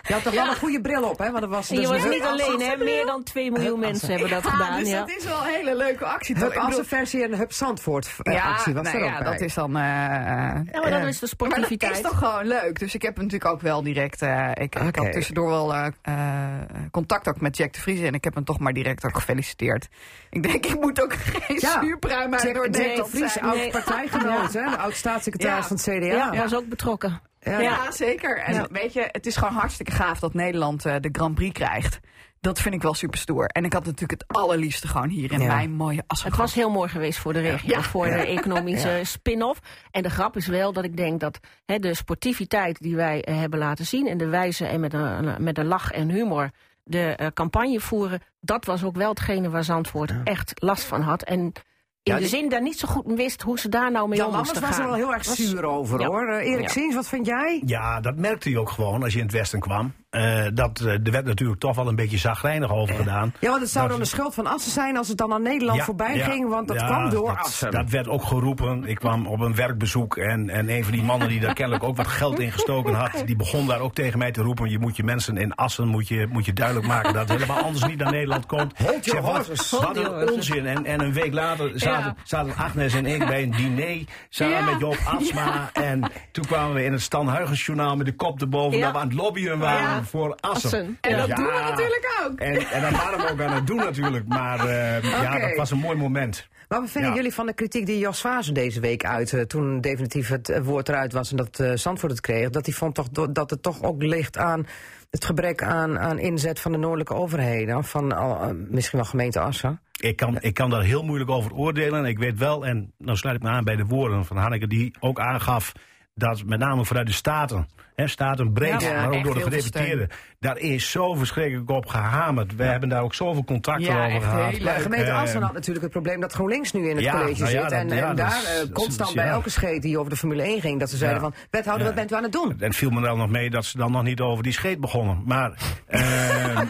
Je 0.07 0.13
had 0.13 0.23
toch 0.23 0.33
wel 0.33 0.47
een 0.47 0.55
goede 0.55 0.81
bril 0.81 1.03
op, 1.03 1.17
hè? 1.17 1.25
Want 1.31 1.41
dat 1.41 1.49
was 1.49 1.69
En 1.69 1.75
je 1.75 1.81
dus 1.81 1.89
was 1.89 2.03
niet 2.13 2.21
alleen, 2.23 2.61
hè? 2.61 2.75
Meer 2.83 3.05
dan 3.05 3.23
2 3.23 3.51
miljoen 3.51 3.79
mensen 3.79 4.09
hebben 4.09 4.29
dat 4.29 4.47
gedaan. 4.47 4.79
dus 4.79 4.89
Ja. 4.89 4.99
dat 4.99 5.09
is 5.17 5.25
wel 5.25 5.37
een 5.47 5.53
hele 5.53 5.75
leuke 5.75 6.05
actie. 6.05 6.35
toch? 6.35 6.53
Hup 6.53 6.65
bedoel- 6.65 6.83
versie 6.83 7.23
en 7.23 7.37
Hup 7.37 7.51
Zandvoort 7.53 8.09
eh, 8.21 8.33
ja, 8.33 8.43
actie 8.51 8.73
was 8.73 8.83
nou 8.83 8.97
er 8.97 9.03
ook 9.03 9.09
ja, 9.09 9.17
bij. 9.23 9.31
dat 9.31 9.41
is 9.41 9.53
dan... 9.53 9.75
eh, 9.75 9.81
Ja, 9.83 10.63
maar 10.71 10.71
dat 10.71 10.83
eh, 10.83 10.83
is 10.91 10.91
de 10.91 11.01
Maar 11.01 11.09
dat 11.19 11.29
sportiviteit. 11.29 11.95
is 11.95 12.01
toch 12.01 12.17
gewoon 12.17 12.45
leuk. 12.47 12.79
Dus 12.79 12.95
ik 12.95 13.01
heb 13.01 13.15
natuurlijk 13.17 13.45
ook 13.51 13.61
wel 13.61 13.83
direct... 13.83 14.21
eh, 14.21 14.49
ik, 14.53 14.75
ik 14.75 14.95
had 14.95 15.11
tussendoor 15.11 15.47
wel 15.47 15.73
eh, 15.73 15.87
eh, 16.01 16.65
contact 16.91 17.27
ook 17.27 17.41
met 17.41 17.57
Jack 17.57 17.73
de 17.73 17.79
Vries. 17.81 17.99
En 18.01 18.13
ik 18.13 18.23
heb 18.23 18.33
hem 18.35 18.43
toch 18.43 18.59
maar 18.59 18.73
direct 18.73 19.05
ook 19.05 19.15
gefeliciteerd. 19.15 19.87
Ik 20.29 20.43
denk, 20.43 20.65
ik 20.65 20.79
moet 20.79 21.01
ook 21.03 21.13
geen 21.47 21.59
Ja. 21.69 21.81
zuurpruim 21.81 22.33
uit 22.33 22.53
door 22.55 22.69
Jack 22.69 22.95
de 22.95 23.05
Vries, 23.05 23.33
zijn. 23.33 23.45
oud 23.45 23.55
Nee. 23.55 23.69
partijgenoot, 23.71 24.53
hè? 24.59 24.69
De 24.69 24.77
oud-staatssecretaris 24.77 25.67
Ja. 25.69 25.75
van 25.77 25.93
het 25.93 26.03
CDA. 26.03 26.33
Ja, 26.33 26.41
was 26.41 26.55
ook 26.55 26.67
betrokken. 26.69 27.21
Ja. 27.39 27.59
Ja, 27.59 27.91
zeker. 27.91 28.37
En 28.37 28.53
Ja. 28.53 28.67
weet 28.71 28.93
je, 28.93 29.07
het 29.11 29.25
is 29.25 29.35
gewoon 29.35 29.53
hartstikke 29.53 29.91
gaaf 29.91 30.19
dat 30.19 30.33
Nederland 30.33 30.85
eh, 30.85 30.95
de 30.99 31.09
Grand 31.11 31.35
Prix 31.35 31.53
krijgt. 31.53 31.99
Dat 32.41 32.61
vind 32.61 32.75
ik 32.75 32.81
wel 32.81 32.93
super 32.93 33.19
stoer. 33.19 33.45
En 33.45 33.65
ik 33.65 33.73
had 33.73 33.85
natuurlijk 33.85 34.21
het 34.21 34.37
allerliefste 34.37 34.87
gewoon 34.87 35.09
hier 35.09 35.31
in 35.31 35.39
Ja. 35.39 35.47
mijn 35.55 35.71
mooie 35.71 36.03
Assen. 36.07 36.27
Het 36.27 36.37
was 36.37 36.53
heel 36.53 36.69
mooi 36.69 36.89
geweest 36.89 37.19
voor 37.19 37.33
de 37.33 37.39
regio, 37.39 37.69
Ja. 37.75 37.81
voor 37.81 38.05
de 38.05 38.25
economische 38.25 38.99
spin-off. 39.03 39.59
En 39.91 40.03
de 40.03 40.09
grap 40.09 40.35
is 40.35 40.47
wel 40.47 40.73
dat 40.73 40.83
ik 40.83 40.97
denk 40.97 41.19
dat 41.19 41.39
hè, 41.65 41.79
de 41.79 41.93
sportiviteit 41.93 42.79
die 42.81 42.95
wij 42.95 43.21
eh, 43.23 43.37
hebben 43.37 43.59
laten 43.59 43.85
zien... 43.85 44.07
en 44.07 44.17
de 44.17 44.27
wijze 44.27 44.65
en 44.65 44.79
met 44.79 44.93
een, 44.93 45.35
met 45.43 45.57
een 45.57 45.65
lach 45.67 45.91
en 45.91 46.09
humor 46.09 46.49
de 46.87 47.01
eh, 47.15 47.27
campagne 47.33 47.79
voeren... 47.79 48.21
dat 48.39 48.65
was 48.65 48.83
ook 48.83 48.95
wel 48.95 49.09
hetgene 49.09 49.49
waar 49.49 49.63
Zandvoort 49.63 50.13
echt 50.23 50.51
last 50.55 50.83
van 50.83 51.01
had. 51.01 51.23
En 51.23 51.39
in 51.39 51.53
Ja, 52.01 52.13
de 52.13 52.19
die- 52.19 52.29
zin 52.29 52.49
daar 52.49 52.61
niet 52.61 52.79
zo 52.79 52.87
goed 52.87 53.05
wist 53.05 53.41
hoe 53.41 53.59
ze 53.59 53.69
daar 53.69 53.91
nou 53.91 54.07
mee 54.07 54.17
Jan 54.17 54.27
om 54.27 54.33
Lammers 54.33 54.51
moesten 54.53 54.69
was 54.69 54.79
er 54.79 54.85
wel 54.87 54.95
heel 54.95 55.13
erg 55.13 55.25
Was- 55.25 55.35
zuur 55.35 55.63
over, 55.63 55.99
Ja. 55.99 56.07
hoor. 56.07 56.27
Eh, 56.27 56.47
Erik 56.51 56.61
Ja. 56.65 56.69
Siens, 56.71 56.95
wat 56.95 57.07
vind 57.07 57.25
jij? 57.25 57.61
Ja, 57.65 57.99
dat 57.99 58.15
merkte 58.15 58.49
je 58.49 58.59
ook 58.59 58.69
gewoon 58.69 59.03
als 59.03 59.13
je 59.13 59.19
in 59.19 59.25
het 59.25 59.33
Westen 59.33 59.59
kwam. 59.59 59.93
Eh, 60.15 60.45
dat, 60.53 60.79
eh, 60.79 60.91
er 60.93 61.11
werd 61.11 61.25
natuurlijk 61.25 61.59
toch 61.59 61.75
wel 61.75 61.87
een 61.87 61.95
beetje 61.95 62.17
zagrijnig 62.17 62.71
over 62.71 62.95
gedaan. 62.95 63.33
Ja, 63.39 63.49
want 63.49 63.61
het 63.61 63.71
zou 63.71 63.87
dan 63.89 63.99
de 63.99 64.05
schuld 64.05 64.33
van 64.33 64.47
Assen 64.47 64.71
zijn 64.71 64.97
als 64.97 65.07
het 65.07 65.17
dan 65.17 65.33
aan 65.33 65.41
Nederland 65.41 65.77
Ja, 65.77 65.85
voorbij 65.85 66.17
ja, 66.17 66.25
ging, 66.25 66.49
want 66.49 66.67
dat 66.67 66.79
ja, 66.79 66.85
kwam 66.85 67.09
door 67.09 67.27
dat, 67.27 67.37
Assen. 67.37 67.71
Dat 67.71 67.89
werd 67.89 68.07
ook 68.07 68.23
geroepen. 68.23 68.83
Ik 68.85 68.95
kwam 68.95 69.27
op 69.27 69.39
een 69.39 69.55
werkbezoek 69.55 70.17
en, 70.17 70.49
en 70.49 70.69
een 70.69 70.83
van 70.83 70.91
die 70.93 71.03
mannen 71.03 71.27
die 71.27 71.39
daar 71.39 71.53
kennelijk 71.61 71.83
ook 71.83 71.97
wat 71.97 72.07
geld 72.07 72.39
in 72.39 72.51
gestoken 72.51 72.93
had, 72.93 73.23
die 73.25 73.35
begon 73.35 73.67
daar 73.67 73.79
ook 73.79 73.93
tegen 73.93 74.19
mij 74.19 74.31
te 74.31 74.41
roepen: 74.41 74.69
je 74.69 74.79
moet 74.79 74.95
je 74.95 75.03
mensen 75.03 75.37
in 75.37 75.55
Assen 75.55 75.87
moet 75.87 76.07
je, 76.07 76.27
moet 76.29 76.45
je 76.45 76.53
duidelijk 76.53 76.87
maken 76.87 77.13
dat 77.13 77.29
het 77.29 77.39
helemaal 77.39 77.63
anders 77.63 77.85
niet 77.85 77.97
naar 77.97 78.11
Nederland 78.11 78.45
komt. 78.45 78.73
Hold 78.77 79.05
your 79.05 79.21
wat, 79.21 79.47
horses. 79.47 79.71
wat 79.71 79.97
een 79.97 80.31
onzin. 80.31 80.65
En, 80.65 80.85
en 80.85 81.01
een 81.01 81.13
week 81.13 81.33
later 81.33 81.71
zaten, 81.75 82.55
Agnes 82.57 82.93
en 82.93 83.05
ik 83.05 83.27
bij 83.27 83.43
een 83.43 83.51
diner 83.51 84.03
samen 84.29 84.65
met 84.65 84.79
Joop 84.79 84.97
Asma. 85.05 85.69
En 85.73 86.11
toen 86.31 86.45
kwamen 86.45 86.75
we 86.75 86.83
in 86.83 86.91
het 86.91 87.01
Stan 87.01 87.29
Huygens-journaal 87.29 87.95
met 87.95 88.05
de 88.05 88.15
kop 88.15 88.41
erboven 88.41 88.79
dat 88.79 88.91
we 88.91 88.97
aan 88.97 89.07
het 89.07 89.15
lobbyen 89.15 89.59
waren. 89.59 90.04
Voor 90.05 90.35
Assen. 90.39 90.69
Assen. 90.69 90.97
En 91.01 91.17
dat 91.17 91.27
Ja. 91.27 91.35
doen 91.35 91.45
we 91.45 91.65
natuurlijk 91.69 92.21
ook. 92.25 92.39
En, 92.39 92.55
en 92.67 92.81
dat 92.81 92.91
waren 92.91 93.19
we 93.19 93.29
ook 93.31 93.41
aan 93.41 93.53
het 93.53 93.67
doen 93.67 93.77
natuurlijk. 93.77 94.27
Maar 94.27 94.59
eh, 94.59 95.03
ja, 95.03 95.39
dat 95.39 95.55
was 95.55 95.71
een 95.71 95.77
mooi 95.79 95.97
moment. 95.97 96.47
Maar 96.69 96.79
wat 96.81 96.89
vinden 96.89 97.09
Ja. 97.11 97.15
jullie 97.15 97.33
van 97.33 97.45
de 97.45 97.53
kritiek 97.53 97.85
die 97.85 97.97
Jos 97.99 98.21
Vazen 98.21 98.53
deze 98.53 98.79
week 98.79 99.05
uitte... 99.05 99.47
toen 99.47 99.81
definitief 99.81 100.27
het 100.27 100.49
eh, 100.49 100.61
woord 100.61 100.89
eruit 100.89 101.13
was 101.13 101.31
en 101.31 101.37
dat 101.37 101.59
eh 101.59 101.71
Zandvoort 101.73 102.11
het 102.11 102.21
kreeg... 102.21 102.49
dat 102.49 102.65
hij 102.65 102.75
vond 102.75 102.95
toch 102.95 103.09
dat 103.09 103.49
het 103.49 103.63
toch 103.63 103.83
ook 103.83 104.03
ligt 104.03 104.37
aan 104.37 104.67
het 105.09 105.25
gebrek 105.25 105.63
aan, 105.63 105.99
aan 105.99 106.19
inzet 106.19 106.59
van 106.59 106.71
de 106.71 106.77
noordelijke 106.77 107.13
overheden... 107.13 107.83
van 107.83 108.11
al, 108.11 108.41
eh, 108.41 108.49
misschien 108.69 108.99
wel 108.99 109.07
gemeente 109.07 109.39
Assen? 109.39 109.79
Ik 109.99 110.15
kan, 110.15 110.37
ik 110.41 110.53
kan 110.53 110.69
daar 110.69 110.83
heel 110.83 111.03
moeilijk 111.03 111.29
over 111.29 111.53
oordelen. 111.53 111.99
En 111.99 112.05
ik 112.05 112.17
weet 112.19 112.37
wel, 112.37 112.65
en 112.65 112.93
nou 112.97 113.17
sluit 113.17 113.35
ik 113.35 113.41
me 113.43 113.49
aan 113.49 113.63
bij 113.63 113.75
de 113.75 113.85
woorden 113.85 114.25
van 114.25 114.37
Hanneke, 114.37 114.67
die 114.67 114.95
ook 114.99 115.19
aangaf 115.19 115.71
dat 116.17 116.43
met 116.45 116.59
name 116.59 116.85
vanuit 116.85 117.07
de 117.07 117.13
Staten, 117.13 117.67
hè, 117.95 118.07
Staten 118.07 118.53
breed, 118.53 118.81
Ja, 118.81 118.93
maar 118.93 119.17
ook 119.17 119.23
door 119.23 119.33
de 119.33 119.41
gedeputeerden, 119.41 120.09
daar 120.39 120.57
is 120.57 120.91
zo 120.91 121.13
verschrikkelijk 121.13 121.69
op 121.69 121.85
gehamerd. 121.85 122.55
We 122.55 122.63
hebben 122.63 122.89
daar 122.89 123.01
ook 123.01 123.13
zoveel 123.13 123.43
contacten 123.43 123.93
Ja, 123.93 124.05
over 124.05 124.21
gehad. 124.21 124.59
Maar 124.59 124.75
de 124.75 124.81
gemeente 124.81 125.11
Assen 125.11 125.41
had 125.41 125.53
natuurlijk 125.53 125.83
het 125.83 125.91
probleem 125.91 126.19
dat 126.19 126.33
GroenLinks 126.33 126.71
nu 126.71 126.89
in 126.89 126.95
het 126.95 127.05
ja, 127.05 127.11
college 127.11 127.41
nou 127.41 127.53
ja, 127.53 127.61
zit. 127.61 127.69
dat- 127.69 127.79
en, 127.79 127.87
ja, 127.89 127.95
en 127.95 128.07
dat 128.07 128.17
daar 128.17 128.27
is- 128.37 128.55
dat 128.57 128.63
is- 128.67 128.71
constant 128.73 129.09
ja. 129.09 129.15
bij 129.15 129.31
elke 129.31 129.49
scheet 129.49 129.81
die 129.81 129.97
over 129.99 130.09
de 130.09 130.17
Formule 130.17 130.43
1 130.43 130.61
ging... 130.61 130.79
dat 130.79 130.89
ze 130.89 130.97
zeiden 130.97 131.21
Ja. 131.21 131.29
van, 131.29 131.35
wethouder, 131.49 131.87
Ja. 131.87 131.93
wat 131.93 131.99
bent 131.99 132.11
u 132.11 132.15
aan 132.15 132.23
het 132.23 132.31
doen? 132.31 132.55
En 132.59 132.73
viel 132.73 132.89
me 132.89 133.01
dan 133.01 133.17
nog 133.17 133.29
mee 133.29 133.49
dat 133.49 133.65
ze 133.65 133.77
dan 133.77 133.91
nog 133.91 134.03
niet 134.03 134.19
over 134.21 134.43
die 134.43 134.53
scheet 134.53 134.79
begonnen. 134.79 135.21
Maar 135.25 135.51
eh, 135.87 136.01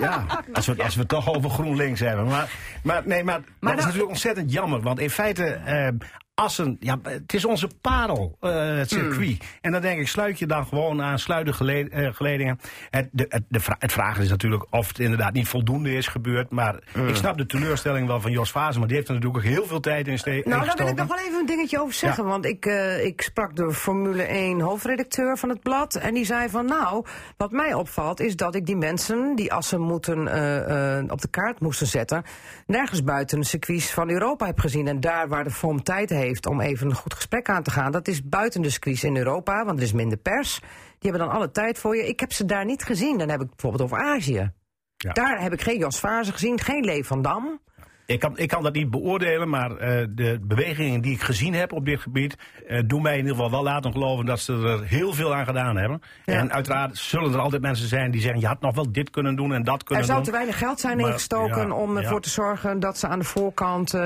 ja, 0.00 0.24
als 0.52 0.66
we, 0.66 0.82
als 0.82 0.94
we 0.94 1.00
het 1.00 1.08
toch 1.08 1.34
over 1.34 1.50
GroenLinks 1.50 2.00
hebben. 2.00 2.26
Maar, 2.26 2.50
maar, 2.82 3.02
nee, 3.04 3.24
maar, 3.24 3.34
dat 3.36 3.44
is 3.48 3.54
nou- 3.60 3.76
natuurlijk 3.76 4.08
ontzettend 4.08 4.52
jammer. 4.52 4.80
Want 4.80 4.98
in 5.00 5.10
feite, 5.10 5.44
eh, 5.46 5.88
Assen, 6.40 6.76
ja, 6.80 6.98
het 7.02 7.34
is 7.34 7.44
onze 7.44 7.68
parel, 7.80 8.36
eh, 8.40 8.76
het 8.76 8.88
circuit. 8.90 9.44
En 9.60 9.72
dan 9.72 9.80
denk 9.80 10.00
ik, 10.00 10.08
sluit 10.08 10.38
je 10.38 10.46
dan 10.46 10.66
gewoon 10.66 11.02
aan, 11.02 11.18
sluit 11.18 11.46
de 11.46 11.88
eh, 11.90 12.08
geledingen. 12.14 12.60
Het, 12.90 13.08
de, 13.12 13.26
het, 13.28 13.42
de 13.48 13.60
vra- 13.60 13.76
het 13.78 13.92
vraag 13.92 14.18
is 14.18 14.28
natuurlijk 14.28 14.66
of 14.70 14.88
het 14.88 14.98
inderdaad 14.98 15.32
niet 15.32 15.48
voldoende 15.48 15.94
is 15.94 16.06
gebeurd. 16.06 16.50
Maar 16.50 16.74
ik 17.08 17.14
snap 17.14 17.36
de 17.36 17.46
teleurstelling 17.46 18.06
wel 18.06 18.20
van 18.20 18.30
Jos 18.30 18.50
Vazen. 18.50 18.78
Maar 18.78 18.88
die 18.88 18.96
heeft 18.96 19.08
er 19.08 19.14
natuurlijk 19.14 19.44
ook 19.44 19.50
heel 19.50 19.66
veel 19.66 19.80
tijd 19.80 20.08
in 20.08 20.18
ste- 20.18 20.42
Nou, 20.44 20.64
daar 20.64 20.76
wil 20.76 20.86
ik 20.86 20.94
nog 20.96 21.06
wel 21.08 21.18
even 21.18 21.38
een 21.40 21.46
dingetje 21.46 21.80
over 21.80 21.94
zeggen. 21.94 22.24
Want 22.24 22.44
ik, 22.44 22.66
eh, 22.66 23.04
ik 23.04 23.20
sprak 23.22 23.56
de 23.56 23.72
Formule 23.72 24.22
1 24.28 24.60
hoofdredacteur 24.60 25.38
van 25.38 25.48
het 25.48 25.62
blad. 25.62 25.94
En 25.94 26.14
die 26.14 26.24
zei 26.24 26.48
van 26.48 26.64
nou, 26.66 27.04
wat 27.36 27.50
mij 27.50 27.74
opvalt 27.74 28.20
is 28.20 28.36
dat 28.36 28.54
ik 28.54 28.66
die 28.66 28.76
mensen 28.76 29.36
die 29.36 29.52
Assen 29.52 29.80
moeten, 29.80 30.18
op 31.10 31.20
de 31.20 31.28
kaart 31.30 31.60
moesten 31.60 31.86
zetten... 31.86 32.22
nergens 32.66 33.04
buiten 33.04 33.40
de 33.40 33.46
circuits 33.46 33.90
van 33.92 34.10
Europa 34.10 34.46
heb 34.46 34.58
gezien. 34.58 34.88
En 34.88 35.00
daar 35.00 35.28
waar 35.28 35.44
de 35.44 35.50
FOM 35.50 35.82
tijd 35.82 36.10
heeft 36.10 36.28
om 36.46 36.60
even 36.60 36.88
een 36.88 36.94
goed 36.94 37.14
gesprek 37.14 37.48
aan 37.48 37.62
te 37.62 37.70
gaan... 37.70 37.92
dat 37.92 38.08
is 38.08 38.24
buiten 38.24 38.62
de 38.62 38.70
circuits 38.70 39.04
in 39.04 39.16
Europa, 39.16 39.64
want 39.64 39.78
er 39.78 39.84
is 39.84 39.92
minder 39.92 40.18
pers. 40.18 40.60
Die 40.98 41.10
hebben 41.10 41.28
dan 41.28 41.36
alle 41.36 41.50
tijd 41.50 41.78
voor 41.78 41.96
je. 41.96 42.08
Ik 42.08 42.20
heb 42.20 42.32
ze 42.32 42.44
daar 42.44 42.64
niet 42.64 42.84
gezien. 42.84 43.18
Dan 43.18 43.28
heb 43.28 43.40
ik 43.40 43.48
bijvoorbeeld 43.48 43.82
over 43.82 43.98
Azië. 43.98 44.52
Ja. 44.96 45.12
Daar 45.12 45.42
heb 45.42 45.52
ik 45.52 45.60
geen 45.60 45.78
Jos 45.78 46.00
Vazen 46.00 46.32
gezien, 46.32 46.60
geen 46.60 46.84
Lee 46.84 47.04
van 47.04 47.22
Dam. 47.22 47.60
Ik 48.10 48.20
kan, 48.20 48.38
ik 48.38 48.48
kan 48.48 48.62
dat 48.62 48.72
niet 48.74 48.90
beoordelen, 48.90 49.48
maar 49.48 49.76
eh, 49.76 50.06
de 50.10 50.38
bewegingen 50.42 51.00
die 51.00 51.12
ik 51.12 51.20
gezien 51.22 51.54
heb 51.54 51.72
op 51.72 51.84
dit 51.84 52.00
gebied... 52.00 52.36
eh, 52.68 52.80
doen 52.86 53.02
mij 53.02 53.12
in 53.12 53.18
ieder 53.18 53.34
geval 53.34 53.50
wel 53.50 53.62
laten 53.62 53.92
geloven 53.92 54.26
dat 54.26 54.40
ze 54.40 54.52
er 54.52 54.84
heel 54.84 55.12
veel 55.12 55.34
aan 55.34 55.44
gedaan 55.46 55.76
hebben. 55.76 56.02
Ja. 56.24 56.34
En 56.34 56.52
uiteraard 56.52 56.98
zullen 56.98 57.32
er 57.32 57.38
altijd 57.38 57.62
mensen 57.62 57.88
zijn 57.88 58.10
die 58.10 58.20
zeggen... 58.20 58.40
je 58.40 58.46
had 58.46 58.60
nog 58.60 58.74
wel 58.74 58.92
dit 58.92 59.10
kunnen 59.10 59.36
doen 59.36 59.52
en 59.54 59.62
dat 59.64 59.84
kunnen 59.84 59.98
Er 60.04 60.10
zou 60.10 60.16
doen. 60.16 60.26
te 60.26 60.32
weinig 60.36 60.58
geld 60.58 60.80
zijn 60.80 60.96
Maar, 60.96 61.06
ingestoken 61.06 61.66
ja, 61.66 61.74
om 61.74 61.96
ervoor 61.96 62.12
ja. 62.14 62.20
te 62.20 62.28
zorgen 62.30 62.80
dat 62.80 62.98
ze 62.98 63.06
aan 63.08 63.18
de 63.18 63.24
voorkant 63.24 63.94
eh, 63.94 64.00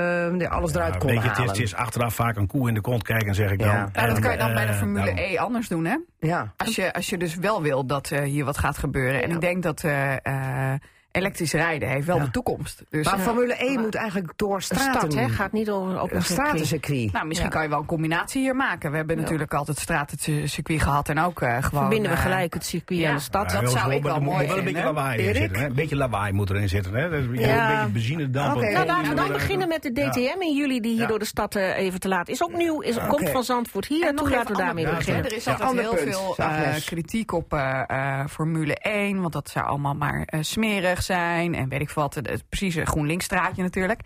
alles 0.49 0.73
eruit 0.73 0.97
konden 0.97 1.15
weet 1.15 1.23
je, 1.23 1.29
het, 1.29 1.31
is, 1.31 1.37
halen. 1.37 1.53
het 1.55 1.59
is 1.63 1.75
achteraf 1.75 2.15
vaak 2.15 2.35
een 2.35 2.47
koe 2.47 2.67
in 2.67 2.73
de 2.73 2.81
kont 2.81 3.03
kijken, 3.03 3.35
zeg 3.35 3.51
ik 3.51 3.59
Ja. 3.59 3.65
dan. 3.65 3.75
Ja, 3.75 3.89
Nou, 3.93 4.07
dat 4.07 4.15
En, 4.15 4.21
kan 4.23 4.31
je 4.31 4.37
dan 4.37 4.53
bij 4.53 4.65
de 4.65 4.73
Formule 4.73 5.05
daarom. 5.05 5.23
E 5.33 5.37
anders 5.37 5.67
doen, 5.67 5.85
hè? 5.85 5.97
Ja. 6.19 6.53
Als 6.57 6.75
je, 6.75 6.93
als 6.93 7.09
je 7.09 7.17
dus 7.17 7.35
wel 7.35 7.61
wil 7.61 7.85
dat 7.85 8.11
eh, 8.11 8.23
hier 8.23 8.45
wat 8.45 8.57
gaat 8.57 8.77
gebeuren. 8.77 9.23
En 9.23 9.29
ik 9.31 9.41
denk 9.41 9.63
dat 9.63 9.83
eh, 9.83 10.13
eh, 10.25 10.79
elektrisch 11.15 11.53
rijden 11.53 11.89
heeft 11.89 12.05
wel 12.07 12.17
Ja. 12.17 12.23
de 12.23 12.31
toekomst. 12.31 12.83
Dus, 12.89 13.05
Maar 13.05 13.13
eh, 13.13 13.19
Formule 13.21 13.53
1 13.53 13.79
moet 13.81 13.95
eigenlijk 13.95 14.33
door 14.35 14.61
straten. 14.61 14.93
stad, 15.11 15.13
hè? 15.13 15.29
Gaat 15.29 15.51
niet 15.51 15.69
over 15.69 16.01
op 16.01 16.09
een 16.11 16.15
een 16.15 16.23
circuit. 16.23 16.47
stratencircuit. 16.47 17.11
nou, 17.11 17.25
misschien 17.25 17.49
Ja. 17.49 17.53
kan 17.55 17.63
je 17.63 17.69
wel 17.69 17.79
een 17.79 17.85
combinatie 17.85 18.41
hier 18.41 18.55
maken. 18.55 18.91
We 18.91 18.97
hebben 18.97 19.17
natuurlijk 19.17 19.53
altijd 19.53 19.77
stratencircuit 19.79 20.81
gehad 20.81 21.09
en 21.09 21.19
ook 21.19 21.41
eh, 21.41 21.63
gewoon... 21.63 21.81
Verbinden 21.81 22.11
we 22.11 22.17
eh, 22.17 22.23
gelijk 22.23 22.53
het 22.53 22.65
circuit 22.65 22.99
ja. 22.99 23.09
en 23.09 23.15
de 23.15 23.21
stad. 23.21 23.49
dat 23.49 23.71
zou 23.71 23.87
wel- 23.87 23.97
ik 23.97 24.03
wel 24.03 24.15
er 24.15 24.21
moet 24.21 24.33
mooi 24.33 24.47
wel 24.47 24.57
een 24.57 24.63
beetje 24.63 24.79
vinden. 24.79 24.93
lawaai 24.95 25.27
in 25.27 25.35
zitten. 25.35 25.59
Hè? 25.61 25.65
Een 25.67 25.73
beetje 25.73 25.95
lawaai 25.95 26.33
moet 26.33 26.49
erin 26.49 26.69
zitten. 26.69 26.93
Hè? 26.93 27.17
Een 27.17 27.31
beetje 27.31 27.87
benzinedamp. 27.93 28.55
Oké. 28.55 28.65
en 28.65 28.73
Nou, 28.73 28.85
kool- 28.85 28.95
laten 28.95 29.09
we 29.09 29.15
dan 29.15 29.31
beginnen 29.31 29.67
met 29.67 29.81
de 29.83 29.91
DTM 29.91 30.41
in 30.41 30.55
juli, 30.55 30.79
die 30.79 30.91
hier 30.91 31.01
Ja. 31.01 31.07
door 31.07 31.19
de 31.19 31.25
stad 31.25 31.55
eh, 31.55 31.77
even 31.77 31.99
te 31.99 32.07
laat 32.07 32.27
is. 32.29 32.43
Ook 32.43 32.53
nieuw, 32.53 32.81
is, 32.81 32.97
komt 33.07 33.29
van 33.29 33.43
Zandvoort 33.43 33.85
hier. 33.85 34.07
En 34.07 34.15
toen 34.15 34.29
laten 34.29 34.55
we 34.55 34.61
daarmee 34.61 34.85
beginnen. 34.89 35.25
Er 35.25 35.33
is 35.35 35.47
altijd 35.47 35.69
ander 35.69 35.83
heel 35.83 35.97
veel 35.97 36.35
eh, 36.37 36.75
kritiek 36.85 37.31
op 37.31 37.53
eh, 37.53 37.81
eh, 37.87 38.27
Formule 38.29 38.75
1. 38.75 39.21
Want 39.21 39.33
dat 39.33 39.49
zou 39.49 39.65
allemaal 39.65 39.93
maar 39.95 40.21
eh, 40.25 40.39
smerig 40.41 41.03
zijn. 41.05 41.55
En 41.55 41.69
weet 41.69 41.81
ik 41.81 41.89
wat. 41.89 42.15
Het, 42.15 42.29
het 42.29 42.49
precieze 42.49 42.85
GroenLinks-straatje 42.85 43.61
natuurlijk. 43.63 44.01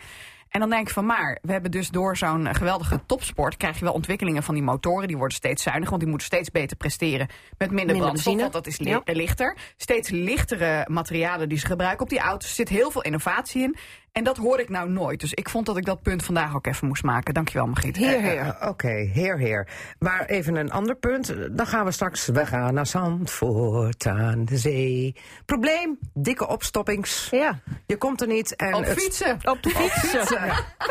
En 0.50 0.60
dan 0.60 0.70
denk 0.70 0.88
ik 0.88 0.93
van, 0.93 1.06
maar 1.06 1.38
we 1.41 1.52
hebben 1.52 1.72
dus 1.72 1.89
door 1.89 2.18
zo'n 2.18 2.47
eh, 2.47 2.54
geweldige 2.56 3.02
topsport... 3.06 3.58
krijg 3.58 3.80
je 3.80 3.84
wel 3.86 3.93
ontwikkelingen 3.93 4.43
van 4.43 4.54
die 4.54 4.64
motoren. 4.64 5.08
Die 5.08 5.18
worden 5.18 5.36
steeds 5.38 5.64
zuiniger, 5.64 5.89
want 5.89 6.02
die 6.02 6.10
moeten 6.10 6.28
steeds 6.28 6.52
beter 6.52 6.78
presteren... 6.78 7.28
met 7.58 7.72
minder, 7.72 7.97
brandstof, 7.97 8.36
want 8.39 8.54
dat 8.54 8.68
is 8.68 8.78
li- 8.80 8.89
Ja. 8.89 9.02
eh, 9.04 9.16
lichter. 9.16 9.58
Steeds 9.78 10.10
lichtere 10.10 10.86
materialen 10.89 11.50
die 11.50 11.58
ze 11.58 11.66
gebruiken 11.66 12.04
op 12.04 12.10
die 12.10 12.20
auto's. 12.20 12.50
Er 12.50 12.56
zit 12.56 12.70
heel 12.70 12.91
veel 12.91 13.02
innovatie 13.02 13.62
in. 13.64 13.76
En 14.20 14.26
dat 14.26 14.38
hoor 14.38 14.59
ik 14.59 14.70
nou 14.70 14.89
nooit. 14.89 15.20
Dus 15.20 15.34
ik 15.34 15.49
vond 15.49 15.65
dat 15.65 15.78
ik 15.78 15.86
dat 15.86 16.01
punt 16.01 16.24
vandaag 16.24 16.55
ook 16.55 16.67
even 16.67 16.88
moest 16.88 17.03
maken. 17.03 17.34
Dankjewel, 17.34 17.65
Margriet. 17.67 17.95
Heer, 17.97 18.22
heer. 18.22 18.57
Oké, 18.67 18.88
heer, 19.13 19.38
heer. 19.38 19.67
Maar 19.99 20.26
even 20.26 20.55
een 20.55 20.72
ander 20.72 20.95
punt. 20.95 21.34
Dan 21.51 21.67
gaan 21.67 21.86
we 21.86 21.91
straks. 21.91 22.26
We 22.28 22.45
gaan 22.45 22.74
naar 22.74 22.86
Zandvoort 22.88 24.05
aan 24.07 24.45
de 24.45 24.57
zee. 24.57 25.15
Probleem: 25.45 25.97
dikke 26.13 26.47
opstoppings. 26.47 27.28
Ja. 27.32 27.59
Je 27.86 27.97
komt 27.97 28.22
er 28.22 28.28
niet. 28.28 28.55
En 28.55 28.74
Op 28.76 28.86
het- 28.86 29.01
fietsen. 29.01 29.38
Op 29.43 29.63
de 29.63 29.70
fiets. 29.70 30.13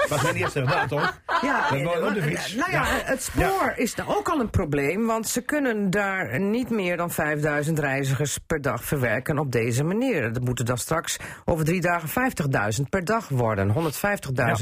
Was 0.08 0.22
mijn 0.22 0.34
eerste 0.36 0.60
gedachte, 0.60 0.88
toch? 0.88 1.20
Ja, 1.42 1.62
Dat 1.68 1.72
is 1.78 1.82
wel 1.82 2.00
eh, 2.00 2.06
op 2.08 2.14
de 2.14 2.22
fiets. 2.22 2.52
eh, 2.54 2.58
Nou 2.58 2.70
ja, 2.72 2.84
het 2.86 3.22
spoor 3.22 3.72
is 3.76 3.94
nou 3.94 4.16
ook 4.16 4.28
al 4.28 4.40
een 4.40 4.50
probleem, 4.50 5.06
want 5.06 5.28
ze 5.28 5.40
kunnen 5.40 5.90
daar 5.90 6.40
niet 6.40 6.70
meer 6.70 6.96
dan 6.96 7.10
5000 7.10 7.78
reizigers 7.78 8.38
per 8.46 8.60
dag 8.62 8.84
verwerken 8.84 9.38
op 9.38 9.52
deze 9.52 9.84
manier. 9.84 10.32
Dat 10.32 10.42
moeten 10.44 10.64
dan 10.64 10.78
straks 10.78 11.16
over 11.44 11.64
drie 11.64 11.80
dagen 11.80 12.08
50.000 12.78 12.82
per 12.88 13.04
dag 13.04 13.17
worden, 13.28 13.74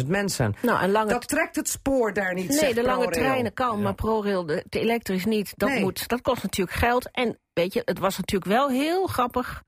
150.000 0.01 0.07
mensen. 0.07 0.55
Nou, 0.63 0.81
en 0.83 0.91
lange 0.91 1.09
Dat 1.13 1.29
trekt 1.29 1.57
het 1.57 1.69
spoor 1.69 2.13
daar 2.13 2.35
niet. 2.35 2.61
Nee, 2.61 2.75
de 2.75 2.83
lange 2.83 3.03
ProRail. 3.05 3.25
treinen 3.25 3.53
kan, 3.55 3.83
maar 3.83 3.95
ProRail, 3.95 4.47
de, 4.47 4.65
de 4.69 4.81
elektrisch 4.81 5.25
niet. 5.25 5.53
Dat, 5.57 5.69
Nee. 5.69 5.81
moet, 5.81 6.09
dat 6.09 6.21
kost 6.21 6.43
natuurlijk 6.43 6.77
geld. 6.77 7.11
En 7.13 7.39
weet 7.53 7.73
je, 7.73 7.83
het 7.85 7.99
was 7.99 8.17
natuurlijk 8.17 8.51
wel 8.51 8.69
heel 8.69 9.07
grappig, 9.07 9.63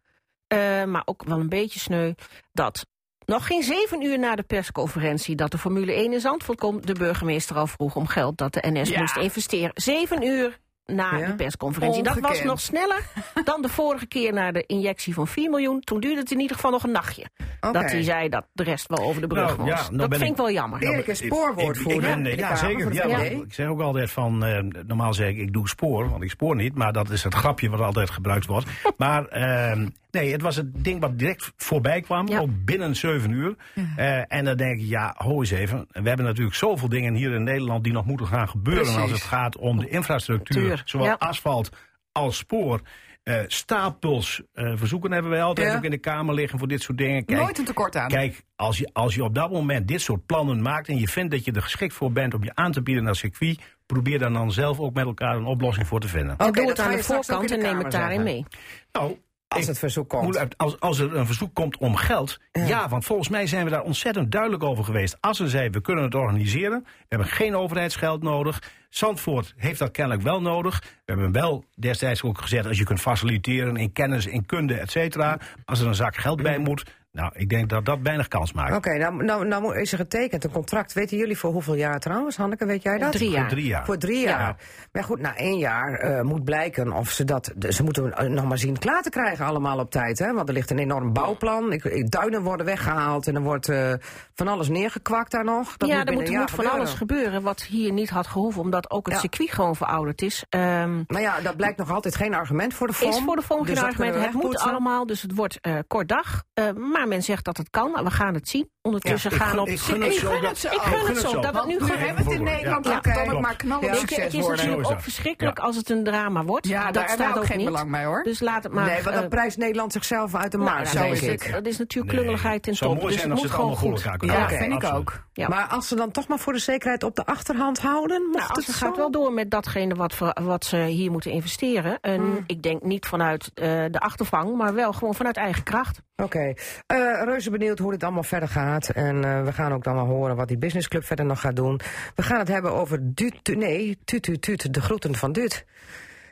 eh, 0.46 0.84
maar 0.84 1.02
ook 1.04 1.24
wel 1.24 1.38
een 1.40 1.48
beetje 1.48 1.78
sneu, 1.80 2.12
dat 2.52 2.86
nog 3.26 3.46
geen 3.46 3.62
zeven 3.62 4.02
uur 4.02 4.18
na 4.18 4.34
de 4.34 4.42
persconferentie 4.42 5.36
dat 5.36 5.50
de 5.50 5.58
Formule 5.58 5.92
1 5.92 6.12
in 6.12 6.20
Zandvoort 6.20 6.58
komt, 6.58 6.86
de 6.86 6.92
burgemeester 6.94 7.56
al 7.56 7.66
vroeg 7.66 7.96
om 7.96 8.06
geld 8.06 8.38
dat 8.38 8.52
de 8.52 8.64
NS 8.70 8.88
Ja. 8.88 9.00
moest 9.00 9.16
investeren. 9.16 9.70
Zeven 9.74 10.22
uur 10.26 10.58
na 10.92 11.16
Ja. 11.16 11.26
de 11.26 11.34
persconferentie. 11.34 12.02
Dat 12.02 12.18
was 12.20 12.42
nog 12.42 12.60
sneller 12.60 13.02
dan 13.44 13.62
de 13.62 13.68
vorige 13.68 14.06
keer 14.06 14.32
na 14.32 14.52
de 14.52 14.64
injectie 14.66 15.14
van 15.14 15.26
4 15.28 15.50
miljoen. 15.50 15.80
Toen 15.80 16.00
duurde 16.00 16.20
het 16.20 16.30
in 16.30 16.40
ieder 16.40 16.56
geval 16.56 16.70
nog 16.70 16.82
een 16.82 16.90
nachtje. 16.90 17.24
Dat 17.60 17.74
hij 17.90 18.02
zei 18.02 18.28
dat 18.28 18.44
de 18.52 18.62
rest 18.62 18.86
wel 18.88 18.98
over 18.98 19.20
de 19.20 19.26
brug 19.26 19.56
Nou, 19.56 19.68
ja, 19.68 19.74
was. 19.76 19.86
nou 19.90 19.98
dat 19.98 20.08
vind 20.10 20.22
ik- 20.22 20.28
ik 20.30 20.36
wel 20.36 20.50
jammer. 20.50 20.82
Erik 20.82 21.06
is 21.06 21.18
spoorwoordvoerder. 21.18 22.10
Ik, 22.10 22.16
ik 22.16 22.24
de 22.24 22.30
ja, 22.30 22.36
Kamer 22.36 22.56
zeker. 22.58 22.94
Ja, 23.08 23.18
ik 23.18 23.52
zeg 23.52 23.66
ook 23.68 23.80
altijd 23.80 24.10
van, 24.10 24.44
eh, 24.44 24.62
normaal 24.86 25.14
zeg 25.14 25.28
ik, 25.28 25.36
ik 25.36 25.52
doe 25.52 25.68
spoor, 25.68 26.10
want 26.10 26.22
ik 26.22 26.30
spoor 26.30 26.56
niet. 26.56 26.74
Maar 26.74 26.92
dat 26.92 27.10
is 27.10 27.24
het 27.24 27.34
grapje 27.34 27.68
wat 27.70 27.80
altijd 27.80 28.10
gebruikt 28.10 28.46
wordt. 28.46 28.66
maar 28.96 29.26
ehm, 29.26 29.88
nee, 30.10 30.32
het 30.32 30.42
was 30.42 30.56
het 30.56 30.84
ding 30.84 31.00
wat 31.00 31.18
direct 31.18 31.52
voorbij 31.56 32.00
kwam, 32.00 32.28
Ja. 32.28 32.38
ook 32.38 32.50
binnen 32.64 32.96
zeven 32.96 33.30
uur. 33.30 33.54
Eh, 33.96 34.32
en 34.32 34.44
dan 34.44 34.56
denk 34.56 34.80
ik, 34.80 34.86
ja, 34.86 35.14
ho 35.16 35.38
eens 35.40 35.50
even. 35.50 35.86
We 35.92 36.08
hebben 36.08 36.26
natuurlijk 36.26 36.56
zoveel 36.56 36.88
dingen 36.88 37.14
hier 37.14 37.32
in 37.32 37.42
Nederland 37.42 37.84
die 37.84 37.92
nog 37.92 38.04
moeten 38.06 38.26
gaan 38.26 38.48
gebeuren 38.48 38.82
Precies. 38.84 39.00
als 39.02 39.10
het 39.10 39.22
gaat 39.22 39.56
om 39.56 39.78
de 39.78 39.88
infrastructuur. 39.88 40.77
Zowel 40.84 41.06
ja. 41.06 41.16
asfalt 41.18 41.70
als 42.12 42.36
spoor. 42.36 42.80
Eh, 43.22 43.40
stapels 43.46 44.42
eh, 44.52 44.72
verzoeken 44.76 45.12
hebben 45.12 45.30
wij 45.30 45.42
altijd 45.42 45.68
Ja. 45.70 45.76
ook 45.76 45.84
in 45.84 45.90
de 45.90 45.98
Kamer 45.98 46.34
liggen 46.34 46.58
voor 46.58 46.68
dit 46.68 46.82
soort 46.82 46.98
dingen. 46.98 47.24
Kijk, 47.24 47.40
Nooit 47.40 47.58
een 47.58 47.64
tekort 47.64 47.96
aan. 47.96 48.08
Kijk, 48.08 48.44
als 48.56 48.78
je, 48.78 48.90
als 48.92 49.14
je 49.14 49.24
op 49.24 49.34
dat 49.34 49.50
moment 49.50 49.88
dit 49.88 50.00
soort 50.00 50.26
plannen 50.26 50.62
maakt 50.62 50.88
en 50.88 50.98
je 50.98 51.08
vindt 51.08 51.30
dat 51.30 51.44
je 51.44 51.52
er 51.52 51.62
geschikt 51.62 51.94
voor 51.94 52.12
bent 52.12 52.34
om 52.34 52.44
je 52.44 52.50
aan 52.54 52.72
te 52.72 52.82
bieden 52.82 53.04
naar 53.04 53.16
circuit, 53.16 53.60
probeer 53.86 54.18
dan 54.18 54.32
dan 54.32 54.52
zelf 54.52 54.78
ook 54.80 54.94
met 54.94 55.04
elkaar 55.04 55.36
een 55.36 55.44
oplossing 55.44 55.86
voor 55.86 56.00
te 56.00 56.08
vinden. 56.08 56.36
En 56.38 56.46
Oké, 56.46 56.56
doe 56.58 56.66
dat 56.66 56.76
het 56.76 56.86
aan 56.86 56.96
de 56.96 57.02
voorkant 57.02 57.50
en 57.50 57.58
neem 57.60 57.78
het 57.78 57.90
daarin 57.92 58.22
mee. 58.22 58.44
Nou, 58.92 59.18
Als 59.48 59.60
ik 59.60 59.66
het 59.66 59.78
verzoek 59.78 60.08
komt. 60.08 60.56
als, 60.56 60.80
als 60.80 60.98
er 60.98 61.16
een 61.16 61.26
verzoek 61.26 61.54
komt 61.54 61.76
om 61.76 61.96
geld, 61.96 62.40
ja. 62.52 62.88
want 62.88 63.04
volgens 63.04 63.28
mij 63.28 63.46
zijn 63.46 63.64
we 63.64 63.70
daar 63.70 63.82
ontzettend 63.82 64.32
duidelijk 64.32 64.62
over 64.62 64.84
geweest. 64.84 65.16
Assen 65.20 65.48
zei, 65.48 65.70
we 65.70 65.80
kunnen 65.80 66.04
het 66.04 66.14
organiseren, 66.14 66.80
we 66.84 67.04
hebben 67.08 67.28
geen 67.28 67.56
overheidsgeld 67.56 68.22
nodig. 68.22 68.62
Zandvoort 68.88 69.54
heeft 69.56 69.78
dat 69.78 69.90
kennelijk 69.90 70.22
wel 70.22 70.40
nodig. 70.40 70.80
We 70.80 71.12
hebben 71.12 71.32
wel 71.32 71.64
destijds 71.74 72.22
ook 72.22 72.40
gezegd, 72.40 72.66
als 72.66 72.78
je 72.78 72.84
kunt 72.84 73.00
faciliteren 73.00 73.76
in 73.76 73.92
kennis, 73.92 74.26
in 74.26 74.46
kunde, 74.46 74.74
et 74.74 74.90
cetera. 74.90 75.38
Als 75.64 75.80
er 75.80 75.86
een 75.86 75.94
zak 75.94 76.16
geld 76.16 76.42
bij 76.42 76.58
moet, 76.58 76.84
nou, 77.18 77.30
ik 77.34 77.48
denk 77.48 77.68
dat 77.68 77.84
dat 77.84 77.98
weinig 78.02 78.28
kans 78.28 78.52
maakt. 78.52 78.76
Oké, 78.76 78.96
nou, 78.98 79.24
nou, 79.24 79.46
nou 79.46 79.78
is 79.80 79.92
er 79.92 79.98
getekend 79.98 80.44
een 80.44 80.50
contract. 80.50 80.92
Weten 80.92 81.16
jullie 81.16 81.38
voor 81.38 81.52
hoeveel 81.52 81.74
jaar 81.74 82.00
trouwens? 82.00 82.36
Hanneke, 82.36 82.66
weet 82.66 82.82
jij 82.82 82.98
dat? 82.98 83.12
Drie 83.12 83.28
Voor 83.28 83.38
jaar. 83.38 83.48
drie 83.48 83.66
jaar. 83.66 83.84
Voor 83.84 83.98
drie 83.98 84.20
jaar. 84.20 84.56
Maar 84.92 85.04
goed, 85.04 85.20
na 85.20 85.36
één 85.36 85.58
jaar 85.58 85.92
eh, 85.94 86.20
moet 86.22 86.44
blijken 86.44 86.92
of 86.92 87.10
ze 87.10 87.24
dat. 87.24 87.52
Ze 87.68 87.82
moeten 87.82 88.12
eh, 88.16 88.28
nog 88.28 88.44
maar 88.44 88.58
zien 88.58 88.78
klaar 88.78 89.02
te 89.02 89.10
krijgen, 89.10 89.46
allemaal 89.46 89.78
op 89.78 89.90
tijd. 89.90 90.18
Hè? 90.18 90.32
Want 90.32 90.48
er 90.48 90.54
ligt 90.54 90.70
een 90.70 90.78
enorm 90.78 91.12
bouwplan. 91.12 91.72
Ik, 91.72 91.84
ik- 91.84 92.10
duinen 92.10 92.42
worden 92.42 92.66
weggehaald 92.66 93.26
en 93.26 93.34
er 93.34 93.40
wordt 93.42 93.68
eh, 93.68 93.92
van 94.34 94.48
alles 94.48 94.68
neergekwakt 94.68 95.30
daar 95.30 95.44
nog. 95.44 95.76
Dat 95.76 95.88
ja, 95.88 95.96
moet 95.98 96.08
er 96.08 96.12
moet, 96.14 96.28
er 96.28 96.38
moet 96.38 96.50
van 96.50 96.70
alles 96.70 96.92
gebeuren 96.92 97.42
wat 97.42 97.62
hier 97.62 97.92
niet 97.92 98.10
had 98.10 98.26
gehoeven, 98.26 98.60
omdat 98.62 98.90
ook 98.90 99.04
het 99.06 99.14
Ja. 99.14 99.20
circuit 99.20 99.50
gewoon 99.50 99.76
verouderd 99.76 100.22
is. 100.22 100.44
Ehm 100.48 101.02
Nou 101.06 101.20
ja, 101.22 101.40
dat 101.40 101.56
blijkt 101.56 101.78
nog 101.78 101.90
altijd 101.92 102.16
geen 102.16 102.34
argument 102.34 102.74
voor 102.74 102.86
de 102.86 102.92
FOM. 102.92 103.08
is 103.08 103.20
voor 103.24 103.36
de 103.36 103.42
volgende 103.42 103.72
Dus 103.72 103.80
dat 103.80 103.88
argument. 103.90 104.24
Het 104.24 104.32
moet 104.32 104.58
allemaal, 104.58 105.06
dus 105.06 105.22
het 105.22 105.34
wordt 105.34 105.58
eh, 105.60 105.74
kort 105.86 106.08
dag. 106.08 106.42
Eh, 106.54 106.64
maar 106.72 107.07
men 107.08 107.22
zegt 107.22 107.44
dat 107.44 107.56
het 107.56 107.70
kan. 107.70 107.90
Nou, 107.92 108.04
we 108.04 108.10
gaan 108.10 108.34
het 108.34 108.48
zien. 108.48 108.70
Ondertussen 108.82 109.30
Ja, 109.30 109.36
gaan 109.36 109.48
gun- 109.48 109.58
op. 109.58 109.68
ik 109.68 109.78
gun 109.78 110.02
het 110.02 110.14
zo 110.14 110.30
gun 110.30 110.44
het 110.44 110.58
zo. 110.58 110.68
Ik 110.68 110.80
gun 110.80 111.06
het 111.06 111.18
zo. 111.18 111.32
Dat 111.34 111.44
het 111.44 111.54
Want 111.54 111.66
nu 111.66 111.78
gewoon. 111.78 111.96
hebben 111.98 112.24
we 112.24 112.30
het 112.30 112.38
in. 112.38 112.44
Nederland, 112.44 112.86
Ja. 112.86 112.94
het 113.02 113.14
dan 113.14 113.30
ook 113.34 113.40
maar 113.40 113.56
knallen 113.56 113.84
Ja. 113.84 113.90
Het 114.00 114.10
is 114.34 114.46
natuurlijk 114.46 114.86
Zo 114.86 114.92
ook 114.92 115.00
verschrikkelijk 115.00 115.58
Ja. 115.58 115.64
als 115.64 115.76
het 115.76 115.90
een 115.90 116.04
drama 116.04 116.44
wordt. 116.44 116.66
Ja, 116.68 116.90
dat 116.90 117.10
staat 117.10 117.16
we 117.18 117.24
ook 117.28 117.36
ook 117.36 117.46
geen 117.46 117.56
niet. 117.56 117.66
belang 117.66 117.90
bij 117.90 118.04
hoor. 118.04 118.22
Dus 118.22 118.40
laat 118.40 118.62
het 118.62 118.72
maar. 118.72 118.84
nee, 118.84 118.94
want 119.02 119.06
eh, 119.14 119.20
dan 119.20 119.28
prijst 119.28 119.56
Nederland 119.56 119.92
zichzelf 119.92 120.34
uit 120.34 120.52
de 120.52 120.58
nou, 120.58 120.70
markt, 120.70 120.88
zo 120.88 121.04
is 121.04 121.22
ik. 121.22 121.42
het. 121.42 121.52
Dat 121.52 121.66
is 121.66 121.78
natuurlijk 121.78 122.14
klungeligheid 122.14 122.64
in 122.66 122.70
het 122.72 122.78
zou 122.80 122.90
top. 122.92 123.00
mooi 123.00 123.12
Dus 123.12 123.22
zijn 123.22 123.32
het 123.34 123.40
als 123.42 123.50
moet 123.50 123.56
ze 123.58 123.62
het 123.66 123.80
gewoon 123.80 123.92
goed. 123.92 124.28
Ja, 124.30 124.48
vind 124.48 124.82
ik 124.82 124.92
ook. 124.94 125.26
Ja. 125.32 125.48
Maar 125.48 125.66
als 125.66 125.88
ze 125.88 125.94
dan 125.94 126.10
toch 126.10 126.28
maar 126.28 126.38
voor 126.38 126.52
de 126.52 126.58
zekerheid 126.58 127.02
op 127.02 127.16
de 127.16 127.26
achterhand 127.26 127.78
houden, 127.78 128.22
mocht 128.22 128.34
Nou, 128.38 128.48
als 128.48 128.56
het 128.58 128.66
het 128.66 128.74
gaat 128.76 128.94
zo? 128.94 129.00
wel 129.00 129.10
door 129.10 129.32
met 129.32 129.50
datgene 129.50 129.94
wat, 129.94 130.14
wat 130.42 130.64
ze 130.64 130.76
hier 130.76 131.10
moeten 131.10 131.30
investeren. 131.30 131.98
En 132.00 132.20
Hmm. 132.20 132.44
ik 132.46 132.62
denk 132.62 132.82
niet 132.82 133.06
vanuit 133.06 133.50
eh, 133.54 133.64
de 133.90 133.98
achtervang, 134.00 134.56
maar 134.56 134.74
wel 134.74 134.92
gewoon 134.92 135.14
vanuit 135.14 135.36
eigen 135.36 135.62
kracht. 135.62 136.00
Oké, 136.22 136.54
Eh, 136.98 137.22
reuze 137.24 137.50
benieuwd 137.50 137.78
hoe 137.78 137.90
dit 137.90 138.02
allemaal 138.02 138.22
verder 138.22 138.48
gaat. 138.48 138.88
En 138.88 139.24
eh, 139.24 139.44
we 139.44 139.52
gaan 139.52 139.72
ook 139.72 139.84
dan 139.84 139.94
wel 139.94 140.06
horen 140.06 140.36
wat 140.36 140.48
die 140.48 140.58
businessclub 140.58 141.04
verder 141.04 141.24
nog 141.24 141.40
gaat 141.40 141.56
doen. 141.56 141.80
We 142.14 142.22
gaan 142.22 142.38
het 142.38 142.48
hebben 142.48 142.72
over 142.72 143.14
Dut, 143.14 143.56
nee, 143.56 143.98
Tut, 144.04 144.22
Tut, 144.22 144.42
Tut, 144.42 144.74
de 144.74 144.80
groeten 144.80 145.14
van 145.14 145.32
Dut. 145.32 145.64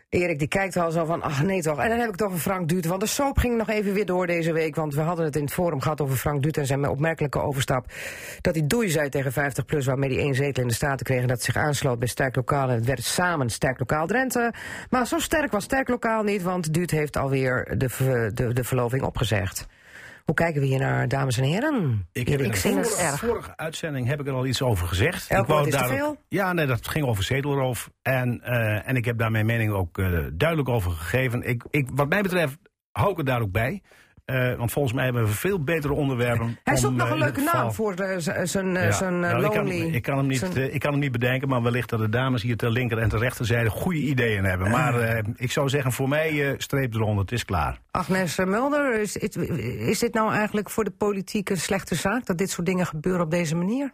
Erik 0.08 0.38
die 0.38 0.48
kijkt 0.48 0.76
al 0.76 0.90
zo 0.90 1.04
van, 1.04 1.22
ach 1.22 1.42
nee 1.42 1.62
toch. 1.62 1.78
En 1.78 1.88
dan 1.88 1.98
heb 1.98 2.08
ik 2.08 2.16
toch 2.16 2.32
een 2.32 2.38
Frank 2.38 2.68
Duut. 2.68 2.86
Want 2.86 3.00
de 3.00 3.06
soap 3.06 3.38
ging 3.38 3.56
nog 3.56 3.68
even 3.68 3.92
weer 3.92 4.06
door 4.06 4.26
deze 4.26 4.52
week. 4.52 4.74
Want 4.74 4.94
we 4.94 5.00
hadden 5.00 5.24
het 5.24 5.36
in 5.36 5.42
het 5.42 5.52
forum 5.52 5.80
gehad 5.80 6.00
over 6.00 6.16
Frank 6.16 6.42
Duut 6.42 6.56
en 6.56 6.66
zijn 6.66 6.88
opmerkelijke 6.88 7.40
overstap. 7.40 7.86
Dat 8.40 8.54
hij 8.54 8.66
doei 8.66 8.88
zei 8.88 9.08
tegen 9.08 9.32
50PLUS, 9.32 9.84
waarmee 9.84 10.10
hij 10.10 10.18
één 10.18 10.34
zetel 10.34 10.62
in 10.62 10.68
de 10.68 10.74
Staten 10.74 11.06
kreeg. 11.06 11.20
En 11.20 11.28
dat 11.28 11.42
zich 11.42 11.56
aansloot 11.56 11.98
bij 11.98 12.08
Sterk 12.08 12.36
Lokaal. 12.36 12.68
En 12.68 12.74
het 12.74 12.86
werd 12.86 13.04
samen 13.04 13.50
Sterk 13.50 13.78
Lokaal 13.78 14.06
Drenthe. 14.06 14.52
Maar 14.90 15.06
zo 15.06 15.18
sterk 15.18 15.52
was 15.52 15.64
Sterk 15.64 15.88
Lokaal 15.88 16.22
niet, 16.22 16.42
want 16.42 16.74
Duut 16.74 16.90
heeft 16.90 17.16
alweer 17.16 17.74
de, 17.78 18.30
de, 18.34 18.52
de 18.52 18.64
verloving 18.64 19.02
opgezegd. 19.02 19.66
Hoe 20.26 20.34
kijken 20.34 20.60
we 20.60 20.66
hier 20.66 20.78
naar, 20.78 21.08
dames 21.08 21.38
en 21.38 21.44
heren? 21.44 22.08
Ik 22.12 22.28
heb 22.28 22.38
in 22.38 22.44
Erik 22.44 22.52
de 22.52 22.58
Singers. 22.58 22.88
vorige, 22.88 23.06
erg. 23.06 23.18
vorige 23.18 23.56
uitzending 23.56 24.06
heb 24.06 24.20
ik 24.20 24.26
er 24.26 24.32
al 24.32 24.46
iets 24.46 24.62
over 24.62 24.86
gezegd. 24.86 25.30
Elk 25.30 25.42
ik 25.42 25.48
wou 25.48 25.66
is 25.66 25.72
daar 25.72 25.88
veel? 25.88 26.16
Ja, 26.28 26.52
nee, 26.52 26.66
dat 26.66 26.88
ging 26.88 27.06
over 27.06 27.24
zetelroof. 27.24 27.90
En, 28.02 28.42
eh, 28.42 28.88
en 28.88 28.96
ik 28.96 29.04
heb 29.04 29.18
daar 29.18 29.30
mijn 29.30 29.46
mening 29.46 29.72
ook 29.72 29.98
eh, 29.98 30.18
duidelijk 30.32 30.68
over 30.68 30.90
gegeven. 30.90 31.42
Ik, 31.42 31.64
ik, 31.70 31.88
wat 31.94 32.08
mij 32.08 32.22
betreft 32.22 32.58
hou 32.90 33.10
ik 33.10 33.16
het 33.16 33.26
daar 33.26 33.40
ook 33.40 33.52
bij. 33.52 33.82
Eh, 34.26 34.54
want 34.54 34.72
volgens 34.72 34.94
mij 34.94 35.04
hebben 35.04 35.22
we 35.24 35.28
veel 35.28 35.62
betere 35.62 35.92
onderwerpen. 35.92 36.58
Hij 36.64 36.76
zoekt 36.76 36.96
nog 36.96 37.06
eh, 37.06 37.12
een 37.12 37.18
leuke 37.18 37.40
geval- 37.40 37.60
naam 37.62 37.72
voor 37.72 37.94
zijn 37.96 38.72
Ja. 38.72 38.90
zijn 38.90 39.24
ik, 39.24 39.30
kan, 39.30 39.40
lonely. 39.40 39.94
ik, 39.94 40.02
kan 40.02 40.16
hem 40.16 40.26
niet, 40.26 40.56
eh, 40.56 40.74
ik 40.74 40.80
kan 40.80 40.90
hem 40.90 41.00
niet 41.00 41.12
bedenken, 41.12 41.48
maar 41.48 41.62
wellicht 41.62 41.88
dat 41.88 41.98
de 42.00 42.08
dames 42.08 42.42
hier 42.42 42.56
ter 42.56 42.70
linker 42.70 42.98
en 42.98 43.08
ter 43.08 43.18
rechterzijde 43.18 43.70
goede 43.70 43.98
ideeën 43.98 44.44
hebben. 44.44 44.70
Maar 44.70 45.22
ik 45.36 45.50
zou 45.50 45.68
zeggen, 45.68 45.92
voor 45.92 46.08
mij 46.08 46.54
streep 46.58 46.94
eronder, 46.94 47.22
het 47.22 47.32
is 47.32 47.44
klaar. 47.44 47.80
Agnes 47.90 48.36
Mulder, 48.36 49.00
is, 49.00 49.16
is, 49.16 49.36
is 49.78 49.98
dit 49.98 50.14
nou 50.14 50.32
eigenlijk 50.32 50.70
voor 50.70 50.84
de 50.84 50.90
politiek 50.90 51.50
een 51.50 51.56
slechte 51.56 51.94
zaak 51.94 52.26
dat 52.26 52.38
dit 52.38 52.50
soort 52.50 52.66
dingen 52.66 52.86
gebeuren 52.86 53.22
op 53.24 53.30
deze 53.30 53.56
manier? 53.56 53.92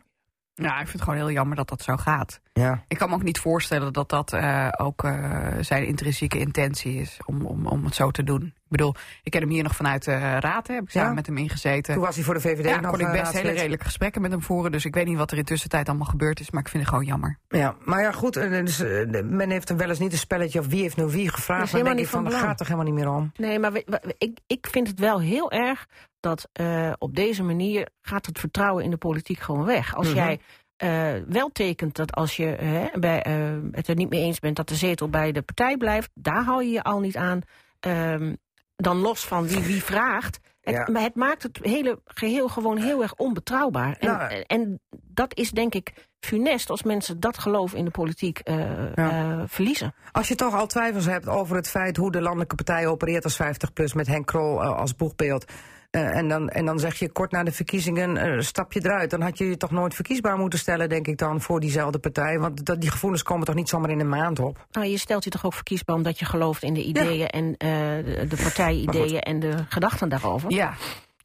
Ja, 0.54 0.70
ik 0.72 0.76
vind 0.76 0.92
het 0.92 1.02
gewoon 1.02 1.18
heel 1.18 1.30
jammer 1.30 1.56
dat 1.56 1.68
dat 1.68 1.82
zo 1.82 1.96
gaat. 1.96 2.40
Ja. 2.52 2.84
Ik 2.88 2.98
kan 2.98 3.08
me 3.08 3.14
ook 3.14 3.22
niet 3.22 3.38
voorstellen 3.38 3.92
dat 3.92 4.08
dat 4.08 4.32
eh, 4.32 4.68
ook 4.76 5.04
eh, 5.04 5.48
zijn 5.60 5.86
intrinsieke 5.86 6.38
intentie 6.38 6.94
is 7.00 7.18
om, 7.24 7.46
om, 7.46 7.66
om 7.66 7.84
het 7.84 7.94
zo 7.94 8.10
te 8.10 8.22
doen. 8.22 8.42
Ik 8.42 8.78
bedoel, 8.78 8.94
ik 9.22 9.30
ken 9.30 9.40
hem 9.40 9.50
hier 9.50 9.62
nog 9.62 9.76
vanuit 9.76 10.04
de 10.04 10.38
raad, 10.40 10.66
hè, 10.66 10.74
heb 10.74 10.82
ik 10.82 10.90
samen 10.90 11.08
Ja. 11.08 11.14
met 11.14 11.26
hem 11.26 11.36
ingezeten. 11.36 11.94
Toen 11.94 12.02
was 12.02 12.14
hij 12.14 12.24
voor 12.24 12.34
de 12.34 12.40
VVD 12.40 12.64
ja, 12.68 12.80
nog 12.80 12.90
kon 12.90 13.00
ik 13.00 13.06
eh, 13.06 13.12
best 13.12 13.22
raadslid. 13.24 13.42
hele 13.42 13.54
redelijke 13.56 13.84
gesprekken 13.84 14.22
met 14.22 14.30
hem 14.30 14.42
voeren. 14.42 14.72
Dus 14.72 14.84
ik 14.84 14.94
weet 14.94 15.06
niet 15.06 15.16
wat 15.16 15.30
er 15.30 15.38
in 15.38 15.44
tussentijd 15.44 15.88
allemaal 15.88 16.06
gebeurd 16.06 16.40
is, 16.40 16.50
maar 16.50 16.60
ik 16.62 16.68
vind 16.68 16.82
het 16.82 16.92
gewoon 16.92 17.08
jammer. 17.08 17.38
Ja, 17.48 17.74
maar 17.84 18.00
ja, 18.00 18.12
goed, 18.12 18.36
eh, 18.36 18.50
dus, 18.50 18.80
eh, 18.80 19.22
men 19.24 19.50
heeft 19.50 19.68
hem 19.68 19.78
wel 19.78 19.88
eens 19.88 19.98
niet 19.98 20.12
een 20.12 20.18
spelletje 20.18 20.58
of 20.58 20.66
wie 20.66 20.82
heeft 20.82 20.96
nou 20.96 21.10
wie 21.10 21.24
Dat 21.24 21.34
gevraagd. 21.34 21.64
is 21.64 21.70
Dan 21.70 21.80
helemaal 21.80 21.96
denk 22.04 22.08
ik 22.08 22.14
niet 22.22 22.30
van, 22.32 22.38
van 22.40 22.48
gaat 22.48 22.58
toch 22.58 22.66
helemaal 22.68 22.92
niet 22.92 23.00
meer 23.04 23.12
om. 23.12 23.32
Nee, 23.36 23.58
maar 23.58 23.72
we- 23.72 23.82
we- 23.86 24.14
ik, 24.18 24.38
ik 24.46 24.66
vind 24.70 24.88
het 24.88 24.98
wel 24.98 25.20
heel 25.20 25.50
erg 25.52 25.86
dat 26.22 26.48
eh, 26.52 26.92
op 26.98 27.14
deze 27.14 27.42
manier 27.42 27.88
gaat 28.00 28.26
het 28.26 28.38
vertrouwen 28.38 28.84
in 28.84 28.90
de 28.90 28.96
politiek 28.96 29.38
gewoon 29.38 29.64
weg. 29.64 29.94
Als 29.94 30.06
Mhm. 30.08 30.16
jij 30.16 30.40
eh, 30.76 31.12
wel 31.28 31.48
tekent 31.52 31.94
dat 31.96 32.12
als 32.14 32.36
je 32.36 32.56
bij, 32.98 33.22
eh, 33.22 33.34
het 33.72 33.88
er 33.88 33.94
niet 33.94 34.10
mee 34.10 34.20
eens 34.22 34.38
bent 34.38 34.56
dat 34.56 34.68
de 34.68 34.74
zetel 34.74 35.08
bij 35.08 35.32
de 35.32 35.42
partij 35.42 35.76
blijft, 35.76 36.10
daar 36.14 36.44
hou 36.44 36.62
je 36.64 36.70
je 36.70 36.82
al 36.82 37.00
niet 37.00 37.16
aan. 37.16 37.40
Ehm, 37.80 38.34
dan 38.76 38.96
los 38.96 39.24
van 39.24 39.46
wie 39.46 39.60
wie 39.62 39.82
vraagt. 39.82 40.40
Het, 40.60 40.74
Ja. 40.74 40.88
Maar 40.92 41.02
het 41.02 41.14
maakt 41.14 41.42
het 41.42 41.58
hele 41.62 42.00
geheel 42.04 42.48
gewoon 42.48 42.76
heel 42.76 43.02
erg 43.02 43.14
onbetrouwbaar. 43.14 43.96
En, 43.98 44.08
Nou, 44.08 44.44
en 44.46 44.80
dat 45.02 45.36
is 45.36 45.50
denk 45.50 45.74
ik 45.74 45.92
funest 46.20 46.70
als 46.70 46.82
mensen 46.82 47.20
dat 47.20 47.38
geloof 47.38 47.74
in 47.74 47.84
de 47.84 47.90
politiek 47.90 48.40
Ja. 48.44 49.44
verliezen. 49.48 49.94
Als 50.12 50.28
je 50.28 50.34
toch 50.34 50.54
al 50.54 50.66
twijfels 50.66 51.04
hebt 51.06 51.28
over 51.28 51.56
het 51.56 51.68
feit 51.68 51.96
hoe 51.96 52.12
de 52.12 52.20
landelijke 52.20 52.54
partij 52.54 52.86
opereert 52.86 53.24
als 53.24 53.36
50PLUS 53.36 53.94
met 53.94 54.06
Henk 54.06 54.26
Krol 54.26 54.62
als 54.62 54.96
boegbeeld. 54.96 55.44
Eh, 55.92 56.16
en, 56.16 56.28
dan, 56.28 56.48
en 56.48 56.64
dan 56.64 56.78
zeg 56.78 56.98
je 56.98 57.08
kort 57.08 57.30
na 57.30 57.42
de 57.42 57.52
verkiezingen, 57.52 58.16
eh, 58.16 58.40
stap 58.40 58.72
je 58.72 58.80
eruit. 58.84 59.10
Dan 59.10 59.20
had 59.20 59.38
je 59.38 59.48
je 59.48 59.56
toch 59.56 59.70
nooit 59.70 59.94
verkiesbaar 59.94 60.36
moeten 60.36 60.58
stellen, 60.58 60.88
denk 60.88 61.06
ik 61.06 61.18
dan, 61.18 61.40
voor 61.40 61.60
diezelfde 61.60 61.98
partij. 61.98 62.38
Want 62.38 62.64
dat, 62.64 62.80
die 62.80 62.90
gevoelens 62.90 63.22
komen 63.22 63.46
toch 63.46 63.54
niet 63.54 63.68
zomaar 63.68 63.90
in 63.90 64.00
een 64.00 64.08
maand 64.08 64.38
op? 64.38 64.66
Nou, 64.70 64.86
je 64.86 64.98
stelt 64.98 65.24
je 65.24 65.30
toch 65.30 65.44
ook 65.44 65.54
verkiesbaar 65.54 65.96
omdat 65.96 66.18
je 66.18 66.24
gelooft 66.24 66.62
in 66.62 66.74
de 66.74 66.82
ideeën 66.82 67.28
en 67.28 67.56
eh, 67.56 67.68
de, 68.04 68.26
de 68.28 68.36
partijideeën 68.36 69.20
en 69.20 69.40
de 69.40 69.54
gedachten 69.68 70.08
daarover. 70.08 70.50
Ja. 70.50 70.74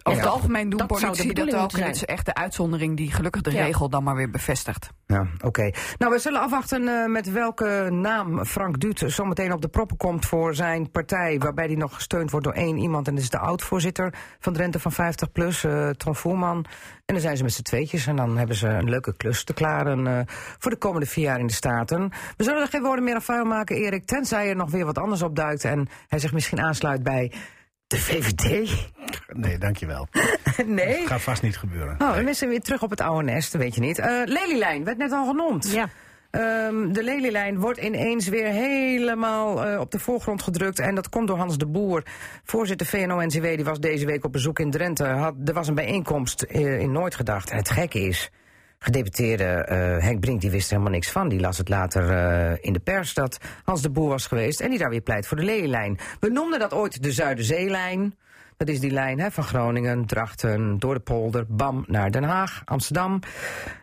Over 0.08 0.22
het 0.22 0.32
algemeen 0.32 0.70
doen 0.70 0.80
Dat 0.80 0.88
politici 0.88 1.34
dat 1.34 1.56
ook. 1.56 1.72
Het 1.72 1.96
is 1.96 2.06
echt 2.06 2.26
de 2.26 2.34
uitzondering 2.34 2.98
die 2.98 3.12
gelukkig 3.12 3.42
de 3.42 3.50
regel 3.50 3.90
dan 3.90 4.04
maar 4.04 4.16
weer 4.16 4.30
bevestigt. 4.30 4.90
Ja, 5.06 5.28
oké. 5.44 5.72
Nou, 5.98 6.14
we 6.14 6.20
zullen 6.20 6.42
afwachten 6.42 6.88
eh, 6.88 7.06
met 7.06 7.32
welke 7.32 7.88
naam 7.92 8.46
Frank 8.46 8.80
Duut 8.80 9.04
zometeen 9.06 9.54
op 9.54 9.62
de 9.62 9.68
proppen 9.68 9.98
komt 9.98 10.26
voor 10.26 10.56
zijn 10.56 10.92
partij. 10.92 11.38
Waarbij 11.40 11.66
hij 11.66 11.76
nog 11.76 11.94
gesteund 11.94 12.32
wordt 12.32 12.46
door 12.46 12.56
één 12.56 12.78
iemand. 12.78 13.08
En 13.08 13.14
dat 13.14 13.24
is 13.24 13.30
de 13.30 13.40
oud-voorzitter 13.40 14.14
van 14.40 14.54
Drenthe 14.54 14.80
van 14.80 14.92
50PLUS, 14.92 15.62
eh 15.62 15.90
Ton 15.90 16.16
Voerman. 16.16 16.66
En 17.06 17.14
dan 17.14 17.20
zijn 17.20 17.38
ze 17.38 17.44
met 17.44 17.54
z'n 17.54 17.62
tweetjes 17.62 18.08
en 18.08 18.16
dan 18.16 18.38
hebben 18.38 18.56
ze 18.56 18.68
een 18.68 18.90
leuke 18.90 19.18
klus 19.18 19.44
te 19.44 19.54
klaren 19.54 20.08
eh, 20.08 20.20
voor 20.58 20.72
de 20.72 20.78
komende 20.78 21.06
vier 21.06 21.24
jaar 21.24 21.40
in 21.40 21.48
de 21.48 21.54
Staten. 21.54 22.12
We 22.38 22.44
zullen 22.44 22.62
er 22.62 22.68
geen 22.68 22.82
woorden 22.82 23.04
meer 23.04 23.16
aan 23.16 23.22
vuil 23.22 23.46
maken, 23.46 23.76
Erik, 23.76 24.06
tenzij 24.06 24.50
er 24.50 24.56
nog 24.56 24.72
weer 24.72 24.86
wat 24.86 24.98
anders 24.98 25.22
opduikt. 25.22 25.64
En 25.64 25.88
hij 26.08 26.20
zich 26.20 26.34
misschien 26.34 26.62
aansluit 26.62 27.04
bij 27.04 27.32
de 27.88 27.98
VVD. 27.98 28.76
Nee, 29.28 29.58
dankjewel. 29.58 30.08
nee. 30.66 31.08
Gaat 31.08 31.22
vast 31.22 31.42
niet 31.42 31.58
gebeuren. 31.58 31.96
Oh, 32.02 32.18
we 32.18 32.34
zijn 32.34 32.50
weer 32.50 32.62
terug 32.62 32.82
op 32.82 32.90
het 32.90 33.02
oude 33.02 33.32
nest, 33.32 33.54
weet 33.54 33.76
je 33.76 33.82
niet. 33.82 34.00
Eh 34.00 34.22
Lelylijn 34.26 34.84
werd 34.84 34.98
net 34.98 35.12
al 35.12 35.26
genoemd. 35.26 35.72
Ja. 35.72 35.90
Ehm, 36.32 36.92
de 36.92 37.04
Lelylijn 37.04 37.60
wordt 37.60 37.80
ineens 37.80 38.28
weer 38.28 38.48
helemaal 38.48 39.66
eh, 39.66 39.80
op 39.80 39.92
de 39.92 40.00
voorgrond 40.00 40.44
gedrukt. 40.44 40.80
En 40.80 40.96
dat 40.96 41.10
komt 41.10 41.28
door 41.28 41.38
Hans 41.38 41.58
de 41.58 41.66
Boer. 41.66 42.04
Voorzitter 42.44 42.88
VNO-NCW 42.88 43.44
die 43.44 43.64
was 43.64 43.80
deze 43.80 44.06
week 44.06 44.26
op 44.26 44.32
bezoek 44.32 44.60
in 44.60 44.72
Drenthe. 44.72 45.06
Had, 45.06 45.36
er 45.46 45.54
was 45.54 45.68
een 45.68 45.76
bijeenkomst 45.76 46.42
eh, 46.42 46.80
in 46.80 46.92
Nooit 46.92 47.16
gedacht. 47.16 47.50
En 47.50 47.58
het 47.58 47.70
gekke 47.70 48.00
is, 48.00 48.32
gedeputeerde 48.80 49.44
eh, 49.44 50.04
Henk 50.04 50.20
Brink 50.20 50.42
die 50.42 50.52
wist 50.52 50.66
er 50.66 50.72
helemaal 50.72 50.94
niks 50.94 51.12
van. 51.12 51.30
Die 51.30 51.40
las 51.40 51.58
het 51.58 51.70
later 51.70 52.10
eh, 52.10 52.58
in 52.62 52.74
de 52.74 52.80
pers 52.80 53.14
dat 53.14 53.38
Hans 53.64 53.82
de 53.82 53.90
Boer 53.90 54.10
was 54.10 54.28
geweest. 54.28 54.60
En 54.60 54.70
die 54.70 54.80
daar 54.80 54.90
weer 54.90 55.02
pleit 55.02 55.28
voor 55.28 55.38
de 55.38 55.44
Lelylijn. 55.44 55.98
We 56.20 56.30
noemden 56.30 56.60
dat 56.60 56.74
ooit 56.74 57.04
de 57.04 57.12
Zuiderzeelijn. 57.12 58.16
Dat 58.58 58.68
is 58.68 58.80
die 58.80 58.92
lijn 58.92 59.32
van 59.32 59.44
Groningen, 59.44 60.06
Drachten, 60.06 60.80
door 60.80 60.94
de 60.94 61.00
polder, 61.00 61.46
bam, 61.48 61.84
naar 61.88 62.12
Den 62.12 62.24
Haag, 62.24 62.62
Amsterdam. 62.66 63.20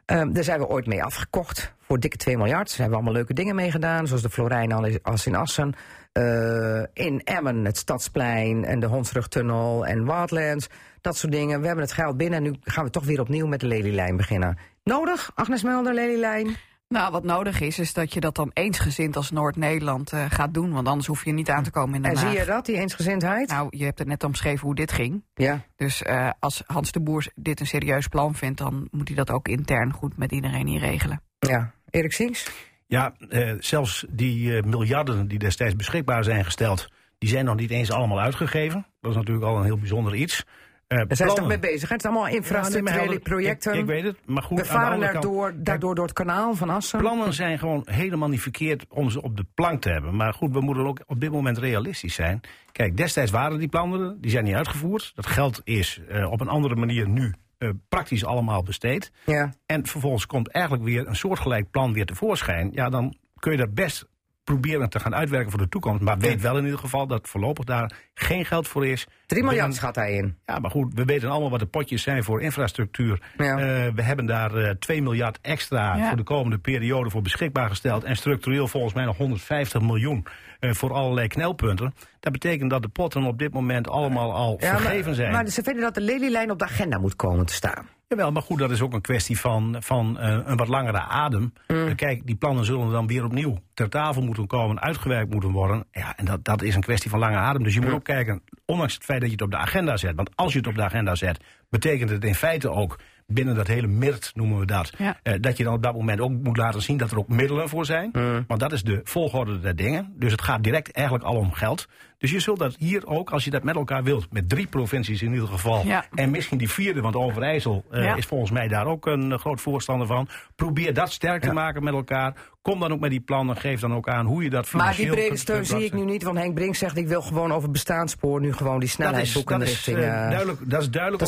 Ehm, 0.06 0.32
daar 0.32 0.44
zijn 0.44 0.58
we 0.58 0.66
ooit 0.68 0.86
mee 0.86 1.02
afgekocht 1.04 1.72
voor 1.80 2.00
dikke 2.00 2.16
2 2.16 2.36
miljard. 2.36 2.68
Daar 2.68 2.76
hebben 2.78 2.88
we 2.88 2.94
allemaal 2.94 3.12
leuke 3.12 3.34
dingen 3.34 3.54
mee 3.54 3.70
gedaan, 3.70 4.06
zoals 4.06 4.22
de 4.22 4.30
Florijn 4.30 4.72
al- 4.72 4.98
als 5.02 5.26
in 5.26 5.34
Assen. 5.34 5.74
Eh, 6.12 6.82
in 6.92 7.20
Emmen, 7.24 7.64
het 7.64 7.76
Stadsplein 7.76 8.64
en 8.64 8.80
de 8.80 8.86
Hondsrugtunnel 8.86 9.86
en 9.86 10.04
Wildlands. 10.06 10.66
Dat 11.04 11.16
soort 11.16 11.32
dingen. 11.32 11.60
We 11.60 11.66
hebben 11.66 11.84
het 11.84 11.92
geld 11.92 12.16
binnen 12.16 12.38
en 12.38 12.44
nu 12.44 12.54
gaan 12.62 12.84
we 12.84 12.90
toch 12.90 13.04
weer 13.04 13.20
opnieuw 13.20 13.46
met 13.46 13.60
de 13.60 13.66
Lelylijn 13.66 14.16
beginnen. 14.16 14.58
Nodig, 14.84 15.30
Agnes 15.34 15.62
Melder, 15.62 15.94
Lelylijn? 15.94 16.56
Nou, 16.88 17.12
wat 17.12 17.24
nodig 17.24 17.60
is, 17.60 17.78
is 17.78 17.92
dat 17.92 18.12
je 18.12 18.20
dat 18.20 18.34
dan 18.34 18.50
eensgezind 18.52 19.16
als 19.16 19.30
Noord-Nederland 19.30 20.12
eh, 20.12 20.24
gaat 20.28 20.54
doen. 20.54 20.72
Want 20.72 20.88
anders 20.88 21.06
hoef 21.06 21.24
je 21.24 21.32
niet 21.32 21.50
aan 21.50 21.62
te 21.62 21.70
komen 21.70 21.94
in 21.94 22.02
Den 22.02 22.10
En 22.10 22.16
zie 22.16 22.38
je 22.38 22.44
dat, 22.44 22.66
die 22.66 22.76
eensgezindheid? 22.76 23.48
Nou, 23.48 23.66
je 23.70 23.84
hebt 23.84 23.98
het 23.98 24.08
net 24.08 24.24
omschreven 24.24 24.66
hoe 24.66 24.74
dit 24.74 24.92
ging. 24.92 25.24
Ja. 25.34 25.64
Dus 25.76 26.02
eh, 26.02 26.30
als 26.38 26.62
Hans 26.66 26.92
de 26.92 27.00
Boer 27.00 27.26
dit 27.34 27.60
een 27.60 27.66
serieus 27.66 28.08
plan 28.08 28.34
vindt... 28.34 28.58
dan 28.58 28.88
moet 28.90 29.08
hij 29.08 29.16
dat 29.16 29.30
ook 29.30 29.48
intern 29.48 29.92
goed 29.92 30.16
met 30.16 30.32
iedereen 30.32 30.66
hier 30.66 30.80
regelen. 30.80 31.22
ja. 31.38 31.72
Erik 31.90 32.12
Sinks? 32.12 32.50
Ja, 32.86 33.14
eh, 33.28 33.52
zelfs 33.58 34.04
die 34.08 34.56
eh, 34.56 34.62
miljarden 34.62 35.28
die 35.28 35.38
destijds 35.38 35.76
beschikbaar 35.76 36.24
zijn 36.24 36.44
gesteld, 36.44 36.88
die 37.18 37.28
zijn 37.28 37.44
nog 37.44 37.56
niet 37.56 37.70
eens 37.70 37.90
allemaal 37.90 38.20
uitgegeven. 38.20 38.86
Dat 39.00 39.10
is 39.10 39.16
natuurlijk 39.16 39.46
al 39.46 39.56
een 39.56 39.64
heel 39.64 39.78
bijzonder 39.78 40.14
iets. 40.14 40.44
Eh, 40.86 40.98
Daar 40.98 41.16
zijn 41.16 41.28
ze 41.30 41.34
toch 41.36 41.46
mee 41.46 41.58
bezig. 41.58 41.88
Het 41.88 42.00
zijn 42.00 42.12
allemaal 42.14 42.32
infrastructurele 42.32 43.18
projecten. 43.18 43.72
Ik, 43.72 43.78
ik 43.80 43.86
weet 43.86 44.02
het, 44.02 44.16
maar 44.26 44.42
goed. 44.42 44.58
we 44.58 44.64
varen 44.64 45.00
kant- 45.00 45.12
daardoor, 45.12 45.54
daardoor 45.56 45.94
door 45.94 46.04
het 46.04 46.14
kanaal 46.14 46.54
van 46.54 46.70
Assen. 46.70 46.98
Plannen 46.98 47.32
zijn 47.32 47.58
gewoon 47.58 47.82
helemaal 47.90 48.28
niet 48.28 48.40
verkeerd 48.40 48.86
om 48.88 49.10
ze 49.10 49.22
op 49.22 49.36
de 49.36 49.44
plank 49.54 49.80
te 49.82 49.88
hebben. 49.90 50.16
Maar 50.16 50.34
goed, 50.34 50.52
we 50.52 50.60
moeten 50.60 50.86
ook 50.86 51.00
op 51.06 51.20
dit 51.20 51.30
moment 51.32 51.58
realistisch 51.58 52.14
zijn. 52.14 52.40
Kijk, 52.72 52.96
destijds 52.96 53.30
waren 53.30 53.58
die 53.58 53.68
plannen, 53.68 54.20
die 54.20 54.30
zijn 54.30 54.44
niet 54.44 54.54
uitgevoerd. 54.54 55.12
Dat 55.14 55.26
geld 55.26 55.60
is 55.64 56.00
eh, 56.08 56.30
op 56.30 56.40
een 56.40 56.48
andere 56.48 56.74
manier 56.74 57.08
nu 57.08 57.34
eh, 57.58 57.68
praktisch 57.88 58.24
allemaal 58.24 58.62
besteed. 58.62 59.12
Ja. 59.26 59.54
En 59.66 59.86
vervolgens 59.86 60.26
komt 60.26 60.48
eigenlijk 60.48 60.84
weer 60.84 61.06
een 61.08 61.16
soortgelijk 61.16 61.70
plan 61.70 61.92
weer 61.92 62.06
tevoorschijn. 62.06 62.70
Ja, 62.72 62.88
dan 62.90 63.16
kun 63.38 63.52
je 63.52 63.58
dat 63.58 63.74
best 63.74 64.06
proberen 64.44 64.88
te 64.90 65.00
gaan 65.00 65.14
uitwerken 65.14 65.50
voor 65.50 65.60
de 65.60 65.68
toekomst. 65.68 66.02
Maar 66.02 66.18
weet 66.18 66.40
wel 66.40 66.56
in 66.56 66.64
ieder 66.64 66.78
geval 66.78 67.06
dat 67.06 67.28
voorlopig 67.28 67.64
daar 67.64 67.92
geen 68.14 68.44
geld 68.44 68.68
voor 68.68 68.86
is. 68.86 69.06
3 69.26 69.42
miljard 69.42 69.60
Binnen- 69.60 69.76
schat 69.78 69.94
hij 69.96 70.12
in. 70.12 70.38
ja, 70.46 70.58
maar 70.58 70.70
goed, 70.70 70.94
we 70.94 71.04
weten 71.04 71.30
allemaal 71.30 71.50
wat 71.50 71.58
de 71.60 71.66
potjes 71.66 72.02
zijn 72.02 72.24
voor 72.24 72.42
infrastructuur. 72.42 73.20
Ja. 73.36 73.58
Eh, 73.58 73.92
we 73.94 74.02
hebben 74.02 74.26
daar 74.26 74.54
eh 74.54 74.70
2 74.70 75.02
miljard 75.02 75.38
extra 75.42 75.96
Ja. 75.96 76.08
voor 76.08 76.16
de 76.16 76.22
komende 76.22 76.58
periode 76.58 77.10
voor 77.10 77.22
beschikbaar 77.22 77.68
gesteld. 77.68 78.04
En 78.04 78.16
structureel 78.16 78.68
volgens 78.68 78.94
mij 78.94 79.04
nog 79.04 79.16
150 79.16 79.80
miljoen 79.80 80.26
eh, 80.60 80.70
voor 80.72 80.92
allerlei 80.92 81.28
knelpunten. 81.28 81.94
Dat 82.20 82.32
betekent 82.32 82.70
dat 82.70 82.82
de 82.82 82.88
potten 82.88 83.22
op 83.24 83.38
dit 83.38 83.52
moment 83.52 83.88
allemaal 83.88 84.32
al 84.34 84.56
Ja, 84.60 84.76
vergeven 84.78 85.04
maar, 85.06 85.14
zijn. 85.14 85.32
maar 85.32 85.46
ze 85.48 85.62
vinden 85.62 85.82
dat 85.82 85.94
de 85.94 86.00
Lelylijn 86.00 86.50
op 86.50 86.58
de 86.58 86.64
agenda 86.64 86.98
moet 86.98 87.16
komen 87.16 87.46
te 87.46 87.54
staan. 87.54 87.86
Jawel, 88.08 88.32
maar 88.32 88.42
goed, 88.42 88.58
dat 88.58 88.70
is 88.70 88.80
ook 88.80 88.92
een 88.92 89.00
kwestie 89.00 89.38
van, 89.38 89.76
van 89.80 90.18
eh, 90.18 90.38
een 90.44 90.56
wat 90.56 90.68
langere 90.68 91.00
adem. 91.00 91.52
Mm. 91.68 91.86
Eh, 91.86 91.94
kijk, 91.94 92.26
die 92.26 92.36
plannen 92.36 92.64
zullen 92.64 92.90
dan 92.90 93.06
weer 93.06 93.24
opnieuw 93.24 93.58
ter 93.74 93.88
tafel 93.88 94.22
moeten 94.22 94.46
komen, 94.46 94.80
uitgewerkt 94.80 95.32
moeten 95.32 95.50
worden. 95.50 95.84
Ja, 95.92 96.16
en 96.16 96.24
dat, 96.24 96.44
dat 96.44 96.62
is 96.62 96.74
een 96.74 96.80
kwestie 96.80 97.10
van 97.10 97.18
lange 97.18 97.36
adem. 97.36 97.62
Dus 97.62 97.74
je 97.74 97.80
moet 97.80 97.92
ook 97.92 98.04
kijken, 98.04 98.42
ondanks 98.64 98.94
het 98.94 99.04
feit 99.04 99.20
dat 99.20 99.28
je 99.28 99.34
het 99.34 99.44
op 99.44 99.50
de 99.50 99.56
agenda 99.56 99.96
zet. 99.96 100.14
Want 100.16 100.30
als 100.34 100.52
je 100.52 100.58
het 100.58 100.66
op 100.66 100.74
de 100.74 100.82
agenda 100.82 101.14
zet, 101.14 101.44
betekent 101.80 102.10
het 102.10 102.24
in 102.24 102.34
feite 102.34 102.70
ook 102.70 102.98
binnen 103.26 103.54
dat 103.54 103.66
hele 103.66 103.86
MIRT 103.86 104.30
noemen 104.34 104.58
we 104.58 104.66
dat. 104.66 104.92
Ja. 104.98 105.18
eh, 105.22 105.34
dat 105.40 105.56
je 105.56 105.64
dan 105.64 105.74
op 105.74 105.82
dat 105.82 105.94
moment 105.94 106.20
ook 106.20 106.30
moet 106.30 106.56
laten 106.56 106.82
zien 106.82 106.96
dat 106.96 107.10
er 107.10 107.18
ook 107.18 107.28
middelen 107.28 107.68
voor 107.68 107.84
zijn. 107.84 108.08
Mm. 108.12 108.44
Want 108.46 108.60
dat 108.60 108.72
is 108.72 108.82
de 108.82 109.00
volgorde 109.04 109.60
der 109.60 109.76
dingen. 109.76 110.12
Dus 110.16 110.32
het 110.32 110.42
gaat 110.42 110.62
direct 110.62 110.92
eigenlijk 110.92 111.26
al 111.26 111.36
om 111.36 111.52
geld. 111.52 111.86
Dus 112.18 112.30
je 112.30 112.40
zult 112.40 112.58
dat 112.58 112.76
hier 112.78 113.06
ook, 113.06 113.30
als 113.30 113.44
je 113.44 113.50
dat 113.50 113.62
met 113.62 113.74
elkaar 113.74 114.02
wilt, 114.02 114.26
met 114.32 114.48
drie 114.48 114.66
provincies 114.66 115.22
in 115.22 115.32
ieder 115.32 115.48
geval. 115.48 115.86
Ja. 115.86 116.04
En 116.14 116.30
misschien 116.30 116.58
die 116.58 116.70
vierde, 116.70 117.00
want 117.00 117.16
Overijssel 117.16 117.84
eh, 117.90 118.02
Ja. 118.04 118.14
is 118.14 118.26
volgens 118.26 118.50
mij 118.50 118.68
daar 118.68 118.86
ook 118.86 119.06
een 119.06 119.32
eh, 119.32 119.38
groot 119.38 119.60
voorstander 119.60 120.06
van. 120.06 120.28
Probeer 120.56 120.94
dat 120.94 121.12
sterk 121.12 121.42
te 121.42 121.52
maken 121.52 121.84
met 121.84 121.94
elkaar. 121.94 122.34
Kom 122.64 122.80
dan 122.80 122.92
ook 122.92 123.00
met 123.00 123.10
die 123.10 123.20
plannen. 123.20 123.56
Geef 123.56 123.80
dan 123.80 123.94
ook 123.94 124.08
aan 124.08 124.26
hoe 124.26 124.42
je 124.42 124.50
dat 124.50 124.62
Maar 124.62 124.70
financieel 124.70 125.10
die 125.14 125.20
brede 125.20 125.36
steun 125.36 125.56
kunt 125.56 125.68
zie 125.68 125.84
ik 125.84 125.92
nu 125.92 126.04
niet, 126.04 126.22
want 126.22 126.38
Henk 126.38 126.54
Brink 126.54 126.74
zegt... 126.74 126.96
ik 126.96 127.08
wil 127.08 127.22
gewoon 127.22 127.52
over 127.52 127.70
bestaanspoor 127.70 128.40
nu 128.40 128.52
gewoon 128.52 128.80
die 128.80 128.88
snelheid 128.88 129.32
richting... 129.48 129.96
eh, 129.98 130.22
eh, 130.24 130.28
duidelijk, 130.30 130.70
dat 130.70 130.82
is 130.82 130.90
duidelijk, 130.90 131.22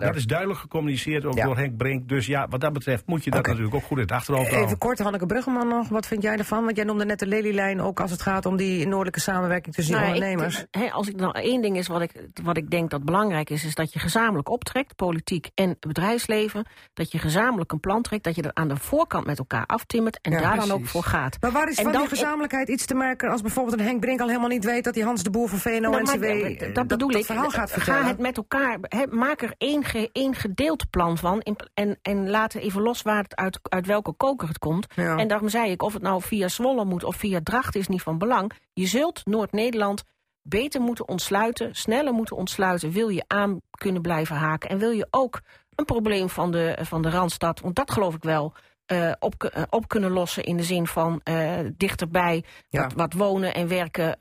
dat 0.00 0.14
is 0.14 0.20
dat 0.20 0.28
duidelijk 0.28 0.58
gecommuniceerd 0.60 1.24
ook 1.24 1.34
Ja. 1.34 1.44
door 1.44 1.56
Henk 1.56 1.76
Brink. 1.76 2.08
Dus 2.08 2.26
ja, 2.26 2.46
wat 2.48 2.60
dat 2.60 2.72
betreft 2.72 3.06
moet 3.06 3.24
je 3.24 3.30
dat 3.30 3.46
natuurlijk 3.46 3.74
ook 3.74 3.82
goed 3.82 3.96
in 3.96 4.02
het 4.02 4.12
achterhoofd 4.12 4.44
Even 4.46 4.56
houden. 4.58 4.78
kort, 4.78 4.98
Hanneke 4.98 5.26
Bruggeman 5.26 5.68
nog. 5.68 5.88
Wat 5.88 6.06
vind 6.06 6.22
jij 6.22 6.36
ervan? 6.36 6.64
Want 6.64 6.76
jij 6.76 6.84
noemde 6.84 7.04
net 7.04 7.18
de 7.18 7.26
Lelylijn 7.26 7.80
ook 7.80 8.00
als 8.00 8.10
het 8.10 8.22
gaat 8.22 8.46
om 8.46 8.56
die 8.56 8.86
noordelijke 8.86 9.20
samenwerking 9.20 9.74
tussen 9.74 9.94
die 9.94 10.02
Nou, 10.04 10.16
ik- 10.16 10.22
ondernemers. 10.22 10.64
hè, 10.70 10.90
als 10.90 11.08
ik 11.08 11.16
nou 11.16 11.38
één 11.38 11.62
ding 11.62 11.76
is 11.76 11.86
wat 11.86 12.00
ik, 12.00 12.12
wat 12.42 12.56
ik 12.56 12.70
denk 12.70 12.90
dat 12.90 13.04
belangrijk 13.04 13.50
is, 13.50 13.64
is 13.64 13.74
dat 13.74 13.92
je 13.92 13.98
gezamenlijk 13.98 14.48
optrekt, 14.50 14.96
politiek 14.96 15.50
en 15.54 15.76
bedrijfsleven. 15.80 16.66
Dat 16.94 17.12
je 17.12 17.18
gezamenlijk 17.18 17.72
een 17.72 17.80
plan 17.80 18.02
trekt, 18.02 18.24
dat 18.24 18.34
je 18.36 18.42
dat 18.42 18.54
aan 18.54 18.68
de 18.68 18.76
voorkant 18.76 19.26
met 19.26 19.38
elkaar 19.38 19.66
aftimmert 19.66 20.18
en 20.22 20.32
Ja, 20.32 20.40
daar 20.40 20.56
dan 20.56 20.70
ook 20.70 20.75
voor 20.84 21.02
gaat. 21.02 21.36
Maar 21.40 21.52
waar 21.52 21.68
is 21.68 21.76
En 21.76 21.82
van 21.82 21.92
dan- 21.92 22.00
die 22.00 22.10
gezamenlijkheid 22.10 22.68
iets 22.68 22.86
te 22.86 22.94
merken 22.94 23.30
als 23.30 23.40
bijvoorbeeld 23.40 23.78
een 23.78 23.84
Henk 23.86 24.00
Brink 24.00 24.20
al 24.20 24.26
helemaal 24.28 24.48
niet 24.48 24.64
weet 24.64 24.84
dat 24.84 24.94
die 24.94 25.04
Hans 25.04 25.22
de 25.22 25.30
Boer 25.30 25.48
van 25.48 25.58
VNO 25.58 25.90
Nou, 25.90 26.20
eh, 26.20 26.58
dat, 26.58 26.74
dat 26.74 26.86
bedoel 26.86 27.08
dat 27.10 27.20
ik. 27.20 27.26
verhaal 27.26 27.50
gaat 27.50 27.70
Ga 27.70 27.74
vertellen? 27.80 28.06
het 28.06 28.18
met 28.18 28.36
elkaar. 28.36 28.78
hè, 28.82 29.06
maak 29.06 29.42
er 29.42 29.54
één, 29.58 29.84
ge, 29.84 30.10
één 30.12 30.34
gedeeld 30.34 30.90
plan 30.90 31.18
van. 31.18 31.40
in- 31.40 31.56
en, 31.74 31.98
en 32.02 32.30
laat 32.30 32.54
even 32.54 32.82
los 32.82 33.02
waar 33.02 33.22
het 33.22 33.36
uit, 33.36 33.58
uit 33.62 33.86
welke 33.86 34.12
koker 34.12 34.48
het 34.48 34.58
komt. 34.58 34.86
Ja. 34.94 35.16
En 35.16 35.28
daarom 35.28 35.48
zei 35.48 35.70
ik, 35.70 35.82
of 35.82 35.92
het 35.92 36.02
nou 36.02 36.22
via 36.22 36.48
Zwolle 36.48 36.84
moet 36.84 37.04
of 37.04 37.16
via 37.16 37.40
Dracht 37.42 37.76
is 37.76 37.88
niet 37.88 38.02
van 38.02 38.18
belang. 38.18 38.52
Je 38.72 38.86
zult 38.86 39.20
Noord-Nederland 39.24 40.02
beter 40.42 40.80
moeten 40.80 41.08
ontsluiten, 41.08 41.74
sneller 41.74 42.12
moeten 42.12 42.36
ontsluiten. 42.36 42.90
Wil 42.92 43.08
je 43.08 43.24
aan 43.26 43.60
kunnen 43.70 44.02
blijven 44.02 44.36
haken. 44.36 44.70
En 44.70 44.78
wil 44.78 44.90
je 44.90 45.06
ook 45.10 45.40
een 45.74 45.84
probleem 45.84 46.28
van 46.28 46.50
de, 46.50 46.78
van 46.82 47.02
de 47.02 47.10
Randstad, 47.10 47.60
want 47.60 47.74
dat 47.76 47.90
geloof 47.90 48.14
ik 48.14 48.22
wel. 48.22 48.54
Eh, 48.86 49.12
op, 49.18 49.44
eh, 49.44 49.62
op 49.70 49.88
kunnen 49.88 50.10
lossen 50.10 50.44
in 50.44 50.56
de 50.56 50.62
zin 50.62 50.86
van 50.86 51.20
eh, 51.24 51.50
dichterbij 51.76 52.44
Ja. 52.68 52.82
wat, 52.82 52.92
wat 52.92 53.12
wonen 53.12 53.54
en 53.54 53.68
werken 53.68 54.16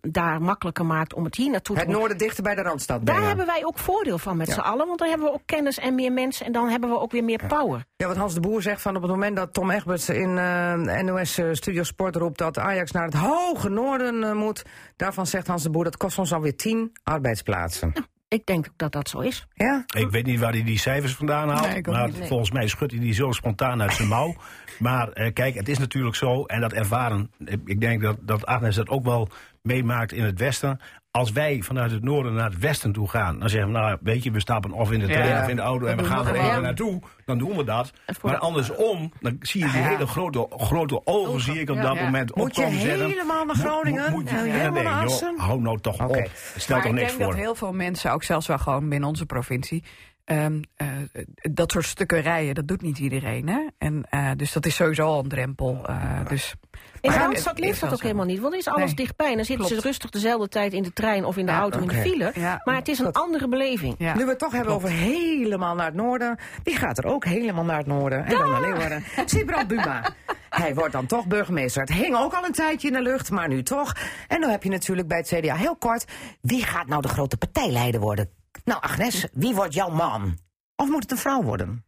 daar 0.00 0.42
makkelijker 0.42 0.86
maakt 0.86 1.14
om 1.14 1.24
het 1.24 1.34
hier 1.34 1.50
naartoe 1.50 1.76
Het 1.76 1.86
te 1.86 1.92
noorden 1.92 2.18
dichter 2.18 2.42
bij 2.42 2.54
de 2.54 2.62
Randstad 2.62 3.06
daar 3.06 3.22
hebben 3.22 3.46
wij 3.46 3.64
ook 3.64 3.78
voordeel 3.78 4.18
van 4.18 4.36
met 4.36 4.46
Ja. 4.46 4.52
z'n 4.52 4.60
allen, 4.60 4.86
want 4.86 4.98
dan 4.98 5.08
hebben 5.08 5.26
we 5.26 5.32
ook 5.32 5.42
kennis 5.46 5.78
en 5.78 5.94
meer 5.94 6.12
mensen 6.12 6.46
en 6.46 6.52
dan 6.52 6.68
hebben 6.68 6.90
we 6.90 6.98
ook 6.98 7.12
weer 7.12 7.24
meer 7.24 7.40
power. 7.46 7.84
Ja, 7.96 8.06
wat 8.06 8.16
Hans 8.16 8.34
de 8.34 8.40
Boer 8.40 8.62
zegt 8.62 8.82
van 8.82 8.96
op 8.96 9.02
het 9.02 9.10
moment 9.10 9.36
dat 9.36 9.52
Tom 9.52 9.70
Egberts 9.70 10.08
in 10.08 10.34
NOS 11.04 11.40
Studio 11.52 11.82
Sport 11.82 12.16
roept 12.16 12.38
dat 12.38 12.58
Ajax 12.58 12.90
naar 12.90 13.04
het 13.04 13.14
hoge 13.14 13.68
noorden 13.68 14.36
moet. 14.36 14.64
Daarvan 14.96 15.26
zegt 15.26 15.46
Hans 15.46 15.62
de 15.62 15.70
Boer 15.70 15.84
dat 15.84 15.96
kost 15.96 16.18
ons 16.18 16.32
alweer 16.32 16.56
10 16.56 16.92
arbeidsplaatsen. 17.02 17.92
Ik 18.28 18.46
denk 18.46 18.66
dat 18.76 18.92
dat 18.92 19.08
zo 19.08 19.20
is. 19.20 19.46
Ja? 19.54 19.84
Ik 19.96 20.10
weet 20.10 20.26
niet 20.26 20.40
waar 20.40 20.52
hij 20.52 20.64
die 20.64 20.78
cijfers 20.78 21.14
vandaan 21.14 21.48
haalt. 21.48 21.68
Nee, 21.72 21.82
maar 21.82 22.06
niet, 22.06 22.18
nee. 22.18 22.28
volgens 22.28 22.50
mij 22.50 22.68
schudt 22.68 22.92
hij 22.92 23.00
die 23.00 23.12
zo 23.12 23.32
spontaan 23.32 23.82
uit 23.82 23.92
zijn 23.94 24.08
mouw. 24.08 24.34
Maar 24.78 25.08
eh, 25.12 25.32
kijk, 25.32 25.54
het 25.54 25.68
is 25.68 25.78
natuurlijk 25.78 26.16
zo, 26.16 26.44
en 26.44 26.60
dat 26.60 26.72
ervaren. 26.72 27.30
Ik- 27.44 27.60
Ik 27.64 27.80
denk 27.80 28.02
dat, 28.02 28.16
dat 28.20 28.46
Agnes 28.46 28.74
dat 28.74 28.88
ook 28.88 29.04
wel 29.04 29.28
meemaakt 29.62 30.12
in 30.12 30.24
het 30.24 30.38
Westen. 30.38 30.80
Als 31.16 31.32
wij 31.32 31.60
vanuit 31.62 31.90
het 31.90 32.02
noorden 32.04 32.34
naar 32.34 32.50
het 32.50 32.58
westen 32.58 32.92
toe 32.92 33.08
gaan, 33.08 33.38
dan 33.38 33.48
zeggen 33.48 33.72
we, 33.72 33.78
nou 33.78 33.96
weet 34.00 34.22
je, 34.22 34.30
we 34.30 34.40
stappen 34.40 34.72
of 34.72 34.92
in 34.92 34.98
de 35.00 35.06
trein 35.06 35.28
Ja. 35.28 35.42
of 35.42 35.48
in 35.48 35.56
de 35.56 35.62
auto 35.62 35.86
en 35.86 35.96
we 35.96 36.04
gaan 36.04 36.26
er 36.26 36.34
even 36.34 36.62
naartoe, 36.62 37.00
dan 37.24 37.38
doen 37.38 37.56
we 37.56 37.64
dat. 37.64 37.92
Maar 38.22 38.32
de- 38.32 38.38
andersom, 38.38 39.12
dan 39.20 39.36
zie 39.40 39.64
je 39.64 39.70
die 39.70 39.80
Ja. 39.80 39.86
hele 39.88 40.06
grote, 40.06 40.46
grote 40.50 41.00
ogen, 41.06 41.40
zie 41.40 41.60
ik 41.60 41.70
op 41.70 41.82
dat 41.82 41.94
moment 42.00 42.34
Moet 42.36 42.56
je 42.56 42.62
zetten. 42.80 43.06
helemaal 43.06 43.44
naar 43.44 43.56
Groningen? 43.56 44.10
Moet, 44.12 44.30
je, 44.30 44.36
helemaal 44.36 44.72
denk 44.72 44.76
ik, 44.76 44.82
naar 44.92 45.08
joh, 45.08 45.38
hou 45.40 45.60
nou 45.60 45.78
toch 45.80 46.06
op. 46.08 46.30
Stel 46.56 46.76
maar 46.76 46.84
toch 46.84 46.94
ik 46.94 46.98
niks 46.98 47.10
denk 47.10 47.22
voor. 47.22 47.32
dat 47.32 47.40
heel 47.40 47.54
veel 47.54 47.72
mensen, 47.72 48.12
ook 48.12 48.22
zelfs 48.22 48.46
wel 48.46 48.58
gewoon 48.58 48.88
binnen 48.88 49.08
onze 49.08 49.26
provincie, 49.26 49.84
ehm, 50.26 50.62
eh, 50.76 50.86
dat 51.52 51.72
soort 51.72 51.84
stukken 51.84 52.20
rijden, 52.20 52.54
dat 52.54 52.68
doet 52.68 52.82
niet 52.82 52.98
iedereen. 52.98 53.48
Hè? 53.48 53.66
En, 53.78 54.06
eh, 54.10 54.30
dus 54.36 54.52
dat 54.52 54.66
is 54.66 54.74
sowieso 54.74 55.06
al 55.06 55.18
een 55.22 55.28
drempel. 55.28 55.86
eh, 55.86 56.26
dus, 56.28 56.54
In 57.00 57.10
Randstad 57.12 57.58
is 57.58 57.64
leeft 57.64 57.80
dat 57.80 57.90
ook 57.92 57.96
zo. 57.98 58.02
helemaal 58.02 58.26
niet. 58.26 58.40
Want 58.40 58.52
er 58.52 58.58
is 58.58 58.66
alles 58.68 58.84
Nee. 58.84 58.94
dichtbij. 58.94 59.30
En 59.30 59.36
dan 59.36 59.44
zitten 59.44 59.66
ze 59.66 59.80
rustig 59.80 60.10
dezelfde 60.10 60.48
tijd 60.48 60.72
in 60.72 60.82
de 60.82 60.92
trein 60.92 61.24
of 61.24 61.36
in 61.36 61.46
de 61.46 61.52
Ja, 61.52 61.58
auto 61.58 61.78
in 61.80 61.88
de 61.88 61.94
file. 61.94 62.30
Ja. 62.34 62.60
Maar 62.64 62.74
het 62.76 62.88
is 62.88 62.98
een 62.98 63.12
andere 63.12 63.48
beleving. 63.48 63.94
ja. 63.98 64.14
Nu 64.16 64.24
we 64.24 64.30
het 64.30 64.38
toch 64.38 64.52
hebben 64.52 64.74
over 64.74 64.88
helemaal 64.88 65.74
naar 65.74 65.86
het 65.86 65.94
noorden. 65.94 66.38
Wie 66.62 66.76
gaat 66.76 66.98
er 66.98 67.04
ook 67.04 67.24
helemaal 67.24 67.64
naar 67.64 67.78
het 67.78 67.86
noorden? 67.86 68.24
En 68.24 68.38
dan 68.38 68.50
naar 68.50 68.60
Leeuwarden. 68.60 69.04
Sibrand 69.26 69.68
Buma. 69.68 70.02
Hij 70.50 70.74
wordt 70.74 70.92
dan 70.92 71.06
toch 71.06 71.26
burgemeester. 71.26 71.80
Het 71.82 71.92
hing 71.92 72.16
ook 72.16 72.32
al 72.34 72.44
een 72.44 72.52
tijdje 72.52 72.88
in 72.88 72.94
de 72.94 73.02
lucht, 73.02 73.30
maar 73.30 73.48
nu 73.48 73.62
toch. 73.62 73.92
En 74.28 74.40
dan 74.40 74.50
heb 74.50 74.62
je 74.62 74.68
natuurlijk 74.70 75.08
bij 75.08 75.16
het 75.18 75.26
CDA 75.34 75.54
heel 75.54 75.76
kort... 75.76 76.04
wie 76.40 76.64
gaat 76.64 76.86
nou 76.86 77.02
de 77.02 77.08
grote 77.08 77.36
partijleider 77.36 78.00
worden? 78.00 78.30
Nou, 78.64 78.80
Agnes, 78.82 79.28
wie 79.32 79.54
wordt 79.54 79.74
jouw 79.74 79.88
man? 79.88 80.38
Of 80.76 80.88
moet 80.88 81.02
het 81.02 81.10
een 81.10 81.18
vrouw 81.18 81.42
worden? 81.42 81.84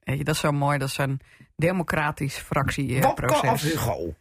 Dat 0.00 0.28
is 0.28 0.38
zo 0.38 0.52
mooi, 0.52 0.78
dat 0.78 0.88
is 0.88 0.98
een 0.98 1.20
democratisch 1.56 2.34
Wopke 2.48 2.54
fractieproces. 2.54 3.50
of 3.50 3.62
Hugo? 3.62 4.14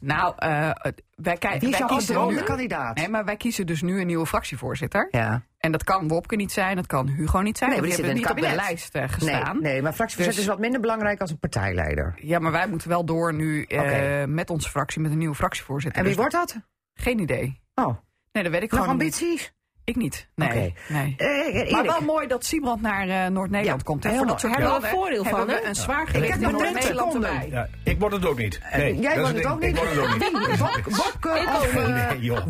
Nou, 0.00 0.34
eh, 0.36 0.70
het- 0.72 1.02
wij, 1.14 1.36
kijk, 1.36 1.60
Wie 1.60 1.70
is 1.72 1.78
wij 1.78 1.88
kiezen 1.88 2.26
nu- 2.28 2.40
kandidaat? 2.42 2.96
Nee, 2.96 3.08
maar 3.08 3.24
wij 3.24 3.36
kiezen 3.36 3.66
dus 3.66 3.82
nu 3.82 4.00
een 4.00 4.06
nieuwe 4.06 4.26
fractievoorzitter. 4.26 5.08
Ja. 5.10 5.42
En 5.58 5.72
dat 5.72 5.84
kan 5.84 6.08
Wopke 6.08 6.36
niet 6.36 6.52
zijn, 6.52 6.76
dat 6.76 6.86
kan 6.86 7.06
Hugo 7.08 7.40
niet 7.40 7.58
zijn. 7.58 7.70
Nee, 7.70 7.78
die 7.80 7.88
die 7.88 7.98
hebben 8.04 8.14
niet 8.22 8.30
op 8.30 8.36
de 8.36 8.54
lijst 8.54 8.94
eh, 8.94 9.08
gestaan. 9.08 9.60
nee, 9.62 9.82
maar 9.82 9.92
fractievoorzitter 9.92 10.24
Dus- 10.24 10.38
is 10.38 10.46
wat 10.46 10.58
minder 10.58 10.80
belangrijk 10.80 11.20
als 11.20 11.30
een 11.30 11.38
partijleider. 11.38 12.14
Ja, 12.20 12.38
maar 12.38 12.52
wij 12.52 12.68
moeten 12.68 12.88
wel 12.88 13.04
door 13.04 13.34
nu 13.34 13.62
eh, 13.64 14.24
met 14.24 14.50
onze 14.50 14.70
fractie, 14.70 15.00
met 15.00 15.10
een 15.10 15.18
nieuwe 15.18 15.34
fractievoorzitter. 15.34 15.98
En 16.02 16.06
wie 16.06 16.16
Dus 16.16 16.22
wordt 16.30 16.52
dat? 16.52 16.56
Geen 16.94 17.18
idee. 17.18 17.60
Oh, 17.74 17.96
Nee, 18.32 18.42
dat 18.42 18.52
weet 18.52 18.62
ik 18.62 18.70
nog 18.70 18.80
gewoon 18.80 18.96
niet. 18.96 19.14
ambities? 19.14 19.52
Ik 19.88 19.96
niet. 19.96 20.26
Nee. 20.34 20.74
Nee. 20.88 21.14
Eh, 21.18 21.54
Erik. 21.54 21.70
Maar 21.70 21.84
wel 21.84 22.00
mooi 22.00 22.26
dat 22.26 22.44
Siebrand 22.44 22.80
naar 22.82 23.08
eh, 23.08 23.26
Noord-Nederland 23.30 23.80
Ja, 23.80 23.84
komt. 23.84 24.04
Hè? 24.04 24.16
Voor 24.16 24.26
dat 24.26 24.40
Daar 24.40 24.50
hebben 24.50 24.70
we 24.70 24.78
plannen 24.78 24.90
een 24.90 24.96
voordeel 24.96 25.22
hebben 25.24 25.40
van, 25.40 25.48
we 25.54 25.60
hè? 25.62 25.68
een 25.68 25.74
zwaar 25.74 26.02
Ik 26.02 26.08
gewicht 26.08 26.32
heb 26.32 26.40
naar 26.40 26.52
nog 26.52 26.60
30 26.62 26.74
Noord-Nederland 26.94 27.14
erbij. 27.14 27.48
Ja, 27.50 27.68
ik 27.84 27.98
word 28.00 28.12
het 28.12 28.26
ook 28.26 28.38
niet. 28.38 28.60
Nee, 28.76 28.96
Jij 28.98 29.20
wordt 29.20 29.36
het 29.36 29.46
ook 29.46 29.60
niet? 29.60 29.68
Ik 29.68 29.76
word 29.76 29.90
het 29.90 29.98
ook 29.98 30.08
niet. 30.14 30.22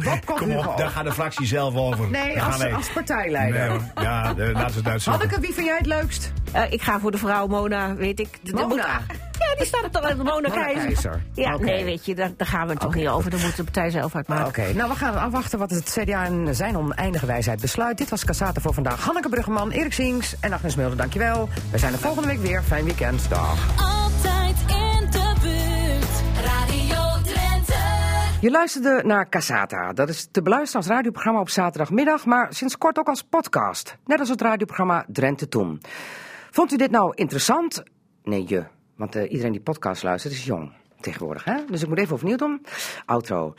Eh, 0.06 0.12
Kom 0.36 0.56
op, 0.56 0.76
daar 0.76 0.88
gaat 0.90 1.04
de 1.04 1.12
fractie 1.12 1.46
zelf 1.46 1.74
over. 1.76 2.10
Nee, 2.10 2.42
als, 2.42 2.64
als 2.72 2.88
partijleider. 2.90 3.68
Nee, 3.68 3.78
ja, 4.04 4.22
laten 4.36 4.36
we 4.36 4.62
het 4.78 4.88
uitzoeken. 4.88 5.20
Hanneke, 5.22 5.40
wie 5.40 5.54
vind 5.54 5.66
jij 5.66 5.76
het 5.76 5.86
leukst? 5.86 6.32
Eh, 6.52 6.72
ik 6.72 6.82
ga 6.82 7.00
voor 7.00 7.10
de 7.10 7.18
vrouw 7.18 7.46
Mona, 7.46 7.94
weet 7.94 8.20
ik. 8.20 8.28
De- 8.42 8.52
de- 8.52 8.66
Mona. 8.66 9.00
Ja, 9.48 9.54
die 9.56 9.66
staat 9.66 9.82
er 9.82 9.90
toch 9.90 10.08
in 10.08 10.16
de 10.16 10.24
Mona 10.24 10.48
Mona 10.48 10.62
Keizer. 10.62 10.84
Keizer. 10.84 11.22
Ja, 11.32 11.56
nee, 11.56 11.84
weet 11.84 12.04
je, 12.04 12.14
daar, 12.14 12.30
daar 12.36 12.46
gaan 12.46 12.66
we 12.66 12.72
het 12.72 12.80
toch 12.80 12.94
niet 12.94 13.08
over. 13.08 13.30
Daar 13.30 13.40
moet 13.40 13.56
de 13.56 13.64
partij 13.64 13.90
zelf 13.90 14.14
uitmaken. 14.14 14.46
Oké, 14.46 14.72
nou 14.72 14.88
we 14.88 14.96
gaan 14.96 15.16
afwachten 15.18 15.58
wat 15.58 15.70
het 15.70 15.96
CDA 16.00 16.24
in 16.24 16.54
zijn 16.54 16.76
oneindige 16.76 17.26
wijsheid 17.26 17.60
besluit. 17.60 17.98
Dit 17.98 18.08
was 18.08 18.24
Cassata 18.24 18.60
voor 18.60 18.74
vandaag. 18.74 19.04
Hanneke 19.04 19.28
Bruggeman, 19.28 19.70
Erik 19.70 19.92
Sings 19.92 20.34
en 20.40 20.52
Agnes 20.52 20.76
Mulder, 20.76 20.96
dankjewel. 20.96 21.48
We 21.70 21.78
zijn 21.78 21.92
er 21.92 21.98
volgende 21.98 22.28
week 22.28 22.38
weer. 22.38 22.62
Fijn 22.62 22.84
weekend. 22.84 23.28
Dag. 23.28 23.80
Altijd 23.80 24.56
in 24.68 25.10
de 25.10 25.32
buurt. 25.42 26.44
Radio 26.44 27.22
Drenthe. 27.22 27.74
Je 28.40 28.50
luisterde 28.50 29.02
naar 29.04 29.28
Cassata. 29.28 29.92
Dat 29.92 30.08
is 30.08 30.28
te 30.30 30.42
beluisteren 30.42 30.86
als 30.86 30.92
radioprogramma 30.92 31.40
op 31.40 31.48
zaterdagmiddag, 31.48 32.24
maar 32.24 32.46
sinds 32.54 32.78
kort 32.78 32.98
ook 32.98 33.08
als 33.08 33.22
podcast. 33.22 33.96
Net 34.04 34.20
als 34.20 34.28
het 34.28 34.40
radioprogramma 34.40 35.04
Drenthe 35.08 35.48
Toen. 35.48 35.82
Vond 36.50 36.72
u 36.72 36.76
dit 36.76 36.90
nou 36.90 37.12
interessant? 37.14 37.82
Nee, 38.22 38.44
je. 38.46 38.64
Want 38.98 39.16
eh, 39.16 39.30
iedereen 39.30 39.52
die 39.52 39.60
podcast 39.60 40.02
luistert 40.02 40.34
is 40.34 40.44
jong 40.44 40.72
tegenwoordig, 41.00 41.44
hè? 41.44 41.64
Dus 41.70 41.82
ik 41.82 41.88
moet 41.88 41.98
even 41.98 42.14
opnieuw 42.14 42.36
doen. 42.36 42.66
Outro. 43.04 43.54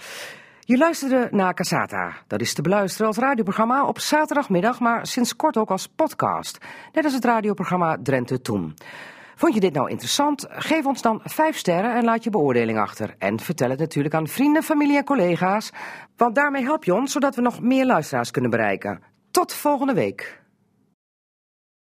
Je 0.60 0.78
luisterde 0.78 1.28
naar 1.32 1.54
Casata. 1.54 2.16
Dat 2.28 2.42
is 2.42 2.54
te 2.54 2.62
beluisteren 2.62 3.08
als 3.08 3.18
radioprogramma 3.18 3.86
op 3.86 4.00
zaterdagmiddag, 4.00 4.80
maar 4.80 5.08
sinds 5.08 5.36
kort 5.36 5.58
ook 5.58 5.72
als 5.72 5.88
podcast. 5.88 6.58
Net 6.94 7.04
als 7.04 7.14
het 7.14 7.26
radioprogramma 7.26 7.98
Drenthe 8.04 8.42
Toen. 8.42 8.74
Vond 9.36 9.54
je 9.54 9.60
dit 9.60 9.74
nou 9.74 9.90
interessant? 9.90 10.46
Geef 10.50 10.86
ons 10.86 11.02
dan 11.02 11.22
5 11.24 11.58
sterren 11.58 11.96
en 11.96 12.04
laat 12.04 12.24
je 12.24 12.30
beoordeling 12.30 12.80
achter. 12.80 13.16
En 13.18 13.40
vertel 13.40 13.70
het 13.70 13.80
natuurlijk 13.80 14.16
aan 14.16 14.28
vrienden, 14.28 14.64
familie 14.64 14.98
en 14.98 15.04
collega's. 15.04 15.72
Want 16.18 16.36
daarmee 16.36 16.64
help 16.64 16.84
je 16.84 16.94
ons 16.94 17.12
zodat 17.12 17.36
we 17.36 17.42
nog 17.42 17.62
meer 17.62 17.86
luisteraars 17.86 18.32
kunnen 18.32 18.52
bereiken. 18.52 19.02
Tot 19.32 19.54
volgende 19.54 19.94
week. 19.94 20.39